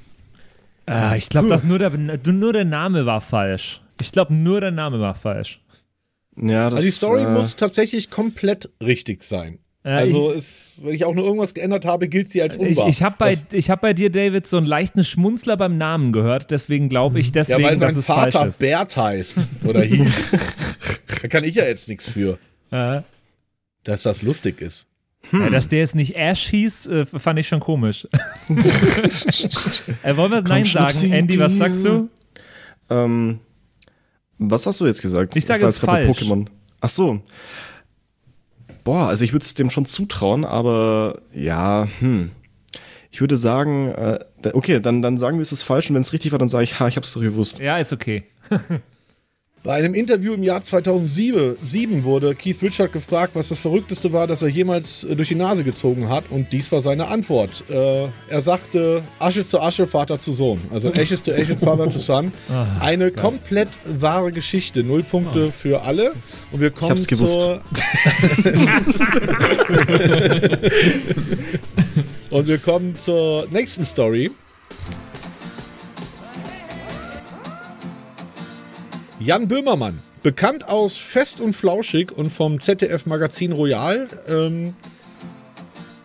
Ah, 0.86 1.14
ich 1.16 1.28
glaube, 1.28 1.48
dass 1.48 1.64
nur 1.64 1.78
der, 1.78 1.90
nur 1.90 2.52
der 2.52 2.64
Name 2.64 3.06
war 3.06 3.20
falsch. 3.22 3.80
Ich 4.00 4.12
glaube, 4.12 4.34
nur 4.34 4.60
der 4.60 4.70
Name 4.72 5.00
war 5.00 5.14
falsch. 5.14 5.60
Ja, 6.36 6.70
das 6.70 6.78
Also 6.78 6.86
die 6.86 6.90
Story 6.92 7.22
äh, 7.22 7.28
muss 7.30 7.56
tatsächlich 7.56 8.10
komplett 8.10 8.70
richtig 8.80 9.22
sein. 9.22 9.58
Äh, 9.84 9.90
also 9.90 10.30
ist, 10.30 10.78
wenn 10.82 10.94
ich 10.94 11.04
auch 11.04 11.14
nur 11.14 11.24
irgendwas 11.24 11.54
geändert 11.54 11.84
habe, 11.84 12.08
gilt 12.08 12.28
sie 12.28 12.40
als 12.40 12.54
Ich, 12.54 12.60
unwahr. 12.60 12.88
ich 12.88 13.02
habe 13.02 13.16
bei, 13.18 13.36
ich 13.50 13.68
hab 13.68 13.80
bei 13.80 13.92
dir, 13.92 14.10
David, 14.10 14.46
so 14.46 14.56
einen 14.56 14.66
leichten 14.66 15.02
Schmunzler 15.04 15.56
beim 15.56 15.76
Namen 15.76 16.12
gehört, 16.12 16.50
deswegen 16.52 16.88
glaube 16.88 17.18
ich 17.18 17.26
ja, 17.26 17.32
deswegen, 17.32 17.62
weil 17.64 17.70
dass 17.76 17.80
sein 17.80 17.98
es 17.98 18.06
falsch 18.06 18.34
Vater 18.34 18.48
ist. 18.48 18.58
Bert 18.60 18.96
heißt 18.96 19.36
oder 19.64 19.82
hieß. 19.84 20.30
da 21.22 21.28
kann 21.28 21.42
ich 21.44 21.56
ja 21.56 21.64
jetzt 21.64 21.88
nichts 21.88 22.08
für, 22.08 22.38
Ja. 22.70 23.02
dass 23.84 24.02
das 24.04 24.22
lustig 24.22 24.60
ist. 24.60 24.86
Ja, 25.32 25.50
dass 25.50 25.68
der 25.68 25.78
jetzt 25.80 25.94
nicht 25.94 26.16
Ash 26.18 26.48
hieß, 26.50 26.86
äh, 26.86 27.06
fand 27.06 27.38
ich 27.38 27.48
schon 27.48 27.60
komisch. 27.60 28.06
äh, 30.02 30.16
wollen 30.16 30.30
wir 30.32 30.42
Nein 30.42 30.64
sagen? 30.64 31.12
Andy, 31.12 31.38
was 31.38 31.54
sagst 31.56 31.84
du? 31.84 32.08
Ähm, 32.90 33.38
was 34.38 34.66
hast 34.66 34.80
du 34.80 34.86
jetzt 34.86 35.02
gesagt? 35.02 35.36
Ich 35.36 35.46
sage 35.46 35.64
es 35.64 35.78
falsch. 35.78 36.08
Pokémon. 36.08 36.46
Ach 36.80 36.88
so. 36.88 37.20
Boah, 38.84 39.08
also 39.08 39.24
ich 39.24 39.32
würde 39.32 39.44
es 39.44 39.54
dem 39.54 39.70
schon 39.70 39.86
zutrauen, 39.86 40.44
aber 40.44 41.20
ja, 41.34 41.88
hm. 42.00 42.30
Ich 43.10 43.20
würde 43.20 43.36
sagen, 43.36 43.88
äh, 43.90 44.18
okay, 44.54 44.80
dann, 44.80 45.02
dann 45.02 45.18
sagen 45.18 45.36
wir, 45.36 45.42
es 45.42 45.52
ist 45.52 45.62
falsch 45.62 45.90
und 45.90 45.94
wenn 45.94 46.00
es 46.00 46.14
richtig 46.14 46.32
war, 46.32 46.38
dann 46.38 46.48
sage 46.48 46.64
ich, 46.64 46.80
ha, 46.80 46.88
ich 46.88 46.96
hab's 46.96 47.12
doch 47.12 47.20
gewusst. 47.20 47.58
Ja, 47.58 47.76
ist 47.76 47.92
okay. 47.92 48.24
Bei 49.64 49.74
einem 49.74 49.94
Interview 49.94 50.34
im 50.34 50.42
Jahr 50.42 50.60
2007 50.60 51.56
sieben 51.62 52.02
wurde 52.02 52.34
Keith 52.34 52.60
Richard 52.62 52.92
gefragt, 52.92 53.36
was 53.36 53.50
das 53.50 53.60
Verrückteste 53.60 54.12
war, 54.12 54.26
das 54.26 54.42
er 54.42 54.48
jemals 54.48 55.04
äh, 55.04 55.14
durch 55.14 55.28
die 55.28 55.36
Nase 55.36 55.62
gezogen 55.62 56.08
hat. 56.08 56.24
Und 56.30 56.52
dies 56.52 56.72
war 56.72 56.82
seine 56.82 57.06
Antwort. 57.06 57.62
Äh, 57.70 58.08
er 58.28 58.42
sagte, 58.42 59.02
Asche 59.20 59.44
zu 59.44 59.60
Asche, 59.60 59.86
Vater 59.86 60.18
zu 60.18 60.32
Sohn. 60.32 60.58
Also 60.72 60.92
Ashes 60.92 61.22
to 61.22 61.30
Ashes, 61.30 61.60
Father 61.64 61.88
to 61.88 61.98
Son. 61.98 62.32
Eine 62.80 63.12
komplett 63.12 63.68
wahre 63.84 64.32
Geschichte. 64.32 64.82
Null 64.82 65.04
Punkte 65.04 65.52
für 65.52 65.82
alle. 65.82 66.12
Und 66.50 66.60
wir 66.60 66.70
kommen 66.70 66.90
hab's 66.90 67.06
gewusst. 67.06 67.38
Und 72.30 72.48
wir 72.48 72.58
kommen 72.58 72.98
zur 72.98 73.46
nächsten 73.50 73.84
Story. 73.84 74.32
Jan 79.24 79.46
Böhmermann, 79.46 80.00
bekannt 80.24 80.66
aus 80.68 80.96
Fest 80.96 81.40
und 81.40 81.52
Flauschig 81.52 82.10
und 82.10 82.30
vom 82.30 82.58
ZDF-Magazin 82.58 83.52
Royal, 83.52 84.08
ähm, 84.26 84.74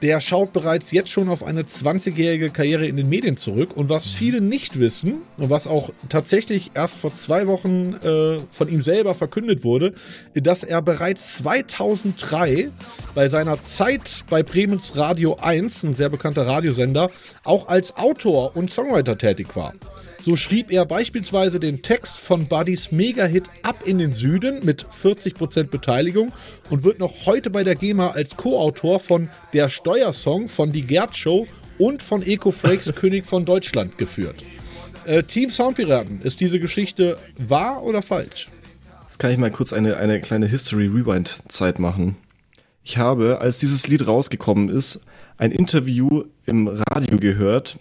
der 0.03 0.21
schaut 0.21 0.53
bereits 0.53 0.91
jetzt 0.91 1.09
schon 1.09 1.27
auf 1.27 1.43
eine 1.43 1.63
20-jährige 1.63 2.51
Karriere 2.51 2.85
in 2.85 2.95
den 2.95 3.09
Medien 3.09 3.35
zurück. 3.35 3.75
Und 3.75 3.89
was 3.89 4.09
viele 4.09 4.39
nicht 4.39 4.79
wissen 4.79 5.23
und 5.37 5.49
was 5.49 5.65
auch 5.65 5.89
tatsächlich 6.09 6.69
erst 6.75 6.97
vor 6.97 7.15
zwei 7.15 7.47
Wochen 7.47 7.95
äh, 8.03 8.37
von 8.51 8.69
ihm 8.69 8.83
selber 8.83 9.15
verkündet 9.15 9.63
wurde, 9.63 9.95
dass 10.35 10.63
er 10.63 10.83
bereits 10.83 11.37
2003 11.37 12.69
bei 13.15 13.29
seiner 13.29 13.63
Zeit 13.63 14.25
bei 14.29 14.43
Bremens 14.43 14.95
Radio 14.95 15.37
1, 15.41 15.83
ein 15.83 15.95
sehr 15.95 16.09
bekannter 16.09 16.45
Radiosender, 16.45 17.09
auch 17.43 17.67
als 17.67 17.97
Autor 17.97 18.55
und 18.55 18.69
Songwriter 18.69 19.17
tätig 19.17 19.55
war. 19.55 19.73
So 20.19 20.35
schrieb 20.35 20.71
er 20.71 20.85
beispielsweise 20.85 21.59
den 21.59 21.83
Text 21.83 22.19
von 22.19 22.47
Buddys 22.47 22.91
Mega-Hit 22.91 23.49
Ab 23.61 23.83
in 23.85 23.99
den 23.99 24.13
Süden 24.13 24.65
mit 24.65 24.85
40% 24.85 25.65
Beteiligung 25.65 26.33
und 26.69 26.83
wird 26.83 26.99
noch 26.99 27.25
heute 27.25 27.49
bei 27.49 27.63
der 27.63 27.75
GEMA 27.75 28.09
als 28.09 28.35
Co-Autor 28.35 28.99
von 28.99 29.29
Der 29.53 29.69
Steuersong 29.69 30.49
von 30.49 30.71
Die 30.71 30.81
Gerd 30.81 31.15
Show 31.15 31.47
und 31.77 32.01
von 32.01 32.23
Eco 32.23 32.51
Frakes 32.51 32.93
König 32.95 33.25
von 33.25 33.45
Deutschland 33.45 33.97
geführt. 33.97 34.43
Äh, 35.05 35.23
Team 35.23 35.51
Soundpiraten, 35.51 36.21
ist 36.21 36.39
diese 36.39 36.59
Geschichte 36.59 37.17
wahr 37.37 37.83
oder 37.83 38.01
falsch? 38.01 38.49
Jetzt 39.03 39.19
kann 39.19 39.31
ich 39.31 39.37
mal 39.37 39.51
kurz 39.51 39.71
eine, 39.71 39.97
eine 39.97 40.19
kleine 40.19 40.47
History 40.47 40.87
Rewind 40.87 41.39
Zeit 41.47 41.79
machen. 41.79 42.17
Ich 42.83 42.97
habe, 42.97 43.39
als 43.39 43.59
dieses 43.59 43.87
Lied 43.87 44.07
rausgekommen 44.07 44.69
ist, 44.69 45.01
ein 45.37 45.51
Interview 45.51 46.23
im 46.45 46.67
Radio 46.67 47.17
gehört, 47.17 47.77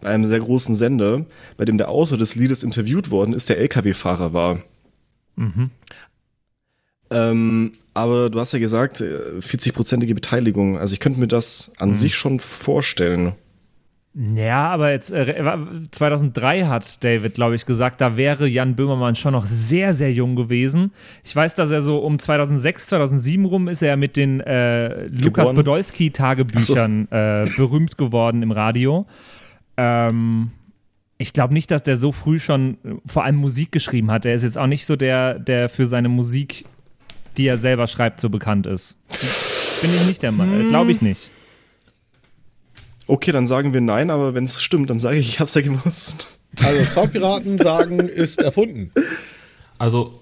bei 0.00 0.10
einem 0.10 0.26
sehr 0.26 0.40
großen 0.40 0.74
Sender, 0.74 1.24
bei 1.56 1.64
dem 1.64 1.78
der 1.78 1.88
Autor 1.88 2.18
des 2.18 2.36
Liedes 2.36 2.62
interviewt 2.62 3.10
worden 3.10 3.34
ist, 3.34 3.48
der 3.48 3.58
LKW-Fahrer 3.58 4.32
war. 4.32 4.60
Ähm, 7.10 7.72
aber 7.94 8.30
du 8.30 8.38
hast 8.38 8.52
ja 8.52 8.58
gesagt, 8.58 9.00
äh, 9.00 9.38
40-prozentige 9.40 10.14
Beteiligung. 10.14 10.78
Also 10.78 10.92
ich 10.94 11.00
könnte 11.00 11.20
mir 11.20 11.28
das 11.28 11.72
an 11.78 11.94
sich 11.94 12.14
schon 12.14 12.40
vorstellen. 12.40 13.32
Ja, 14.34 14.70
aber 14.70 14.92
jetzt 14.92 15.12
äh, 15.12 15.44
2003 15.90 16.64
hat 16.64 17.04
David, 17.04 17.34
glaube 17.34 17.54
ich, 17.54 17.66
gesagt, 17.66 18.00
da 18.00 18.16
wäre 18.16 18.46
Jan 18.48 18.74
Böhmermann 18.74 19.14
schon 19.14 19.32
noch 19.32 19.44
sehr, 19.44 19.92
sehr 19.92 20.10
jung 20.10 20.36
gewesen. 20.36 20.92
Ich 21.22 21.36
weiß, 21.36 21.54
dass 21.54 21.70
er 21.70 21.82
so 21.82 21.98
um 21.98 22.18
2006, 22.18 22.86
2007 22.86 23.44
rum 23.44 23.68
ist 23.68 23.82
er 23.82 23.98
mit 23.98 24.16
den 24.16 24.40
äh, 24.40 25.06
Lukas 25.08 25.48
Geboren. 25.50 25.56
Podolski 25.56 26.10
Tagebüchern 26.12 27.08
äh, 27.10 27.44
berühmt 27.58 27.98
geworden 27.98 28.42
im 28.42 28.52
Radio. 28.52 29.06
Ähm, 29.76 30.50
ich 31.18 31.32
glaube 31.32 31.54
nicht, 31.54 31.70
dass 31.70 31.82
der 31.82 31.96
so 31.96 32.12
früh 32.12 32.38
schon 32.38 32.78
vor 33.06 33.24
allem 33.24 33.36
Musik 33.36 33.72
geschrieben 33.72 34.10
hat. 34.10 34.24
Er 34.26 34.34
ist 34.34 34.42
jetzt 34.42 34.58
auch 34.58 34.66
nicht 34.66 34.84
so 34.86 34.96
der, 34.96 35.38
der 35.38 35.68
für 35.68 35.86
seine 35.86 36.08
Musik, 36.08 36.64
die 37.36 37.46
er 37.46 37.58
selber 37.58 37.86
schreibt, 37.86 38.20
so 38.20 38.28
bekannt 38.28 38.66
ist. 38.66 38.98
Bin 39.80 39.90
ich 39.94 40.06
nicht 40.06 40.22
der 40.22 40.32
Meinung, 40.32 40.68
glaube 40.68 40.90
ich 40.92 41.00
nicht. 41.00 41.30
Okay, 43.06 43.30
dann 43.30 43.46
sagen 43.46 43.72
wir 43.72 43.80
nein, 43.80 44.10
aber 44.10 44.34
wenn 44.34 44.44
es 44.44 44.60
stimmt, 44.60 44.90
dann 44.90 44.98
sage 44.98 45.18
ich, 45.18 45.28
ich 45.28 45.40
hab's 45.40 45.54
ja 45.54 45.60
gewusst. 45.60 46.38
Also 46.62 46.84
Soundpiraten 46.84 47.58
sagen, 47.62 48.00
ist 48.00 48.42
erfunden. 48.42 48.90
Also, 49.78 50.20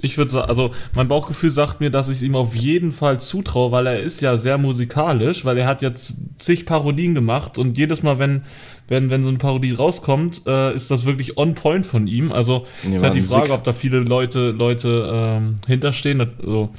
Ich 0.00 0.18
würde 0.18 0.32
sagen, 0.32 0.48
also 0.48 0.72
mein 0.94 1.08
Bauchgefühl 1.08 1.50
sagt 1.50 1.80
mir, 1.80 1.90
dass 1.90 2.08
ich 2.08 2.16
es 2.16 2.22
ihm 2.22 2.34
auf 2.34 2.54
jeden 2.54 2.90
Fall 2.92 3.20
zutraue, 3.20 3.70
weil 3.70 3.86
er 3.86 4.00
ist 4.00 4.20
ja 4.22 4.36
sehr 4.36 4.58
musikalisch, 4.58 5.44
weil 5.44 5.56
er 5.58 5.66
hat 5.66 5.82
jetzt 5.82 6.14
zig 6.38 6.66
Parodien 6.66 7.14
gemacht 7.14 7.58
und 7.58 7.78
jedes 7.78 8.02
Mal, 8.02 8.18
wenn, 8.18 8.42
wenn, 8.88 9.10
wenn 9.10 9.22
so 9.22 9.28
eine 9.28 9.38
Parodie 9.38 9.72
rauskommt, 9.72 10.42
äh, 10.46 10.74
ist 10.74 10.90
das 10.90 11.04
wirklich 11.04 11.36
on 11.36 11.54
point 11.54 11.86
von 11.86 12.06
ihm. 12.06 12.32
Also 12.32 12.66
Ja, 12.84 12.96
ist 12.96 13.02
halt 13.02 13.14
die. 13.14 13.22
Frage, 13.22 13.52
ob 13.52 13.64
da 13.64 13.72
viele 13.72 13.98
Leute, 14.00 14.50
Leute 14.50 15.10
ähm, 15.12 15.56
hinterstehen. 15.66 16.20
Also, 16.20 16.70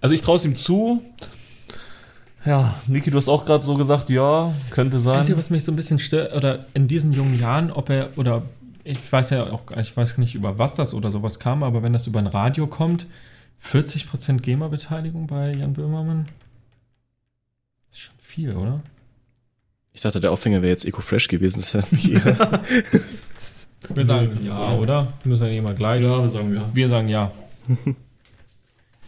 also 0.00 0.14
ich 0.14 0.22
traue 0.22 0.36
es 0.36 0.44
ihm 0.44 0.54
zu. 0.54 1.02
Ja, 2.44 2.74
Niki, 2.88 3.10
du 3.10 3.18
hast 3.18 3.28
auch 3.28 3.44
gerade 3.44 3.64
so 3.64 3.74
gesagt, 3.76 4.08
ja, 4.08 4.52
könnte 4.70 4.98
sein. 4.98 5.20
Einzige, 5.20 5.38
was 5.38 5.50
mich 5.50 5.64
so 5.64 5.70
ein 5.70 5.76
bisschen 5.76 5.98
stört, 5.98 6.34
oder 6.34 6.64
in 6.74 6.88
diesen 6.88 7.12
jungen 7.12 7.38
Jahren, 7.38 7.70
ob 7.70 7.88
er, 7.88 8.08
oder 8.16 8.42
ich 8.82 9.12
weiß 9.12 9.30
ja 9.30 9.52
auch, 9.52 9.64
ich 9.76 9.96
weiß 9.96 10.18
nicht, 10.18 10.34
über 10.34 10.58
was 10.58 10.74
das 10.74 10.92
oder 10.92 11.12
sowas 11.12 11.38
kam, 11.38 11.62
aber 11.62 11.84
wenn 11.84 11.92
das 11.92 12.08
über 12.08 12.18
ein 12.18 12.26
Radio 12.26 12.66
kommt, 12.66 13.06
40% 13.64 14.40
GEMA-Beteiligung 14.40 15.28
bei 15.28 15.52
Jan 15.52 15.74
Böhmermann? 15.74 16.26
ist 17.92 18.00
schon 18.00 18.14
viel, 18.20 18.56
oder? 18.56 18.82
Ich 19.94 20.00
dachte, 20.00 20.20
der 20.20 20.32
Aufhänger 20.32 20.62
wäre 20.62 20.70
jetzt 20.70 20.84
Ecofresh 20.84 21.28
gewesen. 21.28 21.58
Das 21.60 21.72
ja 21.72 21.82
nicht 21.90 22.10
eher. 22.10 22.62
Wir 23.94 24.04
sagen 24.04 24.38
wir 24.38 24.46
ja, 24.46 24.54
sagen- 24.54 24.78
oder? 24.78 25.12
Müssen 25.24 25.42
wir 25.42 25.50
nicht 25.50 25.62
mal 25.62 25.74
gleich. 25.74 26.02
ja, 26.02 26.22
wir 26.22 26.30
sagen 26.30 26.54
ja. 26.54 26.70
Wir 26.72 26.88
sagen 26.88 27.08
ja. 27.08 27.32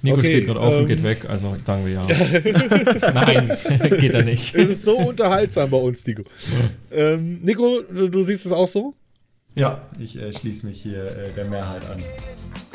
Nico 0.05 0.19
Okay, 0.19 0.27
steht 0.27 0.47
gerade 0.47 0.61
auf 0.61 0.75
ähm, 0.75 0.81
und 0.81 0.87
geht 0.87 1.03
weg, 1.03 1.25
also 1.27 1.57
sagen 1.65 1.87
wir 1.87 1.95
ja. 1.95 2.07
Nein, 3.15 3.57
geht 4.01 4.13
er 4.13 4.23
nicht. 4.23 4.55
Es 4.55 4.69
ist 4.69 4.85
so 4.85 4.99
unterhaltsam 4.99 5.71
bei 5.71 5.79
uns, 5.79 6.07
Nico. 6.07 6.25
Ähm, 6.93 7.41
Nico, 7.43 7.81
du, 7.91 8.09
du 8.09 8.23
siehst 8.23 8.45
es 8.45 8.53
auch 8.53 8.69
so? 8.69 8.93
Ja, 9.55 9.81
ich 9.99 10.21
äh, 10.21 10.31
schließe 10.31 10.67
mich 10.67 10.83
hier 10.83 11.05
äh, 11.05 11.33
der 11.35 11.47
Mehrheit 11.47 11.83
an. 11.91 12.03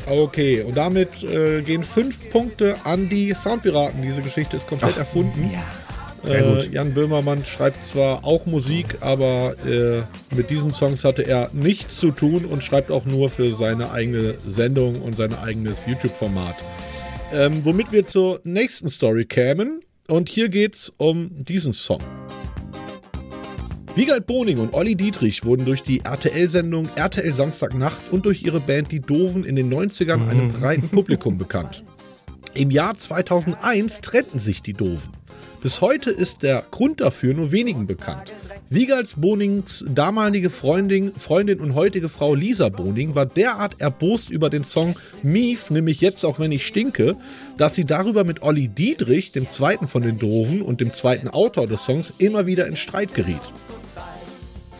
Okay, 0.07 0.64
und 0.64 0.76
damit 0.76 1.22
äh, 1.22 1.62
gehen 1.62 1.84
fünf 1.84 2.32
Punkte 2.32 2.78
an 2.84 3.10
die 3.10 3.36
Soundpiraten. 3.36 4.01
Diese 4.01 4.22
Geschichte 4.24 4.57
ist 4.57 4.68
komplett 4.68 4.97
erfunden. 4.97 5.51
Äh, 6.28 6.67
Jan 6.67 6.93
Böhmermann 6.93 7.45
schreibt 7.45 7.84
zwar 7.86 8.26
auch 8.26 8.45
Musik, 8.45 8.97
aber 9.01 9.55
äh, 9.65 10.01
mit 10.36 10.49
diesen 10.49 10.72
Songs 10.72 11.03
hatte 11.03 11.24
er 11.24 11.49
nichts 11.53 11.97
zu 11.97 12.11
tun 12.11 12.45
und 12.45 12.63
schreibt 12.63 12.91
auch 12.91 13.05
nur 13.05 13.30
für 13.30 13.53
seine 13.53 13.91
eigene 13.91 14.36
Sendung 14.47 15.01
und 15.01 15.15
sein 15.15 15.34
eigenes 15.34 15.86
YouTube-Format. 15.86 16.55
Ähm, 17.32 17.61
womit 17.63 17.91
wir 17.91 18.05
zur 18.07 18.41
nächsten 18.43 18.89
Story 18.89 19.26
kämen. 19.26 19.82
Und 20.07 20.28
hier 20.28 20.49
geht's 20.49 20.91
um 20.97 21.30
diesen 21.45 21.72
Song. 21.72 22.01
Wiegald 23.95 24.26
Boning 24.26 24.57
und 24.57 24.74
Olli 24.74 24.95
Dietrich 24.95 25.45
wurden 25.45 25.65
durch 25.65 25.84
die 25.84 25.99
RTL-Sendung 25.99 26.89
RTL 26.95 27.34
Samstagnacht 27.34 28.11
und 28.11 28.26
durch 28.26 28.41
ihre 28.43 28.59
Band 28.59 28.91
Die 28.91 29.01
Doven 29.01 29.43
in 29.43 29.55
den 29.55 29.72
90ern 29.72 30.28
einem 30.28 30.51
breiten 30.51 30.89
Publikum 30.89 31.38
bekannt. 31.38 31.84
Im 32.55 32.72
Jahr 32.72 32.97
2001 32.97 34.01
trennten 34.01 34.39
sich 34.39 34.63
die 34.63 34.74
Doven. 34.74 35.18
Bis 35.61 35.81
heute 35.81 36.09
ist 36.09 36.41
der 36.43 36.63
Grund 36.71 37.01
dafür 37.01 37.33
nur 37.33 37.51
wenigen 37.51 37.85
bekannt. 37.85 38.31
Wiegals 38.69 39.15
Bonings 39.17 39.83
damalige 39.89 40.49
Freundin, 40.49 41.11
Freundin 41.11 41.59
und 41.59 41.75
heutige 41.75 42.07
Frau 42.07 42.35
Lisa 42.35 42.69
Boning 42.69 43.15
war 43.15 43.25
derart 43.25 43.75
erbost 43.79 44.29
über 44.29 44.49
den 44.49 44.63
Song 44.63 44.95
Mief, 45.23 45.69
nämlich 45.69 46.01
jetzt 46.01 46.23
auch 46.23 46.39
wenn 46.39 46.51
ich 46.51 46.67
stinke, 46.67 47.17
dass 47.57 47.75
sie 47.75 47.85
darüber 47.85 48.23
mit 48.23 48.41
Olli 48.41 48.67
Dietrich, 48.67 49.31
dem 49.31 49.49
zweiten 49.49 49.87
von 49.87 50.03
den 50.03 50.19
Doven 50.19 50.61
und 50.61 50.81
dem 50.81 50.93
zweiten 50.93 51.27
Autor 51.27 51.67
des 51.67 51.83
Songs, 51.83 52.13
immer 52.19 52.45
wieder 52.45 52.67
in 52.67 52.75
Streit 52.75 53.13
geriet. 53.13 53.41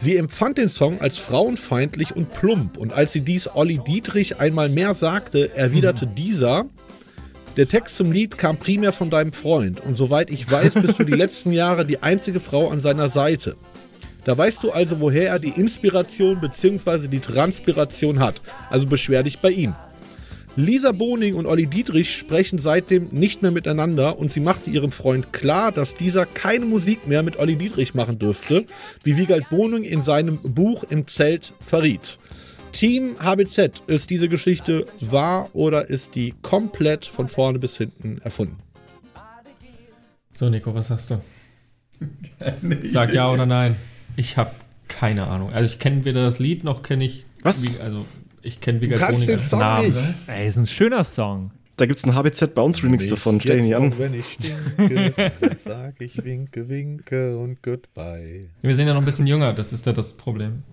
Sie 0.02 0.16
empfand 0.16 0.58
den 0.58 0.70
Song 0.70 1.02
als 1.02 1.18
frauenfeindlich 1.18 2.16
und 2.16 2.32
plump 2.32 2.78
und 2.78 2.94
als 2.94 3.12
sie 3.12 3.22
dies 3.22 3.50
Olli 3.54 3.80
Dietrich 3.86 4.40
einmal 4.40 4.70
mehr 4.70 4.94
sagte, 4.94 5.54
erwiderte 5.58 6.08
dieser, 6.08 6.68
der 7.60 7.68
Text 7.68 7.98
zum 7.98 8.14
Lied 8.14 8.38
kam 8.38 8.56
primär 8.56 8.94
von 8.94 9.10
deinem 9.10 9.34
Freund 9.34 9.82
und 9.82 9.98
soweit 9.98 10.32
ich 10.32 10.50
weiß, 10.50 10.76
bist 10.76 10.98
du 10.98 11.04
die 11.04 11.12
letzten 11.24 11.52
Jahre 11.52 11.86
die 11.86 12.02
einzige 12.02 12.40
Frau 12.40 12.70
an 12.70 12.80
seiner 12.80 13.10
Seite. 13.10 13.58
Da 14.24 14.38
weißt 14.38 14.64
du 14.64 14.72
also, 14.72 15.02
woher 15.02 15.28
er 15.28 15.40
die 15.40 15.50
Inspiration 15.50 16.40
bzw. 16.40 17.10
die 17.10 17.20
Transpiration 17.20 18.20
hat. 18.20 18.42
Also 18.70 18.88
beschwer 18.88 19.24
dich 19.24 19.40
bei 19.40 19.52
ihm. 19.52 19.76
Lisa 20.56 20.94
Boning 20.94 21.36
und 21.36 21.48
Olli 21.48 21.68
Dietrich 21.68 22.16
sprechen 22.16 22.60
seitdem 22.60 23.10
nicht 23.12 23.42
mehr 23.42 23.52
miteinander 23.52 24.18
und 24.18 24.32
sie 24.32 24.40
machte 24.40 24.70
ihrem 24.70 24.94
Freund 24.94 25.34
klar, 25.34 25.74
dass 25.74 25.96
dieser 25.96 26.26
keine 26.26 26.64
Musik 26.64 27.08
mehr 27.08 27.24
mit 27.24 27.40
Olli 27.40 27.58
Dietrich 27.58 27.94
machen 27.94 28.20
dürfte, 28.20 28.68
wie 29.04 29.18
Wiegald 29.18 29.50
Boning 29.50 29.84
in 29.84 30.02
seinem 30.02 30.40
Buch 30.42 30.86
im 30.90 31.08
Zelt 31.08 31.52
verriet. 31.60 32.20
Team 32.72 33.16
HBZ, 33.20 33.84
ist 33.88 34.10
diese 34.10 34.30
Geschichte 34.30 34.86
wahr 35.00 35.50
oder 35.54 35.90
ist 35.90 36.16
die 36.16 36.34
komplett 36.42 37.06
von 37.06 37.28
vorne 37.28 37.60
bis 37.60 37.78
hinten 37.78 38.20
erfunden? 38.24 38.58
So, 40.36 40.50
Nico, 40.50 40.74
was 40.74 40.88
sagst 40.88 41.12
du? 41.12 41.22
Sag 42.90 43.14
ja 43.14 43.30
oder 43.32 43.46
nein. 43.46 43.76
Ich 44.16 44.38
habe 44.38 44.52
keine 44.88 45.28
Ahnung. 45.28 45.52
Also 45.52 45.74
ich 45.74 45.80
kenne 45.80 46.06
weder 46.06 46.24
das 46.24 46.40
Lied 46.40 46.64
noch 46.64 46.82
kenne 46.82 47.06
ich. 47.06 47.26
Was? 47.42 47.80
Wie, 47.80 47.82
also 47.82 48.06
ich 48.42 48.62
kenne 48.62 48.80
den 48.80 48.94
als 48.94 49.50
Song 49.50 49.60
Namen. 49.60 49.88
nicht. 49.88 49.98
Ey, 50.28 50.48
ist 50.48 50.58
ein 50.58 50.68
schöner 50.68 51.04
Song. 51.04 51.52
Da 51.76 51.86
gibt's 51.86 52.04
einen 52.04 52.14
HBZ 52.14 52.56
bei 52.56 52.62
uns 52.62 52.84
Remix 52.84 53.08
davon. 53.08 53.40
Stell 53.40 53.60
ihn 53.60 53.64
nicht 53.66 53.76
an. 53.76 53.94
auch 53.94 54.00
Wenn 54.00 54.14
ich 54.14 54.34
stinke, 54.34 55.32
dann 55.40 55.58
sag 55.58 56.02
ich 56.02 56.24
winke, 56.26 56.68
winke 56.68 57.38
und 57.38 57.62
goodbye. 57.64 58.50
Wir 58.62 58.76
sind 58.76 58.88
ja 58.88 58.94
noch 58.94 59.02
ein 59.02 59.06
bisschen 59.06 59.28
jünger, 59.28 59.54
das 59.54 59.72
ist 59.72 59.86
ja 59.86 59.94
das 59.94 60.14
Problem. 60.14 60.64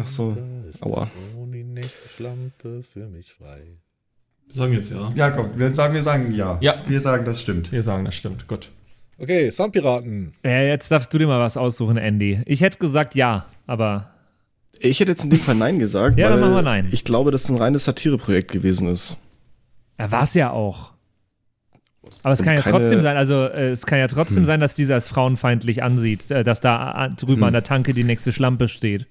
Ach 0.00 0.06
so. 0.06 0.36
Aua. 0.80 1.10
Die 1.52 1.64
nächste 1.64 2.08
Schlampe 2.08 2.82
für 2.82 3.06
mich 3.08 3.32
frei. 3.32 3.62
Wir 4.46 4.54
sagen 4.54 4.72
jetzt 4.72 4.90
ja. 4.90 5.10
Ja, 5.14 5.30
komm, 5.30 5.50
wir 5.56 5.72
sagen, 5.74 5.94
wir 5.94 6.02
sagen 6.02 6.32
ja. 6.34 6.58
Ja. 6.60 6.82
Wir 6.86 7.00
sagen, 7.00 7.24
das 7.24 7.40
stimmt. 7.40 7.70
Wir 7.72 7.82
sagen, 7.82 8.04
das 8.04 8.14
stimmt. 8.14 8.46
Gut. 8.48 8.70
Okay, 9.18 9.50
Soundpiraten. 9.50 10.34
Ja, 10.44 10.60
jetzt 10.62 10.90
darfst 10.90 11.12
du 11.12 11.18
dir 11.18 11.26
mal 11.26 11.40
was 11.40 11.56
aussuchen, 11.56 11.96
Andy. 11.96 12.40
Ich 12.46 12.60
hätte 12.60 12.78
gesagt 12.78 13.14
ja, 13.14 13.46
aber 13.66 14.10
Ich 14.78 15.00
hätte 15.00 15.10
jetzt 15.12 15.24
in 15.24 15.30
dem 15.30 15.40
Fall 15.40 15.56
Nein 15.56 15.78
gesagt, 15.78 16.18
Ja, 16.18 16.30
dann 16.30 16.40
machen 16.40 16.54
wir 16.54 16.62
Nein. 16.62 16.88
ich 16.92 17.04
glaube, 17.04 17.30
dass 17.32 17.44
es 17.44 17.50
ein 17.50 17.56
reines 17.58 17.84
Satireprojekt 17.84 18.52
gewesen 18.52 18.88
ist. 18.88 19.16
er 19.96 20.10
war 20.12 20.22
es 20.22 20.34
ja 20.34 20.50
auch. 20.50 20.92
Aber 22.22 22.32
es 22.32 22.42
kann 22.42 22.54
ja 22.56 22.62
trotzdem 22.62 23.02
sein, 23.02 23.16
also 23.18 23.44
äh, 23.46 23.70
es 23.70 23.84
kann 23.84 23.98
ja 23.98 24.06
trotzdem 24.08 24.38
Hm. 24.38 24.44
sein, 24.46 24.60
dass 24.60 24.74
dieser 24.74 24.96
es 24.96 25.08
frauenfeindlich 25.08 25.82
ansieht, 25.82 26.30
äh, 26.30 26.42
dass 26.44 26.60
da 26.60 27.06
äh, 27.06 27.10
drüben 27.10 27.38
Hm. 27.42 27.44
an 27.44 27.52
der 27.52 27.64
Tanke 27.64 27.92
die 27.92 28.04
nächste 28.04 28.32
Schlampe 28.32 28.68
steht. 28.68 29.06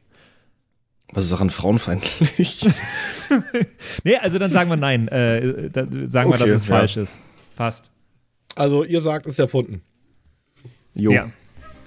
Was 1.13 1.25
ist 1.25 1.33
daran 1.33 1.49
frauenfeindlich? 1.49 2.67
Nee, 4.05 4.15
also 4.15 4.39
dann 4.39 4.53
sagen 4.53 4.69
wir 4.69 4.77
nein. 4.77 5.09
Äh, 5.09 5.69
sagen 6.07 6.29
wir, 6.29 6.35
Okay, 6.35 6.37
dass 6.37 6.49
es 6.49 6.67
ja. 6.67 6.77
falsch 6.77 6.95
ist. 6.95 7.19
Passt. 7.57 7.91
Also, 8.55 8.85
ihr 8.85 9.01
sagt, 9.01 9.25
es 9.25 9.33
ist 9.33 9.39
erfunden. 9.39 9.81
Jo. 10.93 11.11
Ja. 11.11 11.29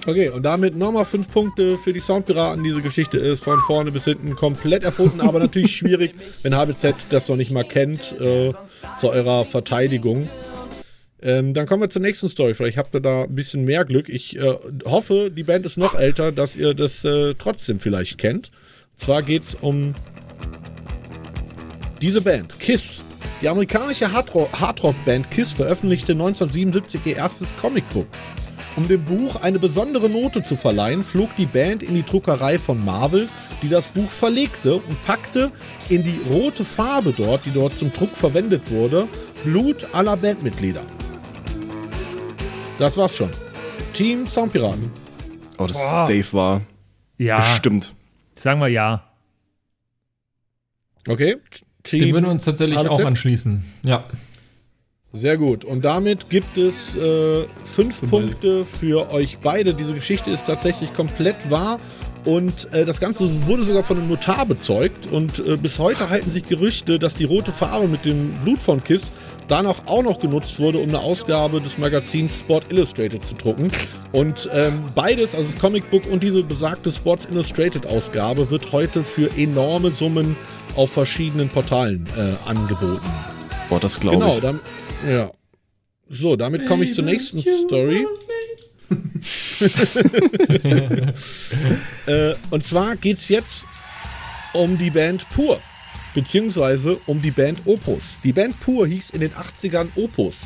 Okay, 0.07 0.29
und 0.29 0.43
damit 0.43 0.77
nochmal 0.77 1.05
fünf 1.05 1.31
Punkte 1.31 1.79
für 1.79 1.93
die 1.93 2.01
Soundpiraten. 2.01 2.63
Diese 2.63 2.81
Geschichte 2.83 3.19
ist 3.19 3.45
von 3.45 3.59
vorne 3.61 3.91
bis 3.91 4.05
hinten 4.05 4.35
komplett 4.35 4.85
erfunden, 4.85 5.21
aber 5.21 5.39
natürlich 5.39 5.75
schwierig, 5.77 6.15
wenn 6.43 6.55
HBZ 6.55 7.07
das 7.11 7.29
noch 7.29 7.37
nicht 7.37 7.51
mal 7.51 7.65
kennt, 7.65 8.19
äh, 8.21 8.53
zu 8.99 9.11
eurer 9.11 9.45
Verteidigung. 9.45 10.29
Ähm, 11.23 11.53
dann 11.53 11.67
kommen 11.67 11.83
wir 11.83 11.91
zur 11.91 12.03
nächsten 12.03 12.29
Story. 12.29 12.55
Vielleicht 12.55 12.79
habt 12.79 12.95
ihr 12.95 13.01
da 13.01 13.25
ein 13.25 13.35
bisschen 13.35 13.65
mehr 13.65 13.85
Glück. 13.85 14.09
Ich 14.09 14.39
äh, 14.39 14.57
hoffe, 14.85 15.31
die 15.31 15.43
Band 15.43 15.67
ist 15.67 15.77
noch 15.77 15.95
älter, 15.95 16.33
dass 16.33 16.57
ihr 16.57 16.73
das 16.75 17.05
äh, 17.05 17.35
trotzdem 17.35 17.79
vielleicht 17.79 18.17
kennt. 18.19 18.51
Und 19.01 19.05
zwar 19.07 19.23
geht 19.23 19.45
es 19.45 19.55
um 19.55 19.95
diese 22.03 22.21
Band, 22.21 22.61
Kiss. 22.61 23.01
Die 23.41 23.49
amerikanische 23.49 24.13
Hardro- 24.13 24.53
Hardrock-Band 24.53 25.31
Kiss 25.31 25.55
veröffentlichte 25.55 26.13
1977 26.13 27.01
ihr 27.07 27.17
erstes 27.17 27.57
Comicbook. 27.57 28.07
Um 28.77 28.87
dem 28.87 29.03
Buch 29.03 29.37
eine 29.41 29.59
besondere 29.59 30.11
Note 30.11 30.45
zu 30.45 30.55
verleihen, 30.55 31.03
flog 31.03 31.35
die 31.37 31.47
Band 31.47 31.83
in 31.83 31.95
die 31.95 32.03
Druckerei 32.03 32.59
von 32.59 32.85
Marvel, 32.85 33.31
die 33.63 33.71
das 33.71 33.89
Buch 33.89 34.11
verlegte 34.11 34.75
und 34.75 35.03
packte 35.07 35.51
in 35.89 36.05
die 36.05 36.21
rote 36.29 36.63
Farbe 36.67 37.15
dort, 37.17 37.47
die 37.47 37.53
dort 37.53 37.79
zum 37.79 37.91
Druck 37.95 38.11
verwendet 38.15 38.71
wurde, 38.71 39.09
Blut 39.45 39.87
aller 39.95 40.19
Bandmitglieder. 40.19 40.83
Das 42.79 42.99
war's 42.99 43.17
schon. 43.17 43.31
Team 43.95 44.27
Soundpiraten. 44.27 44.91
Oh, 45.57 45.67
das 45.67 45.79
ist 45.79 46.07
safe 46.07 46.33
war. 46.35 46.61
Ja. 47.17 47.37
Bestimmt. 47.39 47.95
Sagen 48.41 48.59
wir 48.61 48.69
ja. 48.69 49.03
Okay. 51.07 51.37
Team 51.83 52.01
Den 52.01 52.15
würden 52.15 52.25
wir 52.25 52.31
uns 52.31 52.45
tatsächlich 52.47 52.79
HBZ? 52.79 52.91
auch 52.91 53.05
anschließen. 53.05 53.65
Ja. 53.83 54.05
Sehr 55.13 55.37
gut. 55.37 55.63
Und 55.67 55.85
damit 55.85 56.31
gibt 56.31 56.57
es 56.57 56.97
äh, 56.97 57.45
fünf 57.67 58.01
Punkte 58.09 58.65
für 58.65 59.11
euch 59.11 59.41
beide. 59.41 59.75
Diese 59.75 59.93
Geschichte 59.93 60.31
ist 60.31 60.47
tatsächlich 60.47 60.95
komplett 60.95 61.51
wahr. 61.51 61.81
Und 62.25 62.73
äh, 62.73 62.87
das 62.87 62.99
Ganze 62.99 63.47
wurde 63.47 63.65
sogar 63.65 63.83
von 63.83 63.99
einem 63.99 64.09
Notar 64.09 64.47
bezeugt. 64.47 65.07
Und 65.07 65.39
äh, 65.41 65.59
bis 65.59 65.79
heute 65.79 66.09
halten 66.09 66.31
sich 66.31 66.49
Gerüchte, 66.49 66.99
dass 66.99 67.15
die 67.15 67.25
rote 67.25 67.53
Farbe 67.53 67.89
mit 67.89 68.07
dem 68.07 68.33
Blut 68.43 68.59
von 68.59 68.83
Kiss 68.83 69.13
danach 69.51 69.87
auch 69.87 70.03
noch 70.03 70.19
genutzt 70.21 70.59
wurde, 70.61 70.79
um 70.79 70.89
eine 70.89 71.01
Ausgabe 71.01 71.61
des 71.61 71.79
Magazins 71.79 72.39
Sport 72.41 72.71
Illustrated 72.73 73.25
zu 73.25 73.35
drucken. 73.35 73.71
Und 74.13 74.49
ähm, 74.53 74.85
beides, 74.95 75.35
also 75.35 75.51
das 75.51 75.61
Comicbook 75.61 76.07
und 76.11 76.23
diese 76.23 76.43
besagte 76.43 76.93
Sports 76.93 77.27
Illustrated 77.31 77.87
Ausgabe, 77.87 78.51
wird 78.51 78.73
heute 78.73 79.03
für 79.03 79.31
enorme 79.37 79.93
Summen 79.93 80.37
auf 80.77 80.93
verschiedenen 80.93 81.49
Portalen 81.49 82.07
äh, 82.17 82.49
angeboten. 82.49 83.07
Boah, 83.69 83.81
das 83.81 83.99
glaube 84.01 84.19
Genau, 84.19 84.35
ich. 84.37 84.41
dann, 84.41 84.61
ja. 85.09 85.31
So, 86.09 86.37
damit 86.37 86.67
komme 86.67 86.85
ich 86.85 86.95
zur 86.95 87.05
nächsten 87.05 87.41
Story. 87.41 88.07
äh, 92.07 92.35
und 92.51 92.65
zwar 92.65 92.97
geht's 92.97 93.29
jetzt 93.29 93.65
um 94.53 94.77
die 94.79 94.91
Band 94.91 95.29
Pur, 95.31 95.61
beziehungsweise 96.15 96.99
um 97.07 97.23
die 97.23 97.31
Band 97.31 97.61
Opus. 97.65 98.19
Die 98.25 98.33
Band 98.33 98.59
Pur 98.61 98.87
hieß 98.87 99.11
in 99.11 99.21
den 99.21 99.33
80ern 99.33 99.89
Opus. 99.97 100.37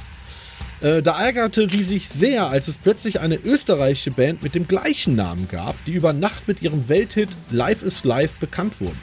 Äh, 0.81 1.03
da 1.03 1.19
ärgerte 1.23 1.69
sie 1.69 1.83
sich 1.83 2.09
sehr, 2.09 2.49
als 2.49 2.69
es 2.69 2.77
plötzlich 2.77 3.21
eine 3.21 3.37
österreichische 3.37 4.11
Band 4.11 4.43
mit 4.43 4.55
dem 4.55 4.69
gleichen 4.69 5.17
Namen 5.17 5.49
gab, 5.49 5.77
die 5.87 5.93
über 5.93 6.12
Nacht 6.12 6.47
mit 6.49 6.62
ihrem 6.62 6.89
Welthit 6.89 7.31
Life 7.51 7.85
is 7.85 8.05
Life 8.05 8.35
bekannt 8.41 8.81
wurden. 8.81 9.01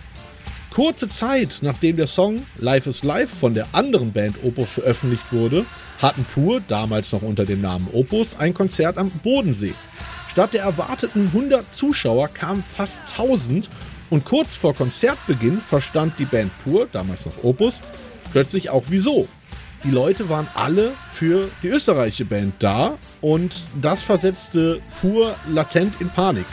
Kurze 0.69 1.09
Zeit 1.09 1.59
nachdem 1.61 1.97
der 1.97 2.07
Song 2.07 2.43
Life 2.57 2.89
is 2.89 3.03
Life 3.03 3.35
von 3.35 3.53
der 3.53 3.67
anderen 3.73 4.11
Band 4.11 4.37
Opus 4.43 4.69
veröffentlicht 4.69 5.33
wurde, 5.33 5.65
hatten 6.01 6.23
Pur, 6.23 6.61
damals 6.67 7.11
noch 7.11 7.21
unter 7.21 7.45
dem 7.45 7.61
Namen 7.61 7.87
Opus, 7.91 8.35
ein 8.37 8.53
Konzert 8.53 8.97
am 8.97 9.09
Bodensee. 9.09 9.73
Statt 10.29 10.53
der 10.53 10.63
erwarteten 10.63 11.27
100 11.33 11.75
Zuschauer 11.75 12.29
kamen 12.29 12.63
fast 12.65 12.99
1000 13.17 13.69
und 14.11 14.25
kurz 14.25 14.55
vor 14.55 14.75
Konzertbeginn 14.75 15.59
verstand 15.59 16.13
die 16.19 16.25
Band 16.25 16.51
Pur, 16.63 16.87
damals 16.91 17.25
noch 17.25 17.43
Opus, 17.43 17.81
plötzlich 18.31 18.69
auch 18.69 18.83
wieso. 18.89 19.27
Die 19.83 19.89
Leute 19.89 20.29
waren 20.29 20.47
alle 20.53 20.91
für 21.11 21.49
die 21.63 21.69
österreichische 21.69 22.25
Band 22.25 22.53
da 22.59 22.97
und 23.21 23.63
das 23.81 24.03
versetzte 24.03 24.79
Pur 24.99 25.35
latent 25.49 25.99
in 25.99 26.09
Panik. 26.09 26.45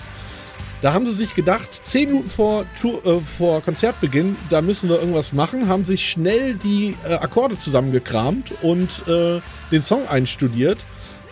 Da 0.80 0.94
haben 0.94 1.04
sie 1.06 1.12
sich 1.12 1.34
gedacht, 1.34 1.68
zehn 1.84 2.08
Minuten 2.10 2.30
vor, 2.30 2.64
Tour, 2.80 3.04
äh, 3.04 3.18
vor 3.36 3.60
Konzertbeginn, 3.60 4.36
da 4.48 4.62
müssen 4.62 4.88
wir 4.88 5.00
irgendwas 5.00 5.32
machen, 5.32 5.68
haben 5.68 5.84
sich 5.84 6.08
schnell 6.08 6.54
die 6.54 6.96
äh, 7.04 7.14
Akkorde 7.14 7.58
zusammengekramt 7.58 8.52
und 8.62 8.88
äh, 9.08 9.40
den 9.72 9.82
Song 9.82 10.06
einstudiert 10.06 10.78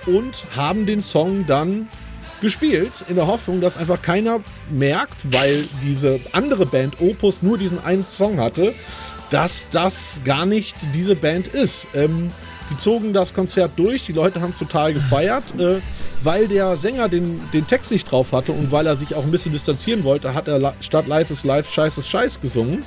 und 0.07 0.35
haben 0.57 0.85
den 0.85 1.03
Song 1.03 1.47
dann 1.47 1.89
gespielt, 2.41 2.93
in 3.09 3.16
der 3.16 3.26
Hoffnung, 3.26 3.61
dass 3.61 3.76
einfach 3.76 4.03
keiner 4.03 4.41
merkt, 4.70 5.32
weil 5.32 5.64
diese 5.84 6.20
andere 6.32 6.66
Band 6.66 7.01
Opus 7.01 7.43
nur 7.43 7.59
diesen 7.59 7.82
einen 7.84 8.05
Song 8.05 8.41
hatte, 8.41 8.74
dass 9.30 9.68
das 9.70 10.20
gar 10.24 10.47
nicht 10.47 10.76
diese 10.95 11.16
Band 11.16 11.49
ist. 11.49 11.89
Ähm, 11.95 12.30
die 12.70 12.78
zogen 12.78 13.12
das 13.12 13.32
Konzert 13.32 13.72
durch, 13.76 14.07
die 14.07 14.12
Leute 14.12 14.41
haben 14.41 14.51
es 14.51 14.59
total 14.59 14.93
gefeiert. 14.93 15.45
Äh, 15.59 15.80
weil 16.22 16.49
der 16.49 16.76
Sänger 16.76 17.09
den, 17.09 17.41
den 17.53 17.66
Text 17.66 17.91
nicht 17.91 18.11
drauf 18.11 18.32
hatte 18.32 18.53
und 18.53 18.72
weil 18.72 18.87
er 18.87 18.97
sich 18.97 19.14
auch 19.14 19.24
ein 19.24 19.30
bisschen 19.30 19.53
distanzieren 19.53 20.05
wollte, 20.05 20.34
hat 20.34 20.49
er 20.49 20.74
statt 20.80 21.07
Life 21.07 21.32
is 21.32 21.45
Life 21.45 21.70
Scheiß 21.70 21.99
ist 21.99 22.09
Scheiß 22.09 22.41
gesungen. 22.41 22.82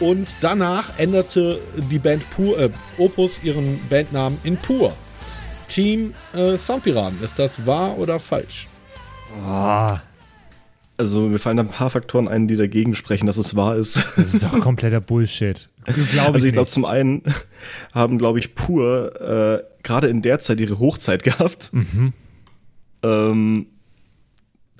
Und 0.00 0.28
danach 0.40 0.96
änderte 0.96 1.58
die 1.90 1.98
Band 1.98 2.22
Pur, 2.30 2.58
äh, 2.58 2.70
Opus 2.98 3.42
ihren 3.42 3.80
Bandnamen 3.88 4.38
in 4.44 4.56
Pur. 4.56 4.92
Team 5.68 6.14
äh, 6.34 6.56
Soundpiraten, 6.56 7.22
ist 7.22 7.38
das 7.38 7.66
wahr 7.66 7.98
oder 7.98 8.20
falsch? 8.20 8.68
Ah, 9.44 10.00
Also 10.96 11.22
mir 11.28 11.38
fallen 11.38 11.56
da 11.56 11.62
ein 11.62 11.68
paar 11.68 11.90
Faktoren 11.90 12.28
ein, 12.28 12.48
die 12.48 12.56
dagegen 12.56 12.94
sprechen, 12.94 13.26
dass 13.26 13.36
es 13.36 13.54
wahr 13.56 13.76
ist. 13.76 13.96
das 14.16 14.34
ist 14.34 14.42
doch 14.42 14.58
kompletter 14.60 15.00
Bullshit. 15.00 15.68
Das 15.84 15.94
glaube 15.94 16.08
Also 16.34 16.46
ich 16.46 16.50
ich 16.50 16.52
glaube, 16.54 16.68
zum 16.68 16.84
einen 16.84 17.22
haben, 17.92 18.18
glaube 18.18 18.38
ich, 18.38 18.54
pur 18.54 19.12
äh, 19.20 19.62
gerade 19.82 20.08
in 20.08 20.22
der 20.22 20.40
Zeit 20.40 20.60
ihre 20.60 20.78
Hochzeit 20.78 21.22
gehabt. 21.22 21.72
Ähm, 23.02 23.66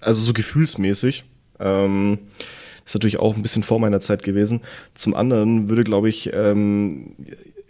also 0.01 0.23
so 0.23 0.33
gefühlsmäßig. 0.33 1.25
Ähm, 1.61 2.19
ist 2.85 2.95
natürlich 2.95 3.19
auch 3.19 3.37
ein 3.37 3.43
bisschen 3.43 3.63
vor 3.63 3.79
meiner 3.81 4.01
Zeit 4.01 4.23
gewesen. 4.23 4.61
Zum 4.95 5.15
anderen 5.15 5.69
würde, 5.69 5.85
glaube 5.85 6.09
ich, 6.09 6.31
ähm, 6.33 7.15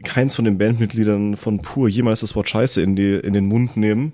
keins 0.04 0.36
von 0.36 0.44
den 0.44 0.58
Bandmitgliedern 0.58 1.36
von 1.36 1.60
Pur 1.60 1.88
jemals 1.88 2.20
das 2.20 2.36
Wort 2.36 2.48
Scheiße 2.48 2.80
in, 2.82 2.94
die, 2.96 3.14
in 3.14 3.32
den 3.32 3.46
Mund 3.46 3.76
nehmen. 3.76 4.12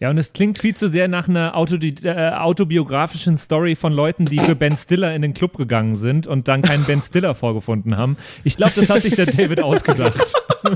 Ja, 0.00 0.08
und 0.08 0.16
es 0.16 0.32
klingt 0.32 0.58
viel 0.58 0.74
zu 0.74 0.88
sehr 0.88 1.08
nach 1.08 1.28
einer 1.28 1.54
Autodi 1.54 1.94
äh, 2.04 2.30
autobiografischen 2.30 3.36
Story 3.36 3.76
von 3.76 3.92
Leuten, 3.92 4.24
die 4.24 4.38
für 4.38 4.56
Ben 4.56 4.74
Stiller 4.74 5.14
in 5.14 5.20
den 5.20 5.34
Club 5.34 5.58
gegangen 5.58 5.96
sind 5.96 6.26
und 6.26 6.48
dann 6.48 6.62
keinen 6.62 6.84
Ben 6.84 7.02
Stiller 7.02 7.34
vorgefunden 7.34 7.98
haben. 7.98 8.16
Ich 8.42 8.56
glaube, 8.56 8.72
das 8.76 8.88
hat 8.88 9.02
sich 9.02 9.14
der 9.14 9.26
David 9.26 9.62
ausgedacht. 9.62 10.34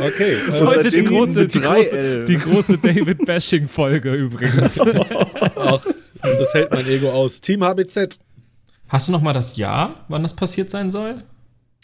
Okay. 0.00 0.36
Das 0.46 0.54
ist 0.54 0.60
Und 0.60 0.68
heute 0.68 0.90
die 0.90 1.02
große, 1.02 1.48
die 1.48 1.60
große, 1.60 2.24
die 2.24 2.38
große 2.38 2.78
David-Bashing-Folge 2.78 4.14
übrigens. 4.14 4.80
Ach, 5.56 5.84
das 6.22 6.54
hält 6.54 6.70
mein 6.70 6.86
Ego 6.86 7.10
aus. 7.10 7.40
Team 7.40 7.64
HBZ. 7.64 8.20
Hast 8.88 9.08
du 9.08 9.12
noch 9.12 9.22
mal 9.22 9.32
das 9.32 9.56
Jahr, 9.56 10.04
wann 10.06 10.22
das 10.22 10.36
passiert 10.36 10.70
sein 10.70 10.92
soll? 10.92 11.24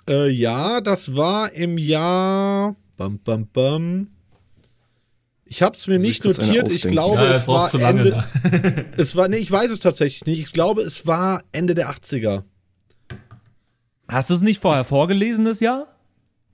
Äh, 0.08 0.30
ja, 0.30 0.80
das 0.80 1.16
war 1.16 1.52
im 1.54 1.76
Jahr. 1.76 2.76
Bam, 2.96 3.18
bam, 3.18 3.48
bam. 3.52 4.13
Ich 5.54 5.62
habe 5.62 5.76
es 5.76 5.86
mir 5.86 6.00
nicht 6.00 6.24
notiert. 6.24 6.72
Ich 6.72 6.82
glaube, 6.82 7.22
Ja, 7.22 7.34
es 7.36 7.46
war 7.46 7.68
zu 7.70 7.78
lange. 7.78 8.00
Ende. 8.42 8.86
Es 8.96 9.14
war, 9.14 9.28
nee, 9.28 9.36
ich 9.36 9.52
weiß 9.52 9.70
es 9.70 9.78
tatsächlich 9.78 10.26
nicht. 10.26 10.40
Ich 10.40 10.52
glaube, 10.52 10.82
es 10.82 11.06
war 11.06 11.44
Ende 11.52 11.76
der 11.76 11.90
80er. 11.90 12.42
Hast 14.08 14.30
du 14.30 14.34
es 14.34 14.40
nicht 14.40 14.60
vorher 14.60 14.82
vorgelesen, 14.82 15.44
das 15.44 15.60
Jahr? 15.60 15.86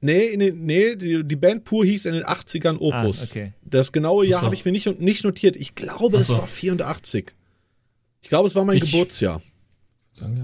Nee, 0.03 0.37
den, 0.37 0.67
nee 0.67 0.97
die, 0.97 1.25
die 1.25 1.37
Band 1.37 1.65
Pur 1.65 1.83
hieß 1.87 2.05
in 2.05 2.13
den 2.13 2.25
80ern 2.25 2.77
Opus. 2.79 3.21
Ah, 3.21 3.25
okay. 3.25 3.55
Das 3.65 3.91
genaue 3.91 4.27
Jahr 4.27 4.41
so. 4.41 4.47
habe 4.47 4.55
ich 4.55 4.67
mir 4.67 4.73
nicht, 4.73 5.01
nicht 5.01 5.25
notiert. 5.25 5.57
Ich 5.57 5.75
glaube, 5.75 6.19
Ach 6.19 6.21
es 6.21 6.27
so. 6.27 6.37
war 6.37 6.47
84. 6.47 7.33
Ich 8.21 8.29
glaube, 8.29 8.49
es 8.49 8.55
war 8.55 8.67
mein 8.67 8.77
Ich- 8.77 8.85
Geburtsjahr. 8.93 9.41
Sagen 10.13 10.37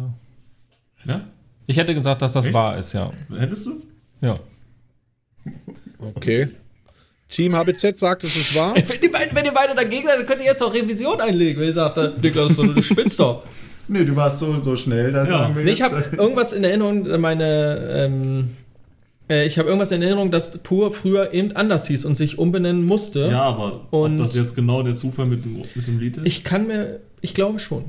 ja. 1.05 1.13
Ja? 1.15 1.29
Ich 1.67 1.77
hätte 1.77 1.93
gesagt, 1.95 2.23
dass 2.23 2.33
das 2.33 2.47
Echt? 2.47 2.55
wahr 2.55 2.79
ist, 2.79 2.95
ja. 2.95 3.13
Hättest 3.37 3.67
du? 3.67 3.83
Ja. 4.23 4.35
Okay. 5.99 6.49
Team 7.29 7.55
HBZ 7.57 7.99
sagt, 7.99 8.25
es 8.25 8.37
ist 8.37 8.55
wahr. 8.55 8.75
Wenn, 8.75 9.01
die 9.01 9.09
beiden, 9.09 9.35
wenn 9.37 9.45
ihr 9.45 9.53
beide 9.53 9.75
dagegen 9.75 10.07
seid, 10.07 10.19
dann 10.19 10.27
könnt 10.27 10.41
ihr 10.41 10.47
jetzt 10.47 10.63
auch 10.63 10.73
Revision 10.73 11.21
einlegen. 11.21 11.61
Wenn 11.61 11.69
ihr 11.69 11.75
sagt, 11.75 11.99
äh, 11.99 12.11
Niklas, 12.23 12.57
du 12.57 12.81
spinnst 12.83 13.19
doch. 13.19 13.43
Nee, 13.89 14.05
du 14.05 14.15
warst 14.17 14.39
so, 14.41 14.63
so 14.63 14.77
schnell, 14.77 15.13
da 15.13 15.27
sagen 15.27 15.57
wir 15.57 15.65
Nee, 15.65 15.71
ich 15.73 15.83
habe 15.83 16.03
irgendwas 16.17 16.53
in 16.53 16.65
Erinnerung, 16.65 17.07
äh, 17.09 17.19
meine, 17.19 17.89
ähm, 18.07 18.49
äh, 19.31 19.47
ich 19.47 19.59
habe 19.59 19.69
irgendwas 19.69 19.91
in 19.93 20.03
Erinnerung, 20.03 20.31
dass 20.31 20.59
Pur 20.59 20.93
früher 20.93 21.33
eben 21.35 21.53
anders 21.53 21.87
hieß 21.87 22.05
und 22.05 22.17
sich 22.17 22.39
umbenennen 22.39 22.85
musste. 22.85 23.29
Ja, 23.31 23.43
aber 23.43 23.87
Und- 23.91 24.21
ob 24.21 24.27
das 24.27 24.35
jetzt 24.35 24.55
genau 24.57 24.83
der 24.83 24.95
Zufall 24.97 25.27
mit, 25.27 25.45
dem- 25.45 25.63
mit 25.75 25.87
dem 25.87 25.99
Lied 26.01 26.17
ist? 26.17 26.27
Ich 26.27 26.43
kann 26.45 26.67
mir, 26.67 27.01
ich 27.21 27.33
glaube 27.35 27.59
schon. 27.61 27.85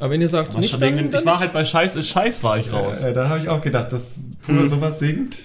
Aber 0.00 0.10
wenn 0.10 0.20
ihr 0.22 0.28
sagt, 0.30 0.54
Was 0.54 0.60
nicht, 0.62 0.80
dann, 0.80 1.10
dann 1.10 1.20
ich 1.20 1.26
war 1.26 1.38
halt 1.40 1.52
bei 1.52 1.64
Scheiß 1.64 1.94
ist 1.94 2.08
Scheiß, 2.08 2.42
war 2.42 2.58
ich 2.58 2.72
raus. 2.72 3.02
äh, 3.04 3.12
da 3.12 3.28
habe 3.28 3.40
ich 3.40 3.48
auch 3.50 3.60
gedacht, 3.60 3.92
dass 3.92 4.14
Pur 4.42 4.58
Hm. 4.58 4.68
sowas 4.68 4.98
singt. 4.98 5.36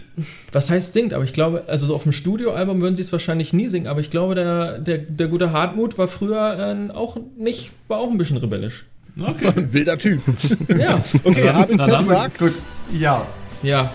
Was 0.53 0.70
heißt 0.70 0.93
singt? 0.93 1.14
Aber 1.14 1.26
ich 1.26 1.34
glaube, 1.34 1.66
also 1.68 1.86
so 1.88 1.93
auf 1.95 2.03
dem 2.03 2.14
Studioalbum 2.14 2.80
würden 2.82 2.95
sie 2.95 3.01
es 3.01 3.12
wahrscheinlich 3.12 3.51
nie 3.51 3.68
singen, 3.68 3.88
aber 3.88 3.99
ich 3.99 4.10
glaube, 4.10 4.34
der, 4.34 4.80
der, 4.80 4.97
der 4.99 5.28
gute 5.28 5.51
Hartmut 5.51 5.97
war 5.97 6.08
früher 6.08 6.58
äh, 6.89 6.93
auch 6.93 7.18
nicht, 7.38 7.72
war 7.89 7.99
auch 7.99 8.10
ein 8.10 8.18
bisschen 8.18 8.38
rebellisch. 8.38 8.86
Okay. 9.20 9.47
Ein 9.56 9.74
wilder 9.74 9.97
Typ. 9.97 10.22
Ja. 10.70 11.01
Okay, 11.24 11.51
dann- 11.78 12.06
sagt, 12.06 12.39
Gut, 12.39 12.53
ja. 12.97 13.26
ja. 13.62 13.91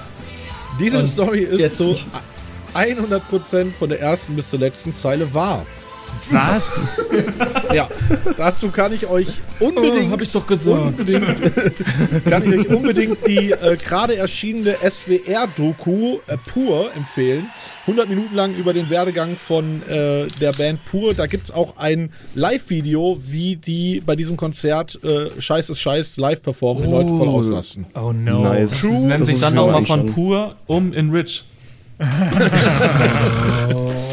diese 0.78 0.98
Und 0.98 1.06
Story 1.06 1.40
ist 1.40 1.58
jetzt? 1.58 1.78
so 1.78 1.94
100% 2.74 3.72
von 3.78 3.88
der 3.88 4.00
ersten 4.00 4.36
bis 4.36 4.50
zur 4.50 4.58
letzten 4.60 4.94
Zeile 4.94 5.32
wahr. 5.34 5.64
Was? 6.30 6.98
Ja, 7.74 7.88
dazu 8.36 8.70
kann 8.70 8.92
ich 8.92 9.06
euch 9.06 9.28
unbedingt, 9.58 10.08
Oh, 10.08 10.12
hab 10.12 10.20
ich 10.22 10.32
doch 10.32 10.46
gesagt. 10.46 10.78
unbedingt, 10.80 11.42
kann 12.24 12.52
ich 12.52 12.60
euch 12.60 12.68
unbedingt 12.76 13.26
die 13.26 13.52
äh, 13.52 13.76
gerade 13.76 14.16
erschienene 14.16 14.76
SWR-Doku 14.88 16.18
äh, 16.26 16.36
Pur 16.52 16.90
empfehlen. 16.96 17.46
100 17.82 18.08
Minuten 18.08 18.34
lang 18.34 18.54
über 18.54 18.72
den 18.72 18.88
Werdegang 18.90 19.36
von 19.36 19.82
äh, 19.88 20.26
der 20.40 20.52
Band 20.52 20.84
Pur. 20.84 21.14
Da 21.14 21.26
gibt 21.26 21.44
es 21.44 21.50
auch 21.50 21.76
ein 21.76 22.10
Live-Video, 22.34 23.18
wie 23.26 23.56
die 23.56 24.00
bei 24.04 24.16
diesem 24.16 24.36
Konzert 24.36 24.98
äh, 25.02 25.40
Scheiß 25.40 25.70
ist 25.70 25.80
Scheiß 25.80 26.16
live 26.16 26.42
performen 26.42 26.84
und 26.86 26.90
Leute 26.92 27.08
voll 27.08 27.28
auslassen. 27.28 27.86
Oh 27.94 28.12
no. 28.12 28.42
Nice. 28.44 28.82
Das 28.82 28.84
nennt 28.84 29.20
Das 29.20 29.26
sich 29.28 29.40
dann 29.40 29.54
nochmal 29.54 29.80
mal 29.80 29.86
von 29.86 30.00
anschauen. 30.00 30.14
pur 30.14 30.56
um 30.66 30.92
in 30.92 31.10
rich. 31.10 31.44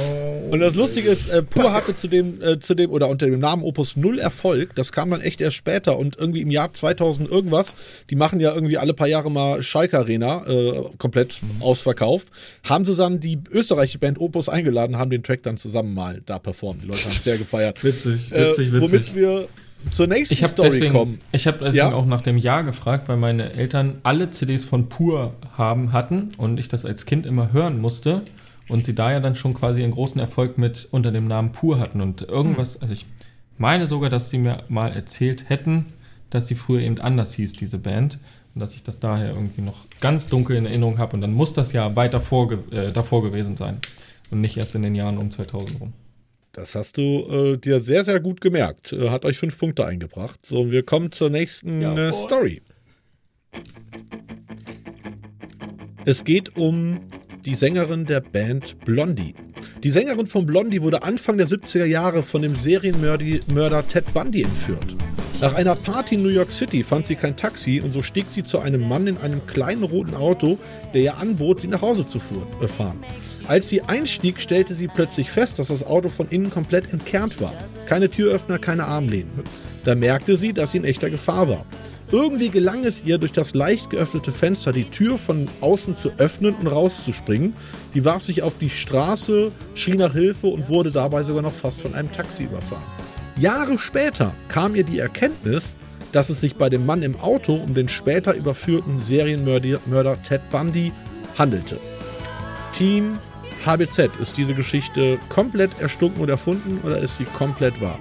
Und 0.50 0.60
das 0.62 0.76
Lustige 0.76 1.10
ist, 1.10 1.30
äh, 1.30 1.44
Pur 1.44 1.74
hatte 1.74 1.96
zu 1.96 2.08
dem, 2.08 2.42
äh, 2.42 2.60
zu 2.60 2.74
dem 2.74 2.90
oder 2.92 3.10
unter 3.10 3.26
dem 3.26 3.40
Namen 3.40 3.64
Opus 3.64 3.98
null 3.98 4.18
Erfolg. 4.20 4.74
Das 4.76 4.92
kam 4.92 5.12
dann 5.12 5.22
echt 5.22 5.42
erst 5.42 5.58
später 5.58 5.98
und 5.98 6.18
irgendwie 6.18 6.42
im 6.42 6.52
Jahr 6.52 6.72
2000 6.74 7.30
irgendwas. 7.30 7.76
Die 8.10 8.16
machen 8.16 8.40
ja 8.40 8.54
irgendwie 8.54 8.78
alle 8.78 8.94
paar 8.94 9.08
Jahre 9.08 9.30
mal 9.30 9.62
Schalke 9.62 9.98
Arena 9.98 10.46
äh, 10.48 10.84
komplett 10.98 11.40
ausverkauft. 11.60 12.28
Haben 12.64 12.86
sie 12.86 12.96
dann 12.96 13.20
die 13.20 13.40
österreichische 13.52 14.00
Band 14.00 14.20
Opus 14.20 14.48
eingeladen, 14.48 14.98
haben 14.98 15.10
den 15.10 15.24
Track 15.24 15.44
dann 15.44 15.58
zusammen 15.58 15.94
mal 15.94 16.22
da 16.26 16.40
performt. 16.40 16.82
Die 16.84 16.88
Leute 16.88 17.00
haben 17.02 17.12
es 17.12 17.24
sehr 17.24 17.38
gefeiert. 17.38 17.84
Witzig, 17.84 18.32
Äh, 18.32 18.50
witzig, 18.52 18.72
womit 18.74 18.92
witzig. 18.94 19.16
wir 19.16 19.48
zur 19.92 20.08
nächsten 20.08 20.34
Ich 20.34 20.44
habe 20.44 20.52
Story 20.54 20.70
deswegen, 20.70 20.94
kommen. 20.94 21.20
ich 21.32 21.46
hab 21.46 21.60
deswegen 21.60 21.76
Ja? 21.78 21.94
auch 21.94 22.06
nach 22.06 22.22
dem 22.22 22.38
Jahr 22.38 22.64
gefragt, 22.64 23.10
weil 23.10 23.18
meine 23.18 23.54
Eltern 23.54 24.00
alle 24.04 24.30
CDs 24.30 24.66
von 24.66 24.90
Pur 24.90 25.34
haben 25.58 25.92
hatten 25.94 26.30
und 26.38 26.60
ich 26.60 26.68
das 26.68 26.86
als 26.86 27.06
Kind 27.06 27.26
immer 27.26 27.52
hören 27.54 27.80
musste 27.80 28.22
und 28.70 28.84
sie 28.86 28.96
da 28.96 29.12
ja 29.12 29.20
dann 29.20 29.36
schon 29.36 29.54
quasi 29.54 29.84
einen 29.84 29.94
großen 29.94 30.20
Erfolg 30.20 30.58
mit 30.58 30.88
unter 30.92 31.12
dem 31.12 31.28
Namen 31.28 31.52
Pur 31.52 31.80
hatten 31.80 32.02
und 32.02 32.22
irgendwas, 32.22 32.82
also 32.82 32.94
ich 32.94 33.06
meine 33.58 33.88
sogar, 33.88 34.10
dass 34.10 34.30
sie 34.30 34.38
mir 34.38 34.64
mal 34.70 34.92
erzählt 34.92 35.50
hätten, 35.50 35.86
dass 36.30 36.48
sie 36.48 36.56
früher 36.56 36.82
eben 36.82 37.00
anders 37.00 37.34
hieß, 37.34 37.54
diese 37.54 37.78
Band. 37.78 38.20
dass 38.56 38.74
ich 38.74 38.82
das 38.82 39.00
daher 39.00 39.30
irgendwie 39.30 39.62
noch 39.62 39.86
ganz 40.02 40.28
dunkel 40.28 40.56
in 40.56 40.66
Erinnerung 40.66 40.98
habe 40.98 41.16
und 41.16 41.22
dann 41.22 41.34
muss 41.34 41.54
das 41.54 41.74
ja 41.74 41.96
weiter 41.96 42.20
vorge 42.20 42.64
äh, 42.72 42.92
davor 42.92 43.22
gewesen 43.22 43.56
sein 43.56 43.80
und 44.32 44.42
nicht 44.42 44.58
erst 44.58 44.74
in 44.74 44.82
den 44.82 44.96
Jahren 44.96 45.20
um 45.20 45.30
2000 45.30 45.80
rum. 45.80 45.94
Das 46.54 46.74
hast 46.74 46.98
du 46.98 47.04
äh, 47.30 47.58
dir 47.58 47.80
sehr, 47.80 48.04
sehr 48.04 48.20
gut 48.20 48.42
gemerkt. 48.42 48.92
Äh, 48.92 49.12
hat 49.12 49.26
euch 49.26 49.38
fünf 49.38 49.60
Punkte 49.60 49.86
eingebracht. 49.86 50.44
So, 50.44 50.62
und 50.62 50.72
wir 50.72 50.82
kommen 50.82 51.12
zur 51.12 51.30
nächsten 51.30 51.84
äh, 51.84 52.12
Story. 52.12 52.64
Es 56.06 56.24
geht 56.24 56.58
um 56.58 57.02
die 57.48 57.56
Sängerin 57.56 58.06
der 58.06 58.20
Band 58.20 58.78
Blondie. 58.84 59.34
Die 59.82 59.90
Sängerin 59.90 60.28
von 60.28 60.46
Blondie 60.46 60.82
wurde 60.82 61.04
Anfang 61.04 61.38
der 61.38 61.48
70er 61.48 61.86
Jahre 61.86 62.22
von 62.22 62.42
dem 62.42 62.54
Serienmörder 62.56 63.88
Ted 63.88 64.14
Bundy 64.14 64.42
entführt. 64.44 64.98
Nach 65.40 65.56
einer 65.56 65.76
Party 65.76 66.16
in 66.16 66.24
New 66.24 66.28
York 66.30 66.52
City 66.52 66.84
fand 66.84 67.08
sie 67.08 67.16
kein 67.16 67.38
Taxi 67.38 67.80
und 67.80 67.94
so 67.94 68.04
stieg 68.04 68.26
sie 68.28 68.44
zu 68.44 68.60
einem 68.60 68.86
Mann 68.86 69.08
in 69.08 69.18
einem 69.20 69.48
kleinen 69.48 69.84
roten 69.84 70.14
Auto, 70.14 70.60
der 70.94 71.02
ihr 71.02 71.18
anbot, 71.18 71.62
sie 71.62 71.68
nach 71.70 71.82
Hause 71.82 72.06
zu 72.06 72.20
fuhr- 72.20 72.68
fahren. 72.68 73.00
Als 73.48 73.70
sie 73.70 73.82
einstieg, 73.82 74.42
stellte 74.42 74.74
sie 74.74 74.90
plötzlich 74.90 75.32
fest, 75.32 75.58
dass 75.58 75.68
das 75.70 75.86
Auto 75.86 76.10
von 76.10 76.28
innen 76.30 76.50
komplett 76.50 76.92
entkernt 76.92 77.40
war. 77.40 77.54
Keine 77.86 78.10
Türöffner, 78.10 78.60
keine 78.60 78.84
Armlehnen. 78.84 79.32
Da 79.86 79.96
merkte 79.96 80.36
sie, 80.36 80.52
dass 80.52 80.74
sie 80.74 80.80
in 80.80 80.84
echter 80.84 81.10
Gefahr 81.10 81.48
war. 81.48 81.66
Irgendwie 82.12 82.50
gelang 82.50 82.86
es 82.86 83.04
ihr, 83.04 83.18
durch 83.18 83.34
das 83.34 83.54
leicht 83.54 83.90
geöffnete 83.90 84.32
Fenster 84.32 84.72
die 84.72 84.90
Tür 84.90 85.18
von 85.18 85.48
außen 85.60 85.98
zu 85.98 86.12
öffnen 86.18 86.56
und 86.56 86.68
rauszuspringen. 86.68 87.54
Die 87.94 88.06
warf 88.06 88.24
sich 88.24 88.44
auf 88.44 88.58
die 88.58 88.70
Straße, 88.70 89.52
schrie 89.76 89.96
nach 89.96 90.14
Hilfe 90.14 90.48
und 90.48 90.70
wurde 90.70 90.92
dabei 90.92 91.24
sogar 91.24 91.42
noch 91.42 91.54
fast 91.54 91.82
von 91.82 91.94
einem 91.94 92.12
Taxi 92.12 92.46
überfahren. 92.46 92.86
Jahre 93.38 93.78
später 93.78 94.34
kam 94.48 94.74
ihr 94.76 94.86
die 94.86 95.00
Erkenntnis, 95.00 95.76
dass 96.14 96.30
es 96.30 96.40
sich 96.40 96.56
bei 96.56 96.70
dem 96.70 96.86
Mann 96.86 97.04
im 97.04 97.20
Auto 97.20 97.54
um 97.54 97.74
den 97.74 97.90
später 97.90 98.34
überführten 98.34 99.02
Serienmörder 99.02 99.80
Mörder 99.86 100.22
Ted 100.22 100.42
Bundy 100.50 100.94
handelte. 101.38 101.78
Team 102.72 103.20
HBZ, 103.66 104.12
ist 104.22 104.38
diese 104.38 104.54
Geschichte 104.54 105.20
komplett 105.28 105.80
erstunken 105.82 106.22
und 106.22 106.30
erfunden 106.30 106.80
oder 106.84 107.00
ist 107.00 107.18
sie 107.18 107.26
komplett 107.26 107.82
wahr? 107.82 108.00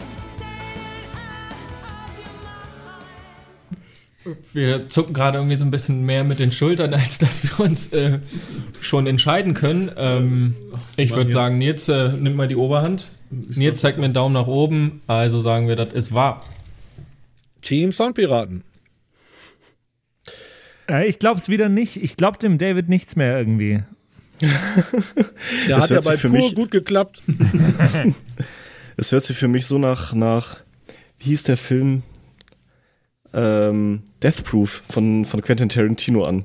Wir 4.53 4.89
zucken 4.89 5.15
gerade 5.15 5.39
irgendwie 5.39 5.57
so 5.57 5.65
ein 5.65 5.71
bisschen 5.71 6.05
mehr 6.05 6.25
mit 6.25 6.39
den 6.39 6.51
Schultern, 6.53 6.93
als 6.95 7.19
dass 7.19 7.43
wir 7.45 7.65
uns 7.65 7.93
äh, 7.93 8.19
schon 8.81 9.07
entscheiden 9.07 9.55
können. 9.55 9.91
Ähm, 9.97 10.57
ich 10.97 11.15
würde 11.15 11.31
sagen, 11.31 11.59
Nils 11.59 11.89
äh, 11.89 12.09
nimmt 12.13 12.37
mal 12.37 12.49
die 12.49 12.57
Oberhand. 12.57 13.13
Nils 13.31 13.81
zeigt 13.81 13.99
mir 13.99 14.05
einen 14.05 14.15
Daumen 14.15 14.35
nach 14.35 14.47
oben, 14.47 15.01
also 15.07 15.41
sagen 15.41 15.69
wir, 15.69 15.77
das 15.77 15.93
ist 15.93 16.13
wahr. 16.15 16.45
Team 17.63 17.93
Soundpiraten. 17.93 18.63
Äh, 20.89 21.07
ich 21.07 21.19
glaube 21.19 21.39
es 21.41 21.49
wieder 21.49 21.69
nicht. 21.69 22.03
Ich 22.03 22.17
glaube 22.17 22.39
dem 22.39 22.59
David 22.59 22.89
nichts 22.89 23.17
mehr 23.17 23.39
irgendwie. 23.39 23.83
Der 25.69 25.77
Das 25.77 25.85
hat 25.85 25.91
ja 25.91 25.95
hört 25.97 26.05
sich 26.05 26.13
bei 26.13 26.17
für 26.19 26.29
Pur 26.29 26.39
mich- 26.39 26.55
gut 26.55 26.71
geklappt. 26.71 27.23
Es 28.99 29.13
hört 29.13 29.25
sich 29.25 29.37
für 29.37 29.49
mich 29.49 29.67
so 29.67 29.77
nach, 29.79 30.15
nach 30.15 30.57
wie 31.19 31.25
hieß 31.27 31.43
der 31.45 31.59
Film? 31.59 32.03
Ähm, 33.35 34.03
Death 34.23 34.45
Proof 34.45 34.83
von, 34.89 35.25
von 35.25 35.43
Quentin 35.43 35.69
Tarantino 35.69 36.25
an. 36.25 36.45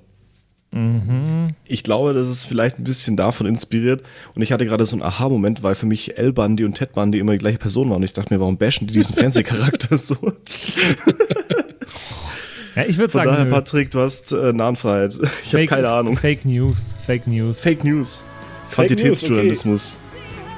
Ich 1.68 1.84
glaube, 1.84 2.14
das 2.14 2.30
ist 2.30 2.45
vielleicht 2.45 2.80
ein 2.80 2.86
bisschen 2.86 3.18
davon 3.18 3.45
inspiriert. 3.45 4.03
Und 4.36 4.41
ich 4.41 4.53
hatte 4.53 4.66
gerade 4.66 4.86
so 4.86 4.95
einen 4.95 5.03
Aha-Moment, 5.03 5.64
weil 5.64 5.76
für 5.76 5.86
mich 5.86 6.18
El 6.18 6.32
Bundy 6.32 6.64
und 6.64 6.76
Ted 6.78 6.94
Bundy 6.94 7.20
immer 7.20 7.34
die 7.34 7.40
gleiche 7.40 7.58
Person 7.58 7.90
waren. 7.90 7.98
Und 7.98 8.03
ich 8.03 8.14
dachte 8.14 8.34
mir, 8.34 8.40
warum 8.40 8.58
bashen 8.58 8.88
die 8.88 8.94
diesen 8.94 9.14
Fernsehcharakter 9.14 9.98
so? 9.98 10.16
Ja, 12.74 12.84
ich 12.88 12.98
würde 12.98 13.12
Von 13.12 13.20
sagen, 13.26 13.32
daher, 13.32 13.45
nö. 13.45 13.52
Patrick, 13.52 13.91
du 13.91 13.99
hast 13.99 14.32
äh, 14.32 14.53
Nahenfreiheit. 14.53 15.14
Ich 15.16 15.20
habe 15.20 15.30
Fake- 15.64 15.70
keine 15.70 15.90
Ahnung. 15.90 16.16
Fake 16.18 16.45
News. 16.45 16.95
Fake 17.06 17.28
News. 17.28 17.60
Fake 17.60 17.84
News. 17.84 18.24
Quantitätsjournalismus. 18.72 19.98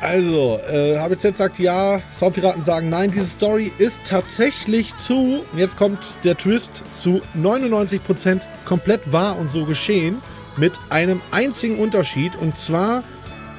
Also, 0.03 0.59
äh, 0.69 0.97
HBZ 0.99 1.37
sagt 1.37 1.59
ja, 1.59 2.01
Soundpiraten 2.11 2.65
sagen 2.65 2.89
nein. 2.89 3.09
Diese 3.09 3.25
Story 3.25 3.71
ist 3.77 4.01
tatsächlich 4.03 4.97
zu, 4.97 5.45
und 5.49 5.57
jetzt 5.57 5.77
kommt 5.77 6.17
der 6.25 6.37
Twist, 6.37 6.83
zu 6.91 7.21
99% 7.41 8.41
komplett 8.65 9.13
wahr 9.13 9.37
und 9.37 9.49
so 9.49 9.63
geschehen. 9.63 10.21
Mit 10.57 10.77
einem 10.89 11.21
einzigen 11.31 11.79
Unterschied. 11.79 12.35
Und 12.35 12.57
zwar 12.57 13.03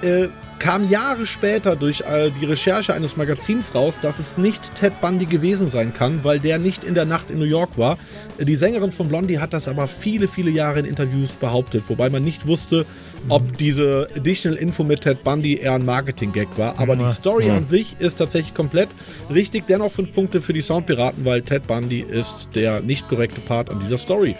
äh, 0.02 0.28
kam 0.64 0.88
Jahre 0.88 1.26
später 1.26 1.76
durch 1.76 2.00
äh, 2.00 2.30
die 2.40 2.46
Recherche 2.46 2.94
eines 2.94 3.18
Magazins 3.18 3.74
raus, 3.74 3.96
dass 4.00 4.18
es 4.18 4.38
nicht 4.38 4.74
Ted 4.74 4.98
Bundy 5.02 5.26
gewesen 5.26 5.68
sein 5.68 5.92
kann, 5.92 6.20
weil 6.22 6.40
der 6.40 6.58
nicht 6.58 6.84
in 6.84 6.94
der 6.94 7.04
Nacht 7.04 7.30
in 7.30 7.38
New 7.38 7.44
York 7.44 7.76
war. 7.76 7.98
Die 8.40 8.56
Sängerin 8.56 8.90
von 8.90 9.08
Blondie 9.08 9.38
hat 9.40 9.52
das 9.52 9.68
aber 9.68 9.86
viele, 9.88 10.26
viele 10.26 10.50
Jahre 10.50 10.78
in 10.78 10.86
Interviews 10.86 11.36
behauptet, 11.36 11.84
wobei 11.88 12.08
man 12.08 12.24
nicht 12.24 12.46
wusste, 12.46 12.86
ob 13.28 13.58
diese 13.58 14.08
Additional 14.16 14.58
Info 14.58 14.84
mit 14.84 15.02
Ted 15.02 15.22
Bundy 15.22 15.58
eher 15.58 15.74
ein 15.74 15.84
Marketing-Gag 15.84 16.56
war. 16.56 16.78
Aber 16.78 16.96
die 16.96 17.10
Story 17.10 17.50
an 17.50 17.66
sich 17.66 17.96
ist 17.98 18.14
tatsächlich 18.14 18.54
komplett 18.54 18.88
richtig. 19.30 19.66
Dennoch 19.66 19.92
fünf 19.92 20.14
Punkte 20.14 20.40
für 20.40 20.54
die 20.54 20.62
Soundpiraten, 20.62 21.26
weil 21.26 21.42
Ted 21.42 21.66
Bundy 21.66 22.00
ist 22.00 22.48
der 22.54 22.80
nicht 22.80 23.06
korrekte 23.06 23.42
Part 23.42 23.68
an 23.68 23.80
dieser 23.80 23.98
Story. 23.98 24.34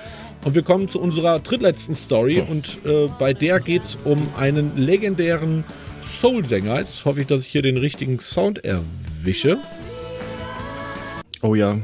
Und 0.46 0.54
wir 0.54 0.62
kommen 0.62 0.88
zu 0.88 1.00
unserer 1.00 1.38
drittletzten 1.40 1.94
Story 1.94 2.42
und 2.46 2.78
äh, 2.86 3.08
bei 3.18 3.34
der 3.34 3.60
geht 3.60 3.82
es 3.82 3.98
um 4.04 4.28
einen 4.36 4.76
legendären 4.76 5.64
Soul-Sänger. 6.04 6.78
Jetzt 6.78 7.04
hoffe 7.04 7.22
ich, 7.22 7.26
dass 7.26 7.42
ich 7.42 7.48
hier 7.48 7.62
den 7.62 7.76
richtigen 7.76 8.20
Sound 8.20 8.64
erwische. 8.64 9.58
Oh 11.42 11.54
ja. 11.54 11.78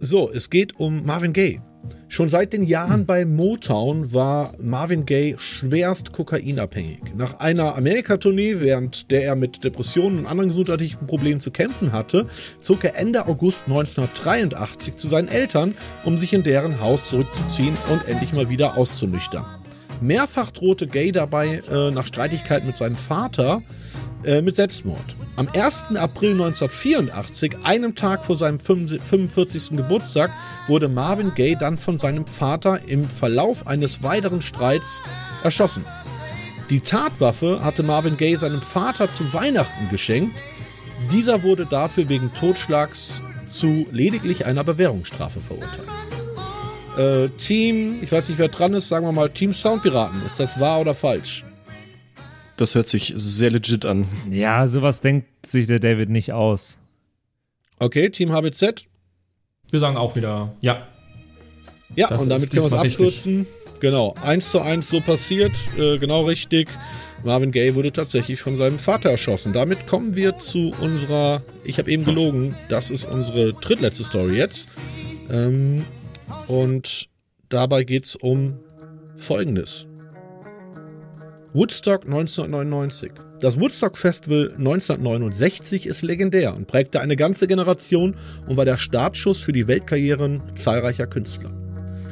So, 0.00 0.30
es 0.30 0.50
geht 0.50 0.78
um 0.78 1.04
Marvin 1.04 1.32
Gaye. 1.32 1.60
Schon 2.08 2.28
seit 2.28 2.52
den 2.52 2.62
Jahren 2.62 3.06
bei 3.06 3.24
Motown 3.24 4.12
war 4.12 4.52
Marvin 4.60 5.04
Gaye 5.04 5.36
schwerst 5.38 6.12
kokainabhängig. 6.12 7.00
Nach 7.16 7.40
einer 7.40 7.74
Amerika-Tournee, 7.76 8.60
während 8.60 9.10
der 9.10 9.24
er 9.24 9.34
mit 9.34 9.64
Depressionen 9.64 10.20
und 10.20 10.26
anderen 10.26 10.50
gesundheitlichen 10.50 11.08
Problemen 11.08 11.40
zu 11.40 11.50
kämpfen 11.50 11.92
hatte, 11.92 12.26
zog 12.60 12.84
er 12.84 12.96
Ende 12.96 13.26
August 13.26 13.64
1983 13.66 14.96
zu 14.96 15.08
seinen 15.08 15.28
Eltern, 15.28 15.74
um 16.04 16.16
sich 16.16 16.32
in 16.32 16.44
deren 16.44 16.80
Haus 16.80 17.08
zurückzuziehen 17.08 17.76
und 17.90 18.06
endlich 18.06 18.32
mal 18.32 18.48
wieder 18.48 18.76
auszunüchtern. 18.76 19.63
Mehrfach 20.06 20.50
drohte 20.50 20.86
Gay 20.86 21.12
dabei 21.12 21.62
äh, 21.70 21.90
nach 21.90 22.06
Streitigkeiten 22.06 22.66
mit 22.66 22.76
seinem 22.76 22.96
Vater 22.96 23.62
äh, 24.24 24.42
mit 24.42 24.56
Selbstmord. 24.56 25.16
Am 25.36 25.48
1. 25.48 25.96
April 25.96 26.32
1984, 26.32 27.56
einem 27.64 27.94
Tag 27.94 28.24
vor 28.24 28.36
seinem 28.36 28.60
45. 28.60 29.76
Geburtstag, 29.76 30.30
wurde 30.68 30.88
Marvin 30.88 31.34
Gaye 31.34 31.56
dann 31.56 31.76
von 31.76 31.98
seinem 31.98 32.26
Vater 32.26 32.80
im 32.86 33.08
Verlauf 33.08 33.66
eines 33.66 34.02
weiteren 34.02 34.42
Streits 34.42 35.00
erschossen. 35.42 35.84
Die 36.70 36.80
Tatwaffe 36.80 37.62
hatte 37.62 37.82
Marvin 37.82 38.16
Gaye 38.16 38.36
seinem 38.36 38.62
Vater 38.62 39.12
zu 39.12 39.32
Weihnachten 39.32 39.88
geschenkt. 39.90 40.36
Dieser 41.12 41.42
wurde 41.42 41.66
dafür 41.66 42.08
wegen 42.08 42.32
Totschlags 42.34 43.20
zu 43.48 43.86
lediglich 43.90 44.46
einer 44.46 44.64
Bewährungsstrafe 44.64 45.40
verurteilt. 45.40 45.88
Äh, 46.98 47.28
Team, 47.30 47.98
ich 48.02 48.12
weiß 48.12 48.28
nicht, 48.28 48.38
wer 48.38 48.48
dran 48.48 48.74
ist, 48.74 48.88
sagen 48.88 49.04
wir 49.06 49.12
mal 49.12 49.28
Team 49.30 49.52
Soundpiraten. 49.52 50.24
Ist 50.26 50.38
das 50.38 50.58
wahr 50.60 50.80
oder 50.80 50.94
falsch? 50.94 51.44
Das 52.56 52.74
hört 52.76 52.88
sich 52.88 53.12
sehr 53.16 53.50
legit 53.50 53.84
an. 53.84 54.06
Ja, 54.30 54.66
sowas 54.68 55.00
denkt 55.00 55.46
sich 55.46 55.66
der 55.66 55.80
David 55.80 56.08
nicht 56.08 56.32
aus. 56.32 56.78
Okay, 57.80 58.10
Team 58.10 58.32
HBZ. 58.32 58.84
Wir 59.70 59.80
sagen 59.80 59.96
auch 59.96 60.14
wieder 60.14 60.54
ja. 60.60 60.86
Ja, 61.96 62.08
Das 62.08 62.22
und 62.22 62.28
damit 62.28 62.50
können 62.50 62.62
wir 62.70 62.72
es 62.76 62.82
richtig. 62.84 63.06
abkürzen. 63.06 63.46
Genau, 63.80 64.14
eins 64.22 64.50
zu 64.50 64.60
eins 64.60 64.88
so 64.88 65.00
passiert, 65.00 65.52
äh, 65.76 65.98
genau 65.98 66.24
richtig. 66.26 66.68
Marvin 67.24 67.50
Gaye 67.50 67.74
wurde 67.74 67.92
tatsächlich 67.92 68.40
von 68.40 68.56
seinem 68.56 68.78
Vater 68.78 69.10
erschossen. 69.10 69.52
Damit 69.52 69.86
kommen 69.86 70.14
wir 70.14 70.38
zu 70.38 70.72
unserer, 70.80 71.42
ich 71.64 71.78
habe 71.78 71.90
eben 71.90 72.04
gelogen, 72.04 72.54
das 72.68 72.90
ist 72.90 73.04
unsere 73.04 73.52
drittletzte 73.54 74.04
Story 74.04 74.36
jetzt. 74.36 74.68
Ähm, 75.30 75.84
und 76.48 77.08
dabei 77.48 77.84
geht 77.84 78.06
es 78.06 78.16
um 78.16 78.58
Folgendes. 79.18 79.86
Woodstock 81.52 82.04
1999. 82.04 83.12
Das 83.40 83.60
Woodstock 83.60 83.96
Festival 83.96 84.54
1969 84.58 85.86
ist 85.86 86.02
legendär 86.02 86.54
und 86.54 86.66
prägte 86.66 87.00
eine 87.00 87.14
ganze 87.14 87.46
Generation 87.46 88.16
und 88.48 88.56
war 88.56 88.64
der 88.64 88.78
Startschuss 88.78 89.40
für 89.40 89.52
die 89.52 89.68
Weltkarrieren 89.68 90.42
zahlreicher 90.56 91.06
Künstler. 91.06 91.52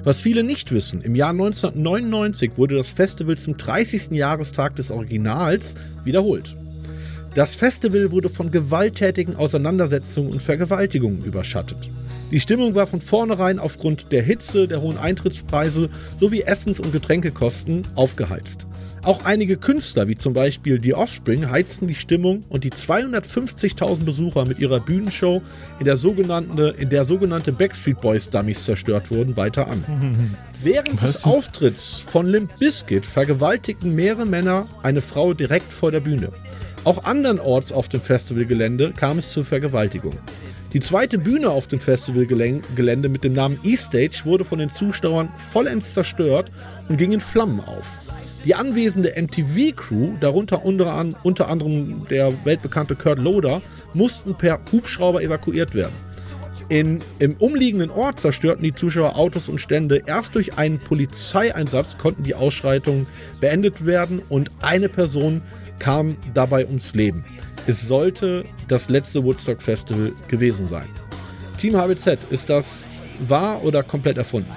Was 0.05 0.21
viele 0.21 0.43
nicht 0.43 0.73
wissen, 0.73 1.01
im 1.01 1.15
Jahr 1.15 1.31
1999 1.31 2.53
wurde 2.57 2.77
das 2.77 2.91
Festival 2.91 3.39
zum 3.39 3.57
30. 3.57 4.11
Jahrestag 4.11 4.77
des 4.77 4.91
Originals 4.91 5.75
wiederholt. 6.05 6.57
Das 7.35 7.55
Festival 7.55 8.11
wurde 8.11 8.29
von 8.29 8.51
gewalttätigen 8.51 9.37
Auseinandersetzungen 9.37 10.33
und 10.33 10.43
Vergewaltigungen 10.43 11.25
überschattet. 11.25 11.89
Die 12.33 12.41
Stimmung 12.41 12.75
war 12.75 12.87
von 12.87 13.03
vornherein 13.03 13.59
aufgrund 13.59 14.11
der 14.11 14.23
Hitze, 14.23 14.67
der 14.67 14.81
hohen 14.81 14.97
Eintrittspreise 14.97 15.91
sowie 16.19 16.41
Essens- 16.41 16.81
und 16.81 16.91
Getränkekosten 16.91 17.87
aufgeheizt. 17.95 18.67
Auch 19.03 19.27
einige 19.27 19.59
Künstler, 19.59 20.09
wie 20.09 20.17
zum 20.17 20.33
Beispiel 20.33 20.79
die 20.79 20.95
Offspring, 20.95 21.51
heizten 21.51 21.89
die 21.89 21.95
Stimmung 21.95 22.43
und 22.49 22.65
die 22.65 22.71
250.000 22.71 24.05
Besucher 24.05 24.47
mit 24.47 24.61
ihrer 24.61 24.81
Bühnenshow, 24.81 25.43
in 25.79 25.85
der, 25.85 25.99
sogenannte, 25.99 26.75
in 26.79 26.89
der 26.89 27.05
sogenannte 27.05 27.53
Backstreet 27.53 28.01
Boys 28.01 28.31
Dummies 28.31 28.65
zerstört 28.65 29.11
wurden, 29.11 29.37
weiter 29.37 29.69
an. 29.69 29.85
Während 30.63 31.03
des 31.03 31.25
Auftritts 31.25 31.97
von 31.97 32.27
Limp 32.27 32.57
Bizkit 32.59 33.05
vergewaltigten 33.05 33.95
mehrere 33.95 34.25
Männer 34.25 34.69
eine 34.83 35.03
Frau 35.03 35.35
direkt 35.35 35.71
vor 35.71 35.93
der 35.93 36.01
Bühne. 36.01 36.31
Auch 36.85 37.05
andernorts 37.05 37.73
auf 37.73 37.91
dem 37.91 38.01
Festivalgelände 38.01 38.93
kam 38.97 39.19
es 39.19 39.31
zur 39.31 39.45
Vergewaltigung. 39.45 40.17
Die 40.73 40.81
zweite 40.81 41.19
Bühne 41.19 41.51
auf 41.51 41.67
dem 41.67 41.81
Festivalgelände 41.81 43.09
mit 43.11 43.25
dem 43.25 43.35
Namen 43.35 43.61
E-Stage 43.63 44.23
wurde 44.25 44.45
von 44.45 44.59
den 44.59 44.71
Zuschauern 44.71 45.29
vollends 45.37 45.93
zerstört 45.93 46.51
und 46.89 46.97
ging 46.97 47.13
in 47.13 47.21
Flammen 47.21 47.61
auf. 47.61 47.99
Die 48.47 48.55
anwesende 48.55 49.13
MTV-Crew, 49.15 50.15
darunter 50.19 50.65
unter, 50.65 50.95
an, 50.95 51.15
unter 51.23 51.49
anderem 51.49 52.07
der 52.09 52.33
weltbekannte 52.45 52.97
Kurt 52.97 53.19
Loder, 53.19 53.61
mussten 53.93 54.35
per 54.35 54.61
Hubschrauber 54.73 55.23
evakuiert 55.23 55.75
werden. 55.75 55.95
In, 56.71 57.03
Im 57.19 57.37
umliegenden 57.37 57.91
Ort 57.91 58.21
zerstörten 58.21 58.65
die 58.65 58.75
Zuschauer 58.75 59.17
Autos 59.17 59.51
und 59.51 59.61
Stände. 59.61 60.03
Erst 60.07 60.35
durch 60.35 60.57
einen 60.57 60.79
Polizeieinsatz 60.79 61.99
konnten 61.99 62.23
die 62.23 62.35
Ausschreitungen 62.35 63.07
beendet 63.41 63.85
werden 63.85 64.23
und 64.31 64.51
eine 64.63 64.89
Person 64.89 65.43
kam 65.79 66.17
dabei 66.33 66.67
ums 66.67 66.95
Leben. 66.95 67.25
Es 67.67 67.83
sollte 67.83 68.45
das 68.67 68.89
letzte 68.89 69.23
Woodstock 69.23 69.63
Festival 69.63 70.13
gewesen 70.27 70.67
sein. 70.67 70.87
Team 71.59 71.77
HBZ, 71.77 72.19
ist 72.31 72.51
das 72.51 72.87
wahr 73.29 73.63
oder 73.63 73.85
komplett 73.85 74.19
erfunden? 74.19 74.51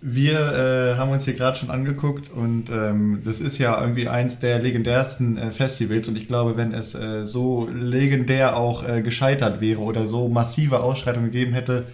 Wir 0.00 0.94
äh, 0.94 0.98
haben 0.98 1.10
uns 1.10 1.24
hier 1.24 1.34
gerade 1.34 1.56
schon 1.56 1.70
angeguckt 1.70 2.30
und 2.30 2.70
ähm, 2.70 3.22
das 3.24 3.40
ist 3.40 3.58
ja 3.58 3.80
irgendwie 3.80 4.08
eins 4.08 4.40
der 4.40 4.60
legendärsten 4.60 5.38
äh, 5.38 5.52
Festivals 5.52 6.08
und 6.08 6.16
ich 6.16 6.26
glaube, 6.26 6.56
wenn 6.56 6.72
es 6.72 6.96
äh, 6.96 7.24
so 7.24 7.68
legendär 7.72 8.56
auch 8.56 8.86
äh, 8.86 9.02
gescheitert 9.02 9.60
wäre 9.60 9.80
oder 9.80 10.08
so 10.08 10.28
massive 10.28 10.80
Ausschreitungen 10.80 11.30
gegeben 11.30 11.52
hätte, 11.52 11.86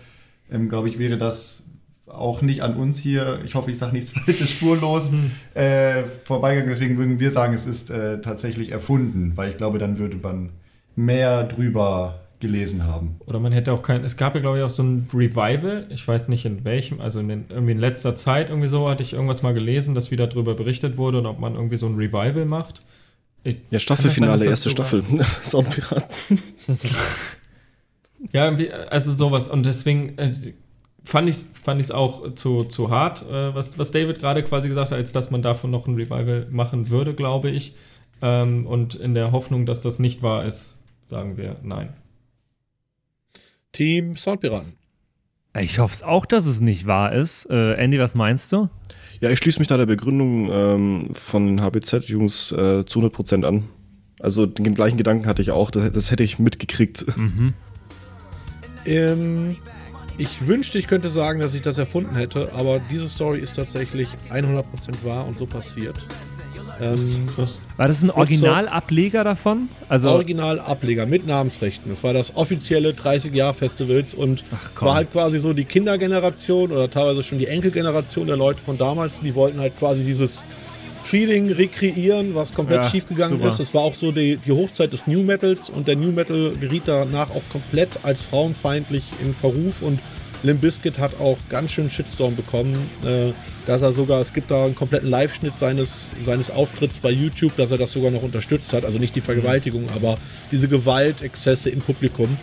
ähm, 0.50 0.70
glaube 0.70 0.88
ich, 0.88 0.98
wäre 0.98 1.18
das 1.18 1.64
auch 2.10 2.42
nicht 2.42 2.62
an 2.62 2.74
uns 2.74 2.98
hier, 2.98 3.40
ich 3.44 3.54
hoffe, 3.54 3.70
ich 3.70 3.78
sage 3.78 3.92
nichts 3.92 4.10
Falsches, 4.24 4.50
spurlos 4.50 5.12
äh, 5.54 6.04
vorbeigegangen. 6.24 6.70
Deswegen 6.70 6.98
würden 6.98 7.20
wir 7.20 7.30
sagen, 7.30 7.54
es 7.54 7.66
ist 7.66 7.90
äh, 7.90 8.20
tatsächlich 8.20 8.72
erfunden, 8.72 9.32
weil 9.36 9.50
ich 9.50 9.56
glaube, 9.56 9.78
dann 9.78 9.98
würde 9.98 10.16
man 10.16 10.50
mehr 10.96 11.44
drüber 11.44 12.20
gelesen 12.40 12.84
haben. 12.86 13.16
Oder 13.26 13.40
man 13.40 13.52
hätte 13.52 13.72
auch 13.72 13.82
kein. 13.82 14.04
Es 14.04 14.16
gab 14.16 14.34
ja, 14.34 14.40
glaube 14.40 14.58
ich, 14.58 14.64
auch 14.64 14.70
so 14.70 14.82
ein 14.82 15.08
Revival. 15.12 15.86
Ich 15.90 16.06
weiß 16.06 16.28
nicht 16.28 16.44
in 16.44 16.64
welchem, 16.64 17.00
also 17.00 17.20
in 17.20 17.28
den, 17.28 17.44
irgendwie 17.48 17.72
in 17.72 17.78
letzter 17.78 18.14
Zeit 18.14 18.50
irgendwie 18.50 18.68
so 18.68 18.88
hatte 18.88 19.02
ich 19.02 19.12
irgendwas 19.12 19.42
mal 19.42 19.54
gelesen, 19.54 19.94
dass 19.94 20.10
wieder 20.10 20.26
darüber 20.26 20.54
berichtet 20.54 20.96
wurde 20.96 21.18
und 21.18 21.26
ob 21.26 21.40
man 21.40 21.54
irgendwie 21.54 21.78
so 21.78 21.86
ein 21.86 21.96
Revival 21.96 22.44
macht. 22.44 22.82
Ich, 23.44 23.56
Ja, 23.70 23.78
Staffelfinale, 23.78 24.44
erste 24.44 24.70
sein, 24.70 24.76
dass 24.76 24.88
Staffel. 24.88 25.04
Soundpiraten. 25.42 26.42
Ja, 28.32 28.46
irgendwie, 28.46 28.72
also 28.72 29.12
sowas. 29.12 29.48
Und 29.48 29.64
deswegen 29.64 30.18
äh, 30.18 30.32
fand 31.08 31.28
ich 31.28 31.36
es 31.36 31.46
fand 31.62 31.80
ich's 31.80 31.90
auch 31.90 32.34
zu, 32.34 32.64
zu 32.64 32.90
hart, 32.90 33.22
äh, 33.22 33.54
was, 33.54 33.78
was 33.78 33.90
David 33.90 34.18
gerade 34.18 34.42
quasi 34.42 34.68
gesagt 34.68 34.90
hat, 34.90 34.98
als 34.98 35.10
dass 35.10 35.30
man 35.30 35.40
davon 35.40 35.70
noch 35.70 35.86
ein 35.86 35.94
Revival 35.94 36.46
machen 36.50 36.90
würde, 36.90 37.14
glaube 37.14 37.50
ich. 37.50 37.74
Ähm, 38.20 38.66
und 38.66 38.94
in 38.94 39.14
der 39.14 39.32
Hoffnung, 39.32 39.64
dass 39.64 39.80
das 39.80 39.98
nicht 39.98 40.22
wahr 40.22 40.44
ist, 40.44 40.76
sagen 41.06 41.38
wir 41.38 41.56
nein. 41.62 41.94
Team 43.72 44.16
Soundpiraten. 44.16 44.74
Ich 45.58 45.78
hoffe 45.78 45.94
es 45.94 46.02
auch, 46.02 46.26
dass 46.26 46.44
es 46.44 46.60
nicht 46.60 46.86
wahr 46.86 47.12
ist. 47.12 47.46
Äh, 47.50 47.74
Andy, 47.74 47.98
was 47.98 48.14
meinst 48.14 48.52
du? 48.52 48.68
Ja, 49.20 49.30
ich 49.30 49.38
schließe 49.38 49.58
mich 49.58 49.68
da 49.68 49.78
der 49.78 49.86
Begründung 49.86 50.50
ähm, 50.52 51.08
von 51.14 51.46
den 51.46 51.62
HBZ-Jungs 51.62 52.52
äh, 52.52 52.84
zu 52.84 53.00
100% 53.00 53.44
an. 53.44 53.64
Also 54.20 54.44
den 54.44 54.74
gleichen 54.74 54.98
Gedanken 54.98 55.26
hatte 55.26 55.40
ich 55.40 55.52
auch, 55.52 55.70
das, 55.70 55.90
das 55.92 56.10
hätte 56.10 56.22
ich 56.22 56.38
mitgekriegt. 56.38 57.06
Ähm, 58.84 59.56
ich 60.18 60.46
wünschte, 60.46 60.78
ich 60.78 60.88
könnte 60.88 61.10
sagen, 61.10 61.40
dass 61.40 61.54
ich 61.54 61.62
das 61.62 61.78
erfunden 61.78 62.16
hätte, 62.16 62.52
aber 62.52 62.80
diese 62.90 63.08
Story 63.08 63.38
ist 63.38 63.56
tatsächlich 63.56 64.08
100% 64.30 64.64
wahr 65.04 65.26
und 65.26 65.38
so 65.38 65.46
passiert. 65.46 65.96
Ähm, 66.80 67.28
War 67.76 67.88
das 67.88 68.02
ein 68.02 68.10
Originalableger 68.10 69.24
davon? 69.24 69.68
Also, 69.88 70.10
Originalableger 70.10 71.06
mit 71.06 71.26
Namensrechten. 71.26 71.90
Das 71.90 72.04
war 72.04 72.12
das 72.12 72.36
offizielle 72.36 72.90
30-Jahr-Festivals 72.90 74.14
und 74.14 74.44
es 74.76 74.82
war 74.82 74.94
halt 74.94 75.10
quasi 75.10 75.38
so 75.38 75.52
die 75.52 75.64
Kindergeneration 75.64 76.70
oder 76.70 76.90
teilweise 76.90 77.22
schon 77.22 77.38
die 77.38 77.46
Enkelgeneration 77.46 78.26
der 78.26 78.36
Leute 78.36 78.60
von 78.62 78.78
damals. 78.78 79.20
Die 79.20 79.34
wollten 79.34 79.58
halt 79.58 79.76
quasi 79.78 80.04
dieses 80.04 80.44
Feeling 81.08 81.50
rekreieren, 81.50 82.34
was 82.34 82.52
komplett 82.52 82.84
Ja, 82.84 82.90
schiefgegangen 82.90 83.40
ist. 83.40 83.60
Es 83.60 83.72
war 83.72 83.82
auch 83.82 83.94
so 83.94 84.12
die, 84.12 84.36
die 84.36 84.52
Hochzeit 84.52 84.92
des 84.92 85.06
New 85.06 85.22
Metals 85.22 85.70
und 85.70 85.88
der 85.88 85.96
New 85.96 86.12
Metal 86.12 86.52
geriet 86.60 86.82
danach 86.86 87.30
auch 87.30 87.42
komplett 87.50 88.00
als 88.02 88.22
frauenfeindlich 88.22 89.04
in 89.24 89.34
Verruf 89.34 89.80
und 89.80 90.00
Limp 90.42 90.60
Bizkit 90.60 90.98
hat 90.98 91.18
auch 91.18 91.36
ganz 91.48 91.72
schön 91.72 91.90
Shitstorm 91.90 92.36
bekommen, 92.36 92.74
äh, 93.04 93.32
dass 93.66 93.82
er 93.82 93.92
sogar, 93.92 94.20
es 94.20 94.32
gibt 94.32 94.50
da 94.50 94.66
einen 94.66 94.74
kompletten 94.74 95.10
Live-Schnitt 95.10 95.58
seines, 95.58 96.08
seines 96.24 96.50
Auftritts 96.50 96.98
bei 96.98 97.10
YouTube, 97.10 97.56
dass 97.56 97.70
er 97.72 97.78
das 97.78 97.92
sogar 97.92 98.10
noch 98.10 98.22
unterstützt 98.22 98.72
hat. 98.72 98.84
Also 98.84 98.98
nicht 98.98 99.16
die 99.16 99.20
Vergewaltigung, 99.20 99.88
aber 99.96 100.16
diese 100.52 100.68
Gewaltexzesse 100.68 101.70
im 101.70 101.80
Publikum. 101.80 102.36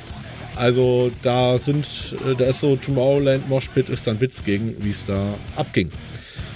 Also 0.56 1.12
da 1.22 1.58
sind, 1.58 1.86
äh, 2.28 2.36
da 2.36 2.46
ist 2.46 2.62
so 2.62 2.76
Tomorrowland 2.76 3.48
Moshpit 3.48 3.90
ist 3.90 4.08
dann 4.08 4.20
Witz 4.20 4.44
gegen, 4.44 4.76
wie 4.84 4.92
es 4.92 5.06
da 5.06 5.22
abging. 5.56 5.92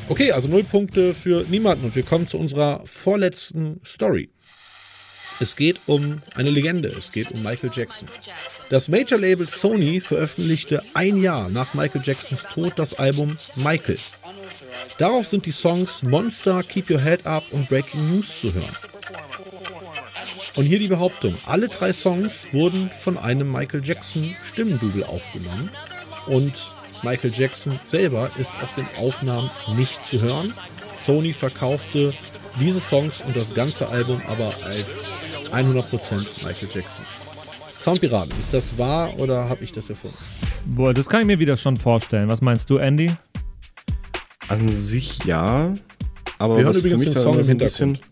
Okay, 0.10 0.32
also 0.32 0.48
null 0.48 0.64
Punkte 0.64 1.14
für 1.14 1.46
niemanden 1.50 1.86
und 1.86 1.96
wir 1.96 2.02
kommen 2.02 2.26
zu 2.26 2.40
unserer 2.40 2.82
vorletzten 2.86 3.80
Story. 3.86 4.32
Es 5.40 5.56
geht 5.56 5.80
um 5.86 6.24
eine 6.34 6.50
Legende, 6.50 6.90
es 6.90 7.12
geht 7.12 7.32
um 7.32 7.44
Michael 7.44 7.70
Jackson. 7.72 8.10
Das 8.70 8.88
Major-Label 8.88 9.48
Sony 9.48 10.02
veröffentlichte 10.02 10.84
ein 10.96 11.16
Jahr 11.16 11.50
nach 11.50 11.76
Michael 11.76 12.02
Jacksons 12.04 12.44
Tod 12.52 12.74
das 12.78 12.96
Album 12.96 13.38
Michael. 13.56 14.00
Darauf 14.98 15.28
sind 15.28 15.46
die 15.46 15.52
Songs 15.52 16.02
Monster, 16.02 16.64
Keep 16.64 16.90
Your 16.90 17.02
Head 17.02 17.28
Up 17.28 17.44
und 17.52 17.70
Breaking 17.70 18.10
News 18.10 18.42
zu 18.42 18.52
hören. 18.52 18.76
Und 20.56 20.66
hier 20.66 20.80
die 20.80 20.88
Behauptung, 20.88 21.38
alle 21.46 21.70
drei 21.70 21.94
Songs 21.94 22.48
wurden 22.52 22.90
von 23.00 23.18
einem 23.18 23.52
Michael 23.52 23.82
Jackson 23.86 24.36
Stimmendouble 24.52 25.08
aufgenommen 25.08 25.70
und 26.26 26.74
Michael 27.04 27.32
Jackson 27.34 27.80
selber 27.86 28.30
ist 28.38 28.52
auf 28.62 28.74
den 28.76 28.86
Aufnahmen 28.98 29.50
nicht 29.76 30.06
zu 30.06 30.22
hören. 30.22 30.54
Sony 31.06 31.34
verkaufte 31.34 32.14
diese 32.60 32.80
Songs 32.80 33.22
und 33.26 33.36
das 33.36 33.54
ganze 33.54 33.88
Album 33.90 34.22
aber 34.28 34.54
als 34.66 34.88
100% 35.52 36.46
Michael 36.46 36.70
Jackson. 36.74 37.06
Soundpiraten, 37.80 38.34
ist 38.40 38.54
das 38.54 38.78
wahr 38.78 39.18
oder 39.18 39.48
habe 39.48 39.64
ich 39.64 39.72
das 39.72 39.90
erfunden? 39.90 40.18
boah, 40.66 40.94
das 40.94 41.08
kann 41.08 41.22
ich 41.22 41.28
mir 41.28 41.40
wieder 41.40 41.58
schon 41.58 41.78
vorstellen. 41.78 42.28
Was 42.28 42.42
meinst 42.42 42.70
du, 42.70 42.78
Andy? 42.78 43.12
An 44.48 44.68
sich 44.74 45.24
ja, 45.26 45.74
aber 46.38 46.56
Wir 46.58 46.64
hören 46.64 46.70
was 46.70 46.82
für 46.82 46.88
übrigens 46.88 47.06
mich 47.06 47.14
den 47.14 47.22
Song 47.22 47.38
im 47.38 47.44
so 47.44 47.52
ein 47.52 47.58
bisschen... 47.58 47.88
Hintergrund. 47.88 48.09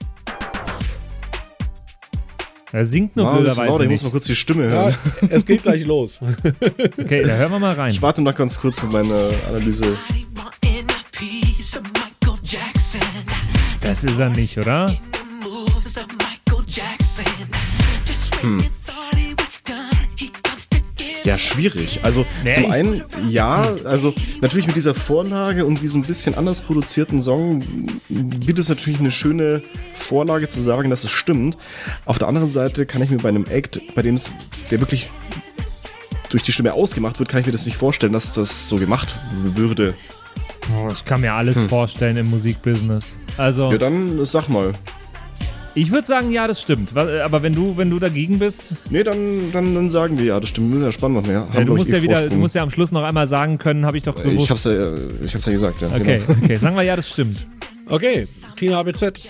Er 2.78 2.86
singt 2.86 3.16
nur 3.16 3.34
blöderweise 3.34 3.66
laut, 3.72 3.82
ich 3.82 3.90
muss 3.90 3.90
nicht. 3.90 4.04
mal 4.04 4.12
kurz 4.12 4.26
die 4.26 4.36
Stimme 4.36 4.66
Ja, 4.66 4.70
hören. 4.70 4.96
es 5.30 5.44
geht 5.48 5.64
gleich 5.64 5.84
los. 5.84 6.20
Okay, 7.00 7.24
da 7.24 7.36
hören 7.36 7.52
wir 7.54 7.58
mal 7.60 7.74
rein. 7.74 7.90
Ich 7.90 8.04
warte 8.04 8.22
noch 8.22 8.36
ganz 8.36 8.60
kurz 8.60 8.84
mit 8.84 8.92
meiner 8.92 9.30
Analyse. 9.50 9.98
Das 13.82 14.04
ist 14.04 14.20
er 14.20 14.30
nicht, 14.30 14.60
oder? 14.60 14.96
Ja, 21.28 21.38
schwierig. 21.38 22.00
Also 22.04 22.26
Nee, 22.46 22.54
zum 22.54 22.72
einen, 22.72 23.04
ja, 23.28 23.76
also 23.84 24.14
natürlich 24.40 24.66
mit 24.66 24.78
dieser 24.78 24.94
Vorlage 24.94 25.66
und 25.66 25.82
diesem 25.82 26.04
bisschen 26.04 26.36
anders 26.36 26.62
produzierten 26.62 27.22
Song 27.22 27.66
bietet 28.08 28.60
es 28.60 28.70
natürlich 28.70 29.02
eine 29.02 29.12
schöne 29.12 29.62
Vorlage 29.94 30.48
zu 30.48 30.62
sagen, 30.62 30.90
dass 30.90 31.04
es 31.04 31.12
stimmt. 31.12 31.58
Auf 32.06 32.18
der 32.18 32.30
anderen 32.30 32.50
Seite 32.50 32.86
kann 32.86 33.02
ich 33.02 33.10
mir 33.10 33.18
bei 33.18 33.28
einem 33.28 33.46
Act, 33.46 33.82
bei 33.94 34.04
dem 34.04 34.16
es, 34.16 34.32
der 34.72 34.80
wirklich 34.80 35.10
durch 36.30 36.44
die 36.44 36.54
Stimme 36.54 36.72
ausgemacht 36.72 37.20
wird, 37.20 37.28
kann 37.28 37.42
ich 37.42 37.46
mir 37.46 37.52
das 37.52 37.66
nicht 37.66 37.76
vorstellen, 37.76 38.14
dass 38.14 38.34
das 38.34 38.70
so 38.70 38.78
gemacht 38.78 39.18
würde. 39.54 39.96
Oh, 40.78 40.90
ich 40.94 41.04
kann 41.04 41.20
mir 41.20 41.34
alles 41.34 41.62
vorstellen 41.64 42.16
im 42.16 42.30
Musikbusiness. 42.30 43.20
Also, 43.36 43.70
Ja, 43.70 43.78
dann 43.78 44.24
sag 44.26 44.48
mal. 44.48 44.74
Ich 45.78 45.92
würde 45.92 46.06
sagen, 46.08 46.32
ja, 46.32 46.48
das 46.48 46.62
stimmt. 46.62 46.96
Wa- 46.96 47.24
Aber 47.24 47.44
wenn 47.44 47.54
du, 47.54 47.78
wenn 47.78 47.90
du 47.90 48.00
dagegen 48.00 48.40
bist, 48.40 48.74
Nee, 48.90 49.04
dann, 49.04 49.52
dann, 49.52 49.74
dann 49.76 49.90
sagen 49.90 50.18
wir 50.18 50.26
ja, 50.26 50.40
das 50.40 50.50
stimmt. 50.50 50.82
Ja, 50.82 50.92
spannend 50.92 51.18
noch 51.22 51.28
mehr. 51.28 51.48
ja, 51.54 51.64
du 51.64 51.76
musst 51.76 51.92
ja 51.92 52.02
wieder, 52.02 52.28
du 52.30 52.36
musst 52.36 52.56
ja 52.56 52.64
am 52.64 52.72
Schluss 52.72 52.92
noch 52.92 53.04
einmal 53.04 53.28
sagen 53.28 53.58
können, 53.58 53.86
habe 53.86 53.98
ich 53.98 54.04
doch 54.04 54.16
gewusst. 54.16 54.40
eh 54.40 54.44
ich 54.44 54.50
hab's, 54.50 54.64
ja, 54.66 54.96
ich 55.24 55.34
hab's 55.34 55.46
ja 55.46 55.52
gesagt, 55.52 55.82
ja. 55.82 55.88
okay, 55.90 56.22
Genau. 56.26 56.40
okay, 56.44 56.56
sagen 56.56 56.76
wir 56.76 56.84
ja, 56.84 56.96
das 56.96 57.10
stimmt. 57.10 57.46
Okay, 57.90 58.28
Team 58.56 58.74
HBZ. 58.74 59.22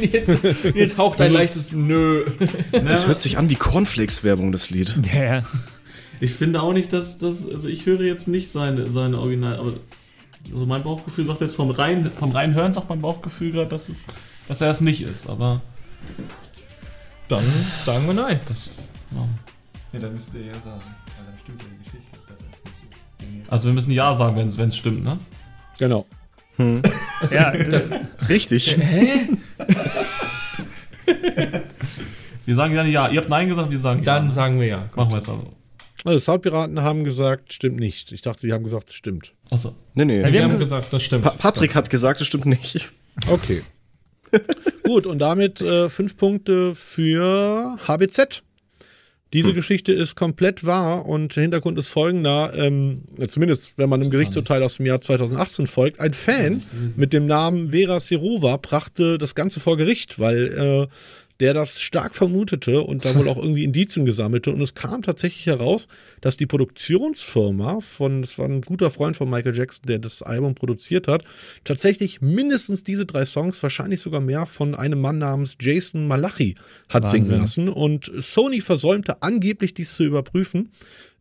jetzt, 0.00 0.38
jetzt 0.74 0.98
haucht 0.98 1.20
ein 1.20 1.32
leichtes 1.32 1.72
Nö. 1.72 2.24
Das 2.72 3.06
hört 3.06 3.20
sich 3.20 3.38
an 3.38 3.48
wie 3.50 3.54
Cornflakes-Werbung, 3.54 4.52
das 4.52 4.70
Lied. 4.70 4.94
Ja, 5.14 5.22
ja. 5.36 5.42
Ich 6.20 6.32
finde 6.32 6.60
auch 6.62 6.72
nicht, 6.72 6.92
dass 6.92 7.18
das, 7.18 7.48
also 7.48 7.68
ich 7.68 7.86
höre 7.86 8.00
jetzt 8.00 8.26
nicht 8.26 8.50
seine, 8.50 8.90
seine 8.90 9.18
Original, 9.20 9.56
aber 9.58 9.74
also 10.52 10.66
mein 10.66 10.82
Bauchgefühl 10.82 11.24
sagt 11.26 11.40
jetzt 11.40 11.56
vom 11.56 11.70
rein, 11.70 12.10
vom 12.18 12.32
rein 12.32 12.54
Hören 12.54 12.72
sagt 12.72 12.88
mein 12.88 13.00
Bauchgefühl 13.00 13.52
gerade, 13.52 13.68
dass, 13.68 13.88
es, 13.88 13.98
dass 14.48 14.60
er 14.60 14.70
es 14.70 14.80
nicht 14.80 15.02
ist, 15.02 15.28
aber 15.28 15.60
Dann 17.28 17.44
sagen 17.84 18.06
wir 18.06 18.14
nein. 18.14 18.40
das, 18.46 18.70
ja. 19.10 19.26
Ja, 19.92 19.98
dann 20.00 20.12
müsst 20.14 20.34
ihr 20.34 20.46
ja 20.46 20.54
sagen. 20.54 20.80
Weil 21.16 21.26
dann 21.26 21.38
stimmt 21.42 21.62
ja 21.62 21.68
die 21.72 21.78
Geschichte, 21.84 22.18
dass 22.28 22.40
er 22.40 22.46
es 22.52 22.62
nicht 22.64 22.82
ist. 23.44 23.50
Also 23.52 23.64
wir 23.66 23.72
müssen 23.74 23.90
Ja 23.92 24.14
sagen, 24.14 24.36
wenn 24.56 24.68
es 24.68 24.76
stimmt, 24.76 25.02
ne? 25.04 25.18
Genau. 25.78 26.06
Also, 27.20 27.34
Ja, 27.36 27.52
das, 27.52 27.90
Richtig. 28.28 28.76
Wir 32.46 32.54
sagen 32.54 32.74
dann 32.74 32.90
Ja. 32.90 33.08
Ihr 33.08 33.20
habt 33.20 33.28
Nein 33.28 33.48
gesagt, 33.48 33.70
wir 33.70 33.78
sagen 33.78 34.02
dann 34.04 34.26
Ja. 34.26 34.32
sagen 34.32 34.58
wir 34.60 34.66
ja. 34.66 34.88
Machen 34.94 35.10
wir 35.10 35.18
jetzt 35.18 35.28
also. 35.28 35.52
Also 36.04 36.18
Soundpiraten 36.20 36.80
haben 36.82 37.04
gesagt, 37.04 37.52
stimmt 37.52 37.80
nicht. 37.80 38.12
Ich 38.12 38.20
dachte, 38.22 38.46
die 38.46 38.52
haben 38.52 38.64
gesagt, 38.64 38.92
stimmt. 38.92 39.32
Achso. 39.50 39.74
Nee, 39.94 40.04
nee. 40.04 40.20
Ja, 40.20 40.32
Wir 40.32 40.42
haben 40.44 40.52
haben 40.52 40.58
ge- 40.58 40.66
gesagt, 40.66 40.92
das 40.92 41.02
stimmt. 41.02 41.24
Pa 41.24 41.30
Patrick 41.30 41.74
hat 41.74 41.90
gesagt, 41.90 42.20
das 42.20 42.26
stimmt 42.26 42.46
nicht. 42.46 42.88
Okay. 43.28 43.62
Gut, 44.84 45.06
und 45.06 45.18
damit 45.18 45.60
äh, 45.60 45.88
fünf 45.88 46.16
Punkte 46.16 46.74
für 46.76 47.76
HBZ. 47.88 48.42
Diese 49.32 49.52
Geschichte 49.52 49.92
ist 49.92 50.14
komplett 50.14 50.64
wahr 50.64 51.04
und 51.04 51.34
der 51.36 51.42
Hintergrund 51.42 51.78
ist 51.78 51.88
folgender, 51.88 52.52
ähm, 52.54 53.02
zumindest 53.28 53.76
wenn 53.76 53.90
man 53.90 54.00
einem 54.00 54.10
Gerichtsurteil 54.10 54.62
aus 54.62 54.76
dem 54.76 54.86
Jahr 54.86 55.00
2018 55.02 55.66
folgt. 55.66 56.00
Ein 56.00 56.14
Fan 56.14 56.62
mit 56.96 57.12
dem 57.12 57.26
Namen 57.26 57.70
Vera 57.72 58.00
Sirova 58.00 58.56
brachte 58.56 59.18
das 59.18 59.34
Ganze 59.34 59.60
vor 59.60 59.76
Gericht, 59.76 60.18
weil 60.18 60.46
äh, 60.46 60.86
der 61.40 61.54
das 61.54 61.80
stark 61.80 62.14
vermutete 62.14 62.82
und 62.82 63.04
da 63.04 63.14
wohl 63.14 63.28
auch 63.28 63.36
irgendwie 63.36 63.64
Indizien 63.64 64.04
gesammelte. 64.04 64.52
Und 64.52 64.60
es 64.60 64.74
kam 64.74 65.02
tatsächlich 65.02 65.46
heraus, 65.46 65.86
dass 66.20 66.36
die 66.36 66.46
Produktionsfirma 66.46 67.80
von, 67.80 68.22
das 68.22 68.38
war 68.38 68.46
ein 68.46 68.60
guter 68.60 68.90
Freund 68.90 69.16
von 69.16 69.30
Michael 69.30 69.56
Jackson, 69.56 69.86
der 69.86 70.00
das 70.00 70.22
Album 70.22 70.54
produziert 70.54 71.06
hat, 71.06 71.24
tatsächlich 71.64 72.20
mindestens 72.20 72.82
diese 72.82 73.06
drei 73.06 73.24
Songs, 73.24 73.62
wahrscheinlich 73.62 74.00
sogar 74.00 74.20
mehr, 74.20 74.46
von 74.46 74.74
einem 74.74 75.00
Mann 75.00 75.18
namens 75.18 75.56
Jason 75.60 76.08
Malachi 76.08 76.56
hat 76.88 77.04
Wahnsinn. 77.04 77.24
singen 77.24 77.40
lassen. 77.40 77.68
Und 77.68 78.10
Sony 78.20 78.60
versäumte 78.60 79.22
angeblich 79.22 79.74
dies 79.74 79.94
zu 79.94 80.04
überprüfen. 80.04 80.70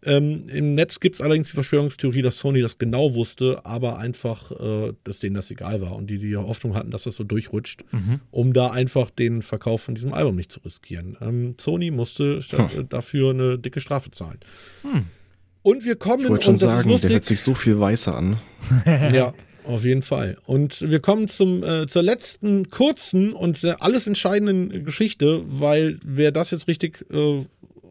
Ähm, 0.08 0.48
Im 0.48 0.76
Netz 0.76 1.00
gibt 1.00 1.16
es 1.16 1.22
allerdings 1.22 1.48
die 1.50 1.54
Verschwörungstheorie, 1.54 2.22
dass 2.22 2.40
Sony 2.40 2.62
das 2.62 2.78
genau 2.78 3.14
wusste, 3.14 3.66
aber 3.66 3.98
einfach, 4.00 4.52
äh, 4.52 4.94
dass 5.04 5.20
denen 5.20 5.36
das 5.36 5.52
egal 5.52 5.82
war 5.82 5.96
und 5.96 6.10
die 6.10 6.18
die 6.18 6.38
Hoffnung 6.38 6.76
hatten, 6.76 6.92
dass 6.92 7.04
das 7.04 7.18
so 7.18 7.26
durchrutscht, 7.26 7.84
um 8.32 8.54
da 8.54 8.72
einfach 8.72 9.12
den 9.12 9.42
Verkauf 9.42 9.82
von 9.82 9.96
diesem 9.96 10.14
Album 10.14 10.38
nicht 10.38 10.52
zu 10.52 10.62
riskieren. 10.62 11.18
Ähm, 11.22 11.56
Sony 11.60 11.92
musste 11.92 12.42
statt, 12.42 12.74
äh, 12.74 12.86
dafür 12.86 13.32
eine 13.32 13.60
dicke 13.60 13.82
Strafe 13.82 14.10
zahlen. 14.12 14.40
Und 15.62 15.84
wir 15.84 15.98
kommen, 15.98 16.24
Ich 16.24 16.30
wollte 16.30 16.46
schon 16.46 16.54
und 16.54 16.62
das 16.62 16.70
ist 16.70 16.84
sagen, 16.84 17.02
der 17.02 17.10
hört 17.10 17.26
sich 17.26 17.42
so 17.42 17.54
viel 17.54 17.78
weißer 17.78 18.16
an. 18.16 18.40
ja, 18.86 19.34
auf 19.66 19.84
jeden 19.84 20.02
Fall. 20.02 20.38
Und 20.46 20.82
wir 20.90 21.02
kommen 21.02 21.28
zum, 21.28 21.62
äh, 21.64 21.88
zur 21.88 22.04
letzten 22.04 22.70
kurzen 22.70 23.34
und 23.34 23.58
sehr 23.58 23.82
alles 23.82 24.08
entscheidenden 24.08 24.86
Geschichte, 24.86 25.44
weil 25.46 26.00
wer 26.06 26.32
das 26.32 26.52
jetzt 26.52 26.70
richtig 26.70 27.06
äh, 27.12 27.46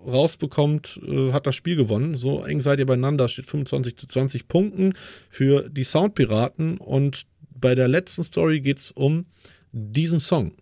rausbekommt, 0.07 1.01
äh, 1.07 1.33
hat 1.33 1.47
das 1.47 1.55
Spiel 1.57 1.77
gewonnen. 1.77 2.17
So 2.17 2.43
eng 2.45 2.61
seid 2.61 2.79
ihr 2.79 2.87
beieinander, 2.87 3.29
steht 3.29 3.47
25 3.47 3.97
zu 3.97 4.07
20 4.07 4.49
Punkten 4.49 4.95
für 5.29 5.69
die 5.69 5.85
Soundpiraten. 5.85 6.79
Und 6.79 7.27
bei 7.51 7.75
der 7.75 7.89
letzten 7.89 8.23
Story 8.23 8.61
geht 8.61 8.79
es 8.79 8.93
um 8.93 9.27
diesen 9.73 10.21
Song. 10.21 10.53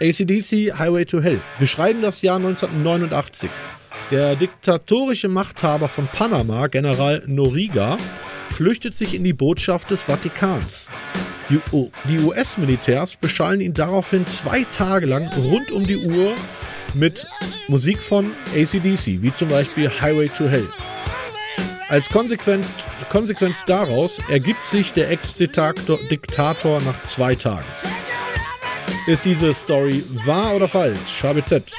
ACDC 0.00 0.76
Highway 0.78 1.04
to 1.04 1.20
Hell. 1.20 1.40
Wir 1.58 1.66
schreiben 1.68 2.02
das 2.02 2.22
Jahr 2.22 2.36
1989. 2.36 3.50
Der 4.10 4.36
diktatorische 4.36 5.28
Machthaber 5.28 5.88
von 5.88 6.08
Panama, 6.08 6.66
General 6.66 7.22
Noriga, 7.26 7.98
flüchtet 8.50 8.94
sich 8.94 9.14
in 9.14 9.24
die 9.24 9.32
Botschaft 9.32 9.90
des 9.90 10.02
Vatikans. 10.02 10.90
Die, 12.08 12.18
US-Militärs 12.18 13.16
beschallen 13.16 13.60
ihn 13.60 13.74
daraufhin 13.74 14.26
zwei 14.26 14.64
Tage 14.64 15.04
lang 15.04 15.28
rund 15.36 15.70
um 15.70 15.86
die 15.86 15.98
Uhr 15.98 16.32
mit 16.94 17.26
Musik 17.68 17.98
von 17.98 18.32
ACDC, 18.54 19.20
wie 19.20 19.32
zum 19.32 19.50
Beispiel 19.50 19.90
Highway 19.90 20.28
to 20.28 20.48
Hell. 20.48 20.66
Als 21.88 22.08
Konsequent, 22.08 22.64
Konsequenz 23.10 23.64
daraus 23.66 24.18
ergibt 24.30 24.64
sich 24.64 24.94
der 24.94 25.10
Ex-Diktator 25.10 25.98
Diktator 26.10 26.80
nach 26.80 27.02
zwei 27.02 27.34
Tagen. 27.34 27.66
Ist 29.06 29.26
diese 29.26 29.52
Story 29.52 30.02
wahr 30.24 30.56
oder 30.56 30.68
falsch? 30.68 31.22
HBZ. 31.22 31.74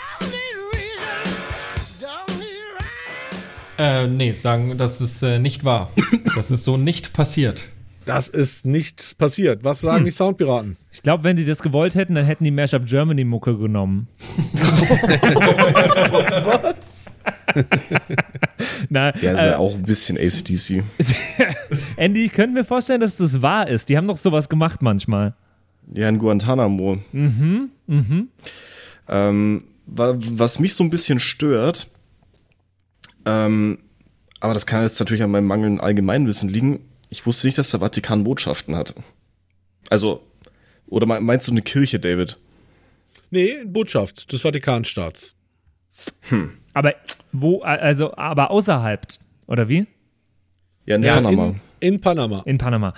Äh, 3.79 4.05
nee, 4.05 4.33
sagen, 4.33 4.77
das 4.77 5.01
ist 5.01 5.23
äh, 5.23 5.39
nicht 5.39 5.63
wahr. 5.63 5.89
Das 6.35 6.51
ist 6.51 6.63
so 6.63 6.77
nicht 6.77 7.13
passiert. 7.13 7.69
Das 8.05 8.27
ist 8.27 8.65
nicht 8.65 9.17
passiert. 9.17 9.63
Was 9.63 9.79
sagen 9.81 10.03
die 10.05 10.11
Soundpiraten? 10.11 10.75
Ich 10.91 11.01
glaube, 11.03 11.23
wenn 11.23 11.35
die 11.37 11.45
das 11.45 11.61
gewollt 11.61 11.95
hätten, 11.95 12.15
dann 12.15 12.25
hätten 12.25 12.43
die 12.43 12.51
Mashup 12.51 12.85
Germany 12.85 13.23
Mucke 13.23 13.57
genommen. 13.57 14.07
Was? 15.93 17.17
Na, 18.89 19.11
Der 19.13 19.33
ist 19.33 19.39
äh, 19.39 19.47
ja 19.51 19.57
auch 19.57 19.73
ein 19.75 19.83
bisschen 19.83 20.17
ACDC. 20.17 20.83
Andy, 21.97 22.25
ich 22.25 22.31
könnte 22.31 22.53
mir 22.55 22.63
vorstellen, 22.65 22.99
dass 23.01 23.17
das 23.17 23.41
wahr 23.41 23.67
ist. 23.67 23.89
Die 23.89 23.97
haben 23.97 24.07
doch 24.07 24.17
sowas 24.17 24.49
gemacht 24.49 24.81
manchmal. 24.81 25.35
Ja, 25.93 26.07
in 26.09 26.17
Guantanamo. 26.17 26.97
Mhm, 27.11 27.69
mhm. 27.87 28.27
Ähm, 29.07 29.63
wa- 29.85 30.15
was 30.17 30.59
mich 30.59 30.73
so 30.75 30.83
ein 30.83 30.89
bisschen 30.89 31.19
stört, 31.19 31.89
ähm, 33.25 33.79
aber 34.39 34.53
das 34.53 34.65
kann 34.65 34.83
jetzt 34.83 34.99
natürlich 34.99 35.23
an 35.23 35.31
meinem 35.31 35.47
mangelnden 35.47 35.79
Allgemeinwissen 35.81 36.49
liegen. 36.49 36.79
Ich 37.13 37.27
wusste 37.27 37.45
nicht, 37.45 37.59
dass 37.59 37.69
der 37.69 37.79
Vatikan 37.79 38.23
Botschaften 38.23 38.75
hat. 38.75 38.95
Also, 39.91 40.23
oder 40.87 41.05
me- 41.05 41.21
meinst 41.21 41.47
du 41.47 41.51
eine 41.51 41.61
Kirche, 41.61 41.99
David? 41.99 42.39
Nee, 43.29 43.63
Botschaft 43.65 44.31
des 44.31 44.41
Vatikanstaats. 44.41 45.35
Aber 46.73 46.95
wo, 47.31 47.61
also, 47.61 48.15
aber 48.17 48.49
außerhalb, 48.49 49.05
oder 49.45 49.69
wie? 49.69 49.85
Ja, 50.87 50.95
in 50.95 51.03
Ja, 51.03 51.13
Panama. 51.15 51.45
In, 51.79 51.93
in 51.93 52.01
Panama. 52.01 52.41
In 52.47 52.57
Panama. 52.57 52.93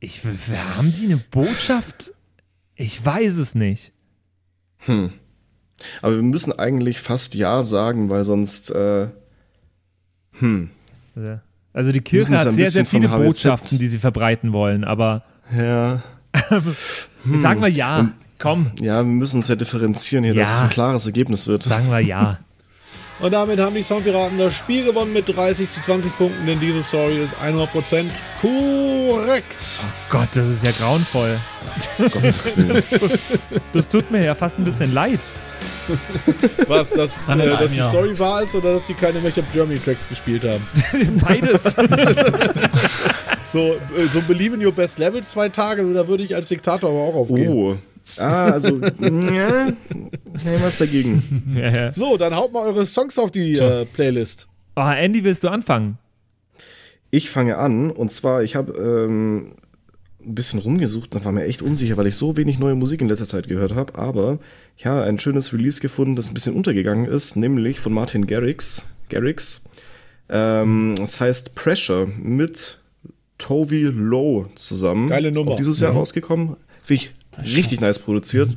Ich, 0.00 0.22
haben 0.24 0.92
die 0.92 1.04
eine 1.04 1.18
Botschaft? 1.18 2.12
Ich 2.74 3.04
weiß 3.04 3.36
es 3.36 3.54
nicht. 3.54 3.92
Aber 4.88 6.16
wir 6.16 6.22
müssen 6.22 6.52
eigentlich 6.58 6.98
fast 6.98 7.36
Ja 7.36 7.62
sagen, 7.62 8.10
weil 8.10 8.24
sonst, 8.24 8.70
äh, 8.70 9.10
Also 11.74 11.90
die 11.92 12.00
Kirche 12.00 12.36
hat 12.38 12.52
sehr, 12.52 12.70
sehr 12.70 12.84
viele 12.86 13.08
Botschaften, 13.08 13.78
die 13.78 13.88
sie 13.88 13.98
verbreiten 13.98 14.52
wollen, 14.52 14.84
aber 14.84 15.22
ja, 15.56 16.02
sagen 17.40 17.60
wir 17.60 17.68
ja. 17.68 18.10
Komm, 18.38 18.72
ja, 18.80 18.96
wir 18.96 19.04
müssen 19.04 19.40
es 19.40 19.48
ja 19.48 19.54
differenzieren 19.54 20.24
hier, 20.24 20.34
Ja. 20.34 20.42
dass 20.42 20.58
es 20.58 20.62
ein 20.64 20.70
klares 20.70 21.06
Ergebnis 21.06 21.46
wird. 21.46 21.62
sagen 21.62 21.88
wir 21.90 22.00
ja. 22.00 22.38
Und 23.22 23.30
damit 23.30 23.60
haben 23.60 23.76
die 23.76 23.84
Soundpiraten 23.84 24.36
das 24.36 24.52
Spiel 24.52 24.84
gewonnen 24.84 25.12
mit 25.12 25.28
30 25.28 25.70
zu 25.70 25.80
20 25.80 26.18
Punkten, 26.18 26.44
denn 26.44 26.58
diese 26.58 26.82
Story 26.82 27.18
ist 27.18 27.34
100% 27.36 28.06
korrekt. 28.40 29.80
Gott, 30.10 30.28
das 30.34 30.48
ist 30.48 30.64
ja 30.64 30.72
grauenvoll. 30.72 31.38
Gottes 31.98 32.56
Willen. 32.56 32.82
Das 33.72 33.88
tut 33.88 34.10
mir 34.10 34.24
ja 34.24 34.34
fast 34.34 34.58
ein 34.58 34.64
bisschen 34.64 34.92
leid. 34.92 35.20
Was, 36.66 36.90
dass, 36.90 37.22
äh, 37.28 37.36
dass 37.36 37.70
die 37.70 37.78
Jahr. 37.78 37.90
Story 37.90 38.18
wahr 38.18 38.42
ist 38.42 38.56
oder 38.56 38.74
dass 38.74 38.88
sie 38.88 38.94
keine 38.94 39.20
Matchup 39.20 39.48
Germany 39.52 39.78
Tracks 39.78 40.08
gespielt 40.08 40.44
haben? 40.44 40.66
Beides. 41.20 41.62
So, 43.52 43.74
äh, 43.74 44.06
so 44.12 44.20
Believe 44.22 44.54
in 44.56 44.64
Your 44.64 44.72
Best 44.72 44.98
Level 44.98 45.22
zwei 45.22 45.48
Tage, 45.48 45.84
da 45.94 46.08
würde 46.08 46.24
ich 46.24 46.34
als 46.34 46.48
Diktator 46.48 46.90
aber 46.90 47.00
auch 47.00 47.14
aufgehen. 47.14 47.52
Oh. 47.52 47.76
Ah, 48.18 48.50
also, 48.50 48.78
ja, 48.80 49.68
nee, 49.70 50.58
was 50.60 50.76
dagegen. 50.78 51.52
ja, 51.56 51.70
ja. 51.70 51.92
So, 51.92 52.16
dann 52.16 52.34
haut 52.34 52.52
mal 52.52 52.66
eure 52.66 52.84
Songs 52.86 53.18
auf 53.18 53.30
die 53.30 53.52
äh, 53.58 53.84
Playlist. 53.86 54.48
Oh, 54.76 54.80
Andy, 54.82 55.22
willst 55.24 55.44
du 55.44 55.48
anfangen? 55.48 55.98
Ich 57.10 57.30
fange 57.30 57.58
an 57.58 57.90
und 57.90 58.10
zwar, 58.12 58.42
ich 58.42 58.56
habe 58.56 58.72
ähm, 58.72 59.54
ein 60.24 60.34
bisschen 60.34 60.60
rumgesucht 60.60 61.14
und 61.14 61.24
war 61.24 61.32
mir 61.32 61.44
echt 61.44 61.62
unsicher, 61.62 61.96
weil 61.96 62.06
ich 62.06 62.16
so 62.16 62.36
wenig 62.36 62.58
neue 62.58 62.74
Musik 62.74 63.00
in 63.02 63.08
letzter 63.08 63.28
Zeit 63.28 63.48
gehört 63.48 63.74
habe. 63.74 63.94
Aber 63.96 64.38
ja, 64.78 65.02
ein 65.02 65.18
schönes 65.18 65.52
Release 65.52 65.80
gefunden, 65.80 66.16
das 66.16 66.30
ein 66.30 66.34
bisschen 66.34 66.54
untergegangen 66.54 67.04
ist, 67.06 67.36
nämlich 67.36 67.80
von 67.80 67.92
Martin 67.92 68.26
Garrix. 68.26 68.86
Garrix. 69.10 69.62
Ähm, 70.30 70.94
das 70.96 71.20
heißt 71.20 71.54
Pressure 71.54 72.06
mit 72.18 72.78
Tovi 73.38 73.82
Low 73.84 74.46
zusammen. 74.54 75.08
Geile 75.08 75.28
Ist 75.28 75.34
Nummer. 75.36 75.52
Auch 75.52 75.56
dieses 75.56 75.80
Jahr 75.80 75.92
Mhm. 75.92 75.98
rausgekommen. 75.98 76.56
Finde 76.82 77.02
ich 77.02 77.12
richtig 77.38 77.80
nice 77.80 77.98
produziert. 77.98 78.50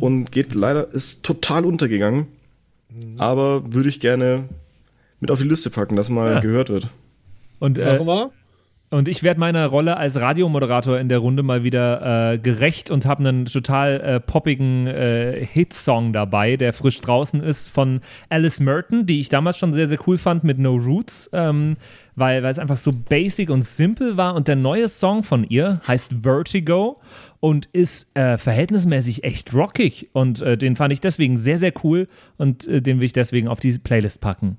Und 0.00 0.32
geht 0.32 0.54
leider, 0.54 0.88
ist 0.92 1.24
total 1.24 1.64
untergegangen. 1.64 2.26
Aber 3.18 3.72
würde 3.72 3.88
ich 3.88 4.00
gerne 4.00 4.44
mit 5.20 5.30
auf 5.30 5.40
die 5.40 5.48
Liste 5.48 5.70
packen, 5.70 5.96
dass 5.96 6.10
mal 6.10 6.34
Ja. 6.34 6.40
gehört 6.40 6.68
wird. 6.68 6.88
Und 7.58 7.78
äh? 7.78 7.98
Und 8.90 9.08
ich 9.08 9.24
werde 9.24 9.40
meiner 9.40 9.66
Rolle 9.66 9.96
als 9.96 10.20
Radiomoderator 10.20 11.00
in 11.00 11.08
der 11.08 11.18
Runde 11.18 11.42
mal 11.42 11.64
wieder 11.64 12.34
äh, 12.34 12.38
gerecht 12.38 12.92
und 12.92 13.06
habe 13.06 13.26
einen 13.26 13.46
total 13.46 14.00
äh, 14.00 14.20
poppigen 14.20 14.86
äh, 14.86 15.44
Hitsong 15.44 16.12
dabei, 16.12 16.56
der 16.56 16.72
frisch 16.72 17.00
draußen 17.00 17.42
ist 17.42 17.70
von 17.70 18.02
Alice 18.28 18.60
Merton, 18.60 19.04
die 19.06 19.18
ich 19.18 19.30
damals 19.30 19.58
schon 19.58 19.72
sehr, 19.74 19.88
sehr 19.88 19.98
cool 20.06 20.16
fand 20.16 20.44
mit 20.44 20.60
No 20.60 20.76
Roots, 20.76 21.28
ähm, 21.32 21.76
weil, 22.16 22.42
weil 22.42 22.52
es 22.52 22.58
einfach 22.58 22.76
so 22.76 22.92
basic 22.92 23.50
und 23.50 23.62
simpel 23.62 24.16
war. 24.16 24.34
Und 24.34 24.48
der 24.48 24.56
neue 24.56 24.88
Song 24.88 25.22
von 25.22 25.44
ihr 25.44 25.80
heißt 25.86 26.22
Vertigo 26.22 27.00
und 27.40 27.66
ist 27.72 28.16
äh, 28.16 28.38
verhältnismäßig 28.38 29.24
echt 29.24 29.54
rockig. 29.54 30.10
Und 30.12 30.42
äh, 30.42 30.56
den 30.56 30.76
fand 30.76 30.92
ich 30.92 31.00
deswegen 31.00 31.36
sehr, 31.36 31.58
sehr 31.58 31.72
cool 31.82 32.08
und 32.36 32.66
äh, 32.66 32.80
den 32.80 32.98
will 32.98 33.06
ich 33.06 33.12
deswegen 33.12 33.48
auf 33.48 33.60
die 33.60 33.78
Playlist 33.78 34.20
packen. 34.20 34.58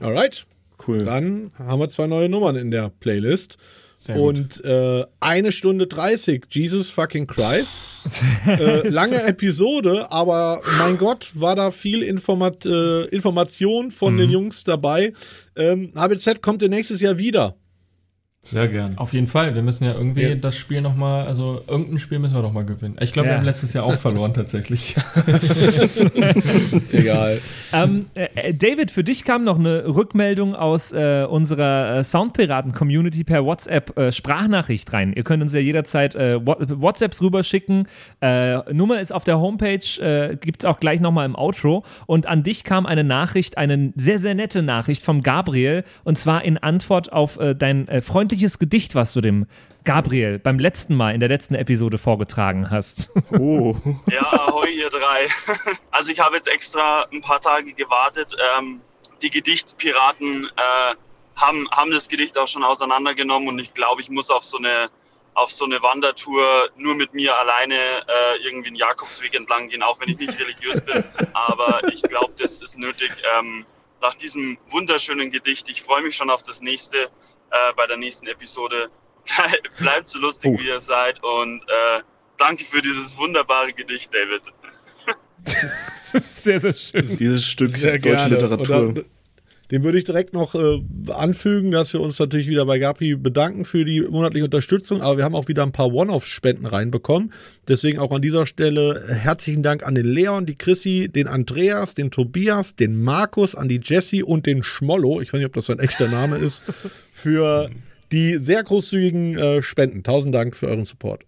Alright. 0.00 0.46
Cool. 0.86 1.04
Dann 1.04 1.52
haben 1.58 1.80
wir 1.80 1.88
zwei 1.88 2.06
neue 2.06 2.28
Nummern 2.28 2.56
in 2.56 2.70
der 2.70 2.90
Playlist. 2.90 3.58
Sehr. 3.96 4.16
Und 4.20 4.62
äh, 4.64 5.04
eine 5.20 5.52
Stunde 5.52 5.86
30, 5.86 6.46
Jesus 6.50 6.90
fucking 6.90 7.26
Christ. 7.26 7.76
äh, 8.46 8.88
lange 8.88 9.22
Episode, 9.24 10.10
aber 10.10 10.60
mein 10.78 10.98
Gott, 10.98 11.30
war 11.34 11.56
da 11.56 11.70
viel 11.70 12.02
Informat 12.02 12.66
äh, 12.66 13.04
Information 13.06 13.90
von 13.90 14.14
Mhm. 14.14 14.18
den 14.18 14.30
Jungs 14.30 14.64
dabei. 14.64 15.12
Ähm, 15.56 15.92
HBZ 15.94 16.42
kommt 16.42 16.62
ihr 16.62 16.68
nächstes 16.68 17.00
Jahr 17.00 17.18
wieder. 17.18 17.56
Sehr 18.44 18.68
gern. 18.68 18.96
Auf 18.98 19.12
jeden 19.14 19.26
Fall. 19.26 19.54
Wir 19.54 19.62
müssen 19.62 19.84
ja 19.84 19.92
irgendwie 19.94 20.22
Ja. 20.22 20.34
das 20.34 20.56
Spiel 20.56 20.80
nochmal, 20.82 21.26
also 21.26 21.62
irgendein 21.66 21.98
Spiel 21.98 22.18
müssen 22.18 22.34
wir 22.34 22.42
doch 22.42 22.52
mal 22.52 22.64
gewinnen. 22.64 22.96
Ich 23.00 23.12
glaube, 23.12 23.28
Ja. 23.28 23.34
wir 23.34 23.38
haben 23.38 23.44
letztes 23.46 23.72
Jahr 23.72 23.84
auch 23.84 23.94
verloren 23.94 24.34
tatsächlich. 24.34 24.94
Egal. 26.92 27.40
Ähm, 27.72 28.06
äh, 28.14 28.28
äh, 28.34 28.54
David, 28.54 28.90
für 28.90 29.02
dich 29.04 29.24
kam 29.24 29.44
noch 29.44 29.58
eine 29.58 29.86
Rückmeldung 29.86 30.54
aus 30.54 30.92
äh, 30.92 31.24
unserer 31.28 31.98
äh, 31.98 32.04
Soundpiraten-Community 32.04 33.24
per 33.24 33.44
WhatsApp-Sprachnachricht 33.44 34.92
rein. 34.92 35.12
Ihr 35.16 35.24
könnt 35.24 35.42
uns 35.42 35.52
ja 35.54 35.60
jederzeit 35.60 36.14
äh, 36.14 36.44
Wha- 36.46 36.58
WhatsApps 36.68 37.22
rüberschicken. 37.22 37.88
Äh, 38.20 38.72
Nummer 38.72 39.00
ist 39.00 39.12
auf 39.12 39.24
der 39.24 39.38
Homepage, 39.40 39.80
äh, 40.00 40.36
gibt 40.36 40.62
es 40.62 40.66
auch 40.66 40.80
gleich 40.80 41.00
nochmal 41.00 41.26
im 41.26 41.34
Outro. 41.34 41.84
Und 42.06 42.26
an 42.26 42.42
dich 42.42 42.64
kam 42.64 42.86
eine 42.86 43.04
Nachricht, 43.04 43.58
eine 43.58 43.92
sehr, 43.96 44.18
sehr 44.18 44.34
nette 44.34 44.62
Nachricht 44.62 45.02
vom 45.02 45.22
Gabriel. 45.22 45.84
Und 46.04 46.18
zwar 46.18 46.44
in 46.44 46.58
Antwort 46.58 47.12
auf 47.12 47.38
äh, 47.38 47.54
dein 47.54 47.88
äh, 47.88 48.00
freundliches 48.02 48.33
Gedicht, 48.58 48.94
was 48.94 49.12
du 49.12 49.20
dem 49.20 49.46
Gabriel 49.84 50.38
beim 50.38 50.58
letzten 50.58 50.96
Mal 50.96 51.14
in 51.14 51.20
der 51.20 51.28
letzten 51.28 51.54
Episode 51.54 51.98
vorgetragen 51.98 52.70
hast. 52.70 53.10
Oh. 53.38 53.74
Ja, 54.10 54.22
ahoi 54.46 54.70
ihr 54.70 54.90
drei. 54.90 55.26
Also 55.90 56.12
ich 56.12 56.20
habe 56.20 56.36
jetzt 56.36 56.48
extra 56.48 57.06
ein 57.12 57.20
paar 57.20 57.40
Tage 57.40 57.72
gewartet. 57.72 58.34
Ähm, 58.58 58.80
die 59.22 59.30
Gedichtpiraten 59.30 60.46
äh, 60.46 60.94
haben, 61.36 61.68
haben 61.70 61.90
das 61.90 62.08
Gedicht 62.08 62.38
auch 62.38 62.46
schon 62.46 62.62
auseinandergenommen 62.62 63.48
und 63.48 63.58
ich 63.58 63.74
glaube, 63.74 64.02
ich 64.02 64.10
muss 64.10 64.30
auf 64.30 64.44
so 64.44 64.58
eine 64.58 64.90
auf 65.34 65.52
so 65.52 65.64
eine 65.64 65.82
Wandertour 65.82 66.70
nur 66.76 66.94
mit 66.94 67.12
mir 67.12 67.36
alleine 67.36 67.74
äh, 67.74 68.42
irgendwie 68.44 68.68
einen 68.68 68.76
Jakobsweg 68.76 69.34
entlang 69.34 69.68
gehen, 69.68 69.82
auch 69.82 70.00
wenn 70.00 70.08
ich 70.08 70.18
nicht 70.18 70.38
religiös 70.38 70.80
bin. 70.80 71.04
Aber 71.32 71.80
ich 71.92 72.02
glaube, 72.02 72.32
das 72.38 72.60
ist 72.60 72.78
nötig. 72.78 73.10
Ähm, 73.36 73.66
nach 74.00 74.14
diesem 74.14 74.58
wunderschönen 74.70 75.30
Gedicht, 75.32 75.68
ich 75.68 75.82
freue 75.82 76.02
mich 76.02 76.14
schon 76.14 76.30
auf 76.30 76.42
das 76.42 76.60
nächste, 76.60 77.08
äh, 77.50 77.72
bei 77.76 77.86
der 77.86 77.96
nächsten 77.96 78.26
Episode. 78.26 78.90
Bleibt 79.78 80.08
so 80.08 80.18
lustig, 80.18 80.50
Oh. 80.54 80.58
wie 80.60 80.68
ihr 80.68 80.80
seid 80.80 81.22
und 81.22 81.62
äh, 81.62 82.00
danke 82.36 82.64
für 82.64 82.82
dieses 82.82 83.16
wunderbare 83.16 83.72
Gedicht, 83.72 84.12
David. 84.12 84.42
das 85.44 86.14
ist 86.14 86.42
sehr, 86.44 86.60
sehr 86.60 86.72
schön. 86.72 87.16
Dieses 87.18 87.46
Stück 87.46 87.76
Sehr 87.76 87.92
deutsche 87.98 88.28
gerne. 88.28 88.34
Literatur. 88.34 88.92
Dann, 88.94 89.04
den 89.70 89.84
würde 89.84 89.98
ich 89.98 90.04
direkt 90.04 90.32
noch 90.32 90.54
äh, 90.54 90.80
anfügen, 91.12 91.70
dass 91.70 91.92
wir 91.92 92.00
uns 92.00 92.18
natürlich 92.18 92.48
wieder 92.48 92.66
bei 92.66 92.78
Gapi 92.78 93.16
bedanken 93.16 93.64
für 93.64 93.84
die 93.84 94.02
monatliche 94.02 94.44
Unterstützung, 94.44 95.00
aber 95.00 95.16
wir 95.16 95.24
haben 95.24 95.34
auch 95.34 95.48
wieder 95.48 95.62
ein 95.62 95.72
paar 95.72 95.92
One-Off-Spenden 95.92 96.66
reinbekommen. 96.66 97.32
Deswegen 97.66 97.98
auch 97.98 98.12
an 98.12 98.22
dieser 98.22 98.46
Stelle 98.46 99.04
herzlichen 99.08 99.62
Dank 99.62 99.86
an 99.86 99.94
den 99.94 100.06
Leon, 100.06 100.46
die 100.46 100.56
Chrissy, 100.56 101.08
den 101.08 101.28
Andreas, 101.28 101.94
den 101.94 102.10
Tobias, 102.10 102.76
den 102.76 103.02
Markus, 103.02 103.54
an 103.54 103.68
die 103.68 103.80
Jessie 103.82 104.22
und 104.22 104.46
den 104.46 104.62
Schmollo, 104.62 105.20
ich 105.20 105.32
weiß 105.32 105.38
nicht, 105.38 105.46
ob 105.46 105.54
das 105.54 105.66
sein 105.66 105.78
echter 105.78 106.08
Name 106.08 106.36
ist, 106.36 106.72
für 107.12 107.70
die 108.12 108.38
sehr 108.38 108.62
großzügigen 108.62 109.38
äh, 109.38 109.62
Spenden. 109.62 110.02
Tausend 110.02 110.34
Dank 110.34 110.56
für 110.56 110.68
euren 110.68 110.84
Support. 110.84 111.24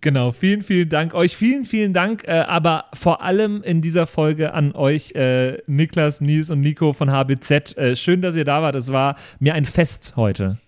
Genau, 0.00 0.30
vielen, 0.30 0.62
vielen 0.62 0.88
Dank 0.88 1.12
euch. 1.12 1.36
Vielen, 1.36 1.64
vielen 1.64 1.92
Dank, 1.92 2.22
äh, 2.26 2.30
aber 2.30 2.84
vor 2.94 3.22
allem 3.22 3.62
in 3.62 3.82
dieser 3.82 4.06
Folge 4.06 4.52
an 4.54 4.72
euch, 4.72 5.12
äh, 5.12 5.58
Niklas, 5.66 6.20
Nils 6.20 6.50
und 6.50 6.60
Nico 6.60 6.92
von 6.92 7.10
HBZ. 7.10 7.76
Äh, 7.76 7.96
schön, 7.96 8.22
dass 8.22 8.36
ihr 8.36 8.44
da 8.44 8.62
wart. 8.62 8.76
Es 8.76 8.92
war 8.92 9.16
mir 9.40 9.54
ein 9.54 9.64
Fest 9.64 10.12
heute. 10.14 10.58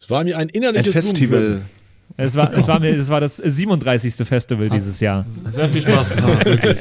Es 0.00 0.10
war 0.10 0.22
mir 0.22 0.36
ein 0.36 0.42
Ein 0.42 0.48
innerliches 0.50 0.92
Festival. 0.92 1.40
Blumenpflücken. 1.40 1.75
Es 2.18 2.34
war, 2.34 2.52
es 2.54 2.66
war, 2.66 2.80
mir, 2.80 2.96
es 2.98 3.08
war 3.10 3.20
das 3.20 3.36
37. 3.36 4.14
Festival 4.26 4.70
dieses 4.70 5.00
Jahr. 5.00 5.26
Sehr 5.48 5.68
viel 5.68 5.82
Spaß 5.82 6.14
gemacht, 6.16 6.44
wirklich. 6.46 6.78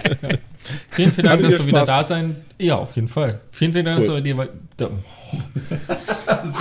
Vielen, 0.92 1.12
vielen 1.12 1.28
Dank, 1.28 1.42
dass 1.44 1.58
du 1.58 1.66
wieder 1.66 1.86
da 1.86 2.04
sein. 2.04 2.38
Ja, 2.58 2.76
auf 2.78 2.96
jeden 2.96 3.10
Fall. 3.10 3.42
Vielen, 3.52 3.74
vielen 3.74 3.86
Dank, 3.86 4.00
Cool. 4.00 4.06
dass 4.08 4.16
du 4.16 4.22
dir. 4.22 4.50
Da, 4.78 4.90
So, 6.46 6.60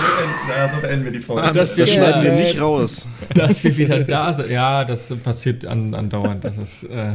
ja, 0.49 0.69
so 0.69 0.81
beenden 0.81 1.05
wir 1.05 1.11
die 1.11 1.19
Folge. 1.19 1.41
dass, 1.53 1.53
Das 1.69 1.77
wir 1.77 1.85
schneiden 1.85 2.23
wir 2.23 2.31
wieder, 2.33 2.43
nicht 2.43 2.59
raus. 2.61 3.07
dass 3.33 3.63
wir 3.63 3.77
wieder 3.77 3.99
da 3.99 4.33
sind. 4.33 4.49
Ja, 4.49 4.83
das 4.83 5.07
passiert 5.23 5.65
an, 5.65 5.93
andauernd. 5.93 6.43
Das 6.43 6.57
ist, 6.57 6.83
äh, 6.83 7.13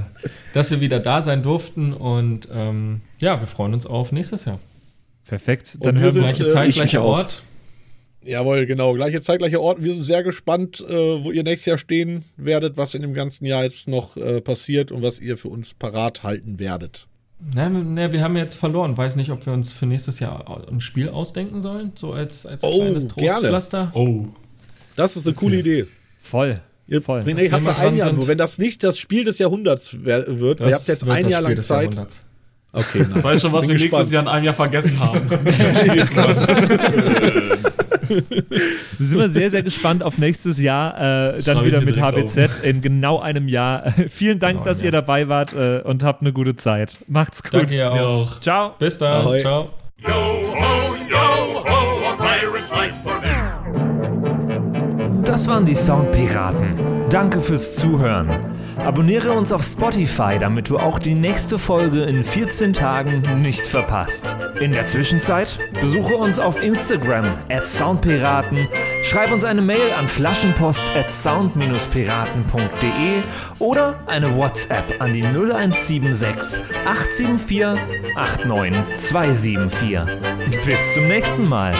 dass 0.55 0.71
wir 0.71 0.81
wieder 0.81 0.99
da 1.01 1.21
sein 1.23 1.43
durften 1.43 1.93
und 1.93 2.49
ähm, 2.53 3.03
ja, 3.19 3.39
wir 3.39 3.47
freuen 3.47 3.75
uns 3.75 3.85
auf 3.87 4.13
nächstes 4.13 4.45
Jahr. 4.47 4.59
Perfekt. 5.27 5.77
Dann 5.81 5.97
wir 5.97 6.03
hören 6.03 6.15
wir. 6.15 6.23
Gleiche 6.23 6.47
Zeit, 6.47 6.73
gleicher 6.73 7.03
auch. 7.03 7.19
Ort. 7.19 7.43
Jawohl, 8.23 8.67
genau. 8.67 8.93
Gleiche 8.95 9.21
Zeit, 9.23 9.39
gleicher 9.39 9.61
Ort. 9.61 9.83
Wir 9.83 9.93
sind 9.93 10.05
sehr 10.05 10.23
gespannt, 10.23 10.85
äh, 10.87 11.25
wo 11.25 11.31
ihr 11.31 11.43
nächstes 11.43 11.67
Jahr 11.67 11.79
stehen 11.79 12.25
werdet, 12.37 12.77
was 12.77 12.95
in 12.95 13.03
dem 13.03 13.15
ganzen 13.15 13.47
Jahr 13.47 13.65
jetzt 13.65 13.89
noch 13.89 14.17
äh, 14.17 14.41
passiert 14.41 14.93
und 14.93 15.03
was 15.03 15.21
ihr 15.21 15.39
für 15.39 15.49
uns 15.49 15.73
parat 15.75 16.23
halten 16.23 16.59
werdet. 16.59 17.07
Na, 17.55 17.71
na, 17.71 18.13
wir 18.13 18.23
haben 18.23 18.37
jetzt 18.37 18.57
verloren. 18.57 18.97
Weiß 18.99 19.17
nicht, 19.17 19.31
ob 19.31 19.47
wir 19.47 19.55
uns 19.55 19.73
für 19.73 19.87
nächstes 19.87 20.21
Jahr 20.21 20.63
ein 20.71 20.83
Spiel 20.83 21.09
ausdenken 21.09 21.63
sollen, 21.63 21.93
so 21.95 22.13
als, 22.13 22.45
als 22.45 22.63
Oh, 22.63 22.81
kleines 22.81 23.09
gerne. 23.15 23.31
Trostpflaster. 23.31 23.91
Oh. 23.95 24.27
Das 24.97 25.17
ist 25.17 25.27
eine 25.27 25.35
coole 25.35 25.59
Idee. 25.61 25.87
Voll. 26.23 26.61
Ihr 26.87 27.01
Voll. 27.01 27.21
René, 27.21 27.45
Dass 27.45 27.53
habt 27.53 27.65
wir 27.65 27.71
ihr 27.71 27.79
ein 27.79 27.97
Jahr, 27.97 28.27
wenn 28.29 28.37
das 28.37 28.59
nicht 28.59 28.85
das 28.85 28.99
Spiel 28.99 29.25
des 29.25 29.39
Jahrhunderts 29.39 30.05
wird, 30.05 30.61
ihr 30.61 30.75
habt 30.75 30.89
jetzt 30.89 31.09
ein 31.09 31.23
das 31.23 31.31
Jahr 31.31 31.43
Spiel 31.43 31.55
lang 31.57 31.63
Zeit. 31.63 31.99
Okay, 32.73 33.05
Ich 33.17 33.25
weiß 33.25 33.41
schon, 33.41 33.53
was 33.53 33.67
Bin 33.67 33.77
wir 33.79 33.83
gespannt. 33.83 34.11
nächstes 34.11 34.13
Jahr 34.13 34.23
in 34.23 34.29
einem 34.29 34.45
Jahr 34.45 34.55
vergessen 34.55 35.01
haben. 35.01 35.21
Wir 38.11 39.07
sind 39.07 39.19
wir 39.19 39.29
sehr, 39.29 39.51
sehr 39.51 39.63
gespannt 39.63 40.03
auf 40.03 40.19
nächstes 40.19 40.59
Jahr. 40.61 41.37
Äh, 41.37 41.43
dann 41.43 41.65
wieder 41.65 41.81
mit 41.81 42.01
HBZ 42.01 42.65
in 42.65 42.83
genau 42.83 43.21
einem 43.21 43.49
Jahr. 43.49 43.93
Vielen 44.09 44.39
Dank, 44.41 44.59
Genau 44.59 44.65
dass 44.65 44.79
einem 44.79 44.87
ihr 44.87 44.91
dabei 44.93 45.29
wart 45.29 45.53
äh, 45.53 45.81
und 45.83 46.03
habt 46.03 46.23
eine 46.23 46.33
gute 46.33 46.57
Zeit. 46.57 46.99
Macht's 47.07 47.43
gut. 47.43 47.55
Danke 47.55 47.75
ihr 47.75 47.79
Ja, 47.81 47.91
auch. 47.93 48.41
Ciao. 48.41 48.75
Bis 48.79 48.99
dann. 48.99 49.23
Ahoi. 49.23 49.39
Ciao. 49.39 49.71
Yo 49.99 50.09
ho, 50.09 50.97
yo 51.09 51.65
ho, 51.65 52.09
a 52.09 52.17
pirate's 52.17 52.71
life. 52.71 52.95
Das 55.31 55.47
waren 55.47 55.65
die 55.65 55.77
Soundpiraten. 55.77 56.75
Danke 57.09 57.41
fürs 57.41 57.77
Zuhören. 57.77 58.29
Abonniere 58.79 59.31
uns 59.31 59.53
auf 59.53 59.63
Spotify, 59.63 60.41
damit 60.41 60.69
du 60.69 60.77
auch 60.77 60.99
die 60.99 61.15
nächste 61.15 61.57
Folge 61.57 62.03
in 62.03 62.25
14 62.25 62.73
Tagen 62.73 63.41
nicht 63.41 63.65
verpasst. 63.65 64.37
In 64.59 64.73
der 64.73 64.89
Zwischenzeit 64.89 65.57
besuche 65.81 66.17
uns 66.17 66.41
auf 66.41 66.61
Instagram 66.61 67.27
at 67.49 67.69
Soundpiraten, 67.69 68.67
schreib 69.05 69.31
uns 69.31 69.45
eine 69.45 69.63
Mail 69.63 69.93
an 70.01 70.09
flaschenpost 70.09 70.83
at 70.99 71.13
sound-piraten.de 71.13 73.23
oder 73.61 74.01
eine 74.09 74.37
WhatsApp 74.37 74.97
an 74.99 75.13
die 75.13 75.23
0176 75.23 76.61
874 76.85 77.81
89274. 78.17 80.01
Bis 80.67 80.95
zum 80.95 81.07
nächsten 81.07 81.49
Mal. 81.49 81.75